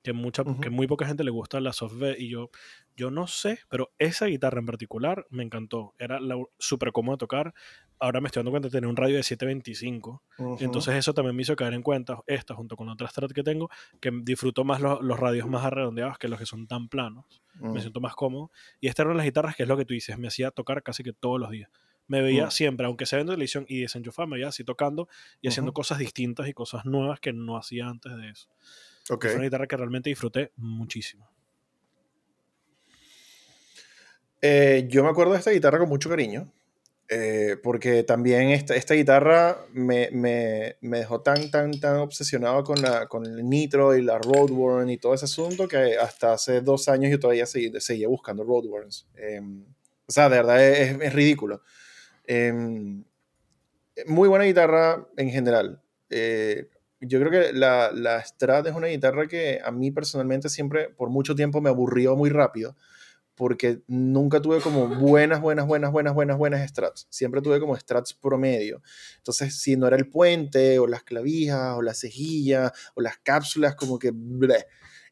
Que, 0.06 0.12
mucha, 0.12 0.44
que 0.62 0.70
muy 0.70 0.86
poca 0.86 1.04
gente 1.04 1.24
le 1.24 1.32
gusta 1.32 1.58
la 1.58 1.72
soft 1.72 1.96
B. 1.96 2.14
Y 2.16 2.28
yo, 2.28 2.50
yo 2.96 3.10
no 3.10 3.26
sé, 3.26 3.58
pero 3.68 3.90
esa 3.98 4.26
guitarra 4.26 4.60
en 4.60 4.66
particular 4.66 5.26
me 5.30 5.42
encantó. 5.42 5.94
Era 5.98 6.20
súper 6.60 6.92
cómoda 6.92 7.16
de 7.16 7.18
tocar. 7.18 7.54
Ahora 7.98 8.20
me 8.20 8.28
estoy 8.28 8.38
dando 8.42 8.52
cuenta 8.52 8.68
de 8.68 8.70
tener 8.70 8.88
un 8.88 8.94
radio 8.94 9.16
de 9.16 9.24
725. 9.24 10.22
Entonces 10.60 10.94
eso 10.94 11.12
también 11.12 11.34
me 11.34 11.42
hizo 11.42 11.56
caer 11.56 11.74
en 11.74 11.82
cuenta, 11.82 12.20
esta 12.28 12.54
junto 12.54 12.76
con 12.76 12.88
otras 12.88 13.10
strat 13.10 13.32
que 13.32 13.42
tengo, 13.42 13.68
que 14.00 14.12
disfruto 14.22 14.62
más 14.62 14.80
los 14.80 15.18
radios 15.18 15.48
más 15.48 15.64
arredondeados 15.64 16.18
que 16.18 16.28
los 16.28 16.38
que 16.38 16.46
son 16.46 16.68
tan 16.68 16.88
planos. 16.88 17.42
Me 17.54 17.70
mm. 17.70 17.80
siento 17.80 18.00
más 18.00 18.14
cómodo. 18.14 18.52
Y 18.80 18.86
esta 18.86 19.02
era 19.02 19.10
una 19.10 19.14
de 19.14 19.24
las 19.24 19.26
guitarras 19.26 19.56
que 19.56 19.64
es 19.64 19.68
lo 19.68 19.76
que 19.76 19.84
tú 19.84 19.92
dices, 19.92 20.16
me 20.18 20.28
hacía 20.28 20.52
tocar 20.52 20.84
casi 20.84 21.02
que 21.02 21.12
todos 21.12 21.40
los 21.40 21.50
días 21.50 21.68
me 22.08 22.22
veía 22.22 22.46
mm. 22.46 22.50
siempre, 22.50 22.86
aunque 22.86 23.06
sea 23.06 23.20
en 23.20 23.26
televisión 23.26 23.66
y 23.68 23.80
desenchufado, 23.80 24.28
me 24.28 24.36
veía 24.36 24.48
así 24.48 24.64
tocando 24.64 25.08
y 25.40 25.48
haciendo 25.48 25.72
cosas 25.72 25.98
distintas 25.98 26.48
y 26.48 26.52
cosas 26.52 26.84
nuevas 26.84 27.20
que 27.20 27.32
no 27.32 27.56
hacía 27.56 27.88
antes 27.88 28.16
de 28.16 28.30
eso. 28.30 28.48
Okay. 29.08 29.30
Fue 29.30 29.36
una 29.36 29.44
guitarra 29.44 29.66
que 29.66 29.76
realmente 29.76 30.10
disfruté 30.10 30.52
muchísimo. 30.56 31.28
Eh, 34.42 34.86
yo 34.88 35.02
me 35.02 35.10
acuerdo 35.10 35.32
de 35.32 35.38
esta 35.38 35.50
guitarra 35.50 35.78
con 35.78 35.88
mucho 35.88 36.08
cariño, 36.08 36.52
eh, 37.08 37.56
porque 37.62 38.02
también 38.02 38.50
esta, 38.50 38.74
esta 38.74 38.94
guitarra 38.94 39.64
me, 39.72 40.10
me, 40.10 40.76
me, 40.80 40.98
dejó 40.98 41.20
tan, 41.20 41.50
tan, 41.50 41.78
tan 41.78 41.96
obsesionado 41.98 42.64
con, 42.64 42.82
la, 42.82 43.06
con 43.06 43.24
el 43.24 43.48
Nitro 43.48 43.96
y 43.96 44.02
la 44.02 44.18
Roadworn 44.18 44.90
y 44.90 44.98
todo 44.98 45.14
ese 45.14 45.26
asunto 45.26 45.68
que 45.68 45.96
hasta 45.96 46.32
hace 46.32 46.60
dos 46.60 46.88
años 46.88 47.10
yo 47.10 47.20
todavía 47.20 47.46
seguía, 47.46 47.80
seguía 47.80 48.08
buscando 48.08 48.44
Roadworns. 48.44 49.08
Eh, 49.16 49.40
o 50.06 50.12
sea, 50.12 50.28
de 50.28 50.36
verdad 50.36 50.64
es, 50.64 51.00
es 51.00 51.12
ridículo. 51.12 51.62
Em, 52.26 53.04
muy 54.06 54.28
buena 54.28 54.44
guitarra 54.44 55.06
en 55.16 55.30
general. 55.30 55.80
Eh, 56.10 56.68
yo 57.00 57.20
creo 57.20 57.30
que 57.30 57.52
la, 57.52 57.90
la 57.92 58.24
Strat 58.24 58.66
es 58.66 58.74
una 58.74 58.86
guitarra 58.86 59.26
que 59.26 59.60
a 59.62 59.70
mí 59.70 59.90
personalmente 59.90 60.48
siempre, 60.48 60.88
por 60.88 61.10
mucho 61.10 61.34
tiempo, 61.34 61.60
me 61.60 61.68
aburrió 61.68 62.16
muy 62.16 62.30
rápido, 62.30 62.76
porque 63.34 63.82
nunca 63.86 64.40
tuve 64.40 64.60
como 64.60 64.88
buenas, 65.00 65.40
buenas, 65.40 65.66
buenas, 65.66 65.92
buenas, 65.92 66.14
buenas, 66.14 66.38
buenas 66.38 66.68
Strats. 66.68 67.06
Siempre 67.10 67.42
tuve 67.42 67.60
como 67.60 67.76
Strats 67.76 68.14
promedio. 68.14 68.82
Entonces, 69.18 69.60
si 69.60 69.76
no 69.76 69.86
era 69.86 69.96
el 69.96 70.08
puente, 70.08 70.78
o 70.78 70.86
las 70.86 71.04
clavijas, 71.04 71.76
o 71.76 71.82
la 71.82 71.94
cejilla, 71.94 72.72
o 72.94 73.00
las 73.00 73.18
cápsulas, 73.18 73.76
como 73.76 73.98
que... 73.98 74.12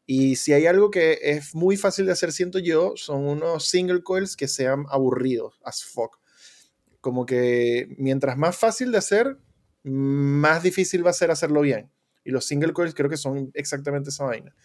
Y 0.07 0.35
si 0.35 0.53
hay 0.53 0.67
algo 0.67 0.91
que 0.91 1.19
es 1.21 1.55
muy 1.55 1.77
fácil 1.77 2.05
de 2.05 2.11
hacer, 2.11 2.31
siento 2.31 2.59
yo, 2.59 2.93
son 2.95 3.25
unos 3.25 3.67
single 3.67 4.03
coils 4.03 4.35
que 4.35 4.47
sean 4.47 4.85
aburridos, 4.89 5.59
as 5.63 5.83
fuck. 5.83 6.19
Como 7.01 7.25
que 7.25 7.87
mientras 7.97 8.37
más 8.37 8.55
fácil 8.55 8.91
de 8.91 8.99
hacer, 8.99 9.37
más 9.85 10.63
difícil 10.63 11.05
va 11.05 11.11
a 11.11 11.13
ser 11.13 11.31
hacerlo 11.31 11.61
bien. 11.61 11.91
Y 12.23 12.31
los 12.31 12.45
single 12.45 12.73
coils 12.73 12.95
creo 12.95 13.09
que 13.09 13.17
son 13.17 13.51
exactamente 13.53 14.09
esa 14.09 14.25
vaina. 14.25 14.55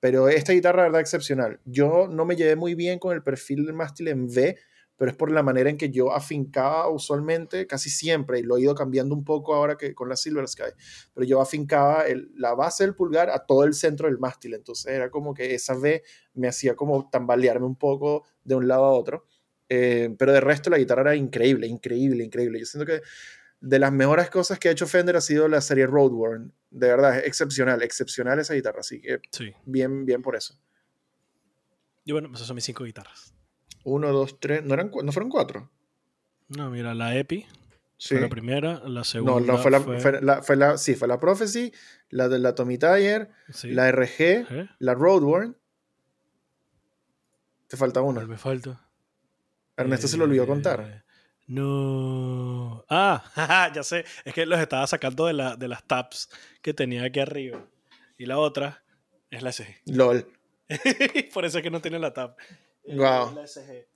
Pero 0.00 0.28
esta 0.28 0.52
guitarra, 0.52 0.82
la 0.82 0.88
verdad, 0.88 1.00
excepcional. 1.00 1.60
Yo 1.64 2.06
no 2.08 2.24
me 2.24 2.36
llevé 2.36 2.54
muy 2.54 2.74
bien 2.74 2.98
con 2.98 3.14
el 3.14 3.22
perfil 3.22 3.66
del 3.66 3.74
mástil 3.74 4.08
en 4.08 4.26
V, 4.26 4.56
pero 4.96 5.10
es 5.10 5.16
por 5.16 5.30
la 5.30 5.42
manera 5.42 5.70
en 5.70 5.76
que 5.76 5.90
yo 5.90 6.12
afincaba 6.12 6.88
usualmente, 6.88 7.66
casi 7.66 7.88
siempre, 7.88 8.40
y 8.40 8.42
lo 8.42 8.56
he 8.56 8.62
ido 8.62 8.74
cambiando 8.74 9.14
un 9.14 9.24
poco 9.24 9.54
ahora 9.54 9.76
que 9.76 9.94
con 9.94 10.08
la 10.08 10.16
Silver 10.16 10.46
Sky, 10.46 10.72
pero 11.14 11.24
yo 11.24 11.40
afincaba 11.40 12.04
la 12.34 12.54
base 12.54 12.84
del 12.84 12.94
pulgar 12.94 13.30
a 13.30 13.46
todo 13.46 13.64
el 13.64 13.74
centro 13.74 14.08
del 14.08 14.18
mástil, 14.18 14.54
entonces 14.54 14.92
era 14.92 15.08
como 15.08 15.34
que 15.34 15.54
esa 15.54 15.76
V 15.76 16.02
me 16.34 16.48
hacía 16.48 16.74
como 16.74 17.08
tambalearme 17.10 17.66
un 17.66 17.76
poco 17.76 18.24
de 18.44 18.56
un 18.56 18.66
lado 18.68 18.84
a 18.84 18.92
otro. 18.92 19.24
Eh, 19.70 20.14
pero 20.18 20.32
de 20.32 20.40
resto 20.40 20.70
la 20.70 20.78
guitarra 20.78 21.02
era 21.02 21.14
increíble, 21.14 21.66
increíble, 21.66 22.24
increíble. 22.24 22.58
Yo 22.58 22.66
siento 22.66 22.86
que 22.86 23.02
de 23.60 23.78
las 23.78 23.92
mejores 23.92 24.30
cosas 24.30 24.58
que 24.58 24.68
ha 24.68 24.72
hecho 24.72 24.86
Fender 24.86 25.16
ha 25.16 25.20
sido 25.20 25.48
la 25.48 25.60
serie 25.60 25.86
Roadworn. 25.86 26.52
De 26.70 26.88
verdad, 26.88 27.18
es 27.18 27.26
excepcional, 27.26 27.82
excepcional 27.82 28.38
esa 28.38 28.54
guitarra. 28.54 28.80
Así 28.80 29.00
que 29.00 29.20
sí. 29.30 29.52
bien, 29.64 30.04
bien 30.04 30.22
por 30.22 30.36
eso. 30.36 30.58
Y 32.04 32.12
bueno, 32.12 32.30
esas 32.34 32.46
son 32.46 32.54
mis 32.54 32.64
cinco 32.64 32.84
guitarras. 32.84 33.34
Uno, 33.84 34.12
dos, 34.12 34.38
tres. 34.40 34.64
¿No, 34.64 34.74
eran, 34.74 34.90
¿no 35.02 35.12
fueron 35.12 35.30
cuatro? 35.30 35.70
No, 36.48 36.70
mira, 36.70 36.94
la 36.94 37.16
Epi. 37.16 37.46
Fue 38.00 38.20
la 38.20 38.28
primera, 38.28 38.80
la 38.88 39.02
segunda. 39.02 39.40
No, 39.40 39.40
no 39.40 39.58
fue, 39.58 39.72
la, 39.72 39.80
fue... 39.80 40.56
la, 40.56 40.78
sí, 40.78 40.94
fue 40.94 41.08
la 41.08 41.18
Prophecy, 41.18 41.72
la 42.10 42.28
de 42.28 42.38
la 42.38 42.54
Tommy 42.54 42.78
Tyer, 42.78 43.28
la 43.64 43.90
RG, 43.90 44.68
la 44.78 44.94
Roadworn. 44.94 45.56
Te 47.66 47.76
falta 47.76 48.00
una. 48.00 48.24
Me 48.24 48.38
falta. 48.38 48.88
Ernesto 49.76 50.06
se 50.06 50.16
lo 50.16 50.24
olvidó 50.24 50.46
contar. 50.46 50.80
Eh, 50.80 51.02
no. 51.48 52.84
Ah, 52.88 53.70
ya 53.74 53.82
sé. 53.82 54.04
Es 54.24 54.34
que 54.34 54.46
los 54.46 54.60
estaba 54.60 54.86
sacando 54.86 55.26
de, 55.26 55.32
la, 55.32 55.56
de 55.56 55.66
las 55.66 55.82
tabs 55.84 56.28
que 56.62 56.74
tenía 56.74 57.04
aquí 57.04 57.20
arriba. 57.20 57.66
Y 58.16 58.26
la 58.26 58.38
otra 58.38 58.84
es 59.30 59.42
la 59.42 59.50
SG. 59.50 59.80
LOL. 59.86 60.30
por 61.34 61.44
eso 61.44 61.58
es 61.58 61.64
que 61.64 61.70
no 61.70 61.80
tiene 61.80 61.98
la 61.98 62.12
tab. 62.12 62.36
Wow. 62.86 63.34
La 63.34 63.46
SG. 63.46 63.86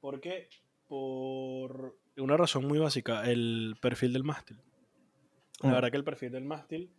¿Por 0.00 0.20
qué? 0.20 0.48
Por 0.86 1.98
una 2.18 2.36
razón 2.36 2.66
muy 2.66 2.78
básica. 2.78 3.24
El 3.24 3.76
perfil 3.80 4.12
del 4.12 4.24
mástil. 4.24 4.60
La 5.60 5.70
mm. 5.70 5.72
verdad 5.72 5.90
que 5.90 5.96
el 5.96 6.04
perfil 6.04 6.32
del 6.32 6.44
mástil 6.44 6.92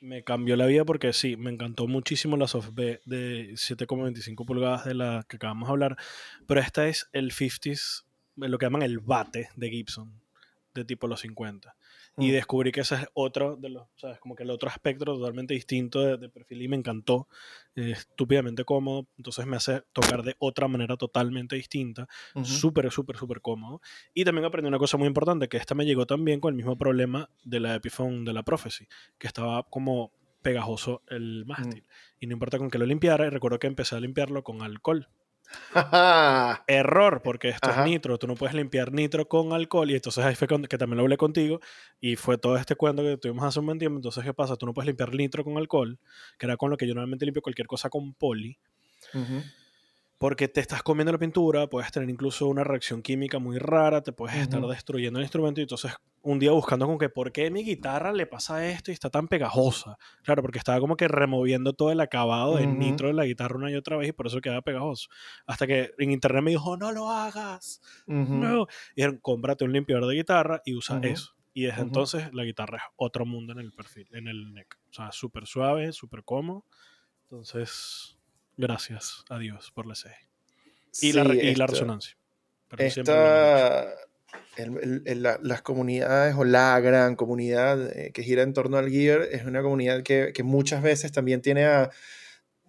me 0.00 0.24
cambió 0.24 0.56
la 0.56 0.66
vida 0.66 0.84
porque 0.84 1.12
sí, 1.12 1.36
me 1.36 1.50
encantó 1.50 1.86
muchísimo 1.86 2.36
la 2.36 2.48
soft 2.48 2.70
B 2.72 3.00
de 3.04 3.50
7,25 3.52 4.46
pulgadas 4.46 4.86
de 4.86 4.94
la 4.94 5.26
que 5.28 5.36
acabamos 5.36 5.68
de 5.68 5.72
hablar, 5.72 5.96
pero 6.46 6.60
esta 6.60 6.88
es 6.88 7.08
el 7.12 7.32
50s, 7.32 8.04
lo 8.36 8.58
que 8.58 8.66
llaman 8.66 8.82
el 8.82 9.00
bate 9.00 9.50
de 9.56 9.70
Gibson, 9.70 10.20
de 10.74 10.84
tipo 10.84 11.06
los 11.06 11.20
50 11.20 11.74
y 12.16 12.28
mm. 12.28 12.32
descubrí 12.32 12.72
que 12.72 12.80
ese 12.80 12.96
es 12.96 13.06
otro 13.14 13.56
de 13.56 13.70
los, 13.70 13.88
¿sabes? 13.96 14.18
Como 14.18 14.34
que 14.34 14.42
el 14.42 14.50
otro 14.50 14.68
aspecto 14.68 15.04
totalmente 15.04 15.54
distinto 15.54 16.16
de, 16.16 16.28
perfil 16.28 16.62
y 16.62 16.68
me 16.68 16.76
encantó, 16.76 17.28
estúpidamente 17.74 18.64
cómodo, 18.64 19.08
entonces 19.16 19.46
me 19.46 19.56
hace 19.56 19.82
tocar 19.92 20.22
de 20.22 20.36
otra 20.38 20.68
manera 20.68 20.96
totalmente 20.96 21.56
distinta, 21.56 22.08
súper, 22.42 22.90
súper, 22.90 23.16
súper 23.16 23.40
cómodo. 23.40 23.80
Y 24.12 24.24
también 24.24 24.44
aprendí 24.44 24.68
una 24.68 24.78
cosa 24.78 24.96
muy 24.96 25.06
importante, 25.06 25.48
que 25.48 25.56
esta 25.56 25.74
me 25.74 25.86
llegó 25.86 26.06
también 26.06 26.40
con 26.40 26.52
el 26.52 26.56
mismo 26.56 26.76
problema 26.76 27.30
de 27.44 27.60
la 27.60 27.74
Epiphone 27.76 28.24
de 28.24 28.32
la 28.32 28.42
Prophecy, 28.42 28.86
que 29.18 29.26
estaba 29.26 29.62
como 29.64 30.12
pegajoso 30.42 31.02
el 31.08 31.44
mástil. 31.46 31.82
Mm. 31.82 31.86
Y 32.20 32.26
no 32.26 32.32
importa 32.34 32.58
con 32.58 32.70
que 32.70 32.78
lo 32.78 32.86
limpiara, 32.86 33.26
y 33.26 33.30
recuerdo 33.30 33.58
que 33.58 33.66
empecé 33.66 33.96
a 33.96 34.00
limpiarlo 34.00 34.42
con 34.42 34.62
alcohol. 34.62 35.08
Error, 36.66 37.22
porque 37.22 37.50
esto 37.50 37.70
es 37.70 37.84
nitro. 37.84 38.18
Tú 38.18 38.26
no 38.26 38.34
puedes 38.34 38.54
limpiar 38.54 38.92
nitro 38.92 39.28
con 39.28 39.52
alcohol. 39.52 39.90
Y 39.90 39.94
entonces 39.94 40.24
ahí 40.24 40.34
fue 40.34 40.48
que 40.48 40.78
también 40.78 40.96
lo 40.96 41.02
hablé 41.02 41.16
contigo. 41.16 41.60
Y 42.00 42.16
fue 42.16 42.38
todo 42.38 42.56
este 42.56 42.76
cuento 42.76 43.02
que 43.02 43.16
tuvimos 43.16 43.44
hace 43.44 43.60
un 43.60 43.66
buen 43.66 43.78
tiempo. 43.78 43.96
Entonces, 43.98 44.24
¿qué 44.24 44.34
pasa? 44.34 44.56
Tú 44.56 44.66
no 44.66 44.74
puedes 44.74 44.86
limpiar 44.86 45.12
nitro 45.14 45.44
con 45.44 45.56
alcohol, 45.56 45.98
que 46.38 46.46
era 46.46 46.56
con 46.56 46.70
lo 46.70 46.76
que 46.76 46.86
yo 46.86 46.94
normalmente 46.94 47.24
limpio 47.24 47.42
cualquier 47.42 47.66
cosa 47.66 47.88
con 47.88 48.14
poli 48.14 48.58
porque 50.20 50.48
te 50.48 50.60
estás 50.60 50.82
comiendo 50.82 51.12
la 51.12 51.18
pintura, 51.18 51.66
puedes 51.66 51.90
tener 51.92 52.10
incluso 52.10 52.46
una 52.46 52.62
reacción 52.62 53.00
química 53.00 53.38
muy 53.38 53.56
rara, 53.58 54.02
te 54.02 54.12
puedes 54.12 54.36
estar 54.36 54.60
destruyendo 54.60 55.18
el 55.18 55.24
instrumento 55.24 55.62
y 55.62 55.62
entonces 55.62 55.94
un 56.20 56.38
día 56.38 56.52
buscando 56.52 56.86
con 56.86 56.98
que 56.98 57.08
por 57.08 57.32
qué 57.32 57.50
mi 57.50 57.64
guitarra 57.64 58.12
le 58.12 58.26
pasa 58.26 58.68
esto 58.68 58.90
y 58.90 58.94
está 58.94 59.08
tan 59.08 59.28
pegajosa. 59.28 59.96
Claro, 60.22 60.42
porque 60.42 60.58
estaba 60.58 60.78
como 60.78 60.94
que 60.98 61.08
removiendo 61.08 61.72
todo 61.72 61.90
el 61.90 62.00
acabado 62.00 62.56
del 62.56 62.78
nitro 62.78 63.08
de 63.08 63.14
la 63.14 63.24
guitarra 63.24 63.56
una 63.56 63.70
y 63.70 63.76
otra 63.76 63.96
vez 63.96 64.10
y 64.10 64.12
por 64.12 64.26
eso 64.26 64.42
quedaba 64.42 64.60
pegajoso. 64.60 65.08
Hasta 65.46 65.66
que 65.66 65.92
en 65.96 66.10
internet 66.10 66.42
me 66.42 66.50
dijo, 66.50 66.76
no 66.76 66.92
lo 66.92 67.08
hagas. 67.08 67.80
No. 68.06 68.64
Y 68.64 68.96
dijeron, 68.96 69.20
cómprate 69.22 69.64
un 69.64 69.72
limpiador 69.72 70.06
de 70.06 70.16
guitarra 70.16 70.60
y 70.66 70.74
usa 70.74 71.00
eso. 71.02 71.34
Y 71.54 71.62
desde 71.62 71.80
entonces 71.80 72.28
la 72.34 72.44
guitarra 72.44 72.76
es 72.76 72.84
otro 72.96 73.24
mundo 73.24 73.54
en 73.54 73.60
el 73.60 73.72
perfil, 73.72 74.06
en 74.12 74.28
el 74.28 74.52
neck. 74.52 74.78
O 74.90 74.92
sea, 74.92 75.12
súper 75.12 75.46
suave, 75.46 75.94
súper 75.94 76.24
cómodo. 76.24 76.66
Entonces, 77.22 78.19
Gracias 78.60 79.24
a 79.30 79.38
Dios 79.38 79.72
por 79.74 79.86
la 79.86 79.94
C. 79.94 80.10
Y, 81.00 81.14
la, 81.14 81.34
y 81.34 81.54
la, 81.54 81.66
resonancia. 81.66 82.14
Esta, 82.76 83.86
las 84.58 85.62
comunidades 85.62 86.34
o 86.36 86.44
la 86.44 86.78
gran 86.80 87.16
comunidad 87.16 87.90
eh, 87.96 88.12
que 88.12 88.22
gira 88.22 88.42
en 88.42 88.52
torno 88.52 88.76
al 88.76 88.90
gear 88.90 89.22
es 89.22 89.46
una 89.46 89.62
comunidad 89.62 90.02
que, 90.02 90.32
que 90.34 90.42
muchas 90.42 90.82
veces 90.82 91.10
también 91.10 91.40
tiene 91.40 91.64
a 91.64 91.90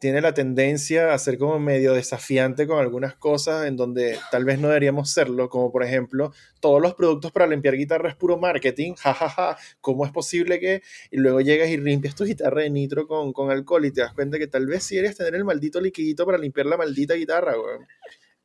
tiene 0.02 0.20
la 0.20 0.34
tendencia 0.34 1.14
a 1.14 1.20
ser 1.20 1.38
como 1.38 1.60
medio 1.60 1.94
desafiante 1.94 2.66
con 2.66 2.80
algunas 2.80 3.14
cosas 3.14 3.68
en 3.68 3.78
donde 3.78 4.18
tal 4.32 4.46
vez 4.46 4.58
no 4.58 4.70
deberíamos 4.70 5.12
serlo, 5.12 5.48
como 5.48 5.72
por 5.72 5.84
ejemplo, 5.84 6.34
todos 6.60 6.82
los 6.82 6.96
productos 6.96 7.32
para 7.32 7.46
limpiar 7.46 7.78
guitarras 7.78 8.16
puro 8.16 8.40
marketing, 8.40 8.96
jajaja, 8.96 9.54
ja, 9.54 9.58
¿cómo 9.80 10.04
es 10.08 10.12
posible 10.12 10.60
que 10.60 10.82
y 11.12 11.18
luego 11.18 11.40
llegas 11.40 11.70
y 11.70 11.78
limpias 11.78 12.16
tu 12.16 12.24
guitarra 12.24 12.64
de 12.64 12.72
nitro 12.72 13.06
con, 13.06 13.32
con 13.32 13.52
alcohol 13.52 13.86
y 13.86 13.92
te 13.92 14.02
das 14.02 14.16
cuenta 14.16 14.40
que 14.40 14.48
tal 14.48 14.66
vez 14.66 14.82
si 14.84 14.98
eres 14.98 15.16
tener 15.16 15.36
el 15.36 15.46
maldito 15.46 15.80
liquidito 15.80 16.26
para 16.26 16.40
limpiar 16.40 16.66
la 16.66 16.78
maldita 16.78 17.14
guitarra, 17.14 17.54
güey. 17.54 17.78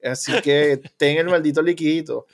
Así 0.05 0.33
que 0.43 0.79
ten 0.99 1.17
el 1.17 1.27
maldito 1.27 1.63
liquidito. 1.63 2.27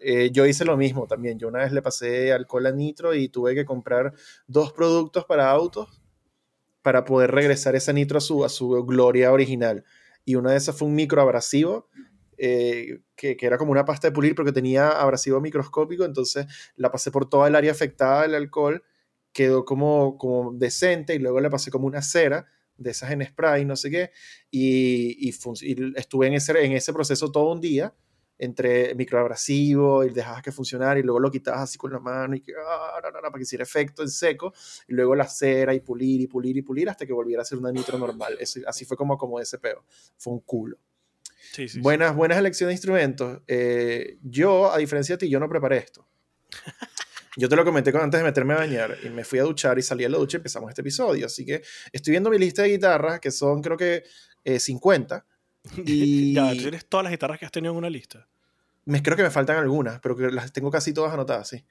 Eh, 0.00 0.30
yo 0.32 0.44
hice 0.46 0.64
lo 0.64 0.76
mismo 0.76 1.06
también. 1.06 1.38
Yo 1.38 1.46
una 1.46 1.60
vez 1.60 1.70
le 1.70 1.80
pasé 1.80 2.32
alcohol 2.32 2.66
a 2.66 2.72
nitro 2.72 3.14
y 3.14 3.28
tuve 3.28 3.54
que 3.54 3.64
comprar 3.64 4.12
dos 4.48 4.72
productos 4.72 5.24
para 5.26 5.48
autos 5.48 5.97
para 6.88 7.04
poder 7.04 7.32
regresar 7.32 7.76
esa 7.76 7.92
nitro 7.92 8.16
a 8.16 8.20
su, 8.22 8.46
a 8.46 8.48
su 8.48 8.70
gloria 8.86 9.30
original. 9.30 9.84
Y 10.24 10.36
una 10.36 10.52
de 10.52 10.56
esas 10.56 10.74
fue 10.74 10.88
un 10.88 10.94
microabrasivo, 10.94 11.86
eh, 12.38 13.00
que, 13.14 13.36
que, 13.36 13.44
era 13.44 13.58
como 13.58 13.72
una 13.72 13.84
pasta 13.84 14.08
de 14.08 14.12
pulir, 14.12 14.34
porque 14.34 14.52
tenía 14.52 14.88
abrasivo 14.88 15.38
microscópico, 15.38 16.06
entonces 16.06 16.46
la 16.76 16.90
pasé 16.90 17.10
por 17.10 17.28
toda 17.28 17.46
el 17.46 17.56
área 17.56 17.72
afectada 17.72 18.22
del 18.22 18.36
alcohol, 18.36 18.82
quedó 19.34 19.66
como, 19.66 20.16
como 20.16 20.54
decente, 20.54 21.14
y 21.14 21.18
luego 21.18 21.40
le 21.40 21.50
pasé 21.50 21.70
como 21.70 21.86
una 21.86 22.00
cera 22.00 22.46
de 22.78 22.92
esas 22.92 23.10
en 23.10 23.22
spray, 23.22 23.66
no 23.66 23.76
sé 23.76 23.90
qué, 23.90 24.10
y, 24.50 25.28
y, 25.28 25.34
y 25.60 25.92
estuve 25.94 26.28
en 26.28 26.32
ese, 26.32 26.64
en 26.64 26.72
ese 26.72 26.94
proceso 26.94 27.30
todo 27.30 27.52
un 27.52 27.60
día, 27.60 27.94
entre 28.38 28.94
microabrasivo 28.94 30.04
y 30.04 30.10
dejabas 30.10 30.42
que 30.42 30.52
funcionara 30.52 30.98
y 30.98 31.02
luego 31.02 31.18
lo 31.18 31.30
quitabas 31.30 31.62
así 31.62 31.76
con 31.76 31.92
la 31.92 31.98
mano 31.98 32.36
y 32.36 32.40
que, 32.40 32.52
ah, 32.52 33.00
para 33.02 33.32
que 33.32 33.42
hiciera 33.42 33.64
efecto 33.64 34.02
en 34.02 34.08
seco 34.08 34.52
y 34.86 34.94
luego 34.94 35.14
la 35.14 35.26
cera 35.26 35.74
y 35.74 35.80
pulir 35.80 36.20
y 36.20 36.26
pulir 36.26 36.56
y 36.56 36.62
pulir 36.62 36.88
hasta 36.88 37.04
que 37.04 37.12
volviera 37.12 37.42
a 37.42 37.44
ser 37.44 37.58
una 37.58 37.72
nitro 37.72 37.98
normal. 37.98 38.38
así 38.66 38.84
fue 38.84 38.96
como 38.96 39.18
como 39.18 39.40
ese 39.40 39.58
peo. 39.58 39.84
Fue 40.16 40.32
un 40.32 40.40
culo. 40.40 40.78
Sí, 41.52 41.68
sí, 41.68 41.80
buenas, 41.80 42.14
buenas 42.14 42.38
elecciones 42.38 42.70
de 42.70 42.74
instrumentos. 42.74 43.40
Eh, 43.46 44.18
yo, 44.22 44.72
a 44.72 44.78
diferencia 44.78 45.14
de 45.16 45.18
ti, 45.18 45.28
yo 45.30 45.40
no 45.40 45.48
preparé 45.48 45.78
esto. 45.78 46.06
Yo 47.36 47.48
te 47.48 47.54
lo 47.54 47.64
comenté 47.64 47.96
antes 47.96 48.18
de 48.18 48.24
meterme 48.24 48.54
a 48.54 48.56
bañar 48.56 48.96
y 49.04 49.10
me 49.10 49.22
fui 49.22 49.38
a 49.38 49.44
duchar 49.44 49.78
y 49.78 49.82
salí 49.82 50.04
a 50.04 50.08
la 50.08 50.18
ducha 50.18 50.38
y 50.38 50.38
empezamos 50.38 50.70
este 50.70 50.80
episodio. 50.80 51.26
Así 51.26 51.46
que 51.46 51.62
estoy 51.92 52.10
viendo 52.10 52.30
mi 52.30 52.38
lista 52.38 52.62
de 52.62 52.70
guitarras, 52.70 53.20
que 53.20 53.30
son 53.30 53.62
creo 53.62 53.76
que 53.76 54.02
50 54.58 55.16
eh, 55.16 55.37
y... 55.84 56.34
ya, 56.34 56.52
tienes 56.52 56.86
todas 56.86 57.04
las 57.04 57.10
guitarras 57.10 57.38
que 57.38 57.46
has 57.46 57.52
tenido 57.52 57.72
en 57.72 57.78
una 57.78 57.90
lista. 57.90 58.26
Me, 58.84 59.02
creo 59.02 59.16
que 59.16 59.22
me 59.22 59.30
faltan 59.30 59.56
algunas, 59.56 60.00
pero 60.00 60.16
que 60.16 60.30
las 60.30 60.52
tengo 60.52 60.70
casi 60.70 60.94
todas 60.94 61.12
anotadas, 61.12 61.48
sí. 61.48 61.64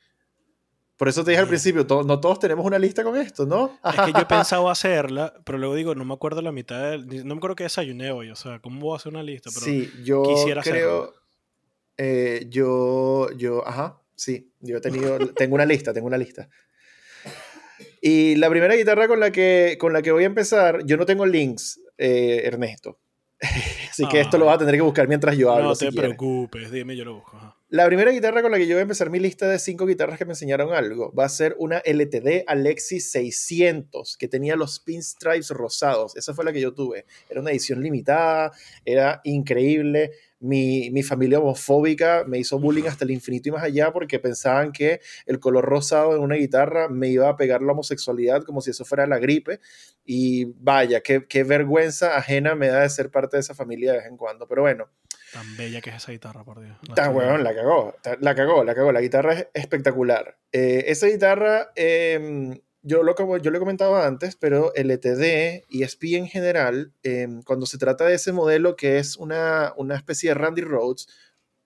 Por 0.97 1.07
eso 1.07 1.23
te 1.23 1.31
dije 1.31 1.41
al 1.41 1.47
principio, 1.47 1.85
no 2.05 2.19
todos 2.19 2.39
tenemos 2.39 2.65
una 2.65 2.79
lista 2.79 3.03
con 3.03 3.15
esto, 3.17 3.45
¿no? 3.45 3.79
Es 3.85 4.01
que 4.01 4.13
yo 4.13 4.19
he 4.19 4.25
pensado 4.25 4.67
hacerla, 4.67 5.31
pero 5.43 5.59
luego 5.59 5.75
digo, 5.75 5.93
no 5.93 6.03
me 6.05 6.15
acuerdo 6.15 6.41
la 6.41 6.51
mitad, 6.51 6.97
no 6.97 7.35
me 7.35 7.37
acuerdo 7.37 7.55
qué 7.55 7.63
desayuné 7.65 8.11
hoy, 8.11 8.31
o 8.31 8.35
sea, 8.35 8.59
¿cómo 8.59 8.79
voy 8.79 8.93
a 8.93 8.97
hacer 8.97 9.11
una 9.11 9.21
lista? 9.21 9.51
Pero 9.53 9.63
sí, 9.63 9.91
yo 10.03 10.23
quisiera 10.23 10.63
creo, 10.63 11.13
eh, 11.97 12.47
yo, 12.49 13.29
yo, 13.37 13.67
ajá, 13.67 14.01
sí, 14.15 14.51
yo 14.59 14.77
he 14.77 14.81
tenido, 14.81 15.17
tengo 15.35 15.53
una 15.53 15.65
lista, 15.65 15.93
tengo 15.93 16.07
una 16.07 16.17
lista. 16.17 16.49
Y 18.01 18.35
la 18.35 18.49
primera 18.49 18.75
guitarra 18.75 19.07
con 19.07 19.19
la 19.19 19.31
que, 19.31 19.77
con 19.79 19.93
la 19.93 20.01
que 20.01 20.11
voy 20.11 20.23
a 20.23 20.27
empezar, 20.27 20.83
yo 20.85 20.97
no 20.97 21.05
tengo 21.05 21.27
links, 21.27 21.79
eh, 21.99 22.41
Ernesto. 22.45 22.99
Así 23.91 24.07
que 24.07 24.21
esto 24.21 24.37
lo 24.37 24.45
vas 24.45 24.55
a 24.55 24.59
tener 24.59 24.75
que 24.75 24.81
buscar 24.81 25.07
mientras 25.07 25.37
yo 25.37 25.51
hablo. 25.51 25.69
No 25.69 25.75
te 25.75 25.91
preocupes, 25.91 26.71
dime, 26.71 26.95
yo 26.95 27.05
lo 27.05 27.15
busco. 27.15 27.57
La 27.69 27.85
primera 27.85 28.11
guitarra 28.11 28.41
con 28.41 28.51
la 28.51 28.57
que 28.57 28.65
yo 28.65 28.75
voy 28.75 28.79
a 28.79 28.83
empezar 28.83 29.09
mi 29.09 29.19
lista 29.19 29.45
de 29.45 29.59
cinco 29.59 29.85
guitarras 29.85 30.17
que 30.17 30.23
me 30.23 30.31
enseñaron 30.31 30.73
algo 30.73 31.13
va 31.13 31.25
a 31.25 31.29
ser 31.29 31.53
una 31.59 31.79
LTD 31.79 32.43
Alexis 32.47 33.11
600 33.11 34.15
que 34.17 34.29
tenía 34.29 34.55
los 34.55 34.79
pinstripes 34.79 35.49
rosados. 35.49 36.15
Esa 36.15 36.33
fue 36.33 36.45
la 36.45 36.53
que 36.53 36.61
yo 36.61 36.73
tuve. 36.73 37.05
Era 37.29 37.41
una 37.41 37.51
edición 37.51 37.83
limitada, 37.83 38.53
era 38.85 39.19
increíble 39.25 40.11
mi, 40.39 40.91
mi, 40.91 41.03
familia 41.03 41.39
homofóbica 41.39 42.23
me 42.27 42.37
hizo 42.37 42.59
bullying 42.59 42.85
hasta 42.85 43.05
el 43.05 43.11
infinito 43.11 43.49
y 43.49 43.51
más 43.51 43.63
allá 43.63 43.91
porque 43.91 44.19
pensaban 44.19 44.71
que 44.71 44.99
el 45.25 45.39
color 45.39 45.65
rosado 45.65 46.15
en 46.15 46.21
una 46.21 46.35
guitarra 46.35 46.89
me 46.89 47.07
iba 47.07 47.27
a 47.27 47.35
pegar 47.35 47.61
la 47.61 47.71
homosexualidad 47.71 48.43
como 48.43 48.61
si 48.61 48.71
eso 48.71 48.85
fuera 48.85 49.07
la 49.07 49.17
gripe. 49.19 49.59
Y 50.05 50.45
vaya, 50.59 51.01
qué, 51.01 51.25
qué 51.27 51.43
vergüenza 51.43 52.17
ajena 52.17 52.55
me 52.55 52.67
da 52.67 52.81
de 52.81 52.89
ser 52.89 53.09
parte 53.09 53.37
de 53.37 53.41
esa 53.41 53.55
familia 53.55 53.91
de 53.91 53.97
vez 53.99 54.07
en 54.07 54.17
cuando. 54.17 54.47
Pero 54.47 54.61
bueno. 54.61 54.89
Tan 55.33 55.57
bella 55.57 55.81
que 55.81 55.89
es 55.89 55.97
esa 55.97 56.11
guitarra, 56.11 56.43
por 56.43 56.61
Dios. 56.61 56.77
Tan 56.95 57.13
weón, 57.13 57.43
la 57.43 57.53
cagó. 57.53 57.95
La 58.21 58.33
cagó, 58.33 58.63
la 58.63 58.73
cagó. 58.73 58.91
La 58.91 59.01
guitarra 59.01 59.33
es 59.33 59.47
espectacular. 59.53 60.37
Eh, 60.53 60.85
esa 60.87 61.07
guitarra 61.07 61.71
eh, 61.75 62.61
yo 62.81 63.03
lo, 63.03 63.15
yo 63.37 63.51
lo 63.51 63.57
he 63.57 63.59
comentado 63.59 63.97
antes, 63.97 64.35
pero 64.35 64.73
el 64.75 64.91
ETD 64.91 65.65
y 65.69 65.83
SP 65.83 66.15
en 66.15 66.27
general, 66.27 66.93
em, 67.03 67.41
cuando 67.43 67.65
se 67.65 67.77
trata 67.77 68.05
de 68.05 68.15
ese 68.15 68.31
modelo 68.31 68.75
que 68.75 68.99
es 68.99 69.17
una, 69.17 69.73
una 69.77 69.95
especie 69.95 70.29
de 70.29 70.35
Randy 70.35 70.61
Rhodes, 70.61 71.07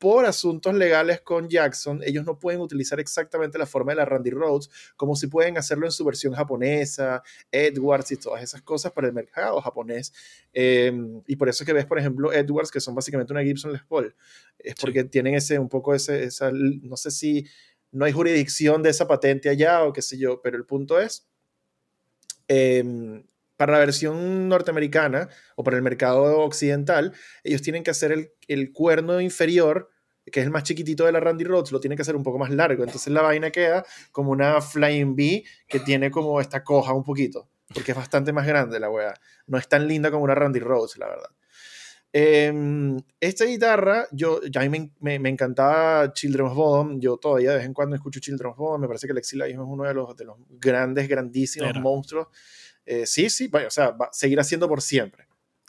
por 0.01 0.25
asuntos 0.25 0.73
legales 0.73 1.21
con 1.21 1.47
Jackson, 1.47 2.01
ellos 2.03 2.25
no 2.25 2.39
pueden 2.39 2.59
utilizar 2.59 2.99
exactamente 2.99 3.59
la 3.59 3.67
forma 3.67 3.91
de 3.91 3.97
la 3.97 4.05
Randy 4.05 4.31
Rhodes, 4.31 4.67
como 4.95 5.15
si 5.15 5.27
pueden 5.27 5.59
hacerlo 5.59 5.85
en 5.85 5.91
su 5.91 6.03
versión 6.03 6.33
japonesa, 6.33 7.21
Edwards 7.51 8.11
y 8.11 8.17
todas 8.17 8.41
esas 8.41 8.63
cosas 8.63 8.93
para 8.93 9.05
el 9.05 9.13
mercado 9.13 9.61
japonés. 9.61 10.11
Em, 10.53 11.21
y 11.27 11.35
por 11.35 11.49
eso 11.49 11.63
es 11.63 11.67
que 11.67 11.73
ves, 11.73 11.85
por 11.85 11.99
ejemplo, 11.99 12.33
Edwards, 12.33 12.71
que 12.71 12.79
son 12.79 12.95
básicamente 12.95 13.31
una 13.31 13.43
Gibson 13.43 13.73
Les 13.73 13.83
Paul. 13.83 14.15
Es 14.57 14.73
porque 14.73 15.03
tienen 15.03 15.35
ese, 15.35 15.59
un 15.59 15.69
poco 15.69 15.93
ese, 15.93 16.23
esa, 16.23 16.49
no 16.51 16.97
sé 16.97 17.11
si 17.11 17.45
no 17.91 18.05
hay 18.05 18.11
jurisdicción 18.11 18.83
de 18.83 18.89
esa 18.89 19.07
patente 19.07 19.49
allá 19.49 19.83
o 19.83 19.93
qué 19.93 20.01
sé 20.01 20.17
yo, 20.17 20.41
pero 20.41 20.57
el 20.57 20.65
punto 20.65 20.99
es, 20.99 21.29
em, 22.47 23.23
para 23.57 23.73
la 23.73 23.79
versión 23.79 24.49
norteamericana 24.49 25.29
o 25.55 25.63
para 25.63 25.77
el 25.77 25.83
mercado 25.83 26.39
occidental, 26.39 27.13
ellos 27.43 27.61
tienen 27.61 27.83
que 27.83 27.91
hacer 27.91 28.33
el, 28.47 28.71
cuerno 28.71 29.21
inferior, 29.21 29.89
que 30.25 30.39
es 30.39 30.45
el 30.45 30.51
más 30.51 30.63
chiquitito 30.63 31.05
de 31.05 31.11
la 31.11 31.19
Randy 31.19 31.43
Rhodes, 31.43 31.71
lo 31.71 31.79
tienen 31.79 31.95
que 31.95 32.01
hacer 32.01 32.15
un 32.15 32.23
poco 32.23 32.39
más 32.39 32.49
largo. 32.49 32.83
Entonces 32.83 33.13
la 33.13 33.21
vaina 33.21 33.51
queda 33.51 33.85
como 34.11 34.31
una 34.31 34.61
Flying 34.61 35.15
B 35.15 35.43
que 35.67 35.79
tiene 35.79 36.09
como 36.09 36.41
esta 36.41 36.63
coja 36.63 36.93
un 36.93 37.03
poquito, 37.03 37.49
porque 37.73 37.91
es 37.91 37.97
bastante 37.97 38.33
más 38.33 38.47
grande 38.47 38.79
la 38.79 38.89
wea. 38.89 39.13
No 39.45 39.57
es 39.57 39.67
tan 39.67 39.87
linda 39.87 40.09
como 40.09 40.23
una 40.23 40.33
Randy 40.33 40.59
Rhodes, 40.59 40.97
la 40.97 41.07
verdad. 41.07 41.29
Em, 42.13 42.97
esta 43.21 43.45
guitarra, 43.45 44.05
yo, 44.11 44.41
ya 44.41 44.61
a 44.61 44.67
mí 44.67 44.91
me, 44.99 45.17
me, 45.19 45.29
encantaba 45.29 46.11
Children 46.11 46.47
of 46.47 46.55
Bodom. 46.55 46.99
Yo 46.99 47.17
todavía 47.17 47.51
de 47.51 47.57
vez 47.57 47.65
en 47.65 47.73
cuando 47.73 47.95
escucho 47.95 48.19
Children 48.19 48.51
of 48.51 48.57
Bodom. 48.57 48.81
Me 48.81 48.87
parece 48.87 49.07
que 49.07 49.13
Lexi 49.13 49.37
Laiho 49.37 49.61
es 49.61 49.67
uno 49.67 49.85
de 49.85 49.93
los, 49.93 50.15
de 50.15 50.25
los 50.25 50.37
grandes, 50.49 51.07
grandísimos 51.07 51.73
monstruos. 51.75 52.27
Eh, 52.85 53.05
sí, 53.05 53.29
sí, 53.29 53.47
vaya, 53.47 53.67
o 53.67 53.71
sea, 53.71 53.91
va 53.91 54.07
a 54.07 54.13
seguir 54.13 54.39
haciendo 54.39 54.67
por 54.67 54.81
siempre. 54.81 55.27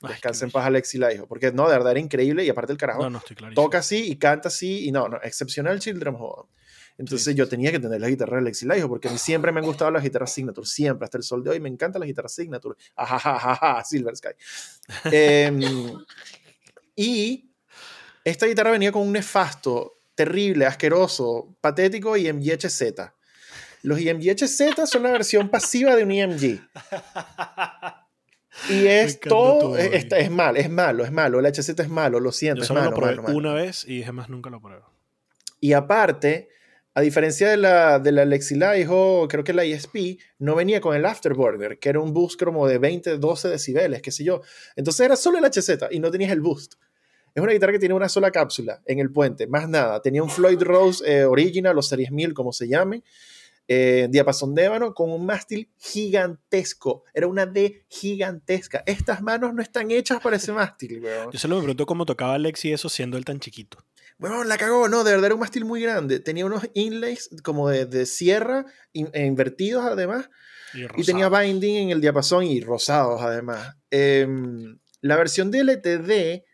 Descansa 0.08 0.44
en 0.44 0.50
paz 0.50 0.66
Alexi 0.66 0.98
Laiho. 0.98 1.28
Porque 1.28 1.52
no, 1.52 1.68
de 1.68 1.76
verdad 1.76 1.92
era 1.92 2.00
increíble 2.00 2.44
y 2.44 2.48
aparte 2.48 2.72
el 2.72 2.78
carajo 2.78 3.08
toca 3.54 3.78
así 3.78 4.10
y 4.10 4.16
canta 4.16 4.48
así 4.48 4.88
y 4.88 4.90
no, 4.90 5.08
no, 5.08 5.18
excepcional 5.22 5.78
Children 5.78 6.14
of 6.14 6.20
Bodom. 6.20 6.46
Entonces 6.98 7.34
yo 7.34 7.48
tenía 7.48 7.70
que 7.72 7.78
tener 7.78 8.00
la 8.00 8.08
guitarra 8.08 8.36
de 8.36 8.42
Alexi 8.42 8.66
Laiho 8.66 8.88
porque 8.88 9.08
a 9.08 9.10
mí 9.10 9.18
siempre 9.18 9.52
me 9.52 9.60
han 9.60 9.66
gustado 9.66 9.90
las 9.90 10.02
guitarras 10.02 10.32
Signature, 10.32 10.66
siempre, 10.66 11.04
hasta 11.04 11.18
el 11.18 11.24
sol 11.24 11.42
de 11.42 11.50
hoy 11.50 11.60
me 11.60 11.68
encantan 11.68 12.00
las 12.00 12.06
guitarras 12.06 12.34
Signature. 12.34 12.76
Ajajajaja, 12.96 13.84
Silver 13.84 14.16
Sky. 14.16 14.30
Em, 15.04 15.60
y 16.96 17.50
esta 18.24 18.46
guitarra 18.46 18.70
venía 18.70 18.92
con 18.92 19.02
un 19.02 19.12
nefasto, 19.12 19.98
terrible, 20.14 20.66
asqueroso, 20.66 21.56
patético 21.60 22.16
IMG 22.16 22.52
HZ. 22.52 22.82
Los 23.82 24.00
IMG 24.00 24.36
HZ 24.36 24.88
son 24.88 25.02
la 25.02 25.10
versión 25.10 25.48
pasiva 25.48 25.96
de 25.96 26.04
un 26.04 26.12
IMG. 26.12 26.60
Y 28.68 28.86
es 28.86 29.18
todo, 29.18 29.76
es, 29.76 30.06
es, 30.10 30.30
malo, 30.30 30.58
es 30.58 30.70
malo, 30.70 31.04
es 31.04 31.10
malo. 31.10 31.40
El 31.40 31.46
HZ 31.46 31.70
es 31.80 31.88
malo, 31.88 32.20
lo 32.20 32.32
siento. 32.32 32.60
Yo 32.60 32.66
solo 32.66 32.82
lo 32.84 32.94
probé 32.94 33.32
una 33.32 33.54
vez 33.54 33.84
y 33.86 33.96
dije 33.98 34.12
más 34.12 34.28
nunca 34.28 34.50
lo 34.50 34.60
pruebo. 34.60 34.92
Y 35.58 35.72
aparte, 35.72 36.50
a 36.94 37.00
diferencia 37.00 37.48
de 37.48 37.56
la, 37.56 37.98
de 37.98 38.12
la 38.12 38.24
Lexilaiho, 38.24 39.26
creo 39.28 39.44
que 39.44 39.54
la 39.54 39.64
ESP, 39.64 40.18
no 40.38 40.54
venía 40.54 40.80
con 40.80 40.94
el 40.94 41.06
Afterburner, 41.06 41.78
que 41.78 41.88
era 41.88 42.00
un 42.00 42.12
boost 42.12 42.42
como 42.42 42.66
de 42.66 42.78
20, 42.78 43.16
12 43.16 43.48
decibeles, 43.48 44.02
qué 44.02 44.10
sé 44.10 44.24
yo. 44.24 44.42
Entonces 44.76 45.04
era 45.06 45.16
solo 45.16 45.38
el 45.38 45.44
HZ 45.44 45.90
y 45.90 46.00
no 46.00 46.10
tenías 46.10 46.32
el 46.32 46.40
boost. 46.40 46.74
Es 47.34 47.42
una 47.42 47.52
guitarra 47.52 47.72
que 47.72 47.78
tiene 47.78 47.94
una 47.94 48.10
sola 48.10 48.30
cápsula 48.30 48.82
en 48.84 48.98
el 48.98 49.10
puente, 49.10 49.46
más 49.46 49.66
nada. 49.68 50.02
Tenía 50.02 50.22
un 50.22 50.28
Floyd 50.28 50.60
Rose 50.60 51.02
eh, 51.10 51.24
Original 51.24 51.78
o 51.78 51.82
Series 51.82 52.10
1000, 52.10 52.34
como 52.34 52.52
se 52.52 52.68
llame, 52.68 53.02
eh, 53.68 54.06
diapasón 54.10 54.54
de 54.54 54.64
ébano, 54.64 54.92
con 54.92 55.10
un 55.10 55.24
mástil 55.24 55.70
gigantesco. 55.78 57.04
Era 57.14 57.26
una 57.26 57.46
D 57.46 57.86
gigantesca. 57.88 58.82
Estas 58.84 59.22
manos 59.22 59.54
no 59.54 59.62
están 59.62 59.90
hechas 59.90 60.20
para 60.20 60.36
ese 60.36 60.52
mástil, 60.52 61.00
weón. 61.02 61.30
Yo 61.32 61.38
solo 61.38 61.56
me 61.56 61.62
pregunto 61.62 61.86
cómo 61.86 62.04
tocaba 62.04 62.36
Lexi 62.36 62.70
eso 62.70 62.90
siendo 62.90 63.16
él 63.16 63.24
tan 63.24 63.40
chiquito. 63.40 63.78
Bueno, 64.18 64.44
la 64.44 64.56
cagó, 64.56 64.88
no, 64.88 65.04
de 65.04 65.12
verdad 65.12 65.26
era 65.26 65.34
un 65.34 65.40
mástil 65.40 65.64
muy 65.64 65.82
grande. 65.82 66.20
Tenía 66.20 66.46
unos 66.46 66.68
inlays 66.74 67.30
como 67.42 67.68
de, 67.68 67.86
de 67.86 68.06
sierra, 68.06 68.66
e 68.92 69.24
invertidos 69.24 69.84
además. 69.84 70.28
Y, 70.74 71.04
tenía 71.04 71.28
binding 71.28 71.76
en 71.76 71.90
el 71.90 72.00
diapasón 72.00 72.44
y 72.44 72.60
rosados 72.60 73.20
además. 73.20 73.76
Em, 73.90 74.78
la 75.00 75.16
versión 75.16 75.50
de 75.50 75.60
LTD, 75.60 76.44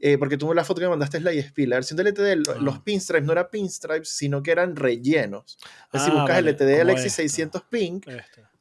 eh, 0.00 0.18
porque 0.18 0.36
tú 0.36 0.52
la 0.52 0.64
foto 0.64 0.80
que 0.80 0.86
me 0.86 0.90
mandaste 0.90 1.18
es 1.18 1.22
la 1.22 1.32
ESP, 1.32 1.60
la 1.66 1.76
versión 1.76 1.96
de 1.96 2.10
LTD, 2.10 2.60
los 2.60 2.76
ah. 2.76 2.82
pinstripes 2.84 3.24
no 3.24 3.32
eran 3.32 3.48
pinstripes, 3.50 4.08
sino 4.08 4.42
que 4.42 4.50
eran 4.50 4.74
rellenos. 4.76 5.58
si 5.92 5.98
ah, 5.98 6.10
buscas 6.12 6.38
el 6.38 6.48
LTD 6.48 6.80
Alexis 6.80 7.12
600 7.12 7.62
Pink, 7.70 8.08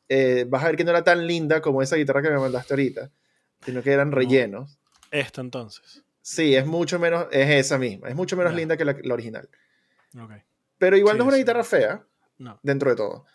eh, 0.08 0.46
vas 0.48 0.64
a 0.64 0.68
ver 0.68 0.76
que 0.76 0.84
no 0.84 0.92
era 0.92 1.04
tan 1.04 1.26
linda 1.26 1.62
como 1.62 1.82
esa 1.82 1.96
guitarra 1.96 2.22
que 2.22 2.30
me 2.30 2.38
mandaste 2.38 2.74
ahorita, 2.74 3.12
sino 3.66 3.82
que 3.82 3.92
eran 3.92 4.12
rellenos. 4.12 4.78
Esta 5.12 5.42
entonces. 5.42 6.05
Sí, 6.28 6.56
es 6.56 6.66
mucho 6.66 6.98
menos, 6.98 7.28
es 7.30 7.52
esa 7.52 7.78
misma, 7.78 8.10
es 8.10 8.16
mucho 8.16 8.36
menos 8.36 8.56
linda 8.56 8.76
que 8.76 8.84
la, 8.84 8.98
original. 9.14 9.48
Pero 10.80 10.98
igual 10.98 11.20
no 11.20 11.24
es 11.24 11.28
una 11.28 11.38
guitarra 11.38 11.64
fea, 11.64 12.04
dentro 12.64 12.90
de 12.90 12.96
todo. 12.96 13.26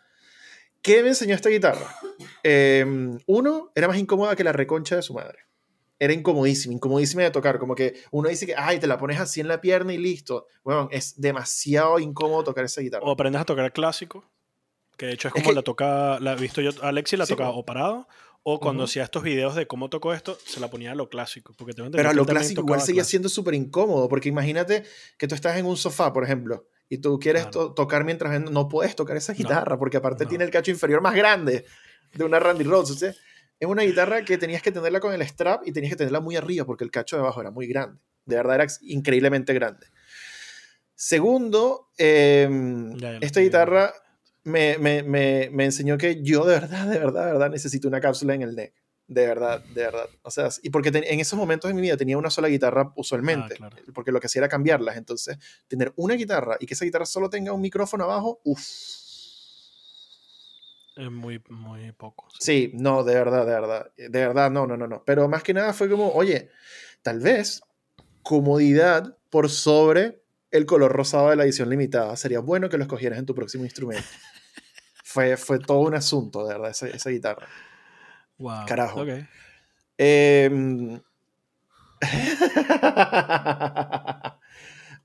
¿Qué 0.83 1.01
me 1.01 1.11
enseñó 1.11 1.37
esta 1.37 1.51
guitarra? 1.51 1.87
Em, 2.43 3.17
uno, 3.27 3.71
era 3.77 3.87
más 3.87 3.97
incómoda 3.97 4.35
que 4.35 4.43
la 4.43 4.53
reconcha 4.53 4.97
de 4.97 5.03
su 5.03 5.15
madre. 5.15 5.39
Era 6.01 6.13
incomodísima, 6.13 6.75
incomodísima 6.75 7.23
de 7.23 7.31
tocar. 7.31 7.61
Como 7.61 7.77
que 7.77 7.95
uno 8.11 8.29
dice 8.29 8.45
que, 8.45 8.57
ay, 8.57 8.81
te 8.81 8.89
la 8.89 8.99
pones 8.99 9.21
así 9.21 9.41
en 9.41 9.47
la 9.47 9.61
pierna 9.61 9.93
y 9.93 9.99
listo. 9.99 10.49
Bueno, 10.65 10.89
es 10.91 11.21
demasiado 11.21 12.01
incómodo 12.01 12.43
tocar 12.43 12.65
esa 12.65 12.81
guitarra. 12.81 13.05
O 13.07 13.13
aprendes 13.13 13.41
a 13.41 13.45
tocar 13.45 13.73
clásico, 13.73 14.29
que 14.97 15.07
de 15.07 15.13
hecho 15.13 15.29
es 15.29 15.35
como 15.35 15.53
la 15.53 15.63
toca, 15.63 16.19
la 16.19 16.33
he 16.33 16.37
visto 16.37 16.61
yo, 16.61 16.73
Alexi 16.83 17.17
la 17.17 17.27
toca 17.27 17.51
o 17.51 17.65
parado 17.65 18.09
o 18.43 18.59
cuando 18.59 18.85
hacía 18.85 19.05
estos 19.05 19.23
videos 19.23 19.55
de 19.55 19.67
cómo 19.67 19.91
tocó 19.91 20.15
esto, 20.15 20.39
se 20.47 20.61
la 20.61 20.71
ponía 20.71 20.93
a 20.93 20.95
lo 20.95 21.09
clásico. 21.09 21.55
Porque 21.57 21.75
Pero 21.75 22.09
a 22.09 22.13
lo 22.15 22.25
clásico 22.25 22.63
igual 22.63 22.81
seguía 22.81 23.05
siendo 23.05 23.29
súper 23.29 23.55
incómodo, 23.55 24.09
porque 24.09 24.29
imagínate 24.29 24.85
que 25.19 25.29
tú 25.29 25.35
estás 25.35 25.57
en 25.59 25.67
un 25.67 25.77
sofá, 25.77 26.13
por 26.13 26.25
ejemplo, 26.25 26.67
y 26.89 26.99
tú 26.99 27.19
quieres 27.19 27.51
tocar 27.51 28.05
mientras 28.05 28.41
no 28.41 28.69
puedes 28.69 28.97
tocar 28.97 29.17
esa 29.17 29.35
guitarra, 29.35 29.79
porque 29.79 29.99
aparte 29.99 30.27
tiene 30.27 30.45
el 30.45 30.51
cacho 30.51 30.71
inferior 30.71 31.03
más 31.03 31.15
grande 31.15 31.67
de 32.15 32.25
una 32.25 32.41
Randy 32.41 32.65
Rhodes. 32.65 33.03
es 33.03 33.69
una 33.69 33.83
guitarra 33.83 34.25
que 34.25 34.39
tenías 34.39 34.63
que 34.63 34.73
tenerla 34.73 35.01
con 35.01 35.13
el 35.13 35.23
strap 35.23 35.67
y 35.67 35.73
tenías 35.73 35.93
que 35.93 35.97
tenerla 35.97 36.21
muy 36.21 36.37
arriba, 36.37 36.65
porque 36.65 36.85
el 36.85 36.91
cacho 36.91 37.17
de 37.17 37.23
abajo 37.23 37.41
era 37.41 37.51
muy 37.51 37.67
grande. 37.67 38.01
De 38.25 38.37
verdad 38.37 38.57
era 38.57 38.67
increíblemente 38.83 39.53
grande. 39.53 39.87
Segundo, 40.95 41.89
em, 41.97 42.95
esta 43.21 43.41
guitarra 43.41 43.95
me, 44.45 44.79
me, 44.79 45.03
me, 45.03 45.51
me, 45.53 45.65
enseñó 45.65 45.99
que 45.99 46.23
yo 46.23 46.45
de 46.45 46.61
verdad, 46.61 46.87
de 46.87 46.99
verdad, 46.99 47.27
de 47.27 47.33
verdad 47.33 47.51
necesito 47.51 47.89
una 47.89 48.01
cápsula 48.01 48.35
en 48.35 48.43
el 48.43 48.55
neck. 48.55 48.75
De 49.07 49.27
verdad, 49.27 49.61
de 49.75 49.83
verdad. 49.83 50.09
O 50.23 50.31
sea, 50.31 50.49
y 50.63 50.71
porque 50.71 50.91
en 50.91 51.19
esos 51.19 51.37
momentos 51.37 51.69
de 51.69 51.75
mi 51.75 51.81
vida 51.81 51.97
tenía 51.97 52.17
una 52.17 52.31
sola 52.31 52.47
guitarra 52.47 52.93
usualmente, 52.95 53.57
ah, 53.61 53.69
porque 53.93 54.13
lo 54.13 54.21
que 54.21 54.27
hacía 54.27 54.39
era 54.39 54.49
cambiarlas. 54.49 54.97
Entonces, 54.97 55.37
tener 55.67 55.93
una 55.97 56.15
guitarra 56.15 56.57
y 56.61 56.67
que 56.67 56.75
esa 56.75 56.85
guitarra 56.85 57.07
solo 57.07 57.29
tenga 57.29 57.53
un 57.53 57.61
micrófono 57.61 58.05
abajo, 58.05 58.41
uff. 58.45 58.61
Es 60.97 61.11
muy, 61.11 61.43
muy 61.49 61.91
poco. 61.91 62.29
Sí. 62.39 62.71
sí, 62.71 62.73
no, 62.75 63.03
de 63.03 63.15
verdad, 63.15 63.47
de 63.47 63.53
verdad. 63.53 63.93
De 63.97 64.09
verdad, 64.09 64.49
no, 64.49 64.69
no, 64.69 64.77
no, 64.77 64.87
no. 64.87 65.03
Pero 65.05 65.29
más 65.29 65.43
que 65.43 65.55
nada 65.55 65.73
fue 65.73 65.91
como, 65.91 66.13
oye, 66.13 66.49
tal 67.03 67.19
vez 67.19 67.63
comodidad 68.23 69.17
por 69.29 69.51
sobre 69.51 70.20
el 70.51 70.67
color 70.67 70.93
rosado 70.93 71.31
de 71.31 71.37
la 71.37 71.45
edición 71.45 71.71
limitada. 71.71 72.17
Sería 72.17 72.41
bueno 72.41 72.69
que 72.69 72.77
lo 72.77 72.85
escogieras 72.85 73.19
en 73.19 73.27
tu 73.27 73.35
próximo 73.35 73.65
instrumento. 73.65 74.05
fue, 75.05 75.37
fue 75.37 75.59
todo 75.59 75.81
un 75.81 75.95
asunto, 75.95 76.47
de 76.47 76.55
verdad, 76.55 76.71
esa, 76.71 76.89
esa 76.89 77.11
guitarra. 77.11 77.47
Wow. 78.39 78.67
Carajo. 78.67 79.05
Em, 79.99 81.01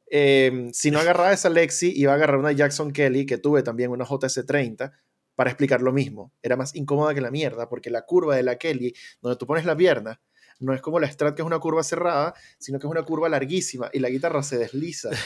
em, 0.08 0.72
si 0.72 0.92
no 0.92 1.00
agarraba 1.00 1.34
esa 1.34 1.50
Lexi, 1.50 1.92
iba 1.96 2.14
a 2.14 2.16
agarrar 2.16 2.38
una 2.38 2.54
Jackson 2.54 2.92
Kelly 2.92 3.26
que 3.26 3.38
tuve 3.38 3.62
también, 3.62 3.92
una 3.92 4.06
JS30, 4.06 4.94
para 5.36 5.50
explicar 5.50 5.82
lo 5.82 5.92
mismo. 5.92 6.32
Era 6.42 6.56
más 6.56 6.74
incómoda 6.76 7.14
que 7.14 7.22
la 7.22 7.32
mierda, 7.32 7.68
porque 7.68 7.90
la 7.90 8.04
curva 8.04 8.38
de 8.38 8.44
la 8.44 8.58
Kelly, 8.58 8.94
donde 9.22 9.38
tú 9.38 9.46
pones 9.46 9.66
la 9.66 9.76
pierna, 9.76 10.22
no 10.60 10.74
es 10.74 10.82
como 10.82 11.00
la 11.00 11.10
Strat 11.10 11.36
que 11.36 11.42
es 11.42 11.46
una 11.46 11.60
curva 11.60 11.84
cerrada, 11.84 12.34
sino 12.58 12.80
que 12.80 12.88
es 12.88 12.92
una 12.92 13.04
curva 13.04 13.30
larguísima 13.30 13.90
y 13.94 14.00
la 14.00 14.10
guitarra 14.10 14.44
se 14.44 14.58
desliza. 14.58 15.10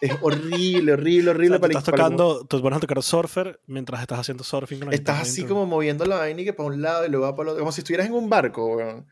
Es 0.00 0.12
horrible, 0.22 0.94
horrible, 0.94 1.30
horrible 1.30 1.60
para 1.60 1.72
Estás 1.72 1.84
tocando, 1.84 2.46
te 2.46 2.58
pones 2.58 2.78
a 2.78 2.80
tocar 2.80 3.02
surfer 3.02 3.60
mientras 3.66 4.00
estás 4.00 4.20
haciendo 4.20 4.42
surfing 4.44 4.80
con 4.80 4.94
Estás 4.94 5.20
así 5.20 5.44
como 5.44 5.66
moviendo 5.66 6.06
la 6.06 6.16
vaina 6.16 6.40
y 6.40 6.44
que 6.46 6.54
para 6.54 6.70
un 6.70 6.80
lado 6.80 7.04
y 7.04 7.10
luego 7.10 7.26
va 7.26 7.36
para 7.36 7.42
el 7.42 7.48
otro, 7.50 7.60
como 7.60 7.72
si 7.72 7.82
estuvieras 7.82 8.06
en 8.06 8.14
un 8.14 8.30
barco, 8.30 8.76
weón. 8.76 9.06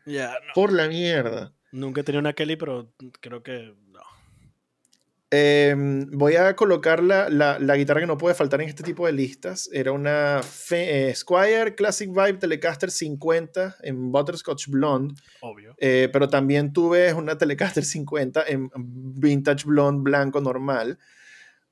Por 0.55 0.73
la 0.73 0.87
mierda. 0.87 1.53
Nunca 1.71 2.01
he 2.01 2.03
tenido 2.03 2.21
una 2.21 2.33
Kelly, 2.33 2.55
pero 2.55 2.91
creo 3.21 3.43
que 3.43 3.75
Em, 5.31 6.09
voy 6.09 6.37
a 6.37 6.55
colocar 6.55 7.03
la, 7.03 7.29
la, 7.29 7.75
guitarra 7.75 7.99
que 7.99 8.07
no 8.07 8.17
puede 8.17 8.33
faltar 8.33 8.61
en 8.61 8.69
este 8.69 8.81
tipo 8.81 9.05
de 9.05 9.11
listas. 9.11 9.69
Era 9.71 9.91
una 9.91 10.41
eh, 10.71 11.13
Squire 11.15 11.75
Classic 11.75 12.09
Vibe 12.09 12.39
Telecaster 12.39 12.89
50 12.89 13.77
en 13.83 14.11
Butterscotch 14.11 14.69
Blonde. 14.69 15.13
Obvio. 15.41 15.75
Eh, 15.77 16.09
pero 16.11 16.29
también 16.29 16.73
tuve 16.73 17.13
una 17.13 17.37
Telecaster 17.37 17.85
50 17.85 18.43
en 18.47 18.71
Vintage 18.75 19.65
Blonde 19.67 20.01
blanco 20.01 20.41
normal. 20.41 20.97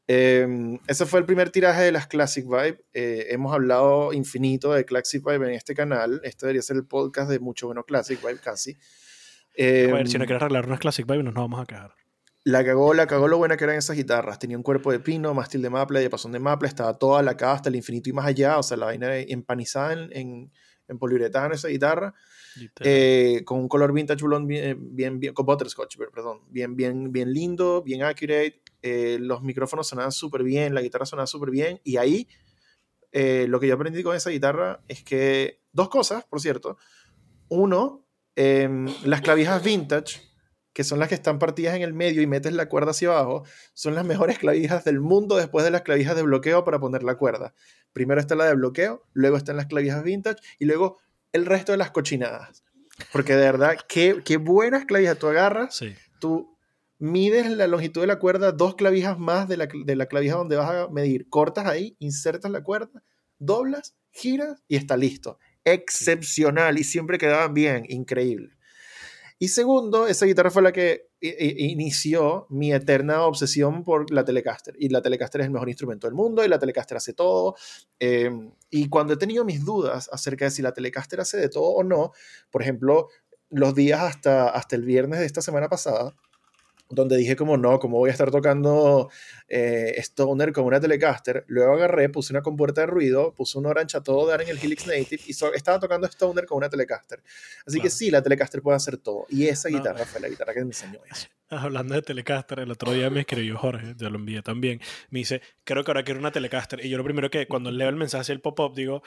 Em, 0.05 0.77
ese 0.87 1.07
fue 1.07 1.19
el 1.19 1.25
primer 1.25 1.49
tiraje 1.49 1.81
de 1.81 1.91
las 1.91 2.05
Classic 2.05 2.45
Vibe. 2.45 2.85
Eh, 2.93 3.25
hemos 3.31 3.51
hablado 3.53 4.13
infinito 4.13 4.71
de 4.71 4.85
Classic 4.85 5.23
Vibe 5.25 5.47
en 5.47 5.55
este 5.55 5.73
canal. 5.73 6.21
Este 6.23 6.45
debería 6.45 6.61
ser 6.61 6.75
el 6.77 6.85
podcast 6.85 7.27
de 7.31 7.39
mucho 7.39 7.65
bueno 7.65 7.83
Classic 7.85 8.21
Vibe 8.21 8.39
casi. 8.39 8.77
a 9.57 9.63
ver, 9.63 10.07
si 10.07 10.19
no 10.19 10.25
em, 10.25 10.27
quieres 10.27 10.43
arreglar 10.43 10.67
unas 10.67 10.79
Classic 10.79 11.07
Vibe, 11.07 11.23
nos 11.23 11.33
vamos 11.33 11.59
a 11.59 11.65
quejar. 11.65 12.06
La 12.43 12.63
cagó, 12.63 12.93
la 12.93 13.07
cagó 13.07 13.27
lo 13.27 13.37
buena 13.37 13.57
que 13.57 13.65
eran 13.65 13.75
esas 13.75 13.97
guitarras. 13.97 14.39
Tenía 14.39 14.55
un 14.55 14.63
cuerpo 14.63 14.91
de 14.91 14.99
pino, 14.99 15.33
mástil 15.33 15.61
de 15.61 15.69
maple, 15.69 15.99
diapasón 15.99 16.31
de 16.31 16.39
maple, 16.39 16.69
estaba 16.69 16.97
toda 16.97 17.21
la 17.21 17.35
cava 17.35 17.53
hasta 17.53 17.69
el 17.69 17.75
infinito 17.75 18.09
y 18.09 18.13
más 18.13 18.25
allá. 18.25 18.57
O 18.57 18.63
sea, 18.63 18.77
la 18.77 18.85
vaina 18.85 19.17
empanizada 19.17 19.93
en, 19.93 20.09
en, 20.13 20.51
en 20.87 20.97
poliuretano 20.97 21.53
esa 21.53 21.67
guitarra. 21.67 22.13
Eh, 22.79 23.41
con 23.45 23.59
un 23.59 23.67
color 23.67 23.93
vintage 23.93 24.23
blonde 24.23 24.75
bien, 24.79 25.19
bien, 25.19 25.33
con 25.33 25.45
butterscotch, 25.45 25.97
perdón. 26.13 26.41
Bien, 26.49 26.75
bien, 26.75 27.11
bien 27.11 27.31
lindo, 27.31 27.83
bien 27.83 28.03
accurate. 28.03 28.61
Eh, 28.81 29.17
los 29.19 29.43
micrófonos 29.43 29.87
sonaban 29.87 30.11
súper 30.11 30.43
bien, 30.43 30.73
la 30.73 30.81
guitarra 30.81 31.05
sonaba 31.05 31.27
súper 31.27 31.51
bien. 31.51 31.79
Y 31.83 31.97
ahí, 31.97 32.27
eh, 33.11 33.45
lo 33.47 33.59
que 33.59 33.67
yo 33.67 33.75
aprendí 33.75 34.01
con 34.03 34.15
esa 34.15 34.29
guitarra 34.29 34.83
es 34.87 35.03
que, 35.03 35.61
dos 35.71 35.89
cosas, 35.89 36.25
por 36.25 36.41
cierto. 36.41 36.77
Uno, 37.49 38.07
em, 38.35 38.87
las 39.03 39.21
clavijas 39.21 39.63
vintage 39.63 40.21
que 40.77 40.83
son 40.83 40.99
las 40.99 41.09
que 41.09 41.15
están 41.15 41.39
partidas 41.39 41.75
en 41.75 41.81
el 41.81 41.95
medio 41.95 42.21
y 42.21 42.27
metes 42.27 42.53
la 42.53 42.69
cuerda 42.69 42.91
hacia 42.91 43.07
abajo, 43.07 43.43
son 43.73 43.95
las 43.95 44.05
mejores 44.05 44.37
clavijas 44.37 44.83
del 44.85 44.99
mundo 44.99 45.35
después 45.35 45.65
de 45.65 45.71
las 45.71 45.81
clavijas 45.81 46.15
de 46.15 46.21
bloqueo 46.21 46.63
para 46.63 46.77
poner 46.77 47.01
la 47.01 47.15
cuerda. 47.15 47.55
Primero 47.93 48.21
está 48.21 48.35
la 48.35 48.45
de 48.45 48.53
bloqueo, 48.53 49.03
luego 49.13 49.37
están 49.37 49.57
las 49.57 49.65
clavijas 49.65 50.03
vintage 50.03 50.39
y 50.59 50.65
luego 50.65 50.99
el 51.31 51.47
resto 51.47 51.71
de 51.71 51.79
las 51.79 51.89
cochinadas. 51.89 52.63
Porque 53.11 53.35
de 53.35 53.41
verdad, 53.41 53.75
qué, 53.89 54.21
qué 54.23 54.37
buenas 54.37 54.85
clavijas 54.85 55.17
tú 55.17 55.25
agarras. 55.25 55.75
Sí. 55.75 55.95
Tú 56.19 56.55
mides 56.99 57.49
la 57.49 57.65
longitud 57.65 58.01
de 58.01 58.07
la 58.07 58.19
cuerda, 58.19 58.51
dos 58.51 58.75
clavijas 58.75 59.17
más 59.17 59.47
de 59.47 59.57
la, 59.57 59.67
de 59.83 59.95
la 59.95 60.05
clavija 60.05 60.35
donde 60.35 60.57
vas 60.57 60.69
a 60.69 60.89
medir. 60.89 61.27
Cortas 61.27 61.65
ahí, 61.65 61.95
insertas 61.97 62.51
la 62.51 62.61
cuerda, 62.61 63.01
doblas, 63.39 63.95
giras 64.11 64.61
y 64.67 64.75
está 64.75 64.95
listo. 64.95 65.39
Excepcional 65.65 66.77
y 66.77 66.83
siempre 66.83 67.17
quedaban 67.17 67.55
bien, 67.55 67.83
increíble. 67.89 68.56
Y 69.39 69.49
segundo, 69.49 70.07
esa 70.07 70.25
guitarra 70.25 70.49
fue 70.49 70.63
la 70.63 70.71
que 70.71 71.09
inició 71.21 72.47
mi 72.49 72.73
eterna 72.73 73.23
obsesión 73.23 73.83
por 73.83 74.11
la 74.11 74.25
Telecaster. 74.25 74.75
Y 74.79 74.89
la 74.89 75.01
Telecaster 75.01 75.41
es 75.41 75.45
el 75.45 75.53
mejor 75.53 75.69
instrumento 75.69 76.07
del 76.07 76.15
mundo 76.15 76.43
y 76.43 76.47
la 76.47 76.57
Telecaster 76.57 76.97
hace 76.97 77.13
todo. 77.13 77.55
Em, 77.99 78.51
y 78.71 78.89
cuando 78.89 79.13
he 79.13 79.17
tenido 79.17 79.45
mis 79.45 79.63
dudas 79.63 80.09
acerca 80.11 80.45
de 80.45 80.51
si 80.51 80.61
la 80.61 80.73
Telecaster 80.73 81.19
hace 81.19 81.37
de 81.37 81.49
todo 81.49 81.69
o 81.69 81.83
no, 81.83 82.13
por 82.49 82.63
ejemplo, 82.63 83.09
los 83.49 83.75
días 83.75 84.01
hasta, 84.01 84.49
hasta 84.49 84.75
el 84.75 84.83
viernes 84.83 85.19
de 85.19 85.25
esta 85.25 85.41
semana 85.41 85.69
pasada, 85.69 86.15
donde 86.89 87.17
dije 87.17 87.35
como 87.35 87.57
no, 87.57 87.79
como 87.79 87.97
voy 87.97 88.09
a 88.09 88.13
estar 88.13 88.31
tocando 88.31 89.09
eh, 89.47 89.95
Stoner 89.97 90.53
con 90.53 90.65
una 90.65 90.79
Telecaster, 90.79 91.43
luego 91.47 91.73
agarré, 91.73 92.09
puse 92.09 92.33
una 92.33 92.41
compuerta 92.41 92.81
de 92.81 92.87
ruido, 92.87 93.33
puse 93.33 93.57
un 93.57 93.65
Orange 93.65 93.97
a 93.97 94.01
todo 94.01 94.25
dar 94.27 94.41
en 94.41 94.49
el 94.49 94.57
Helix 94.57 94.87
Native 94.87 95.21
y 95.25 95.31
estaba 95.31 95.79
tocando 95.79 96.07
Stoner 96.07 96.45
con 96.45 96.57
una 96.57 96.69
Telecaster. 96.69 97.21
Así 97.65 97.81
que 97.81 97.89
sí, 97.89 98.09
la 98.11 98.21
Telecaster 98.21 98.61
puede 98.61 98.77
hacer 98.77 98.97
todo. 98.97 99.25
Y 99.29 99.47
esa 99.47 99.69
guitarra 99.69 100.05
fue 100.05 100.21
la 100.21 100.29
guitarra 100.29 100.53
que 100.53 100.61
me 100.61 100.67
enseñó 100.67 100.99
eso. 101.09 101.27
Hablando 101.49 101.95
de 101.95 102.01
Telecaster, 102.01 102.59
el 102.59 102.71
otro 102.71 102.91
día 102.91 103.09
me 103.09 103.21
escribió 103.21 103.57
Jorge, 103.57 103.93
yo 103.97 104.09
lo 104.09 104.17
envié 104.17 104.41
también, 104.41 104.81
me 105.09 105.19
dice, 105.19 105.41
creo 105.63 105.83
que 105.83 105.91
ahora 105.91 106.03
quiero 106.03 106.19
una 106.19 106.31
Telecaster. 106.31 106.85
Y 106.85 106.89
yo 106.89 106.97
lo 106.97 107.03
primero 107.03 107.29
que 107.29 107.47
cuando 107.47 107.71
leo 107.71 107.89
el 107.89 107.95
mensaje 107.95 108.33
el 108.33 108.41
pop-up 108.41 108.75
digo, 108.75 109.01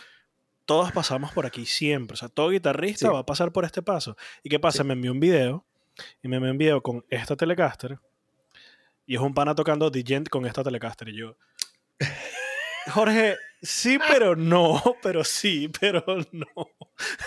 todos 0.65 0.93
pasamos 0.93 1.32
por 1.32 1.47
aquí 1.47 1.66
siempre. 1.66 2.15
O 2.15 2.16
sea, 2.16 2.28
todo 2.28 2.51
guitarrista 2.51 3.11
va 3.11 3.20
a 3.20 3.27
pasar 3.27 3.52
por 3.52 3.65
este 3.65 3.82
paso. 3.82 4.16
¿Y 4.43 4.48
qué 4.48 4.61
pasa? 4.61 4.85
Me 4.85 4.93
envió 4.93 5.12
un 5.12 5.20
video 5.20 5.66
y 6.22 6.28
me 6.28 6.36
envió 6.36 6.82
con 6.82 7.05
esta 7.10 7.36
Telecaster 7.36 7.98
y 9.06 9.16
es 9.16 9.20
un 9.20 9.35
pana 9.35 9.55
tocando 9.55 9.90
Digent 9.90 10.28
con 10.28 10.47
esta 10.47 10.62
Telecaster 10.62 11.09
y 11.09 11.16
yo 11.16 11.36
Jorge, 12.86 13.36
sí, 13.62 13.98
pero 14.09 14.36
no, 14.36 14.82
pero 15.02 15.24
sí, 15.24 15.70
pero 15.81 16.05
no. 16.32 16.47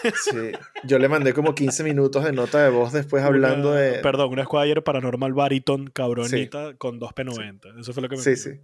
Sí, 0.02 0.52
yo 0.84 1.00
le 1.00 1.08
mandé 1.08 1.34
como 1.34 1.56
15 1.56 1.84
minutos 1.84 2.24
de 2.24 2.32
nota 2.32 2.64
de 2.64 2.70
voz 2.70 2.91
después 2.91 3.24
hablando 3.24 3.72
de... 3.72 4.00
Perdón, 4.00 4.32
una 4.32 4.44
Squire 4.44 4.82
Paranormal 4.82 5.34
Bariton 5.34 5.88
cabronita 5.88 6.74
con 6.76 7.00
2P90. 7.00 7.80
Eso 7.80 7.94
fue 7.94 8.02
lo 8.02 8.10
que 8.10 8.18
me 8.18 8.22
Sí, 8.22 8.36
sí. 8.36 8.60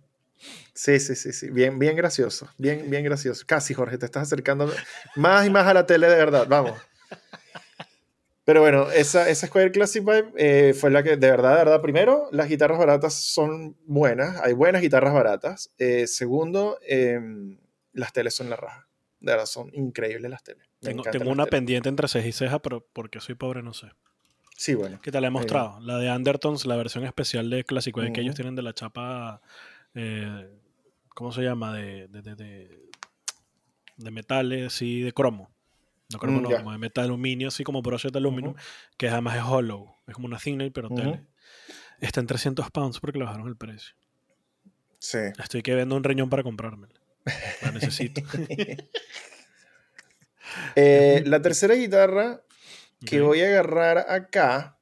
Sí, 0.73 0.99
sí, 0.99 1.15
sí, 1.15 1.33
sí. 1.33 1.49
Bien, 1.49 1.77
bien 1.79 1.95
gracioso. 1.95 2.47
Bien, 2.57 2.89
bien 2.89 3.03
gracioso. 3.03 3.43
Casi, 3.45 3.73
Jorge, 3.73 3.97
te 3.97 4.05
estás 4.05 4.23
acercando 4.23 4.71
más 5.15 5.45
y 5.45 5.49
más 5.49 5.67
a 5.67 5.73
la 5.73 5.85
tele 5.85 6.07
de 6.07 6.15
verdad. 6.15 6.47
Vamos. 6.47 6.79
Pero 8.49 8.61
bueno, 8.61 8.89
esa, 8.89 9.29
esa 9.29 9.45
Square 9.45 9.71
Classic 9.71 10.03
Vibe 10.03 10.31
eh, 10.35 10.73
fue 10.73 10.89
la 10.89 11.03
que, 11.03 11.17
de 11.17 11.29
verdad, 11.29 11.51
de 11.51 11.57
verdad, 11.57 11.81
primero, 11.83 12.29
las 12.31 12.49
guitarras 12.49 12.79
baratas 12.79 13.13
son 13.13 13.77
buenas, 13.85 14.41
hay 14.41 14.53
buenas 14.53 14.81
guitarras 14.81 15.13
baratas. 15.13 15.71
Eh, 15.77 16.07
segundo, 16.07 16.79
em, 16.81 17.59
las 17.93 18.11
teles 18.11 18.33
son 18.33 18.49
la 18.49 18.55
raja. 18.55 18.87
De 19.19 19.33
verdad, 19.33 19.45
son 19.45 19.69
increíbles 19.75 20.31
las 20.31 20.41
teles. 20.41 20.67
tengo, 20.79 21.29
una 21.29 21.45
pendiente 21.45 21.89
entre 21.89 22.07
ceja 22.07 22.27
y 22.27 22.31
ceja, 22.31 22.57
pero 22.57 22.83
porque 22.91 23.19
soy 23.19 23.35
pobre 23.35 23.61
no 23.61 23.71
sé. 23.75 23.89
Sí, 24.57 24.73
bueno. 24.73 24.99
¿Qué 24.99 25.11
te 25.11 25.21
la 25.21 25.27
he 25.27 25.29
mostrado? 25.29 25.79
La 25.81 25.99
de 25.99 26.09
Undertones, 26.09 26.65
la 26.65 26.75
versión 26.75 27.05
especial 27.05 27.51
de 27.51 27.63
Classic 27.63 27.95
Vibe 27.95 28.13
que 28.13 28.21
ellos 28.21 28.33
tienen 28.33 28.55
de 28.55 28.63
la 28.63 28.73
chapa, 28.73 29.43
eh, 29.93 30.49
¿cómo 31.09 31.31
se 31.31 31.43
llama? 31.43 31.77
De, 31.77 32.07
de, 32.07 32.23
de, 32.23 32.89
de 33.95 34.09
metales 34.09 34.81
y 34.81 35.01
de 35.01 35.13
cromo. 35.13 35.51
No 36.11 36.19
creo 36.19 36.31
mm, 36.33 36.41
no, 36.41 36.49
como 36.49 36.71
de 36.71 36.77
metal 36.77 37.05
aluminio, 37.05 37.49
así 37.49 37.63
como 37.63 37.81
brochet 37.81 38.11
de 38.11 38.17
aluminio, 38.17 38.55
que 38.97 39.09
además 39.09 39.37
es 39.37 39.43
hollow, 39.43 39.95
es 40.07 40.13
como 40.15 40.27
una 40.27 40.39
thinner, 40.39 40.71
pero 40.71 40.89
tele. 40.89 41.23
Está 41.99 42.19
en 42.19 42.27
300 42.27 42.71
pounds 42.71 42.99
porque 42.99 43.19
le 43.19 43.25
bajaron 43.25 43.47
el 43.47 43.57
precio. 43.57 43.95
Sí. 44.99 45.19
Estoy 45.37 45.61
que 45.61 45.75
vendo 45.75 45.95
un 45.95 46.03
riñón 46.03 46.29
para 46.29 46.43
comprármela. 46.43 46.93
La 47.61 47.71
necesito. 47.71 48.21
Eh, 50.75 51.23
la 51.25 51.41
tercera 51.41 51.75
guitarra 51.75 52.41
que 53.05 53.21
voy 53.21 53.41
a 53.41 53.45
agarrar 53.45 53.99
acá 54.09 54.79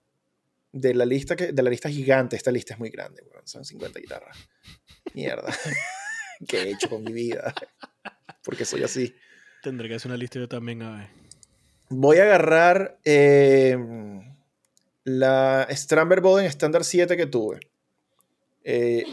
de 0.72 0.94
la 0.94 1.06
lista 1.06 1.36
que, 1.36 1.52
de 1.52 1.64
la 1.64 1.70
lista 1.70 1.90
gigante, 1.90 2.36
esta 2.36 2.52
lista 2.52 2.74
es 2.74 2.80
muy 2.80 2.90
grande, 2.90 3.24
son 3.44 3.66
50 3.66 4.00
guitarras. 4.00 4.38
Mierda. 5.14 5.54
¿Qué 6.48 6.64
he 6.64 6.72
hecho 6.72 6.90
con 6.90 7.04
mi 7.04 7.12
vida? 7.12 7.54
Porque 8.44 8.66
soy 8.66 8.84
así. 8.84 9.16
Tendré 9.68 9.90
que 9.90 9.96
hacer 9.96 10.10
una 10.10 10.18
lista 10.18 10.40
yo 10.40 10.48
también, 10.48 10.82
a 10.82 10.96
ver. 10.98 11.08
Voy 11.90 12.20
a 12.20 12.24
agarrar 12.24 13.00
eh, 13.04 13.78
la 15.04 15.68
Stramber 15.70 16.22
Boden 16.22 16.46
Standard 16.46 16.86
7 16.86 17.18
que 17.18 17.26
tuve. 17.26 17.60
Eh, 18.64 19.04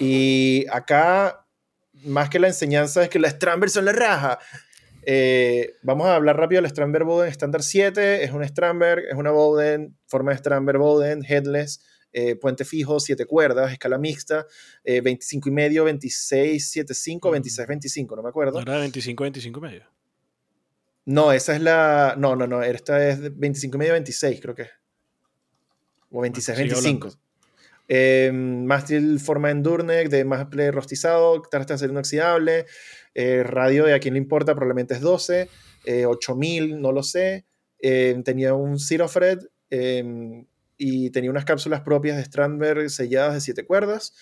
y 0.00 0.64
acá, 0.72 1.44
más 2.04 2.30
que 2.30 2.38
la 2.38 2.46
enseñanza, 2.46 3.02
es 3.02 3.10
que 3.10 3.18
la 3.18 3.28
Stramber 3.28 3.68
son 3.68 3.84
la 3.84 3.92
raja. 3.92 4.38
Eh, 5.02 5.74
vamos 5.82 6.06
a 6.06 6.14
hablar 6.14 6.38
rápido 6.38 6.62
del 6.62 6.70
Stramber 6.70 7.04
Boden 7.04 7.28
Standard 7.28 7.62
7. 7.62 8.24
Es 8.24 8.30
un 8.30 8.42
Stramber, 8.48 9.00
es 9.10 9.14
una 9.14 9.30
Boden, 9.30 9.94
forma 10.06 10.30
de 10.30 10.38
Stramber 10.38 10.78
Boden, 10.78 11.22
headless, 11.22 11.84
puente 12.40 12.64
fijo, 12.64 12.98
7 12.98 13.26
cuerdas, 13.26 13.72
escala 13.72 13.98
mixta, 13.98 14.46
25 14.84 15.50
y 15.50 15.52
medio, 15.52 15.84
26, 15.84 16.70
75, 16.70 17.30
26, 17.30 17.68
25, 17.68 18.16
no 18.16 18.22
me 18.22 18.30
acuerdo. 18.30 18.58
¿Era 18.58 18.78
25, 18.78 19.22
25 19.22 19.58
y 19.58 19.62
medio? 19.62 19.97
No, 21.08 21.32
esa 21.32 21.56
es 21.56 21.62
la. 21.62 22.16
No, 22.18 22.36
no, 22.36 22.46
no. 22.46 22.62
Esta 22.62 23.08
es 23.08 23.34
25 23.38 23.76
y 23.76 23.78
medio, 23.78 23.92
26, 23.94 24.42
creo 24.42 24.54
que. 24.54 24.66
O 26.10 26.20
26, 26.20 26.58
25. 26.58 27.08
Eh, 27.88 28.30
mástil 28.30 29.18
forma 29.18 29.50
de 29.54 30.24
maple 30.26 30.70
rostizado, 30.70 31.40
tarta 31.40 31.68
de 31.68 31.74
acero 31.76 31.92
inoxidable. 31.92 32.66
Eh, 33.14 33.42
radio 33.42 33.86
de 33.86 33.94
a 33.94 34.00
quién 34.00 34.12
le 34.12 34.18
importa, 34.18 34.54
probablemente 34.54 34.92
es 34.92 35.00
12. 35.00 35.48
8000, 36.06 36.72
eh, 36.72 36.76
no 36.76 36.92
lo 36.92 37.02
sé. 37.02 37.46
Eh, 37.80 38.20
tenía 38.22 38.52
un 38.52 38.78
Zero 38.78 39.08
Fred 39.08 39.38
y 40.76 41.10
tenía 41.10 41.30
unas 41.30 41.46
cápsulas 41.46 41.80
propias 41.80 42.18
de 42.18 42.24
Strandberg 42.24 42.90
selladas 42.90 43.32
de 43.32 43.40
7 43.40 43.64
cuerdas. 43.64 44.12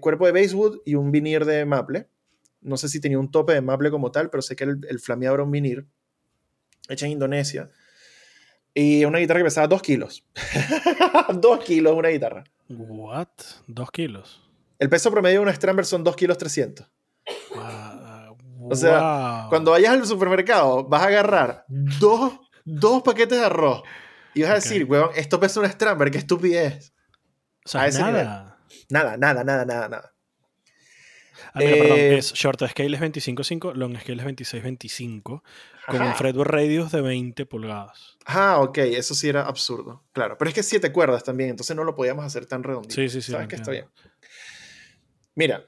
cuerpo 0.00 0.26
de 0.26 0.32
Basewood 0.32 0.80
y 0.84 0.96
un 0.96 1.12
vinir 1.12 1.44
de 1.44 1.64
maple. 1.64 2.08
No 2.60 2.76
sé 2.76 2.88
si 2.88 3.00
tenía 3.00 3.18
un 3.18 3.30
tope 3.30 3.52
de 3.54 3.60
maple 3.60 3.90
como 3.90 4.10
tal, 4.10 4.30
pero 4.30 4.42
sé 4.42 4.56
que 4.56 4.64
el, 4.64 4.80
el 4.88 4.98
flameado 5.00 5.34
era 5.34 5.44
un 5.44 5.50
vinir 5.50 5.86
hecha 6.88 7.06
en 7.06 7.12
Indonesia. 7.12 7.70
Y 8.74 9.04
una 9.04 9.18
guitarra 9.18 9.40
que 9.40 9.44
pesaba 9.44 9.66
2 9.66 9.82
kilos. 9.82 10.24
2 11.34 11.64
kilos 11.64 11.94
una 11.94 12.08
guitarra. 12.08 12.44
¿What? 12.68 13.28
¿2 13.66 13.90
kilos? 13.90 14.42
El 14.78 14.88
peso 14.88 15.10
promedio 15.10 15.40
de 15.40 15.42
una 15.42 15.54
Stramber 15.54 15.84
son 15.84 16.04
2 16.04 16.16
kilos 16.16 16.38
300. 16.38 16.86
O 18.70 18.74
sea, 18.74 19.46
cuando 19.48 19.70
vayas 19.70 19.92
al 19.92 20.06
supermercado, 20.06 20.84
vas 20.84 21.02
a 21.02 21.06
agarrar 21.06 21.64
dos, 21.68 22.38
dos 22.64 23.02
paquetes 23.02 23.38
de 23.38 23.46
arroz 23.46 23.82
y 24.34 24.42
vas 24.42 24.50
a 24.50 24.54
decir, 24.54 24.84
weón, 24.84 25.10
esto 25.16 25.40
pesa 25.40 25.60
una 25.60 25.70
Stramber, 25.70 26.10
qué 26.10 26.18
estupidez. 26.18 26.92
O 27.64 27.68
sea, 27.68 27.88
nada. 27.88 28.58
Nada, 28.90 29.16
nada, 29.16 29.44
nada, 29.44 29.64
nada, 29.64 29.88
nada. 29.88 30.14
Ah, 31.52 31.60
perdón, 31.60 31.98
eh, 31.98 32.18
es 32.18 32.32
short 32.32 32.62
scale 32.68 32.94
es 32.94 33.00
25.5, 33.00 33.74
long 33.74 33.98
scale 33.98 34.22
es 34.22 34.28
26.25, 34.28 35.42
con 35.86 36.02
un 36.02 36.14
fretboard 36.14 36.50
radius 36.50 36.92
de 36.92 37.00
20 37.00 37.46
pulgadas. 37.46 38.16
Ah, 38.26 38.60
ok, 38.60 38.78
eso 38.78 39.14
sí 39.14 39.28
era 39.28 39.46
absurdo, 39.46 40.04
claro. 40.12 40.36
Pero 40.38 40.48
es 40.48 40.54
que 40.54 40.62
siete 40.62 40.92
cuerdas 40.92 41.24
también, 41.24 41.50
entonces 41.50 41.74
no 41.74 41.84
lo 41.84 41.94
podíamos 41.94 42.24
hacer 42.24 42.46
tan 42.46 42.62
redondito. 42.62 42.94
Sí, 42.94 43.08
sí, 43.08 43.22
sí. 43.22 43.32
¿Sabes 43.32 43.48
que 43.48 43.56
está 43.56 43.70
bien? 43.70 43.86
Mira, 45.34 45.66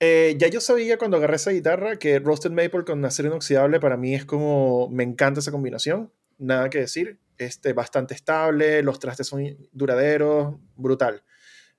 eh, 0.00 0.34
ya 0.38 0.48
yo 0.48 0.60
sabía 0.60 0.98
cuando 0.98 1.16
agarré 1.16 1.36
esa 1.36 1.50
guitarra 1.50 1.98
que 1.98 2.18
Roasted 2.18 2.50
Maple 2.50 2.84
con 2.84 3.04
acero 3.04 3.28
inoxidable 3.28 3.80
para 3.80 3.96
mí 3.96 4.14
es 4.14 4.24
como, 4.24 4.88
me 4.90 5.04
encanta 5.04 5.40
esa 5.40 5.52
combinación, 5.52 6.12
nada 6.38 6.68
que 6.68 6.80
decir, 6.80 7.18
este, 7.38 7.72
bastante 7.72 8.14
estable, 8.14 8.82
los 8.82 8.98
trastes 8.98 9.26
son 9.26 9.56
duraderos, 9.72 10.56
brutal. 10.76 11.22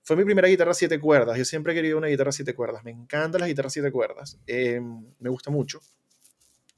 Fue 0.06 0.16
mi 0.16 0.24
primera 0.24 0.48
guitarra 0.48 0.76
siete 0.76 1.00
cuerdas. 1.00 1.36
Yo 1.36 1.46
siempre 1.46 1.74
he 1.74 1.76
querido 1.76 1.98
una 1.98 2.06
guitarra 2.06 2.32
siete 2.32 2.54
cuerdas. 2.54 2.84
Me 2.84 2.92
encantan 2.92 3.42
las 3.42 3.50
guitarras 3.50 3.74
siete 3.74 3.92
cuerdas. 3.92 4.40
Eh, 4.46 4.80
me 4.80 5.30
gusta 5.32 5.50
mucho. 5.50 5.80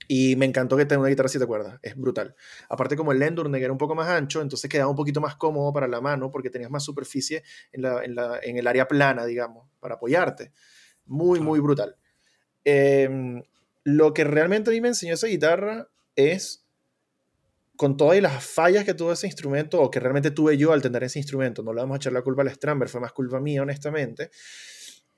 Y 0.08 0.38
me 0.38 0.46
encantó 0.46 0.78
que 0.78 0.86
tenga 0.86 1.02
una 1.02 1.10
guitarra 1.10 1.28
siete 1.28 1.46
cuerdas. 1.46 1.78
Es 1.82 1.98
brutal. 1.98 2.38
Aparte, 2.70 2.96
como 2.96 3.12
el 3.12 3.22
Endurneck 3.22 3.62
era 3.62 3.74
un 3.74 3.78
poco 3.78 3.96
más 3.96 4.08
ancho, 4.08 4.42
entonces 4.42 4.70
quedaba 4.70 4.90
un 4.90 4.96
poquito 4.96 5.20
más 5.20 5.36
cómodo 5.36 5.74
para 5.74 5.90
la 5.90 6.00
mano 6.00 6.32
porque 6.32 6.50
tenías 6.50 6.72
más 6.72 6.86
superficie 6.86 7.44
en, 7.74 7.82
la, 7.82 8.02
en, 8.02 8.16
la, 8.16 8.40
en 8.42 8.56
el 8.56 8.66
área 8.66 8.88
plana, 8.88 9.26
digamos, 9.26 9.68
para 9.82 9.96
apoyarte. 9.96 10.54
Muy, 11.06 11.42
muy 11.42 11.60
brutal. 11.60 11.98
Eh, 12.64 13.44
lo 13.84 14.14
que 14.14 14.24
realmente 14.24 14.70
a 14.70 14.74
mí 14.74 14.80
me 14.80 14.88
enseñó 14.88 15.16
esa 15.16 15.28
guitarra 15.28 15.90
es 16.16 16.66
con 17.78 17.96
todas 17.96 18.22
las 18.22 18.44
fallas 18.44 18.84
que 18.84 18.94
tuvo 18.94 19.14
ese 19.14 19.28
instrumento, 19.28 19.82
o 19.82 19.90
que 19.90 20.00
realmente 20.00 20.32
tuve 20.32 20.58
yo 20.58 20.74
al 20.74 20.82
tener 20.82 21.04
ese 21.04 21.20
instrumento, 21.20 21.64
no 21.64 21.74
le 21.74 21.82
vamos 21.82 21.96
a 21.96 21.98
echar 21.98 22.14
la 22.14 22.22
culpa 22.22 22.42
al 22.42 22.50
Stramber, 22.50 22.90
fue 22.90 23.00
más 23.00 23.14
culpa 23.14 23.40
mía, 23.40 23.62
honestamente, 23.62 24.32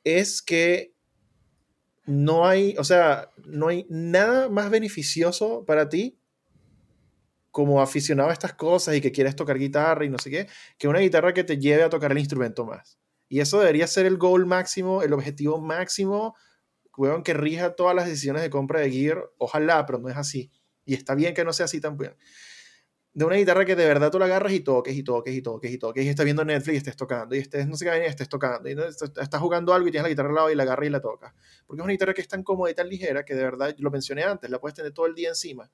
es 0.04 0.42
que 0.42 0.94
no 2.06 2.48
hay, 2.48 2.76
o 2.78 2.84
sea, 2.84 3.30
no 3.46 3.70
hay 3.70 3.86
nada 3.90 4.50
más 4.50 4.70
beneficioso 4.70 5.64
para 5.66 5.90
ti 5.90 6.20
como 7.52 7.82
aficionado 7.82 8.30
a 8.30 8.34
estas 8.34 8.54
cosas 8.54 8.96
y 8.96 9.02
que 9.02 9.12
quieres 9.12 9.36
tocar 9.36 9.58
guitarra 9.58 10.06
y 10.06 10.10
no 10.10 10.20
sé 10.20 10.30
qué, 10.30 10.48
que 10.78 10.88
una 10.88 11.00
guitarra 11.00 11.34
que 11.34 11.44
te 11.44 11.58
lleve 11.58 11.84
a 11.84 11.90
tocar 11.90 12.12
el 12.12 12.20
instrumento 12.20 12.66
más. 12.66 13.00
Y 13.28 13.40
eso 13.40 13.60
debería 13.60 13.88
ser 13.88 14.06
el 14.06 14.18
goal 14.18 14.46
máximo, 14.46 15.04
el 15.04 15.14
objetivo 15.14 15.60
máximo, 15.60 16.36
que 17.24 17.34
rija 17.34 17.76
todas 17.76 17.96
las 17.96 18.08
decisiones 18.08 18.42
de 18.42 18.50
compra 18.50 18.82
de 18.82 18.92
gear. 18.92 19.24
Ojalá, 19.38 19.86
pero 19.86 20.00
no 20.00 20.10
es 20.10 20.18
así. 20.18 20.52
Y 20.86 20.96
está 20.96 21.16
bien 21.16 21.34
que 21.34 21.46
no 21.46 21.54
sea 21.54 21.66
así 21.66 21.80
también. 21.80 22.16
De 23.12 23.26
una 23.26 23.36
guitarra 23.36 23.66
que 23.66 23.76
de 23.76 23.86
verdad 23.86 24.12
tú 24.12 24.20
la 24.20 24.26
agarras 24.26 24.54
y 24.54 24.60
toques 24.60 24.96
y 24.96 25.04
toques 25.04 25.34
y 25.34 25.42
toques 25.42 25.72
y 25.72 25.78
toques. 25.78 26.06
Y 26.06 26.10
estás 26.10 26.26
viendo 26.26 26.46
Netflix 26.46 26.76
y 26.76 26.78
estés 26.78 26.96
tocando. 26.96 27.36
Y 27.36 27.40
estés, 27.40 27.68
no 27.68 27.76
sé 27.76 27.86
qué, 27.86 28.04
y 28.04 28.06
estés 28.06 28.30
tocando. 28.30 28.70
Y 28.70 28.74
estás 28.74 29.42
jugando 29.42 29.74
algo 29.74 29.88
y 29.88 29.92
tienes 29.92 30.04
la 30.04 30.10
guitarra 30.10 30.30
al 30.30 30.36
lado 30.36 30.52
y 30.52 30.56
la 30.56 30.64
agarras 30.64 30.88
y 30.88 30.90
la 30.92 31.02
tocas. 31.02 31.34
Porque 31.66 31.82
es 31.82 31.84
una 31.84 31.92
guitarra 31.92 32.14
que 32.14 32.22
es 32.22 32.28
tan 32.28 32.44
cómoda 32.44 32.70
y 32.72 32.76
tan 32.76 32.88
ligera 32.88 33.26
que 33.26 33.36
de 33.36 33.44
verdad, 33.44 33.76
lo 33.80 33.92
mencioné 33.92 34.24
antes, 34.24 34.50
la 34.50 34.60
puedes 34.60 34.76
tener 34.76 34.92
todo 34.94 35.08
el 35.08 35.16
día 35.16 35.30
encima. 35.30 35.70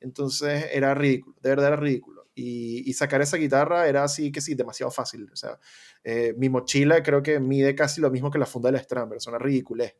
Entonces 0.00 0.66
era 0.72 0.94
ridículo, 0.94 1.36
de 1.42 1.50
verdad 1.50 1.68
era 1.68 1.76
ridículo. 1.76 2.26
Y, 2.34 2.92
sacar 2.92 3.22
esa 3.22 3.38
guitarra 3.38 3.88
era 3.88 4.04
así 4.04 4.30
que 4.30 4.42
sí, 4.42 4.54
demasiado 4.54 4.90
fácil. 4.90 5.28
O 5.32 5.36
sea, 5.36 5.58
eh, 6.04 6.34
mi 6.36 6.50
mochila 6.50 7.02
creo 7.02 7.22
que 7.22 7.40
mide 7.40 7.74
casi 7.74 8.00
lo 8.00 8.10
mismo 8.10 8.30
que 8.30 8.38
la 8.38 8.44
funda 8.44 8.70
del 8.70 8.80
Stramber, 8.80 9.16
es 9.16 9.26
una 9.26 9.38
ridícula. 9.38 9.90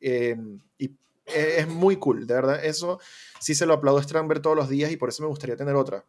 Eh, 0.00 0.36
y 0.78 0.96
e, 1.26 1.56
es 1.58 1.68
muy 1.68 1.96
cool, 1.96 2.26
de 2.28 2.34
verdad. 2.34 2.64
Eso 2.64 3.00
sí 3.40 3.56
se 3.56 3.66
lo 3.66 3.74
aplaudo 3.74 3.98
a 3.98 4.02
Stramber 4.04 4.40
todos 4.40 4.56
los 4.56 4.68
días 4.68 4.92
y 4.92 4.96
por 4.96 5.08
eso 5.08 5.22
me 5.24 5.28
gustaría 5.28 5.56
tener 5.56 5.74
otra. 5.74 6.04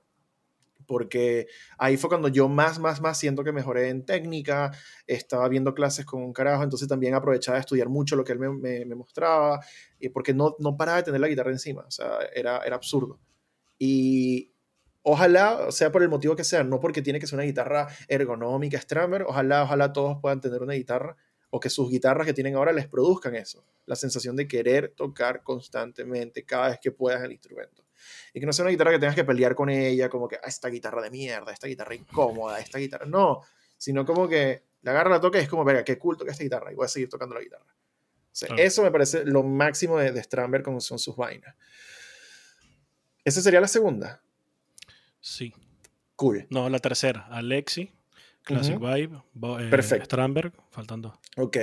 Porque 0.92 1.48
ahí 1.78 1.96
fue 1.96 2.10
cuando 2.10 2.28
yo 2.28 2.50
más, 2.50 2.78
más, 2.78 3.00
más 3.00 3.18
siento 3.18 3.46
que 3.46 3.54
mejoré 3.54 3.88
en 3.88 4.04
técnica, 4.04 4.72
estaba 5.08 5.48
viendo 5.48 5.74
clases 5.74 6.06
con 6.06 6.22
un 6.22 6.34
carajo, 6.34 6.64
entonces 6.64 6.86
también 6.86 7.14
aprovechaba 7.14 7.56
de 7.56 7.62
estudiar 7.62 7.88
mucho 7.88 8.18
lo 8.18 8.26
que 8.26 8.34
él 8.34 8.40
me, 8.40 8.84
mostraba, 8.94 9.62
y 10.02 10.10
porque 10.10 10.34
no, 10.34 10.58
no 10.60 10.76
paraba 10.76 10.98
de 10.98 11.04
tener 11.04 11.22
la 11.22 11.30
guitarra 11.30 11.52
encima, 11.52 11.84
o 11.88 11.92
sea, 11.92 12.20
era, 12.36 12.58
era 12.66 12.76
absurdo. 12.76 13.22
Y 13.80 14.54
ojalá, 15.02 15.72
sea 15.72 15.94
por 15.94 16.04
el 16.04 16.10
motivo 16.10 16.36
que 16.36 16.44
sea, 16.44 16.66
no 16.66 16.82
porque 16.82 17.02
tiene 17.02 17.22
que 17.22 17.26
ser 17.26 17.38
una 17.38 17.46
guitarra 17.46 17.88
ergonómica, 18.10 18.78
Strammer, 18.78 19.24
ojalá, 19.24 19.64
ojalá 19.64 19.94
todos 19.94 20.18
puedan 20.22 20.42
tener 20.42 20.62
una 20.62 20.74
guitarra 20.74 21.16
o 21.52 21.62
que 21.62 21.70
sus 21.70 21.90
guitarras 21.90 22.28
que 22.28 22.34
tienen 22.34 22.56
ahora 22.56 22.74
les 22.74 22.90
produzcan 22.90 23.36
eso, 23.36 23.64
la 23.86 23.96
sensación 23.96 24.36
de 24.36 24.46
querer 24.46 24.92
tocar 24.94 25.42
constantemente 25.42 26.44
cada 26.44 26.68
vez 26.68 26.80
que 26.82 26.92
puedas 26.92 27.24
el 27.24 27.32
instrumento. 27.32 27.86
Y 28.34 28.40
que 28.40 28.45
no 28.45 28.53
sea 28.53 28.64
una 28.64 28.72
guitarra 28.72 28.91
que 28.91 28.99
tengas 28.99 29.15
que 29.15 29.23
pelear 29.23 29.56
con 29.56 29.69
ella, 29.69 30.10
como 30.10 30.28
que, 30.28 30.36
ah, 30.36 30.48
esta 30.48 30.69
guitarra 30.69 31.02
de 31.02 31.10
mierda, 31.10 31.52
esta 31.52 31.68
guitarra 31.68 31.95
incómoda, 31.95 32.60
esta 32.60 32.80
guitarra. 32.80 33.06
No, 33.06 33.41
sino 33.78 34.06
como 34.06 34.28
que 34.28 34.64
la 34.82 34.91
agarra, 34.91 35.10
la 35.10 35.22
toca 35.22 35.40
y 35.40 35.44
es 35.44 35.49
como, 35.49 35.64
venga, 35.64 35.84
qué 35.84 35.98
culto 35.98 36.26
que 36.26 36.32
esta 36.32 36.44
guitarra 36.44 36.72
y 36.72 36.76
voy 36.76 36.86
a 36.86 36.90
seguir 36.90 37.10
tocando 37.10 37.36
la 37.36 37.41
guitarra. 37.41 37.65
Eso 38.57 38.84
me 38.84 38.91
parece 38.91 39.26
lo 39.26 39.44
máximo 39.44 39.99
de, 39.99 40.11
de 40.11 40.23
Stramberg 40.23 40.64
con 40.64 40.80
son 40.80 40.99
sus 40.99 41.15
vainas. 41.15 41.56
¿Esa 43.23 43.41
sería 43.41 43.61
la 43.61 43.68
segunda? 43.68 44.22
Sí. 45.19 45.53
Cool. 46.15 46.48
No, 46.49 46.69
la 46.69 46.80
tercera. 46.80 47.28
Alexi, 47.30 47.91
Classic 48.44 48.80
Vibe, 48.80 49.15
eh, 49.15 49.69
Perfecto. 49.69 50.06
Strandberg, 50.06 50.53
faltando. 50.69 51.19
Ok. 51.38 51.57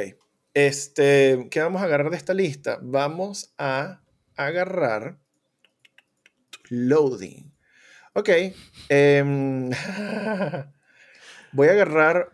Este, 0.55 1.49
¿Qué 1.51 1.61
vamos 1.61 1.83
a 1.83 1.85
agarrar 1.85 2.11
de 2.11 2.17
esta 2.17 2.35
lista? 2.35 2.79
Vamos 2.83 3.55
a 3.59 4.03
agarrar 4.37 5.19
Loading. 6.71 7.53
Ok. 8.15 8.29
Em, 8.89 9.71
voy 11.53 11.69
a 11.69 11.73
agarrar 11.73 12.33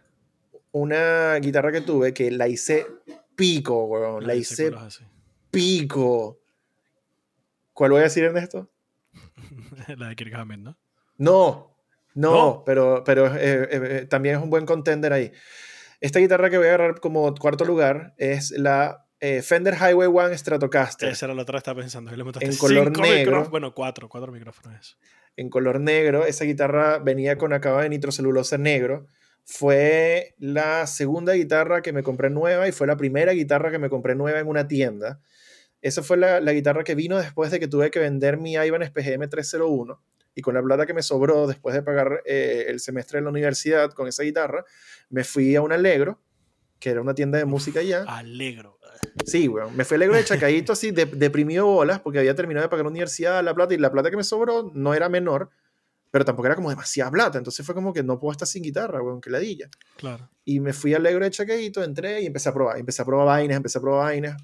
una 0.73 1.37
guitarra 1.37 1.73
que 1.73 1.81
tuve 1.81 2.13
que 2.13 2.31
la 2.31 2.49
hice 2.49 2.87
pico, 3.37 3.85
weón. 3.85 4.27
La, 4.27 4.35
hice 4.35 4.73
pico. 5.51 6.41
¿Cuál 7.73 7.93
voy 7.93 8.01
a 8.01 8.05
decir, 8.05 8.25
en 8.25 8.37
esto? 8.37 8.71
la 9.97 10.09
de 10.09 10.17
Kirk 10.17 10.35
Hammett, 10.35 10.61
¿no? 10.61 10.77
No, 11.17 11.75
no, 12.15 12.63
pero, 12.65 13.03
pero 13.05 13.27
eh, 13.27 13.39
eh, 13.41 13.69
eh, 13.71 14.07
también 14.07 14.37
es 14.37 14.43
un 14.43 14.51
buen 14.51 14.67
contender 14.67 15.13
ahí. 15.13 15.33
Esta 16.01 16.19
guitarra 16.19 16.51
que 16.51 16.59
voy 16.59 16.67
a 16.67 16.75
agarrar 16.75 17.01
como 17.01 17.33
cuarto 17.35 17.65
lugar 17.65 18.15
es 18.19 18.51
la 18.53 19.04
Fender 19.43 19.75
Highway 19.75 20.09
One 20.09 20.37
Stratocaster. 20.37 21.09
Esa 21.09 21.27
era 21.27 21.35
la 21.35 21.43
otra 21.43 21.55
que 21.55 21.59
estaba 21.59 21.81
pensando. 21.81 22.11
en 22.13 22.57
color 22.57 22.99
negro. 22.99 23.49
Bueno, 23.51 23.75
cuatro, 23.75 24.09
cuatro 24.09 24.33
micrófonos. 24.33 24.99
En 25.37 25.51
color 25.51 25.81
negro. 25.81 26.27
Esa 26.27 26.45
guitarra 26.45 26.99
venía 26.99 27.39
con 27.39 27.53
acabado 27.53 27.83
de 27.83 27.89
nitrocelulosa 27.89 28.59
negro. 28.59 29.07
Fue 29.45 30.35
la 30.39 30.87
segunda 30.87 31.35
guitarra 31.35 31.83
que 31.83 31.93
me 31.93 32.03
compré 32.03 32.31
nueva 32.31 32.67
y 32.67 32.73
fue 32.73 32.87
la 32.87 32.97
primera 32.97 33.33
guitarra 33.33 33.71
que 33.71 33.79
me 33.79 33.91
compré 33.91 34.15
nueva 34.15 34.41
en 34.41 34.47
una 34.47 34.69
tienda. 34.69 35.21
Esa 35.83 36.03
fue 36.03 36.17
la, 36.17 36.41
la 36.41 36.53
guitarra 36.53 36.83
que 36.83 36.95
vino 36.95 37.19
después 37.19 37.51
de 37.51 37.61
que 37.61 37.69
tuve 37.69 37.91
que 37.91 37.99
vender 37.99 38.39
mi 38.39 38.55
Ibanez 38.55 38.91
PGM 38.91 39.29
301 39.29 40.03
y 40.35 40.43
con 40.43 40.55
la 40.55 40.63
plata 40.63 40.87
que 40.87 40.95
me 40.95 41.03
sobró 41.03 41.47
después 41.47 41.75
de 41.75 41.83
pagar 41.83 42.23
eh, 42.25 42.67
el 42.69 42.81
semestre 42.81 43.19
en 43.19 43.25
la 43.25 43.31
universidad 43.31 43.93
con 43.93 44.09
esa 44.09 44.23
guitarra, 44.23 44.65
me 45.09 45.25
fui 45.25 45.55
a 45.55 45.63
un 45.63 45.73
Alegro, 45.73 46.21
que 46.81 46.91
era 46.91 47.01
una 47.01 47.15
tienda 47.15 47.39
de 47.39 47.45
música 47.45 47.81
allá. 47.81 48.05
Alegro. 48.09 48.74
Sí, 49.27 49.49
weón. 49.49 49.77
Me 49.77 49.85
fui 49.85 49.97
Alegro 49.97 50.17
de 50.17 50.25
chacadito 50.25 50.73
así, 50.73 50.91
de, 50.91 51.07
deprimido 51.07 51.67
bolas, 51.67 52.01
porque 52.01 52.19
había 52.19 52.35
terminado 52.35 52.65
de 52.65 52.69
pagar 52.69 52.85
la 52.85 52.91
universidad, 52.91 53.43
la 53.43 53.55
plata, 53.55 53.75
y 53.75 53.79
la 53.79 53.91
plata 53.91 54.11
que 54.11 54.17
me 54.17 54.25
sobró 54.25 54.71
no 54.75 54.95
era 54.95 55.09
menor, 55.09 55.51
pero 56.11 56.25
tampoco 56.25 56.47
era 56.47 56.57
como 56.57 56.71
demasiada 56.71 57.11
plata. 57.11 57.39
Entonces 57.39 57.65
fue 57.65 57.75
como 57.75 57.93
que 57.93 58.03
no 58.03 58.19
puedo 58.19 58.33
estar 58.33 58.49
sin 58.49 58.63
guitarra, 58.63 59.03
weón, 59.03 59.21
que 59.21 59.31
ladilla. 59.31 59.69
Claro. 59.97 60.29
Y 60.45 60.61
me 60.61 60.73
fui 60.73 60.95
a 60.95 60.99
Alegro 60.99 61.25
de 61.25 61.31
chacadito, 61.31 61.83
entré 61.83 62.23
y 62.23 62.27
empecé 62.27 62.49
a 62.49 62.55
probar. 62.55 62.79
Empecé 62.79 63.03
a 63.03 63.05
probar 63.05 63.27
vainas, 63.27 63.57
empecé 63.57 63.79
a 63.79 63.81
probar 63.81 64.05
vainas 64.05 64.37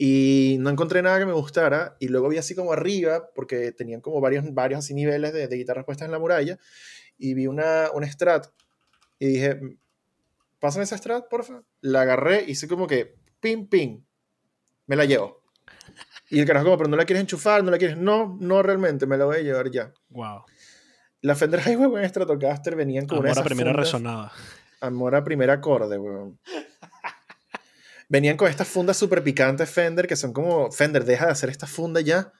y 0.00 0.56
no 0.60 0.70
encontré 0.70 1.02
nada 1.02 1.18
que 1.18 1.26
me 1.26 1.32
gustara. 1.32 1.96
Y 1.98 2.06
luego 2.06 2.28
vi 2.28 2.38
así 2.38 2.54
como 2.54 2.72
arriba, 2.72 3.30
porque 3.34 3.72
tenían 3.72 4.00
como 4.00 4.20
varios, 4.20 4.44
varios 4.54 4.78
así 4.78 4.94
niveles 4.94 5.32
de, 5.32 5.48
de 5.48 5.56
guitarras 5.56 5.84
puestas 5.84 6.06
en 6.06 6.12
la 6.12 6.20
muralla. 6.20 6.56
Y 7.18 7.34
vi 7.34 7.48
una, 7.48 7.90
una 7.92 8.10
Strat. 8.10 8.46
Y 9.18 9.26
dije, 9.26 9.60
pásame 10.60 10.84
esa 10.84 10.96
Strat, 10.96 11.28
porfa. 11.28 11.62
La 11.80 12.02
agarré 12.02 12.44
y 12.46 12.52
hice 12.52 12.68
como 12.68 12.86
que, 12.86 13.16
ping, 13.40 13.66
ping. 13.66 14.00
Me 14.86 14.96
la 14.96 15.04
llevo. 15.04 15.42
Y 16.30 16.40
el 16.40 16.46
carajo 16.46 16.66
como, 16.66 16.78
pero 16.78 16.90
no 16.90 16.96
la 16.96 17.04
quieres 17.04 17.22
enchufar, 17.22 17.64
no 17.64 17.70
la 17.70 17.78
quieres. 17.78 17.96
No, 17.96 18.36
no 18.40 18.62
realmente, 18.62 19.06
me 19.06 19.16
la 19.16 19.24
voy 19.24 19.36
a 19.36 19.40
llevar 19.40 19.70
ya. 19.70 19.92
Wow. 20.10 20.44
La 21.22 21.34
Fender 21.34 21.60
Highway 21.60 22.04
en 22.04 22.08
Stratocaster 22.08 22.76
venían 22.76 23.06
con 23.06 23.18
Amor 23.18 23.32
una. 23.32 23.40
a 23.40 23.44
primera 23.44 23.72
resonada. 23.72 24.32
Amor 24.80 25.14
a 25.14 25.24
primer 25.24 25.50
acorde, 25.50 25.98
weón 25.98 26.38
venían 28.08 28.36
con 28.36 28.48
estas 28.48 28.68
fundas 28.68 28.96
súper 28.96 29.22
picantes 29.22 29.70
Fender, 29.70 30.06
que 30.06 30.16
son 30.16 30.32
como, 30.32 30.72
Fender, 30.72 31.04
deja 31.04 31.26
de 31.26 31.32
hacer 31.32 31.50
esta 31.50 31.66
funda 31.66 32.00
ya. 32.00 32.32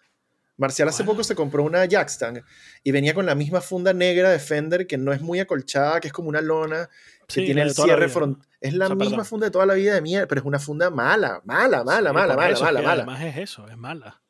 Marcial 0.57 0.89
hace 0.89 1.05
poco 1.05 1.23
se 1.23 1.37
compró 1.37 1.63
una 1.63 1.85
Jackstang 1.85 2.43
y 2.83 2.91
venía 2.91 3.15
con 3.15 3.27
la 3.27 3.37
misma 3.37 3.61
funda 3.61 3.93
negra 3.93 4.31
de 4.31 4.41
Fender 4.41 4.89
que 4.89 4.99
no 4.99 5.13
es 5.13 5.21
muy 5.21 5.39
acolchada, 5.39 6.01
que 6.01 6.09
es 6.09 6.13
como 6.13 6.29
una 6.29 6.41
lona, 6.41 6.89
que 7.29 7.43
tiene 7.43 7.63
el 7.63 7.75
cierre 7.75 8.09
frontal. 8.09 8.47
Es 8.61 8.75
la 8.75 8.89
misma 8.95 9.25
funda 9.25 9.47
de 9.47 9.51
toda 9.51 9.67
la 9.67 9.75
vida 9.75 9.95
de 9.95 10.01
mierda, 10.01 10.27
pero 10.27 10.41
es 10.41 10.47
una 10.47 10.59
funda 10.59 10.91
mala, 10.91 11.41
mala, 11.45 11.85
mala, 11.85 12.13
mala, 12.13 12.35
mala, 12.35 12.59
mala, 12.59 12.81
mala. 12.81 12.93
Además 12.93 13.23
es 13.23 13.37
eso, 13.37 13.69
es 13.69 13.77
mala. 13.77 14.21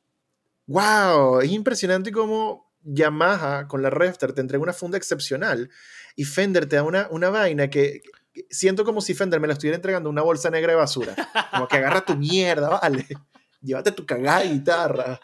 ¡Wow! 0.67 1.41
Es 1.41 1.51
impresionante 1.51 2.13
cómo 2.13 2.71
Yamaha 2.83 3.69
con 3.69 3.83
la 3.83 3.91
Refter 3.91 4.33
te 4.33 4.41
entrega 4.41 4.63
una 4.63 4.73
funda 4.73 4.99
excepcional 4.99 5.71
y 6.15 6.25
Fender 6.25 6.67
te 6.67 6.77
da 6.77 6.83
una, 6.83 7.09
una 7.11 7.31
vaina 7.31 7.71
que 7.71 8.03
siento 8.51 8.85
como 8.85 9.01
si 9.01 9.15
Fender 9.15 9.41
me 9.41 9.47
lo 9.47 9.53
estuviera 9.53 9.77
entregando 9.77 10.11
una 10.11 10.23
bolsa 10.23 10.51
negra 10.51 10.73
de 10.73 10.79
basura. 10.79 11.15
Como 11.51 11.69
que 11.69 11.77
agarra 11.77 12.05
tu 12.05 12.17
mierda, 12.17 12.69
vale. 12.69 13.07
Llévate 13.63 13.93
tu 13.93 14.05
cagada 14.05 14.41
de 14.41 14.51
guitarra. 14.51 15.21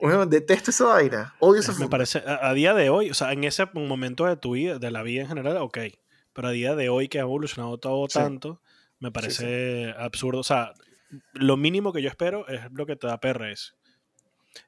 Bueno, 0.00 0.26
detesto 0.26 0.70
esa 0.70 0.84
vaina. 0.86 1.34
Odio 1.38 1.60
esa 1.60 1.72
Me 1.74 1.88
parece, 1.88 2.22
a, 2.26 2.52
día 2.52 2.74
de 2.74 2.90
hoy, 2.90 3.10
o 3.10 3.14
sea, 3.14 3.32
en 3.32 3.44
ese 3.44 3.66
momento 3.72 4.26
de 4.26 4.36
tu 4.36 4.52
vida, 4.52 4.78
de 4.78 4.90
la 4.90 5.02
vida 5.02 5.22
en 5.22 5.28
general, 5.28 5.56
ok. 5.58 5.78
Pero 6.34 6.48
a 6.48 6.50
día 6.50 6.74
de 6.74 6.88
hoy 6.88 7.08
que 7.08 7.18
ha 7.18 7.22
evolucionado 7.22 7.78
todo 7.78 8.06
tanto, 8.08 8.60
me 8.98 9.10
parece 9.10 9.94
absurdo. 9.96 10.40
O 10.40 10.44
sea, 10.44 10.74
lo 11.32 11.56
mínimo 11.56 11.92
que 11.92 12.02
yo 12.02 12.08
espero 12.08 12.46
es 12.48 12.60
lo 12.72 12.86
que 12.86 12.96
te 12.96 13.06
da 13.06 13.20
PRS 13.20 13.74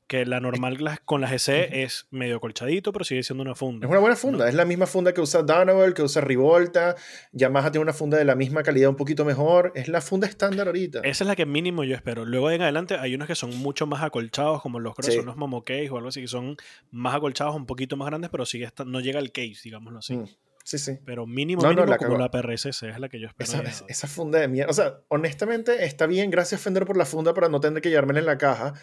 que 0.06 0.24
la 0.24 0.40
normal 0.40 0.78
con 1.04 1.20
la 1.20 1.28
GC 1.28 1.82
es 1.82 2.06
medio 2.10 2.40
colchadito, 2.40 2.92
pero 2.92 3.04
sigue 3.04 3.22
siendo 3.22 3.42
una 3.42 3.54
funda. 3.54 3.86
Es 3.86 3.90
una 3.90 3.98
buena 3.98 4.16
funda, 4.16 4.48
es 4.48 4.54
la 4.54 4.64
misma 4.64 4.86
funda 4.86 5.12
que 5.12 5.20
usa 5.20 5.42
Donovan, 5.42 5.92
que 5.94 6.02
usa 6.02 6.22
Rivolta, 6.22 6.94
Yamaha 7.32 7.70
tiene 7.70 7.82
una 7.82 7.92
funda 7.92 8.16
de 8.16 8.24
la 8.24 8.36
misma 8.36 8.62
calidad, 8.62 8.88
un 8.88 8.96
poquito 8.96 9.24
mejor, 9.24 9.72
es 9.74 9.88
la 9.88 10.00
funda 10.00 10.26
estándar 10.26 10.68
ahorita. 10.68 11.00
Esa 11.00 11.24
es 11.24 11.28
la 11.28 11.34
que 11.34 11.46
mínimo 11.46 11.82
yo 11.84 11.94
espero. 11.94 12.24
Luego 12.24 12.50
en 12.50 12.62
adelante 12.62 12.96
hay 12.98 13.14
unos 13.14 13.26
que 13.26 13.34
son 13.34 13.56
mucho 13.56 13.86
más 13.86 14.02
acolchados, 14.02 14.62
como 14.62 14.78
los 14.78 14.94
creo 14.94 15.12
son 15.12 15.26
los 15.26 15.36
Momo 15.36 15.64
Case 15.64 15.90
o 15.90 15.96
algo 15.96 16.08
así, 16.08 16.20
que 16.20 16.28
son 16.28 16.56
más 16.90 17.14
acolchados, 17.14 17.56
un 17.56 17.66
poquito 17.66 17.96
más 17.96 18.06
grandes, 18.06 18.30
pero 18.30 18.46
sigue 18.46 18.68
no 18.86 19.00
llega 19.00 19.18
al 19.18 19.32
case, 19.32 19.60
digámoslo 19.64 19.98
así. 19.98 20.16
Mm, 20.16 20.28
sí, 20.66 20.78
sí. 20.78 20.98
Pero 21.06 21.26
mínimo, 21.26 21.62
mínimo 21.62 21.86
la 21.86 21.96
como 21.96 22.18
la 22.18 22.30
PRSC 22.30 22.66
es 22.66 22.98
la 22.98 23.08
que 23.08 23.20
yo 23.20 23.28
espero. 23.28 23.62
Esa, 23.62 23.84
esa, 23.88 24.08
funda 24.08 24.40
de 24.40 24.48
mierda. 24.48 24.70
O 24.70 24.74
sea, 24.74 25.00
honestamente 25.08 25.84
está 25.86 26.06
bien, 26.06 26.30
gracias 26.30 26.60
Fender 26.60 26.84
por 26.84 26.96
la 26.96 27.06
funda 27.06 27.32
para 27.32 27.48
no 27.48 27.60
tener 27.60 27.80
que 27.80 27.88
llevármela 27.88 28.20
en 28.20 28.26
la 28.26 28.36
caja 28.36 28.74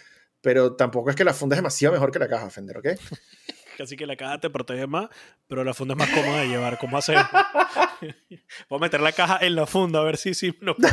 pero 0.43 0.75
tampoco 0.75 1.09
es 1.09 1.15
que 1.15 1.23
la 1.23 1.33
funda 1.33 1.55
es 1.55 1.59
demasiado 1.59 1.93
mejor 1.93 2.11
que 2.11 2.19
la 2.19 2.27
caja 2.27 2.49
Fender, 2.49 2.77
¿ok? 2.77 2.87
Casi 3.77 3.95
que 3.95 4.05
la 4.05 4.17
caja 4.17 4.39
te 4.39 4.49
protege 4.51 4.85
más, 4.85 5.09
pero 5.47 5.63
la 5.63 5.73
funda 5.73 5.93
es 5.93 5.97
más 5.97 6.09
cómoda 6.09 6.41
de 6.41 6.47
llevar. 6.47 6.77
¿Cómo 6.77 6.97
hacer? 6.97 7.17
Voy 8.69 8.77
a 8.77 8.81
meter 8.81 9.01
la 9.01 9.13
caja 9.13 9.39
en 9.41 9.55
la 9.55 9.65
funda 9.65 10.01
a 10.01 10.03
ver 10.03 10.17
si 10.17 10.35
sí. 10.35 10.55
No. 10.61 10.75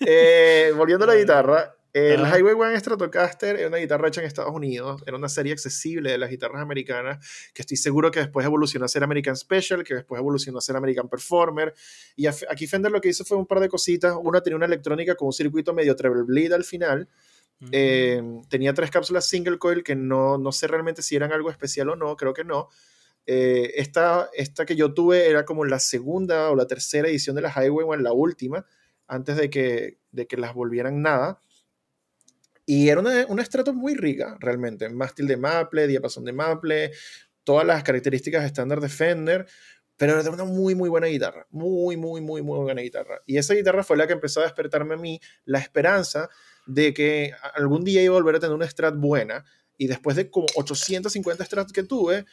Eh, 0.00 0.72
volviendo 0.76 1.04
a 1.04 1.08
la 1.08 1.16
guitarra, 1.16 1.75
El 1.96 2.20
Highway 2.20 2.52
One 2.52 2.78
Stratocaster 2.78 3.56
era 3.56 3.68
una 3.68 3.78
guitarra 3.78 4.08
hecha 4.08 4.20
en 4.20 4.26
Estados 4.26 4.54
Unidos, 4.54 5.02
era 5.06 5.16
una 5.16 5.30
serie 5.30 5.54
accesible 5.54 6.10
de 6.10 6.18
las 6.18 6.28
guitarras 6.28 6.60
americanas, 6.60 7.26
que 7.54 7.62
estoy 7.62 7.78
seguro 7.78 8.10
que 8.10 8.20
después 8.20 8.44
evolucionó 8.44 8.84
a 8.84 8.88
ser 8.88 9.02
American 9.02 9.34
Special, 9.34 9.82
que 9.82 9.94
después 9.94 10.18
evolucionó 10.20 10.58
a 10.58 10.60
ser 10.60 10.76
American 10.76 11.08
Performer. 11.08 11.72
Y 12.14 12.26
aquí 12.26 12.66
Fender 12.66 12.92
lo 12.92 13.00
que 13.00 13.08
hizo 13.08 13.24
fue 13.24 13.38
un 13.38 13.46
par 13.46 13.60
de 13.60 13.70
cositas. 13.70 14.14
Una 14.22 14.42
tenía 14.42 14.58
una 14.58 14.66
electrónica 14.66 15.14
con 15.14 15.28
un 15.28 15.32
circuito 15.32 15.72
medio 15.72 15.96
treble 15.96 16.22
bleed 16.24 16.52
al 16.52 16.64
final. 16.64 17.08
Eh, 17.72 18.22
tenía 18.50 18.74
tres 18.74 18.90
cápsulas 18.90 19.24
single 19.24 19.56
coil 19.56 19.82
que 19.82 19.96
no, 19.96 20.36
no 20.36 20.52
sé 20.52 20.66
realmente 20.66 21.00
si 21.00 21.16
eran 21.16 21.32
algo 21.32 21.50
especial 21.50 21.88
o 21.88 21.96
no, 21.96 22.14
creo 22.14 22.34
que 22.34 22.44
no. 22.44 22.68
Eh, 23.24 23.72
esta, 23.76 24.28
esta 24.34 24.66
que 24.66 24.76
yo 24.76 24.92
tuve 24.92 25.30
era 25.30 25.46
como 25.46 25.64
la 25.64 25.78
segunda 25.78 26.50
o 26.50 26.56
la 26.56 26.66
tercera 26.66 27.08
edición 27.08 27.36
de 27.36 27.40
la 27.40 27.48
Highway 27.50 27.86
One, 27.88 28.02
la 28.02 28.12
última, 28.12 28.66
antes 29.06 29.36
de 29.36 29.48
que, 29.48 29.98
de 30.12 30.26
que 30.26 30.36
las 30.36 30.52
volvieran 30.52 31.00
nada. 31.00 31.40
Y 32.66 32.88
era 32.88 33.00
una, 33.00 33.24
una 33.28 33.42
estrato 33.42 33.72
muy 33.72 33.94
rica, 33.94 34.36
realmente. 34.40 34.88
Mástil 34.88 35.28
de 35.28 35.36
maple, 35.36 35.86
diapasón 35.86 36.24
de 36.24 36.32
maple, 36.32 36.92
todas 37.44 37.64
las 37.64 37.84
características 37.84 38.44
estándar 38.44 38.80
de 38.80 38.88
Fender, 38.88 39.46
pero 39.96 40.20
era 40.20 40.30
una 40.30 40.44
muy, 40.44 40.74
muy 40.74 40.88
buena 40.88 41.06
guitarra. 41.06 41.46
Muy, 41.50 41.96
muy, 41.96 42.20
muy, 42.20 42.42
muy 42.42 42.58
buena 42.58 42.82
guitarra. 42.82 43.22
Y 43.24 43.38
esa 43.38 43.54
guitarra 43.54 43.82
fue 43.82 43.96
la 43.96 44.06
que 44.06 44.12
empezó 44.12 44.40
a 44.40 44.44
despertarme 44.44 44.94
a 44.94 44.98
mí 44.98 45.20
la 45.44 45.58
esperanza 45.58 46.28
de 46.66 46.92
que 46.92 47.32
algún 47.54 47.84
día 47.84 48.02
iba 48.02 48.14
a 48.14 48.18
volver 48.18 48.34
a 48.36 48.40
tener 48.40 48.54
una 48.54 48.68
Strat 48.68 48.96
buena. 48.96 49.44
Y 49.78 49.86
después 49.86 50.16
de 50.16 50.30
como 50.30 50.46
850 50.56 51.44
Strats 51.44 51.72
que 51.72 51.82
tuve, 51.82 52.24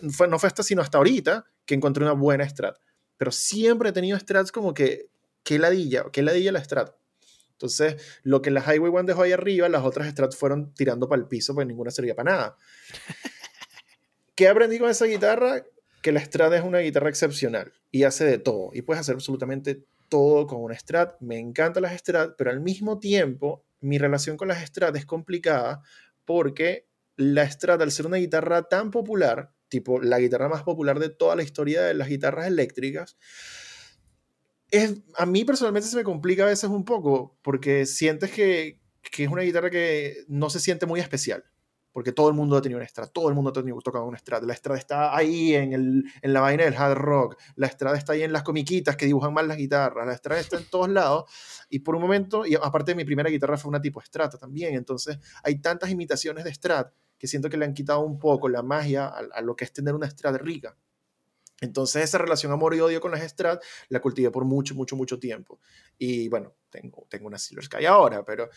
no 0.00 0.38
fue 0.38 0.48
hasta 0.48 0.62
sino 0.62 0.82
hasta 0.82 0.98
ahorita 0.98 1.44
que 1.64 1.74
encontré 1.74 2.02
una 2.02 2.14
buena 2.14 2.48
Strat. 2.48 2.76
Pero 3.16 3.30
siempre 3.30 3.90
he 3.90 3.92
tenido 3.92 4.18
Strats 4.18 4.50
como 4.50 4.74
que, 4.74 5.08
qué 5.44 5.58
ladilla, 5.58 6.06
qué 6.12 6.22
ladilla 6.22 6.50
la 6.50 6.64
Strat. 6.64 6.94
Entonces, 7.62 8.02
lo 8.24 8.42
que 8.42 8.50
la 8.50 8.60
Highway 8.60 8.90
One 8.92 9.06
dejó 9.06 9.22
ahí 9.22 9.30
arriba, 9.30 9.68
las 9.68 9.84
otras 9.84 10.08
Strats 10.08 10.36
fueron 10.36 10.74
tirando 10.74 11.08
para 11.08 11.22
el 11.22 11.28
piso, 11.28 11.54
porque 11.54 11.68
ninguna 11.68 11.92
servía 11.92 12.16
para 12.16 12.32
nada. 12.32 12.56
¿Qué 14.34 14.48
aprendí 14.48 14.80
con 14.80 14.90
esa 14.90 15.04
guitarra? 15.04 15.62
Que 16.02 16.10
la 16.10 16.20
Strat 16.24 16.52
es 16.54 16.64
una 16.64 16.80
guitarra 16.80 17.08
excepcional 17.08 17.72
y 17.92 18.02
hace 18.02 18.24
de 18.24 18.38
todo. 18.38 18.70
Y 18.72 18.82
puedes 18.82 19.00
hacer 19.00 19.14
absolutamente 19.14 19.84
todo 20.08 20.48
con 20.48 20.60
una 20.60 20.76
Strat. 20.76 21.20
Me 21.20 21.38
encantan 21.38 21.84
las 21.84 21.96
Strat, 21.96 22.34
pero 22.36 22.50
al 22.50 22.60
mismo 22.60 22.98
tiempo, 22.98 23.64
mi 23.80 23.98
relación 23.98 24.36
con 24.36 24.48
las 24.48 24.66
Strat 24.66 24.96
es 24.96 25.06
complicada 25.06 25.82
porque 26.24 26.88
la 27.14 27.48
Strat, 27.48 27.80
al 27.80 27.92
ser 27.92 28.06
una 28.06 28.16
guitarra 28.16 28.64
tan 28.64 28.90
popular, 28.90 29.52
tipo 29.68 30.00
la 30.00 30.18
guitarra 30.18 30.48
más 30.48 30.64
popular 30.64 30.98
de 30.98 31.10
toda 31.10 31.36
la 31.36 31.44
historia 31.44 31.82
de 31.82 31.94
las 31.94 32.08
guitarras 32.08 32.48
eléctricas, 32.48 33.16
a 35.16 35.26
mí 35.26 35.44
personalmente 35.44 35.88
se 35.88 35.96
me 35.96 36.04
complica 36.04 36.44
a 36.44 36.46
veces 36.46 36.70
un 36.70 36.84
poco 36.84 37.36
porque 37.42 37.86
sientes 37.86 38.30
que, 38.30 38.80
que, 39.02 39.24
es 39.24 39.30
una 39.30 39.42
guitarra 39.42 39.70
que 39.70 40.24
no 40.28 40.50
se 40.50 40.60
siente 40.60 40.86
muy 40.86 41.00
especial. 41.00 41.44
Porque 41.92 42.10
todo 42.10 42.28
el 42.28 42.34
mundo 42.34 42.56
ha 42.56 42.62
tenido 42.62 42.78
una 42.78 42.88
Strat, 42.88 43.12
todo 43.12 43.28
el 43.28 43.34
mundo 43.34 43.50
ha 43.50 43.52
tenido, 43.52 43.78
tocado 43.82 44.06
una 44.06 44.16
Strat. 44.16 44.44
La 44.44 44.56
Strat 44.56 44.78
está 44.78 45.14
ahí 45.14 45.54
en, 45.54 45.74
el, 45.74 46.04
en 46.22 46.32
la 46.32 46.40
vaina 46.40 46.64
del 46.64 46.74
hard 46.74 46.96
rock, 46.96 47.38
la 47.54 47.68
Strat 47.68 47.96
está 47.96 48.14
ahí 48.14 48.22
en 48.22 48.32
las 48.32 48.42
comiquitas 48.42 48.96
que 48.96 49.04
dibujan 49.04 49.34
mal 49.34 49.46
las 49.46 49.58
guitarras, 49.58 50.06
la 50.06 50.16
Strat 50.16 50.38
está 50.38 50.56
en 50.56 50.64
todos 50.70 50.88
lados. 50.88 51.30
Y 51.68 51.80
por 51.80 51.94
un 51.94 52.00
momento, 52.00 52.46
y 52.46 52.54
aparte 52.54 52.94
mi 52.94 53.04
primera 53.04 53.28
guitarra 53.28 53.58
fue 53.58 53.68
una 53.68 53.82
tipo 53.82 54.00
Strat 54.00 54.38
también, 54.40 54.74
entonces 54.74 55.18
hay 55.42 55.60
tantas 55.60 55.90
imitaciones 55.90 56.44
de 56.44 56.54
Strat 56.54 56.94
que 57.18 57.26
siento 57.26 57.50
que 57.50 57.58
le 57.58 57.66
han 57.66 57.74
quitado 57.74 58.00
un 58.00 58.18
poco 58.18 58.48
la 58.48 58.62
magia 58.62 59.06
a, 59.06 59.18
a 59.34 59.42
lo 59.42 59.54
que 59.54 59.66
es 59.66 59.72
tener 59.74 59.94
una 59.94 60.08
Strat 60.08 60.40
rica. 60.40 60.74
Entonces 61.62 62.04
esa 62.04 62.18
relación 62.18 62.52
amor 62.52 62.74
y 62.74 62.80
odio 62.80 63.00
con 63.00 63.12
las 63.12 63.22
Strat 63.22 63.62
la 63.88 64.00
cultivé 64.00 64.30
por 64.30 64.44
mucho, 64.44 64.74
mucho, 64.74 64.96
mucho 64.96 65.18
tiempo. 65.18 65.60
Y 65.96 66.28
bueno, 66.28 66.54
tengo, 66.68 67.06
tengo 67.08 67.28
una 67.28 67.38
Silver 67.38 67.64
Sky 67.64 67.86
ahora, 67.86 68.24
pero... 68.24 68.50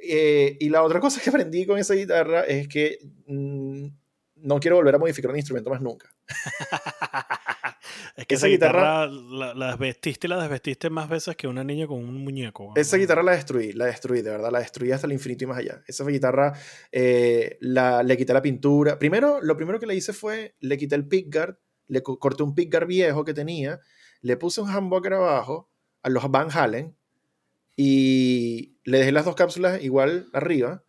Eh, 0.00 0.56
y 0.60 0.68
la 0.68 0.82
otra 0.82 1.00
cosa 1.00 1.20
que 1.20 1.30
aprendí 1.30 1.66
con 1.66 1.76
esa 1.76 1.94
guitarra 1.94 2.42
es 2.42 2.68
que 2.68 2.98
mm, 3.26 3.86
no 4.42 4.60
quiero 4.60 4.76
volver 4.76 4.94
a 4.94 4.98
modificar 4.98 5.30
un 5.30 5.36
instrumento 5.36 5.70
más 5.70 5.80
nunca. 5.80 6.14
es 8.16 8.26
que 8.26 8.34
esa, 8.34 8.46
guitarra, 8.46 9.06
la, 9.06 9.70
desvestiste 9.70 10.26
y 10.26 10.30
la 10.30 10.40
desvestiste 10.40 10.90
más 10.90 11.08
veces 11.08 11.36
que 11.36 11.48
una 11.48 11.64
niña 11.64 11.86
con 11.86 11.98
un 11.98 12.22
muñeco. 12.22 12.72
Esa 12.76 12.96
guitarra 12.96 13.22
la 13.22 13.32
destruí, 13.32 13.72
la 13.72 13.86
destruí, 13.86 14.22
de 14.22 14.30
verdad, 14.30 14.50
la 14.52 14.60
destruí 14.60 14.92
hasta 14.92 15.06
el 15.06 15.12
infinito 15.12 15.44
y 15.44 15.46
más 15.48 15.58
allá. 15.58 15.82
Esa 15.86 16.04
guitarra 16.04 16.52
eh, 16.92 17.58
la, 17.60 18.02
le 18.02 18.16
quité 18.16 18.32
la 18.32 18.42
pintura. 18.42 18.98
Primero, 18.98 19.40
lo 19.42 19.56
primero 19.56 19.80
que 19.80 19.86
le 19.86 19.96
hice 19.96 20.12
fue, 20.12 20.54
le 20.60 20.76
quité 20.76 20.94
el 20.94 21.08
pickguard 21.08 21.56
le 21.88 22.02
corté 22.02 22.42
un 22.42 22.54
pickguard 22.54 22.86
viejo 22.86 23.24
que 23.24 23.34
tenía, 23.34 23.80
le 24.20 24.36
puse 24.36 24.60
un 24.60 24.74
humbucker 24.74 25.14
abajo 25.14 25.70
a 26.02 26.08
los 26.08 26.30
Van 26.30 26.48
Halen 26.52 26.96
y 27.76 28.76
le 28.84 28.98
dejé 28.98 29.12
las 29.12 29.24
dos 29.24 29.34
cápsulas 29.34 29.82
igual 29.82 30.28
arriba, 30.32 30.84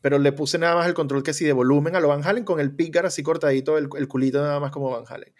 pero 0.00 0.18
le 0.18 0.32
puse 0.32 0.58
nada 0.58 0.74
más 0.74 0.86
el 0.86 0.94
control 0.94 1.22
que 1.22 1.34
sí 1.34 1.44
de 1.44 1.52
volumen 1.52 1.96
a 1.96 2.00
los 2.00 2.08
Van 2.08 2.24
Halen 2.24 2.44
con 2.44 2.60
el 2.60 2.74
pickguard 2.74 3.06
así 3.06 3.22
cortadito, 3.22 3.76
el, 3.76 3.88
el 3.96 4.08
culito 4.08 4.40
nada 4.40 4.60
más 4.60 4.70
como 4.70 4.90
Van 4.90 5.04
Halen. 5.06 5.34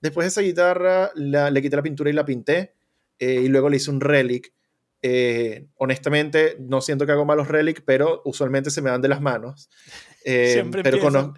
Después 0.00 0.24
de 0.24 0.28
esa 0.28 0.40
guitarra 0.42 1.10
le 1.14 1.62
quité 1.62 1.76
la 1.76 1.82
pintura 1.82 2.10
y 2.10 2.12
la 2.12 2.24
pinté 2.24 2.74
eh, 3.18 3.40
y 3.42 3.48
luego 3.48 3.68
le 3.68 3.76
hice 3.76 3.90
un 3.90 4.00
relic. 4.00 4.52
Eh, 5.02 5.68
honestamente, 5.76 6.56
no 6.60 6.80
siento 6.80 7.06
que 7.06 7.12
hago 7.12 7.24
malos 7.24 7.48
relic, 7.48 7.82
pero 7.84 8.22
usualmente 8.24 8.70
se 8.70 8.82
me 8.82 8.90
dan 8.90 9.02
de 9.02 9.08
las 9.08 9.20
manos. 9.20 9.70
Eh, 10.24 10.52
Siempre 10.52 10.82
pero 10.82 11.00
con, 11.00 11.34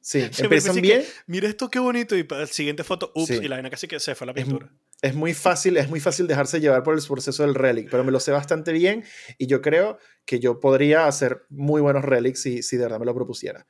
Sí, 0.00 0.20
empiezan 0.38 0.80
bien. 0.80 1.04
mira 1.26 1.48
esto 1.48 1.70
qué 1.70 1.78
bonito 1.78 2.16
y 2.16 2.22
para 2.22 2.42
la 2.42 2.46
siguiente 2.46 2.84
foto, 2.84 3.12
ups, 3.14 3.30
y 3.30 3.48
la 3.48 3.56
vaina 3.56 3.70
casi 3.70 3.88
que 3.88 4.00
se 4.00 4.14
fue 4.14 4.26
la 4.26 4.34
pintura. 4.34 4.72
Es, 5.02 5.14
muy 5.14 5.34
fácil, 5.34 5.76
es 5.76 5.88
muy 5.88 6.00
fácil 6.00 6.26
dejarse 6.26 6.60
llevar 6.60 6.82
por 6.82 6.94
el 6.94 7.02
proceso 7.06 7.42
del 7.44 7.54
relic, 7.54 7.88
pero 7.90 8.04
me 8.04 8.12
lo 8.12 8.20
sé 8.20 8.32
bastante 8.32 8.72
bien 8.72 9.04
y 9.36 9.46
yo 9.46 9.60
creo 9.60 9.98
que 10.24 10.40
yo 10.40 10.60
podría 10.60 11.06
hacer 11.06 11.46
muy 11.48 11.80
buenos 11.80 12.04
relics 12.04 12.42
si, 12.42 12.62
si 12.62 12.76
de 12.76 12.84
verdad 12.84 12.98
me 12.98 13.06
lo 13.06 13.14
propusiera. 13.14 13.66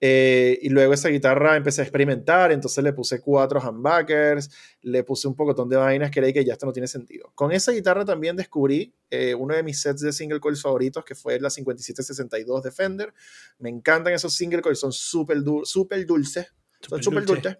Eh, 0.00 0.58
y 0.62 0.68
luego 0.68 0.94
esa 0.94 1.08
guitarra 1.08 1.56
empecé 1.56 1.80
a 1.80 1.84
experimentar, 1.84 2.52
entonces 2.52 2.84
le 2.84 2.92
puse 2.92 3.20
cuatro 3.20 3.60
humbuckers, 3.60 4.48
le 4.82 5.02
puse 5.02 5.26
un 5.26 5.34
pocotón 5.34 5.68
de 5.68 5.76
vainas 5.76 6.10
que 6.10 6.32
que 6.32 6.44
ya 6.44 6.52
esto 6.52 6.66
no 6.66 6.72
tiene 6.72 6.86
sentido. 6.86 7.32
Con 7.34 7.50
esa 7.52 7.72
guitarra 7.72 8.04
también 8.04 8.36
descubrí 8.36 8.94
eh, 9.10 9.34
uno 9.34 9.54
de 9.54 9.62
mis 9.62 9.80
sets 9.80 10.00
de 10.00 10.12
single 10.12 10.40
coils 10.40 10.62
favoritos, 10.62 11.04
que 11.04 11.14
fue 11.14 11.40
la 11.40 11.50
5762 11.50 12.62
de 12.62 12.70
Fender. 12.70 13.14
Me 13.58 13.70
encantan 13.70 14.12
esos 14.12 14.34
single 14.34 14.62
coils, 14.62 14.78
son 14.78 14.92
súper 14.92 15.38
super 15.64 16.04
dulces. 16.06 16.52
Son 16.80 17.02
súper 17.02 17.24
dulces. 17.24 17.58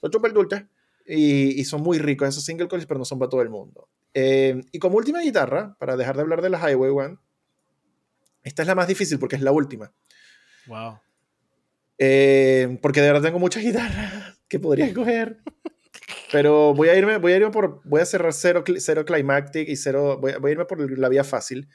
Son 0.00 0.12
súper 0.12 0.32
dulces. 0.32 0.64
Y, 1.04 1.60
y, 1.60 1.64
son 1.64 1.82
muy 1.82 1.98
ricos 1.98 2.28
esos 2.28 2.44
single 2.44 2.68
coils, 2.68 2.86
pero 2.86 2.98
no 2.98 3.04
son 3.04 3.18
para 3.18 3.28
todo 3.28 3.42
el 3.42 3.50
mundo. 3.50 3.88
Eh, 4.14 4.60
y 4.70 4.78
como 4.78 4.98
última 4.98 5.20
guitarra, 5.20 5.74
para 5.78 5.96
dejar 5.96 6.14
de 6.14 6.22
hablar 6.22 6.42
de 6.42 6.50
la 6.50 6.58
Highway 6.58 6.90
One, 6.90 7.18
esta 8.44 8.62
es 8.62 8.68
la 8.68 8.74
más 8.74 8.86
difícil 8.86 9.18
porque 9.18 9.36
es 9.36 9.42
la 9.42 9.52
última. 9.52 9.92
Wow. 10.66 11.00
Eh, 12.04 12.80
porque 12.82 13.00
de 13.00 13.12
verdad 13.12 13.22
tengo 13.22 13.38
muchas 13.38 13.62
guitarras 13.62 14.36
que 14.48 14.58
podría 14.58 14.86
escoger. 14.86 15.40
Pero 16.32 16.74
voy 16.74 16.88
a 16.88 16.96
irme, 16.96 17.18
voy 17.18 17.32
a 17.32 17.36
irme 17.36 17.50
por, 17.52 17.80
voy 17.84 18.00
a 18.00 18.06
cerrar 18.06 18.32
cero, 18.32 18.64
cero 18.78 19.04
climactic 19.04 19.68
y 19.68 19.76
cero, 19.76 20.18
voy 20.20 20.32
a, 20.32 20.50
irme 20.50 20.64
por 20.64 20.98
la 20.98 21.08
vía 21.08 21.22
fácil. 21.22 21.68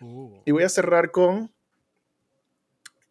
Uh. 0.00 0.40
Y 0.46 0.52
voy 0.52 0.62
a 0.62 0.70
cerrar 0.70 1.10
con 1.10 1.52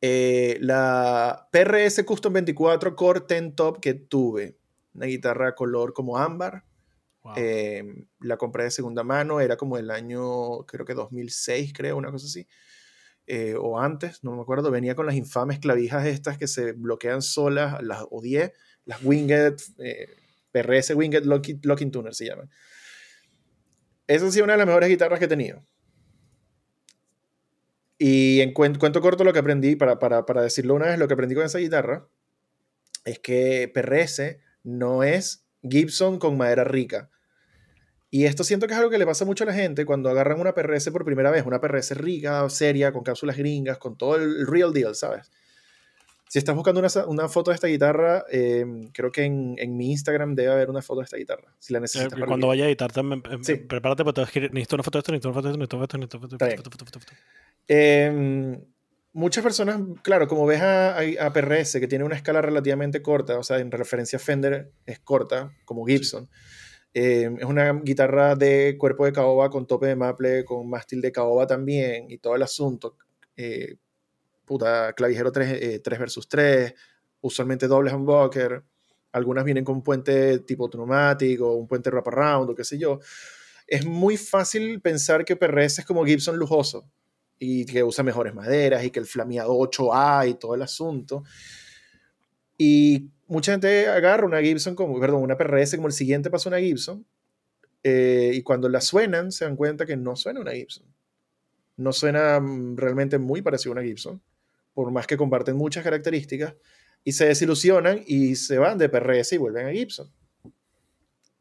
eh, 0.02 0.58
la 0.60 1.48
PRS 1.52 2.04
Custom 2.04 2.34
24 2.34 2.96
Core 2.96 3.22
10 3.30 3.56
Top 3.56 3.80
que 3.80 3.94
tuve. 3.94 4.58
Una 4.96 5.06
guitarra 5.06 5.54
color 5.54 5.94
como 5.94 6.18
ámbar. 6.18 6.64
Eh, 7.36 7.84
la 8.22 8.38
compré 8.38 8.64
de 8.64 8.72
segunda 8.72 9.04
mano, 9.04 9.42
era 9.42 9.58
como 9.58 9.78
el 9.78 9.92
año, 9.92 10.66
creo 10.66 10.86
que 10.88 10.96
2006, 10.96 11.72
creo, 11.74 11.98
una 11.98 12.10
cosa 12.10 12.26
así. 12.26 12.48
Eh, 13.30 13.56
o 13.60 13.78
antes, 13.78 14.24
no 14.24 14.32
me 14.36 14.42
acuerdo, 14.42 14.72
venía 14.72 14.96
con 14.96 15.06
las 15.06 15.16
infames 15.16 15.60
clavijas 15.60 16.06
estas 16.06 16.38
que 16.38 16.48
se 16.48 16.72
bloquean 16.72 17.22
solas, 17.22 17.82
las 17.84 18.06
odié, 18.10 18.54
las 18.86 19.04
Winged, 19.04 19.56
eh, 19.80 20.08
PRS 20.54 20.96
Winged 20.96 21.26
Locking, 21.26 21.60
Locking 21.64 21.92
Tuner 21.92 22.16
se 22.16 22.26
llaman. 22.26 22.50
Esa 24.08 24.28
ha 24.28 24.32
sido 24.32 24.46
una 24.46 24.54
de 24.54 24.60
las 24.60 24.68
mejores 24.68 24.88
guitarras 24.88 25.20
que 25.20 25.26
he 25.26 25.28
tenido. 25.28 25.62
Y 27.98 28.40
en 28.40 28.54
cuento, 28.54 29.02
corto 29.02 29.26
lo 29.26 29.34
que 29.34 29.40
aprendí, 29.40 29.76
para, 29.76 30.00
para, 30.00 30.26
para 30.26 30.42
decirlo 30.42 30.76
una 30.76 30.86
vez, 30.88 30.98
lo 30.98 31.08
que 31.08 31.14
aprendí 31.14 31.36
con 31.36 31.46
esa 31.46 31.60
guitarra 31.60 32.08
es 33.04 33.20
que 33.20 33.70
PRS 33.74 34.38
no 34.64 35.04
es 35.04 35.46
Gibson 35.64 36.20
con 36.20 36.38
madera 36.38 36.64
rica. 36.64 37.10
Y 38.10 38.26
esto 38.26 38.44
siento 38.44 38.68
que 38.68 38.74
es 38.74 38.80
algo 38.80 38.90
que 38.90 38.98
le 38.98 39.06
pasa 39.06 39.26
mucho 39.26 39.44
a 39.44 39.48
la 39.48 39.54
gente 39.54 39.86
cuando 39.86 40.10
agarran 40.10 40.40
una 40.40 40.54
PRS 40.54 40.92
por 40.92 41.04
primera 41.04 41.30
vez, 41.30 41.46
una 41.46 41.60
PRS 41.60 41.98
rica, 41.98 42.50
seria, 42.50 42.94
con 42.94 43.04
cápsulas 43.04 43.36
gringas, 43.38 43.78
con 43.78 43.98
todo 43.98 44.16
el 44.16 44.48
real 44.48 44.72
deal, 44.72 44.96
¿sabes? 44.96 45.30
Si 46.30 46.40
estás 46.40 46.56
buscando 46.56 46.82
una, 46.82 46.90
una 47.08 47.30
foto 47.30 47.52
de 47.52 47.56
esta 47.56 47.68
guitarra, 47.68 48.26
em, 48.30 48.88
creo 48.92 49.12
que 49.12 49.24
en, 49.24 49.56
en, 49.58 49.78
mi 49.78 49.92
Instagram 49.92 50.36
debe 50.36 50.52
haber 50.52 50.70
una 50.70 50.82
foto 50.82 51.00
de 51.00 51.06
esta 51.06 51.16
guitarra. 51.16 51.54
Si 51.58 51.72
la 51.72 51.80
necesitas. 51.80 52.20
Eh, 52.20 52.26
cuando 52.26 52.48
vaya 52.48 52.66
a 52.66 52.68
editar, 52.68 52.92
también, 52.92 53.24
em, 53.30 53.44
sí. 53.44 53.56
prepárate 53.56 54.04
porque 54.04 54.42
necesito 54.52 54.76
una 54.76 54.84
foto 54.84 54.98
de 54.98 55.00
esto, 55.00 55.12
necesito 55.14 55.30
una 55.30 55.36
foto 55.36 55.48
de 55.48 55.52
esto, 55.52 55.58
necesito 55.58 55.78
una 55.78 55.88
foto 55.88 55.98
de 55.98 55.98
esto, 55.98 56.18
necesito 56.18 56.68
una 56.68 56.86
foto 56.86 57.00
de 57.00 57.00
esto. 57.00 57.24
Eh, 57.70 58.60
muchas 59.14 59.44
personas, 59.44 59.80
claro, 60.04 60.28
como 60.28 60.46
ves 60.46 60.62
a, 60.62 60.98
a, 61.00 61.34
PRS, 61.34 61.80
que 61.80 61.88
tiene 61.88 62.04
una 62.04 62.16
escala 62.16 62.42
relativamente 62.42 63.02
corta, 63.02 63.40
o 63.40 63.44
sea, 63.44 63.60
en 63.60 63.72
referencia 63.72 64.18
a 64.18 64.20
Fender 64.20 64.72
es 64.86 65.00
corta, 65.00 65.54
como 65.66 65.86
Gibson. 65.86 66.30
Eh, 66.94 67.30
es 67.38 67.46
una 67.46 67.74
guitarra 67.74 68.36
de 68.36 68.76
cuerpo 68.78 69.06
de 69.06 69.14
caoba 69.14 69.50
con 69.50 69.68
tope 69.68 69.88
de 69.88 69.96
maple, 69.96 70.44
con 70.46 70.70
mástil 70.70 71.02
de 71.02 71.12
caoba 71.12 71.46
también 71.46 72.10
y 72.10 72.18
todo 72.18 72.36
el 72.36 72.44
asunto. 72.44 72.98
Eh, 73.36 73.76
puta, 74.46 74.94
clavijero 74.94 75.32
3, 75.32 75.82
3 75.82 76.00
versus 76.00 76.28
3, 76.28 76.74
usualmente 77.22 77.68
doble 77.68 77.94
humbucker. 77.94 78.64
Algunas 79.12 79.44
vienen 79.46 79.64
con 79.64 79.76
un 79.76 79.84
puente 79.84 80.40
tipo 80.40 80.70
Pneumatic 80.70 81.42
o 81.42 81.54
un 81.54 81.68
puente 81.68 81.90
wraparound 81.90 82.50
o 82.50 82.56
qué 82.56 82.64
sé 82.64 82.78
yo. 82.78 83.00
Es 83.68 83.86
muy 83.86 84.18
fácil 84.18 84.82
pensar 84.82 85.26
que 85.26 85.36
PRS 85.36 85.80
es 85.80 85.86
como 85.86 86.06
Gibson 86.06 86.38
lujoso 86.38 86.90
y 87.40 87.66
que 87.66 87.84
usa 87.84 88.04
mejores 88.04 88.34
maderas 88.34 88.84
y 88.84 88.92
que 88.92 89.00
el 89.00 89.06
flameado 89.06 89.54
8A 89.54 90.30
y 90.30 90.34
todo 90.36 90.56
el 90.56 90.62
asunto. 90.62 91.24
Y 92.58 93.10
mucha 93.28 93.52
gente 93.52 93.88
agarra 93.88 94.26
una 94.26 94.42
Gibson 94.42 94.76
como, 94.76 95.00
perdón, 95.00 95.22
una 95.22 95.38
PRS 95.38 95.76
como 95.76 95.88
el 95.88 95.94
siguiente 95.94 96.30
paso 96.30 96.50
una 96.50 96.60
Gibson 96.60 97.06
eh, 97.84 98.32
y 98.34 98.42
cuando 98.42 98.70
la 98.70 98.82
suenan 98.82 99.32
se 99.32 99.46
dan 99.46 99.56
cuenta 99.56 99.86
que 99.86 99.98
no 99.98 100.16
suena 100.16 100.40
una 100.40 100.52
Gibson. 100.52 100.86
No 101.76 101.94
suena 101.94 102.40
mm, 102.40 102.78
realmente 102.78 103.18
muy 103.18 103.42
parecido 103.42 103.72
a 103.72 103.74
una 103.74 103.84
Gibson, 103.84 104.22
por 104.74 104.92
más 104.92 105.08
que 105.08 105.18
comparten 105.18 105.56
muchas 105.56 105.84
características 105.84 106.56
y 107.04 107.14
se 107.14 107.26
desilusionan 107.26 108.02
y 108.06 108.36
se 108.36 108.58
van 108.58 108.78
de 108.78 108.90
PRS 108.90 109.34
y 109.34 109.38
vuelven 109.38 109.68
a 109.68 109.72
Gibson. 109.72 110.12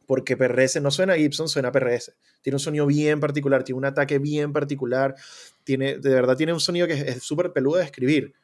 Porque 0.07 0.37
PRS 0.37 0.81
no 0.81 0.93
suena 0.93 1.15
a 1.15 1.17
Gibson, 1.17 1.49
suena 1.49 1.69
a 1.69 1.73
PRS. 1.73 2.15
Tiene 2.43 2.55
un 2.55 2.61
sonido 2.61 2.87
bien 2.87 3.19
particular, 3.19 3.65
tiene 3.65 3.79
un 3.79 3.85
ataque 3.85 4.21
bien 4.21 4.53
particular, 4.53 5.17
tiene, 5.65 5.99
de 5.99 6.11
verdad 6.11 6.37
tiene 6.37 6.53
un 6.53 6.61
sonido 6.61 6.87
que 6.87 6.93
es 6.93 7.23
súper 7.25 7.53
peludo 7.53 7.79
de 7.79 7.85
escribir. 7.85 8.35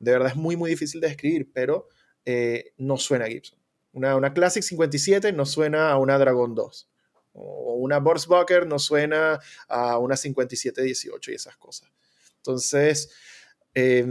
De 0.00 0.10
verdad 0.10 0.30
es 0.30 0.36
muy, 0.36 0.56
muy 0.56 0.70
difícil 0.70 1.00
de 1.00 1.06
escribir, 1.06 1.48
pero 1.52 1.86
eh, 2.24 2.72
no 2.78 2.96
suena 2.96 3.26
a 3.26 3.28
Gibson. 3.28 3.58
Una, 3.92 4.16
una, 4.16 4.34
Classic 4.34 4.62
57 4.62 5.32
no 5.32 5.46
suena 5.46 5.90
a 5.90 5.98
una 5.98 6.18
Dragon 6.18 6.54
2. 6.54 6.88
O 7.34 7.74
una 7.74 7.98
Borsbucker 7.98 8.66
no 8.66 8.78
suena 8.78 9.40
a 9.68 9.98
una 9.98 10.16
5718 10.16 11.30
y 11.30 11.34
esas 11.34 11.56
cosas. 11.56 11.90
Entonces, 12.36 13.10
eh, 13.74 14.06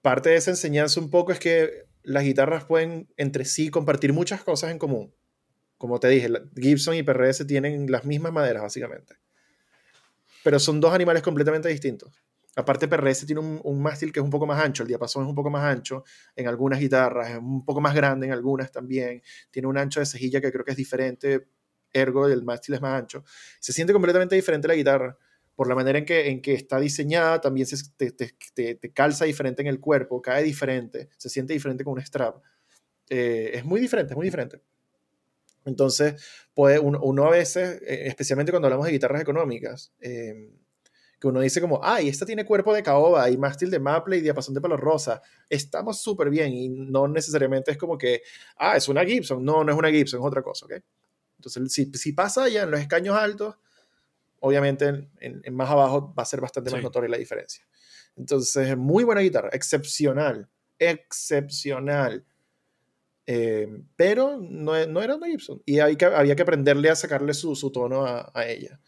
parte 0.00 0.30
de 0.30 0.36
esa 0.36 0.50
enseñanza 0.50 1.00
un 1.00 1.10
poco 1.10 1.32
es 1.32 1.38
que 1.38 1.86
las 2.02 2.24
guitarras 2.24 2.64
pueden 2.64 3.08
entre 3.16 3.44
sí 3.44 3.70
compartir 3.70 4.12
muchas 4.12 4.42
cosas 4.42 4.70
en 4.70 4.78
común. 4.78 5.14
Como 5.78 5.98
te 6.00 6.08
dije, 6.08 6.28
Gibson 6.56 6.94
y 6.94 7.02
PRS 7.02 7.46
tienen 7.46 7.90
las 7.90 8.04
mismas 8.04 8.32
maderas, 8.32 8.62
básicamente. 8.62 9.16
Pero 10.44 10.58
son 10.58 10.80
dos 10.80 10.92
animales 10.92 11.22
completamente 11.22 11.68
distintos. 11.68 12.22
Aparte, 12.54 12.86
PRS 12.86 13.24
tiene 13.24 13.40
un, 13.40 13.82
mástil 13.82 14.12
que 14.12 14.20
es 14.20 14.24
un 14.24 14.30
poco 14.30 14.46
más 14.46 14.62
ancho, 14.62 14.82
el 14.82 14.88
diapasón 14.88 15.24
es 15.24 15.28
un 15.28 15.34
poco 15.34 15.48
más 15.48 15.64
ancho 15.64 16.04
en 16.36 16.48
algunas 16.48 16.78
guitarras, 16.80 17.30
es 17.30 17.38
un 17.38 17.64
poco 17.64 17.80
más 17.80 17.94
grande 17.94 18.26
en 18.26 18.32
algunas 18.32 18.70
también. 18.70 19.22
Tiene 19.50 19.68
un 19.68 19.78
ancho 19.78 20.00
de 20.00 20.06
cejilla 20.06 20.40
que 20.40 20.52
creo 20.52 20.64
que 20.64 20.72
es 20.72 20.76
diferente, 20.76 21.46
ergo 21.92 22.28
el 22.28 22.44
mástil 22.44 22.74
es 22.74 22.80
más 22.82 23.00
ancho. 23.00 23.24
Se 23.58 23.72
siente 23.72 23.92
completamente 23.92 24.34
diferente 24.36 24.68
la 24.68 24.74
guitarra 24.74 25.16
por 25.54 25.68
la 25.68 25.74
manera 25.74 25.98
en 25.98 26.04
que, 26.04 26.28
en 26.28 26.42
que 26.42 26.54
está 26.54 26.78
diseñada, 26.78 27.40
también 27.40 27.66
se, 27.66 27.76
te, 27.96 28.10
te, 28.10 28.74
te, 28.74 28.92
calza 28.92 29.24
diferente 29.24 29.62
en 29.62 29.68
el 29.68 29.80
cuerpo, 29.80 30.20
cae 30.20 30.42
diferente, 30.42 31.08
se 31.16 31.28
siente 31.28 31.52
diferente 31.52 31.84
con 31.84 31.94
un 31.94 32.00
strap. 32.00 32.42
Eh, 33.08 33.52
es 33.54 33.64
muy 33.64 33.80
diferente, 33.80 34.12
es 34.12 34.16
muy 34.16 34.26
diferente. 34.26 34.60
Entonces, 35.64 36.14
puede, 36.54 36.78
uno, 36.78 37.24
a 37.24 37.30
veces, 37.30 37.80
eh, 37.82 38.04
especialmente 38.06 38.50
cuando 38.50 38.66
hablamos 38.66 38.86
de 38.86 38.92
guitarras 38.92 39.22
económicas, 39.22 39.92
em, 40.00 40.50
que 41.22 41.28
uno 41.28 41.38
dice 41.38 41.60
como, 41.60 41.78
ay, 41.84 42.08
esta 42.08 42.26
tiene 42.26 42.44
cuerpo 42.44 42.74
de 42.74 42.82
caoba 42.82 43.30
y 43.30 43.36
mástil 43.36 43.70
de 43.70 43.78
maple 43.78 44.16
y 44.16 44.22
diapasón 44.22 44.54
de 44.54 44.60
palo 44.60 44.76
rosa, 44.76 45.22
estamos 45.48 46.02
súper 46.02 46.28
bien 46.30 46.52
y 46.52 46.68
no 46.68 47.06
necesariamente 47.06 47.70
es 47.70 47.78
como 47.78 47.96
que, 47.96 48.22
ah, 48.56 48.76
es 48.76 48.88
una 48.88 49.04
Gibson, 49.04 49.44
no, 49.44 49.62
no 49.62 49.70
es 49.70 49.78
una 49.78 49.88
Gibson, 49.92 50.18
es 50.18 50.26
otra 50.26 50.42
cosa, 50.42 50.66
¿ok? 50.66 50.72
Entonces, 51.38 51.72
si, 51.72 51.84
si 51.94 52.12
pasa 52.12 52.48
ya 52.48 52.64
en 52.64 52.72
los 52.72 52.80
escaños 52.80 53.16
altos, 53.16 53.54
obviamente 54.40 55.08
en, 55.20 55.54
más 55.54 55.70
abajo 55.70 56.12
va 56.12 56.24
a 56.24 56.26
ser 56.26 56.40
bastante 56.40 56.72
más 56.72 56.82
notoria 56.82 57.08
la 57.08 57.18
diferencia. 57.18 57.64
Entonces, 58.16 58.76
muy 58.76 59.04
buena 59.04 59.20
guitarra, 59.20 59.50
excepcional, 59.52 60.50
excepcional. 60.76 62.26
Eh, 63.26 63.68
pero 63.94 64.38
no, 64.40 64.86
no, 64.88 65.02
era 65.02 65.14
una 65.14 65.28
Gibson 65.28 65.62
y 65.64 65.78
hay 65.78 65.94
que, 65.94 66.06
había 66.06 66.34
que 66.34 66.42
aprenderle 66.42 66.90
a 66.90 66.96
sacarle 66.96 67.32
su, 67.32 67.54
su 67.54 67.70
tono 67.70 68.04
a, 68.04 68.32
a 68.34 68.48
ella. 68.48 68.80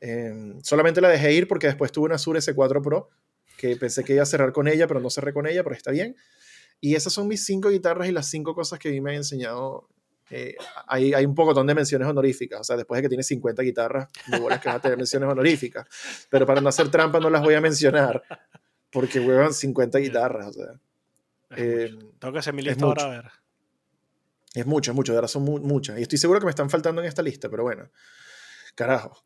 Eh, 0.00 0.54
solamente 0.62 1.00
la 1.00 1.08
dejé 1.08 1.32
ir 1.32 1.48
porque 1.48 1.66
después 1.66 1.90
tuve 1.92 2.06
una 2.06 2.18
Sur 2.18 2.36
S4 2.36 2.82
Pro 2.82 3.08
que 3.56 3.76
pensé 3.76 4.04
que 4.04 4.14
iba 4.14 4.22
a 4.22 4.26
cerrar 4.26 4.52
con 4.52 4.68
ella, 4.68 4.86
pero 4.86 5.00
no 5.00 5.10
cerré 5.10 5.32
con 5.32 5.46
ella, 5.46 5.64
pero 5.64 5.74
está 5.74 5.90
bien. 5.90 6.16
Y 6.80 6.94
esas 6.94 7.12
son 7.12 7.26
mis 7.26 7.44
cinco 7.44 7.70
guitarras 7.70 8.08
y 8.08 8.12
las 8.12 8.30
cinco 8.30 8.54
cosas 8.54 8.78
que 8.78 8.88
a 8.88 8.92
mí 8.92 9.00
me 9.00 9.10
han 9.10 9.16
enseñado 9.16 9.88
eh, 10.30 10.56
hay, 10.86 11.14
hay, 11.14 11.24
un 11.24 11.34
poco 11.34 11.54
de 11.54 11.74
menciones 11.74 12.06
honoríficas. 12.06 12.60
O 12.60 12.64
sea, 12.64 12.76
después 12.76 12.98
de 12.98 13.02
que 13.02 13.08
tiene 13.08 13.22
50 13.22 13.62
guitarras, 13.62 14.08
muy 14.26 14.40
buenas 14.40 14.60
que 14.60 14.68
van 14.68 14.76
a 14.76 14.80
tener 14.80 14.96
menciones 14.96 15.28
honoríficas. 15.28 15.86
Pero 16.30 16.46
para 16.46 16.60
no 16.60 16.68
hacer 16.68 16.90
trampa 16.90 17.18
no 17.20 17.30
las 17.30 17.42
voy 17.42 17.54
a 17.54 17.60
mencionar. 17.60 18.22
Porque 18.90 19.20
huevan 19.20 19.52
50 19.52 19.98
guitarras. 19.98 20.48
O 20.48 20.52
sea, 20.52 20.66
eh, 21.56 21.98
Tengo 22.18 22.32
que 22.32 22.38
hacer 22.38 22.54
mi 22.54 22.62
lista 22.62 22.84
ahora 22.84 23.04
a 23.04 23.08
ver. 23.08 23.24
Es 24.54 24.66
mucho, 24.66 24.90
es 24.90 24.94
mucho. 24.94 25.12
De 25.12 25.18
ahora 25.18 25.28
son 25.28 25.44
muchas. 25.44 25.98
Y 25.98 26.02
estoy 26.02 26.18
seguro 26.18 26.40
que 26.40 26.46
me 26.46 26.50
están 26.50 26.70
faltando 26.70 27.00
en 27.00 27.08
esta 27.08 27.22
lista, 27.22 27.48
pero 27.48 27.62
bueno. 27.62 27.90
Carajo. 28.74 29.24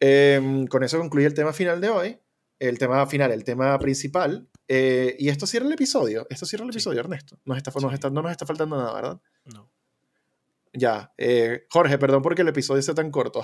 Em, 0.00 0.66
con 0.66 0.82
eso 0.84 0.98
concluye 0.98 1.26
el 1.26 1.34
tema 1.34 1.52
final 1.52 1.80
de 1.80 1.88
hoy. 1.88 2.18
El 2.58 2.78
tema 2.78 3.06
final, 3.06 3.32
el 3.32 3.44
tema 3.44 3.78
principal. 3.78 4.48
Eh, 4.68 5.14
y 5.18 5.28
esto 5.28 5.46
cierra 5.46 5.66
el 5.66 5.72
episodio. 5.72 6.26
Esto 6.30 6.46
cierra 6.46 6.64
el 6.64 6.70
episodio, 6.70 7.00
Ernesto. 7.00 7.38
Nos 7.44 7.56
está, 7.56 7.72
nos 7.80 7.92
está, 7.92 8.10
no 8.10 8.22
nos 8.22 8.32
está 8.32 8.46
faltando 8.46 8.76
nada, 8.76 8.94
¿verdad? 8.94 9.20
No. 9.44 9.70
Ya, 10.72 11.14
eh, 11.16 11.66
Jorge, 11.70 11.96
perdón 11.96 12.22
porque 12.22 12.42
el 12.42 12.48
episodio 12.48 12.82
sea 12.82 12.94
tan 12.94 13.10
corto. 13.10 13.42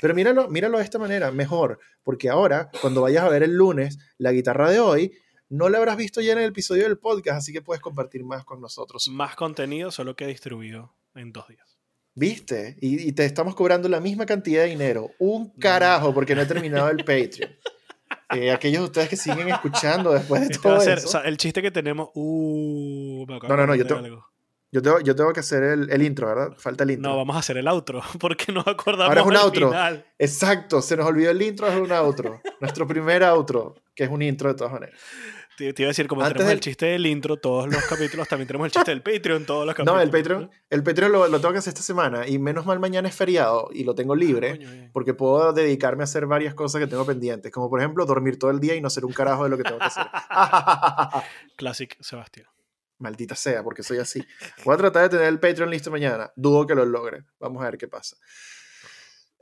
Pero 0.00 0.14
míralo, 0.14 0.48
míralo 0.48 0.78
de 0.78 0.84
esta 0.84 1.00
manera, 1.00 1.32
mejor, 1.32 1.80
porque 2.04 2.28
ahora, 2.28 2.70
cuando 2.80 3.02
vayas 3.02 3.24
a 3.24 3.28
ver 3.28 3.42
el 3.42 3.56
lunes 3.56 3.98
la 4.18 4.30
guitarra 4.30 4.70
de 4.70 4.78
hoy, 4.78 5.12
no 5.48 5.68
la 5.68 5.78
habrás 5.78 5.96
visto 5.96 6.20
ya 6.20 6.32
en 6.32 6.38
el 6.38 6.50
episodio 6.50 6.84
del 6.84 6.98
podcast, 6.98 7.38
así 7.38 7.52
que 7.52 7.60
puedes 7.60 7.82
compartir 7.82 8.24
más 8.24 8.44
con 8.44 8.60
nosotros. 8.60 9.08
Más 9.08 9.34
contenido, 9.34 9.90
solo 9.90 10.14
que 10.14 10.26
distribuido 10.26 10.94
en 11.14 11.32
dos 11.32 11.48
días. 11.48 11.73
¿Viste? 12.14 12.76
Y, 12.80 13.12
te 13.12 13.24
estamos 13.24 13.54
cobrando 13.54 13.88
la 13.88 14.00
misma 14.00 14.24
cantidad 14.24 14.62
de 14.62 14.68
dinero. 14.68 15.10
Un 15.18 15.50
carajo, 15.50 16.14
porque 16.14 16.34
no 16.34 16.42
he 16.42 16.46
terminado 16.46 16.88
el 16.88 16.98
Patreon. 17.04 17.50
Eh, 18.34 18.52
aquellos 18.52 18.82
de 18.82 18.86
ustedes 18.86 19.08
que 19.08 19.16
siguen 19.16 19.48
escuchando 19.48 20.12
después 20.12 20.48
de 20.48 20.56
todo 20.56 20.80
eso. 20.80 21.22
el 21.22 21.36
chiste 21.36 21.60
que 21.60 21.70
tenemos. 21.70 22.10
Uh, 22.14 23.26
no, 23.26 23.56
no, 23.56 23.66
no, 23.66 23.74
yo, 23.74 23.84
yo 24.74 24.82
tengo, 24.82 25.00
yo 25.00 25.14
tengo 25.14 25.32
que 25.32 25.38
hacer 25.38 25.62
el, 25.62 25.90
el, 25.90 26.02
intro, 26.02 26.26
¿verdad? 26.26 26.56
Falta 26.56 26.82
el 26.82 26.92
intro. 26.92 27.10
No, 27.10 27.16
vamos 27.16 27.36
a 27.36 27.38
hacer 27.38 27.56
el 27.56 27.68
outro, 27.68 28.02
porque 28.18 28.52
nos 28.52 28.66
acordamos 28.66 29.08
Ahora 29.08 29.20
es 29.20 29.26
un 29.26 29.36
outro. 29.36 29.72
Exacto, 30.18 30.82
se 30.82 30.96
nos 30.96 31.06
olvidó 31.06 31.30
el 31.30 31.42
intro, 31.42 31.68
es 31.68 31.76
un 31.76 31.92
outro. 31.92 32.40
Nuestro 32.60 32.86
primer 32.86 33.22
outro, 33.22 33.76
que 33.94 34.04
es 34.04 34.10
un 34.10 34.20
intro 34.22 34.48
de 34.48 34.56
todas 34.56 34.72
maneras. 34.72 34.98
Te, 35.56 35.66
iba 35.66 35.86
a 35.86 35.88
decir, 35.88 36.08
como 36.08 36.26
tenemos 36.26 36.52
el 36.52 36.60
chiste 36.60 36.86
del 36.86 37.06
intro, 37.06 37.36
todos 37.36 37.72
los 37.72 37.84
capítulos, 37.84 38.26
también 38.28 38.48
tenemos 38.48 38.66
el 38.66 38.72
chiste 38.72 38.90
del 38.90 39.02
Patreon, 39.02 39.46
todos 39.46 39.64
los 39.64 39.74
capítulos. 39.74 39.96
No, 39.96 40.02
el 40.02 40.10
Patreon, 40.10 40.50
el 40.70 40.82
Patreon 40.82 41.12
lo, 41.12 41.28
lo 41.28 41.40
tengo 41.40 41.52
que 41.52 41.58
hacer 41.58 41.72
esta 41.72 41.82
semana, 41.82 42.26
y 42.26 42.38
menos 42.38 42.66
mal 42.66 42.80
mañana 42.80 43.08
es 43.08 43.14
feriado, 43.14 43.68
y 43.72 43.84
lo 43.84 43.94
tengo 43.94 44.16
libre, 44.16 44.58
ah, 44.64 44.90
porque 44.92 45.14
puedo 45.14 45.52
dedicarme 45.52 46.02
a 46.02 46.04
hacer 46.04 46.26
varias 46.26 46.54
cosas 46.54 46.80
que 46.80 46.86
tengo 46.86 47.06
pendientes, 47.06 47.52
como 47.52 47.70
por 47.70 47.80
ejemplo 47.80 48.04
dormir 48.04 48.38
todo 48.38 48.50
el 48.50 48.60
día 48.60 48.74
y 48.74 48.80
no 48.80 48.88
hacer 48.88 49.04
un 49.04 49.12
carajo 49.12 49.44
de 49.44 49.50
lo 49.50 49.56
que 49.56 49.62
tengo 49.62 49.78
que 49.78 49.84
hacer. 49.84 50.06
Classic 51.56 51.96
Sebastián. 52.00 52.46
Maldita 52.98 53.34
sea, 53.34 53.62
porque 53.62 53.82
soy 53.82 53.98
así. 53.98 54.24
Voy 54.64 54.74
a 54.74 54.78
tratar 54.78 55.02
de 55.02 55.08
tener 55.10 55.26
el 55.26 55.40
Patreon 55.40 55.70
listo 55.70 55.90
mañana. 55.90 56.32
Dudo 56.36 56.66
que 56.66 56.74
lo 56.74 56.84
logre. 56.84 57.24
Vamos 57.40 57.62
a 57.62 57.66
ver 57.66 57.76
qué 57.76 57.88
pasa. 57.88 58.16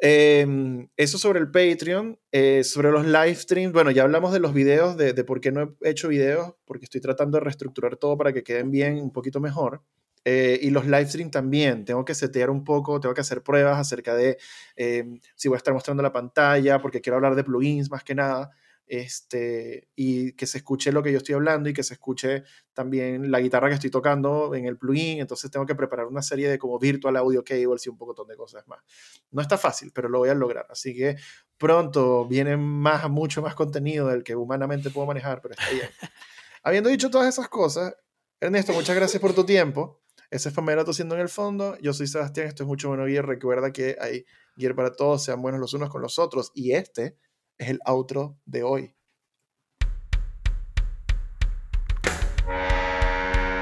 Em, 0.05 0.89
eso 0.97 1.17
sobre 1.17 1.39
el 1.39 1.49
Patreon. 1.53 2.19
Eh, 2.33 2.65
sobre 2.65 2.91
los 2.91 3.07
live 3.07 3.37
streams. 3.37 3.73
Bueno, 3.73 3.93
ya 3.93 4.03
hablamos 4.03 4.33
de 4.33 4.41
los 4.41 4.53
videos, 4.53 4.97
de, 4.97 5.15
por 5.23 5.41
qué 5.41 5.53
no 5.53 5.77
he 5.81 5.91
hecho 5.91 6.09
videos, 6.09 6.55
porque 6.65 6.87
estoy 6.87 7.01
tratando 7.01 7.39
de 7.39 7.45
reestructurar 7.45 7.97
todo 7.97 8.19
para 8.19 8.33
que 8.33 8.43
queden 8.43 8.73
bien, 8.73 8.97
un 8.99 9.13
poquito 9.13 9.39
mejor. 9.39 9.85
Eh, 10.25 10.59
y 10.61 10.71
los 10.71 10.87
live 10.87 11.07
streams 11.07 11.31
también. 11.31 11.85
Tengo 11.85 12.05
que 12.05 12.15
setear 12.15 12.51
un 12.51 12.65
poco, 12.65 12.99
tengo 12.99 13.15
que 13.15 13.21
hacer 13.21 13.45
pruebas 13.45 13.79
acerca 13.79 14.17
de 14.17 14.39
em, 14.75 15.21
si 15.37 15.47
voy 15.49 15.55
a 15.57 15.59
estar 15.59 15.73
mostrando 15.73 16.03
la 16.03 16.13
pantalla, 16.13 16.81
porque 16.81 17.01
quiero 17.01 17.17
hablar 17.17 17.37
de 17.37 17.45
plugins 17.45 17.89
más 17.89 18.03
que 18.03 18.17
nada 18.17 18.51
este, 18.93 19.89
y 19.97 20.33
que 20.33 20.47
se 20.47 20.59
escuche 20.59 20.93
lo 20.93 21.03
que 21.03 21.11
yo 21.11 21.17
estoy 21.17 21.35
hablando 21.35 21.71
y 21.71 21.73
que 21.73 21.83
se 21.83 21.95
escuche 21.95 22.45
también 22.75 23.31
la 23.31 23.41
guitarra 23.41 23.69
que 23.69 23.77
estoy 23.77 23.89
tocando 23.89 24.55
en 24.55 24.67
el 24.67 24.77
plugin. 24.77 25.19
Entonces 25.19 25.51
tengo 25.51 25.65
que 25.65 25.75
preparar 25.75 26.09
una 26.09 26.21
serie 26.21 26.47
de 26.51 26.59
como 26.59 26.79
virtual 26.79 27.17
audio 27.17 27.43
cables 27.43 27.87
y 27.87 27.89
un 27.89 27.97
poco 27.97 28.23
de 28.27 28.37
cosas 28.37 28.69
más. 28.69 28.81
No 29.31 29.41
está 29.41 29.57
fácil, 29.57 29.93
pero 29.95 30.11
lo 30.11 30.19
voy 30.19 30.29
a 30.29 30.35
lograr. 30.35 30.67
Así 30.69 30.95
que 30.95 31.17
pronto 31.57 32.27
viene 32.27 32.59
más, 32.59 33.09
mucho 33.09 33.41
más 33.41 33.55
contenido 33.55 34.09
del 34.09 34.23
que 34.23 34.37
humanamente 34.37 34.91
puedo 34.91 35.07
manejar, 35.07 35.41
pero 35.41 35.55
está 35.55 35.71
bien. 35.71 35.89
Habiendo 36.63 36.91
dicho 36.91 37.09
todas 37.09 37.29
esas 37.29 37.49
cosas, 37.49 37.97
Ernesto, 38.41 38.75
muchas 38.75 38.95
gracias 38.95 39.23
por 39.23 39.33
tu 39.33 39.47
tiempo. 39.47 40.03
Ese 40.31 40.51
es 40.51 40.55
Pamela 40.55 40.85
tosiendo 40.85 41.15
en 41.15 41.23
el 41.23 41.31
fondo. 41.31 41.79
Yo 41.79 41.95
soy 41.95 42.09
Sebastián, 42.09 42.47
esto 42.47 42.65
es 42.65 42.67
Mucho 42.67 42.89
Bueno 42.89 43.07
Gear. 43.07 43.27
Recuerda 43.27 43.73
que 43.73 43.97
hay 43.99 44.27
gear 44.59 44.75
para 44.75 44.93
todos, 44.93 45.25
sean 45.25 45.41
buenos 45.41 45.63
los 45.63 45.73
unos 45.73 45.89
con 45.89 46.03
los 46.03 46.19
otros. 46.19 46.53
Y 46.55 46.73
este 46.73 47.17
es 47.63 47.69
el 47.69 47.81
outro 47.85 48.39
de 48.45 48.63
hoy. 48.63 48.95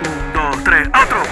Un, 0.05 0.33
dos, 0.33 0.65
tres, 0.65 0.89
outro. 0.93 1.23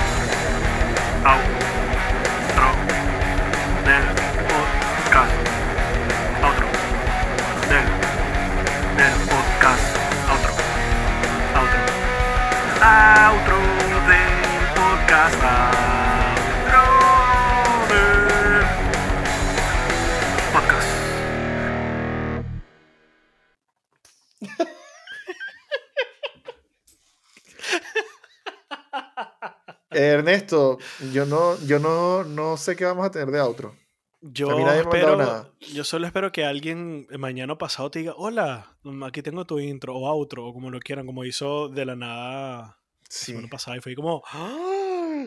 Ernesto, 29.90 30.78
yo 31.12 31.24
no, 31.24 31.58
yo 31.64 31.78
no, 31.78 32.24
no 32.24 32.56
sé 32.56 32.76
qué 32.76 32.84
vamos 32.84 33.06
a 33.06 33.10
tener 33.10 33.30
de 33.30 33.40
outro. 33.40 33.74
Yo, 34.20 34.50
espero, 34.70 35.54
yo 35.60 35.84
solo 35.84 36.06
espero 36.06 36.32
que 36.32 36.44
alguien 36.44 37.06
mañana 37.18 37.52
o 37.52 37.58
pasado 37.58 37.88
te 37.90 38.00
diga, 38.00 38.14
hola, 38.16 38.76
mm, 38.82 39.04
aquí 39.04 39.22
tengo 39.22 39.46
tu 39.46 39.60
intro 39.60 39.94
o 39.94 40.08
outro, 40.08 40.44
o 40.44 40.52
como 40.52 40.70
lo 40.70 40.80
quieran, 40.80 41.06
como 41.06 41.24
hizo 41.24 41.68
de 41.68 41.86
la 41.86 41.94
nada 41.94 42.80
sí. 43.08 43.32
la 43.32 43.38
semana 43.38 43.48
pasada. 43.48 43.76
Y 43.76 43.80
fue 43.80 43.94
como, 43.94 44.22
¡Ah! 44.32 45.24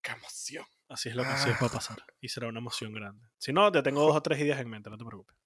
¡qué 0.00 0.12
emoción! 0.12 0.64
Así 0.88 1.08
es 1.08 1.16
lo 1.16 1.24
que 1.24 1.30
así 1.30 1.50
va 1.50 1.56
a 1.56 1.66
ah. 1.66 1.72
pasar. 1.72 2.04
Y 2.20 2.28
será 2.28 2.46
una 2.46 2.60
emoción 2.60 2.92
grande. 2.92 3.26
Si 3.38 3.52
no, 3.52 3.72
te 3.72 3.82
tengo 3.82 4.02
dos 4.02 4.14
o 4.14 4.22
tres 4.22 4.38
ideas 4.40 4.60
en 4.60 4.70
mente, 4.70 4.88
no 4.88 4.96
te 4.96 5.04
preocupes. 5.04 5.36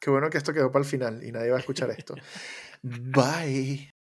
Qué 0.00 0.10
bueno 0.10 0.28
que 0.30 0.38
esto 0.38 0.52
quedó 0.52 0.72
para 0.72 0.84
el 0.84 0.90
final 0.90 1.22
y 1.22 1.30
nadie 1.30 1.50
va 1.50 1.56
a 1.56 1.60
escuchar 1.60 1.90
esto. 1.90 2.14
Bye. 2.82 3.95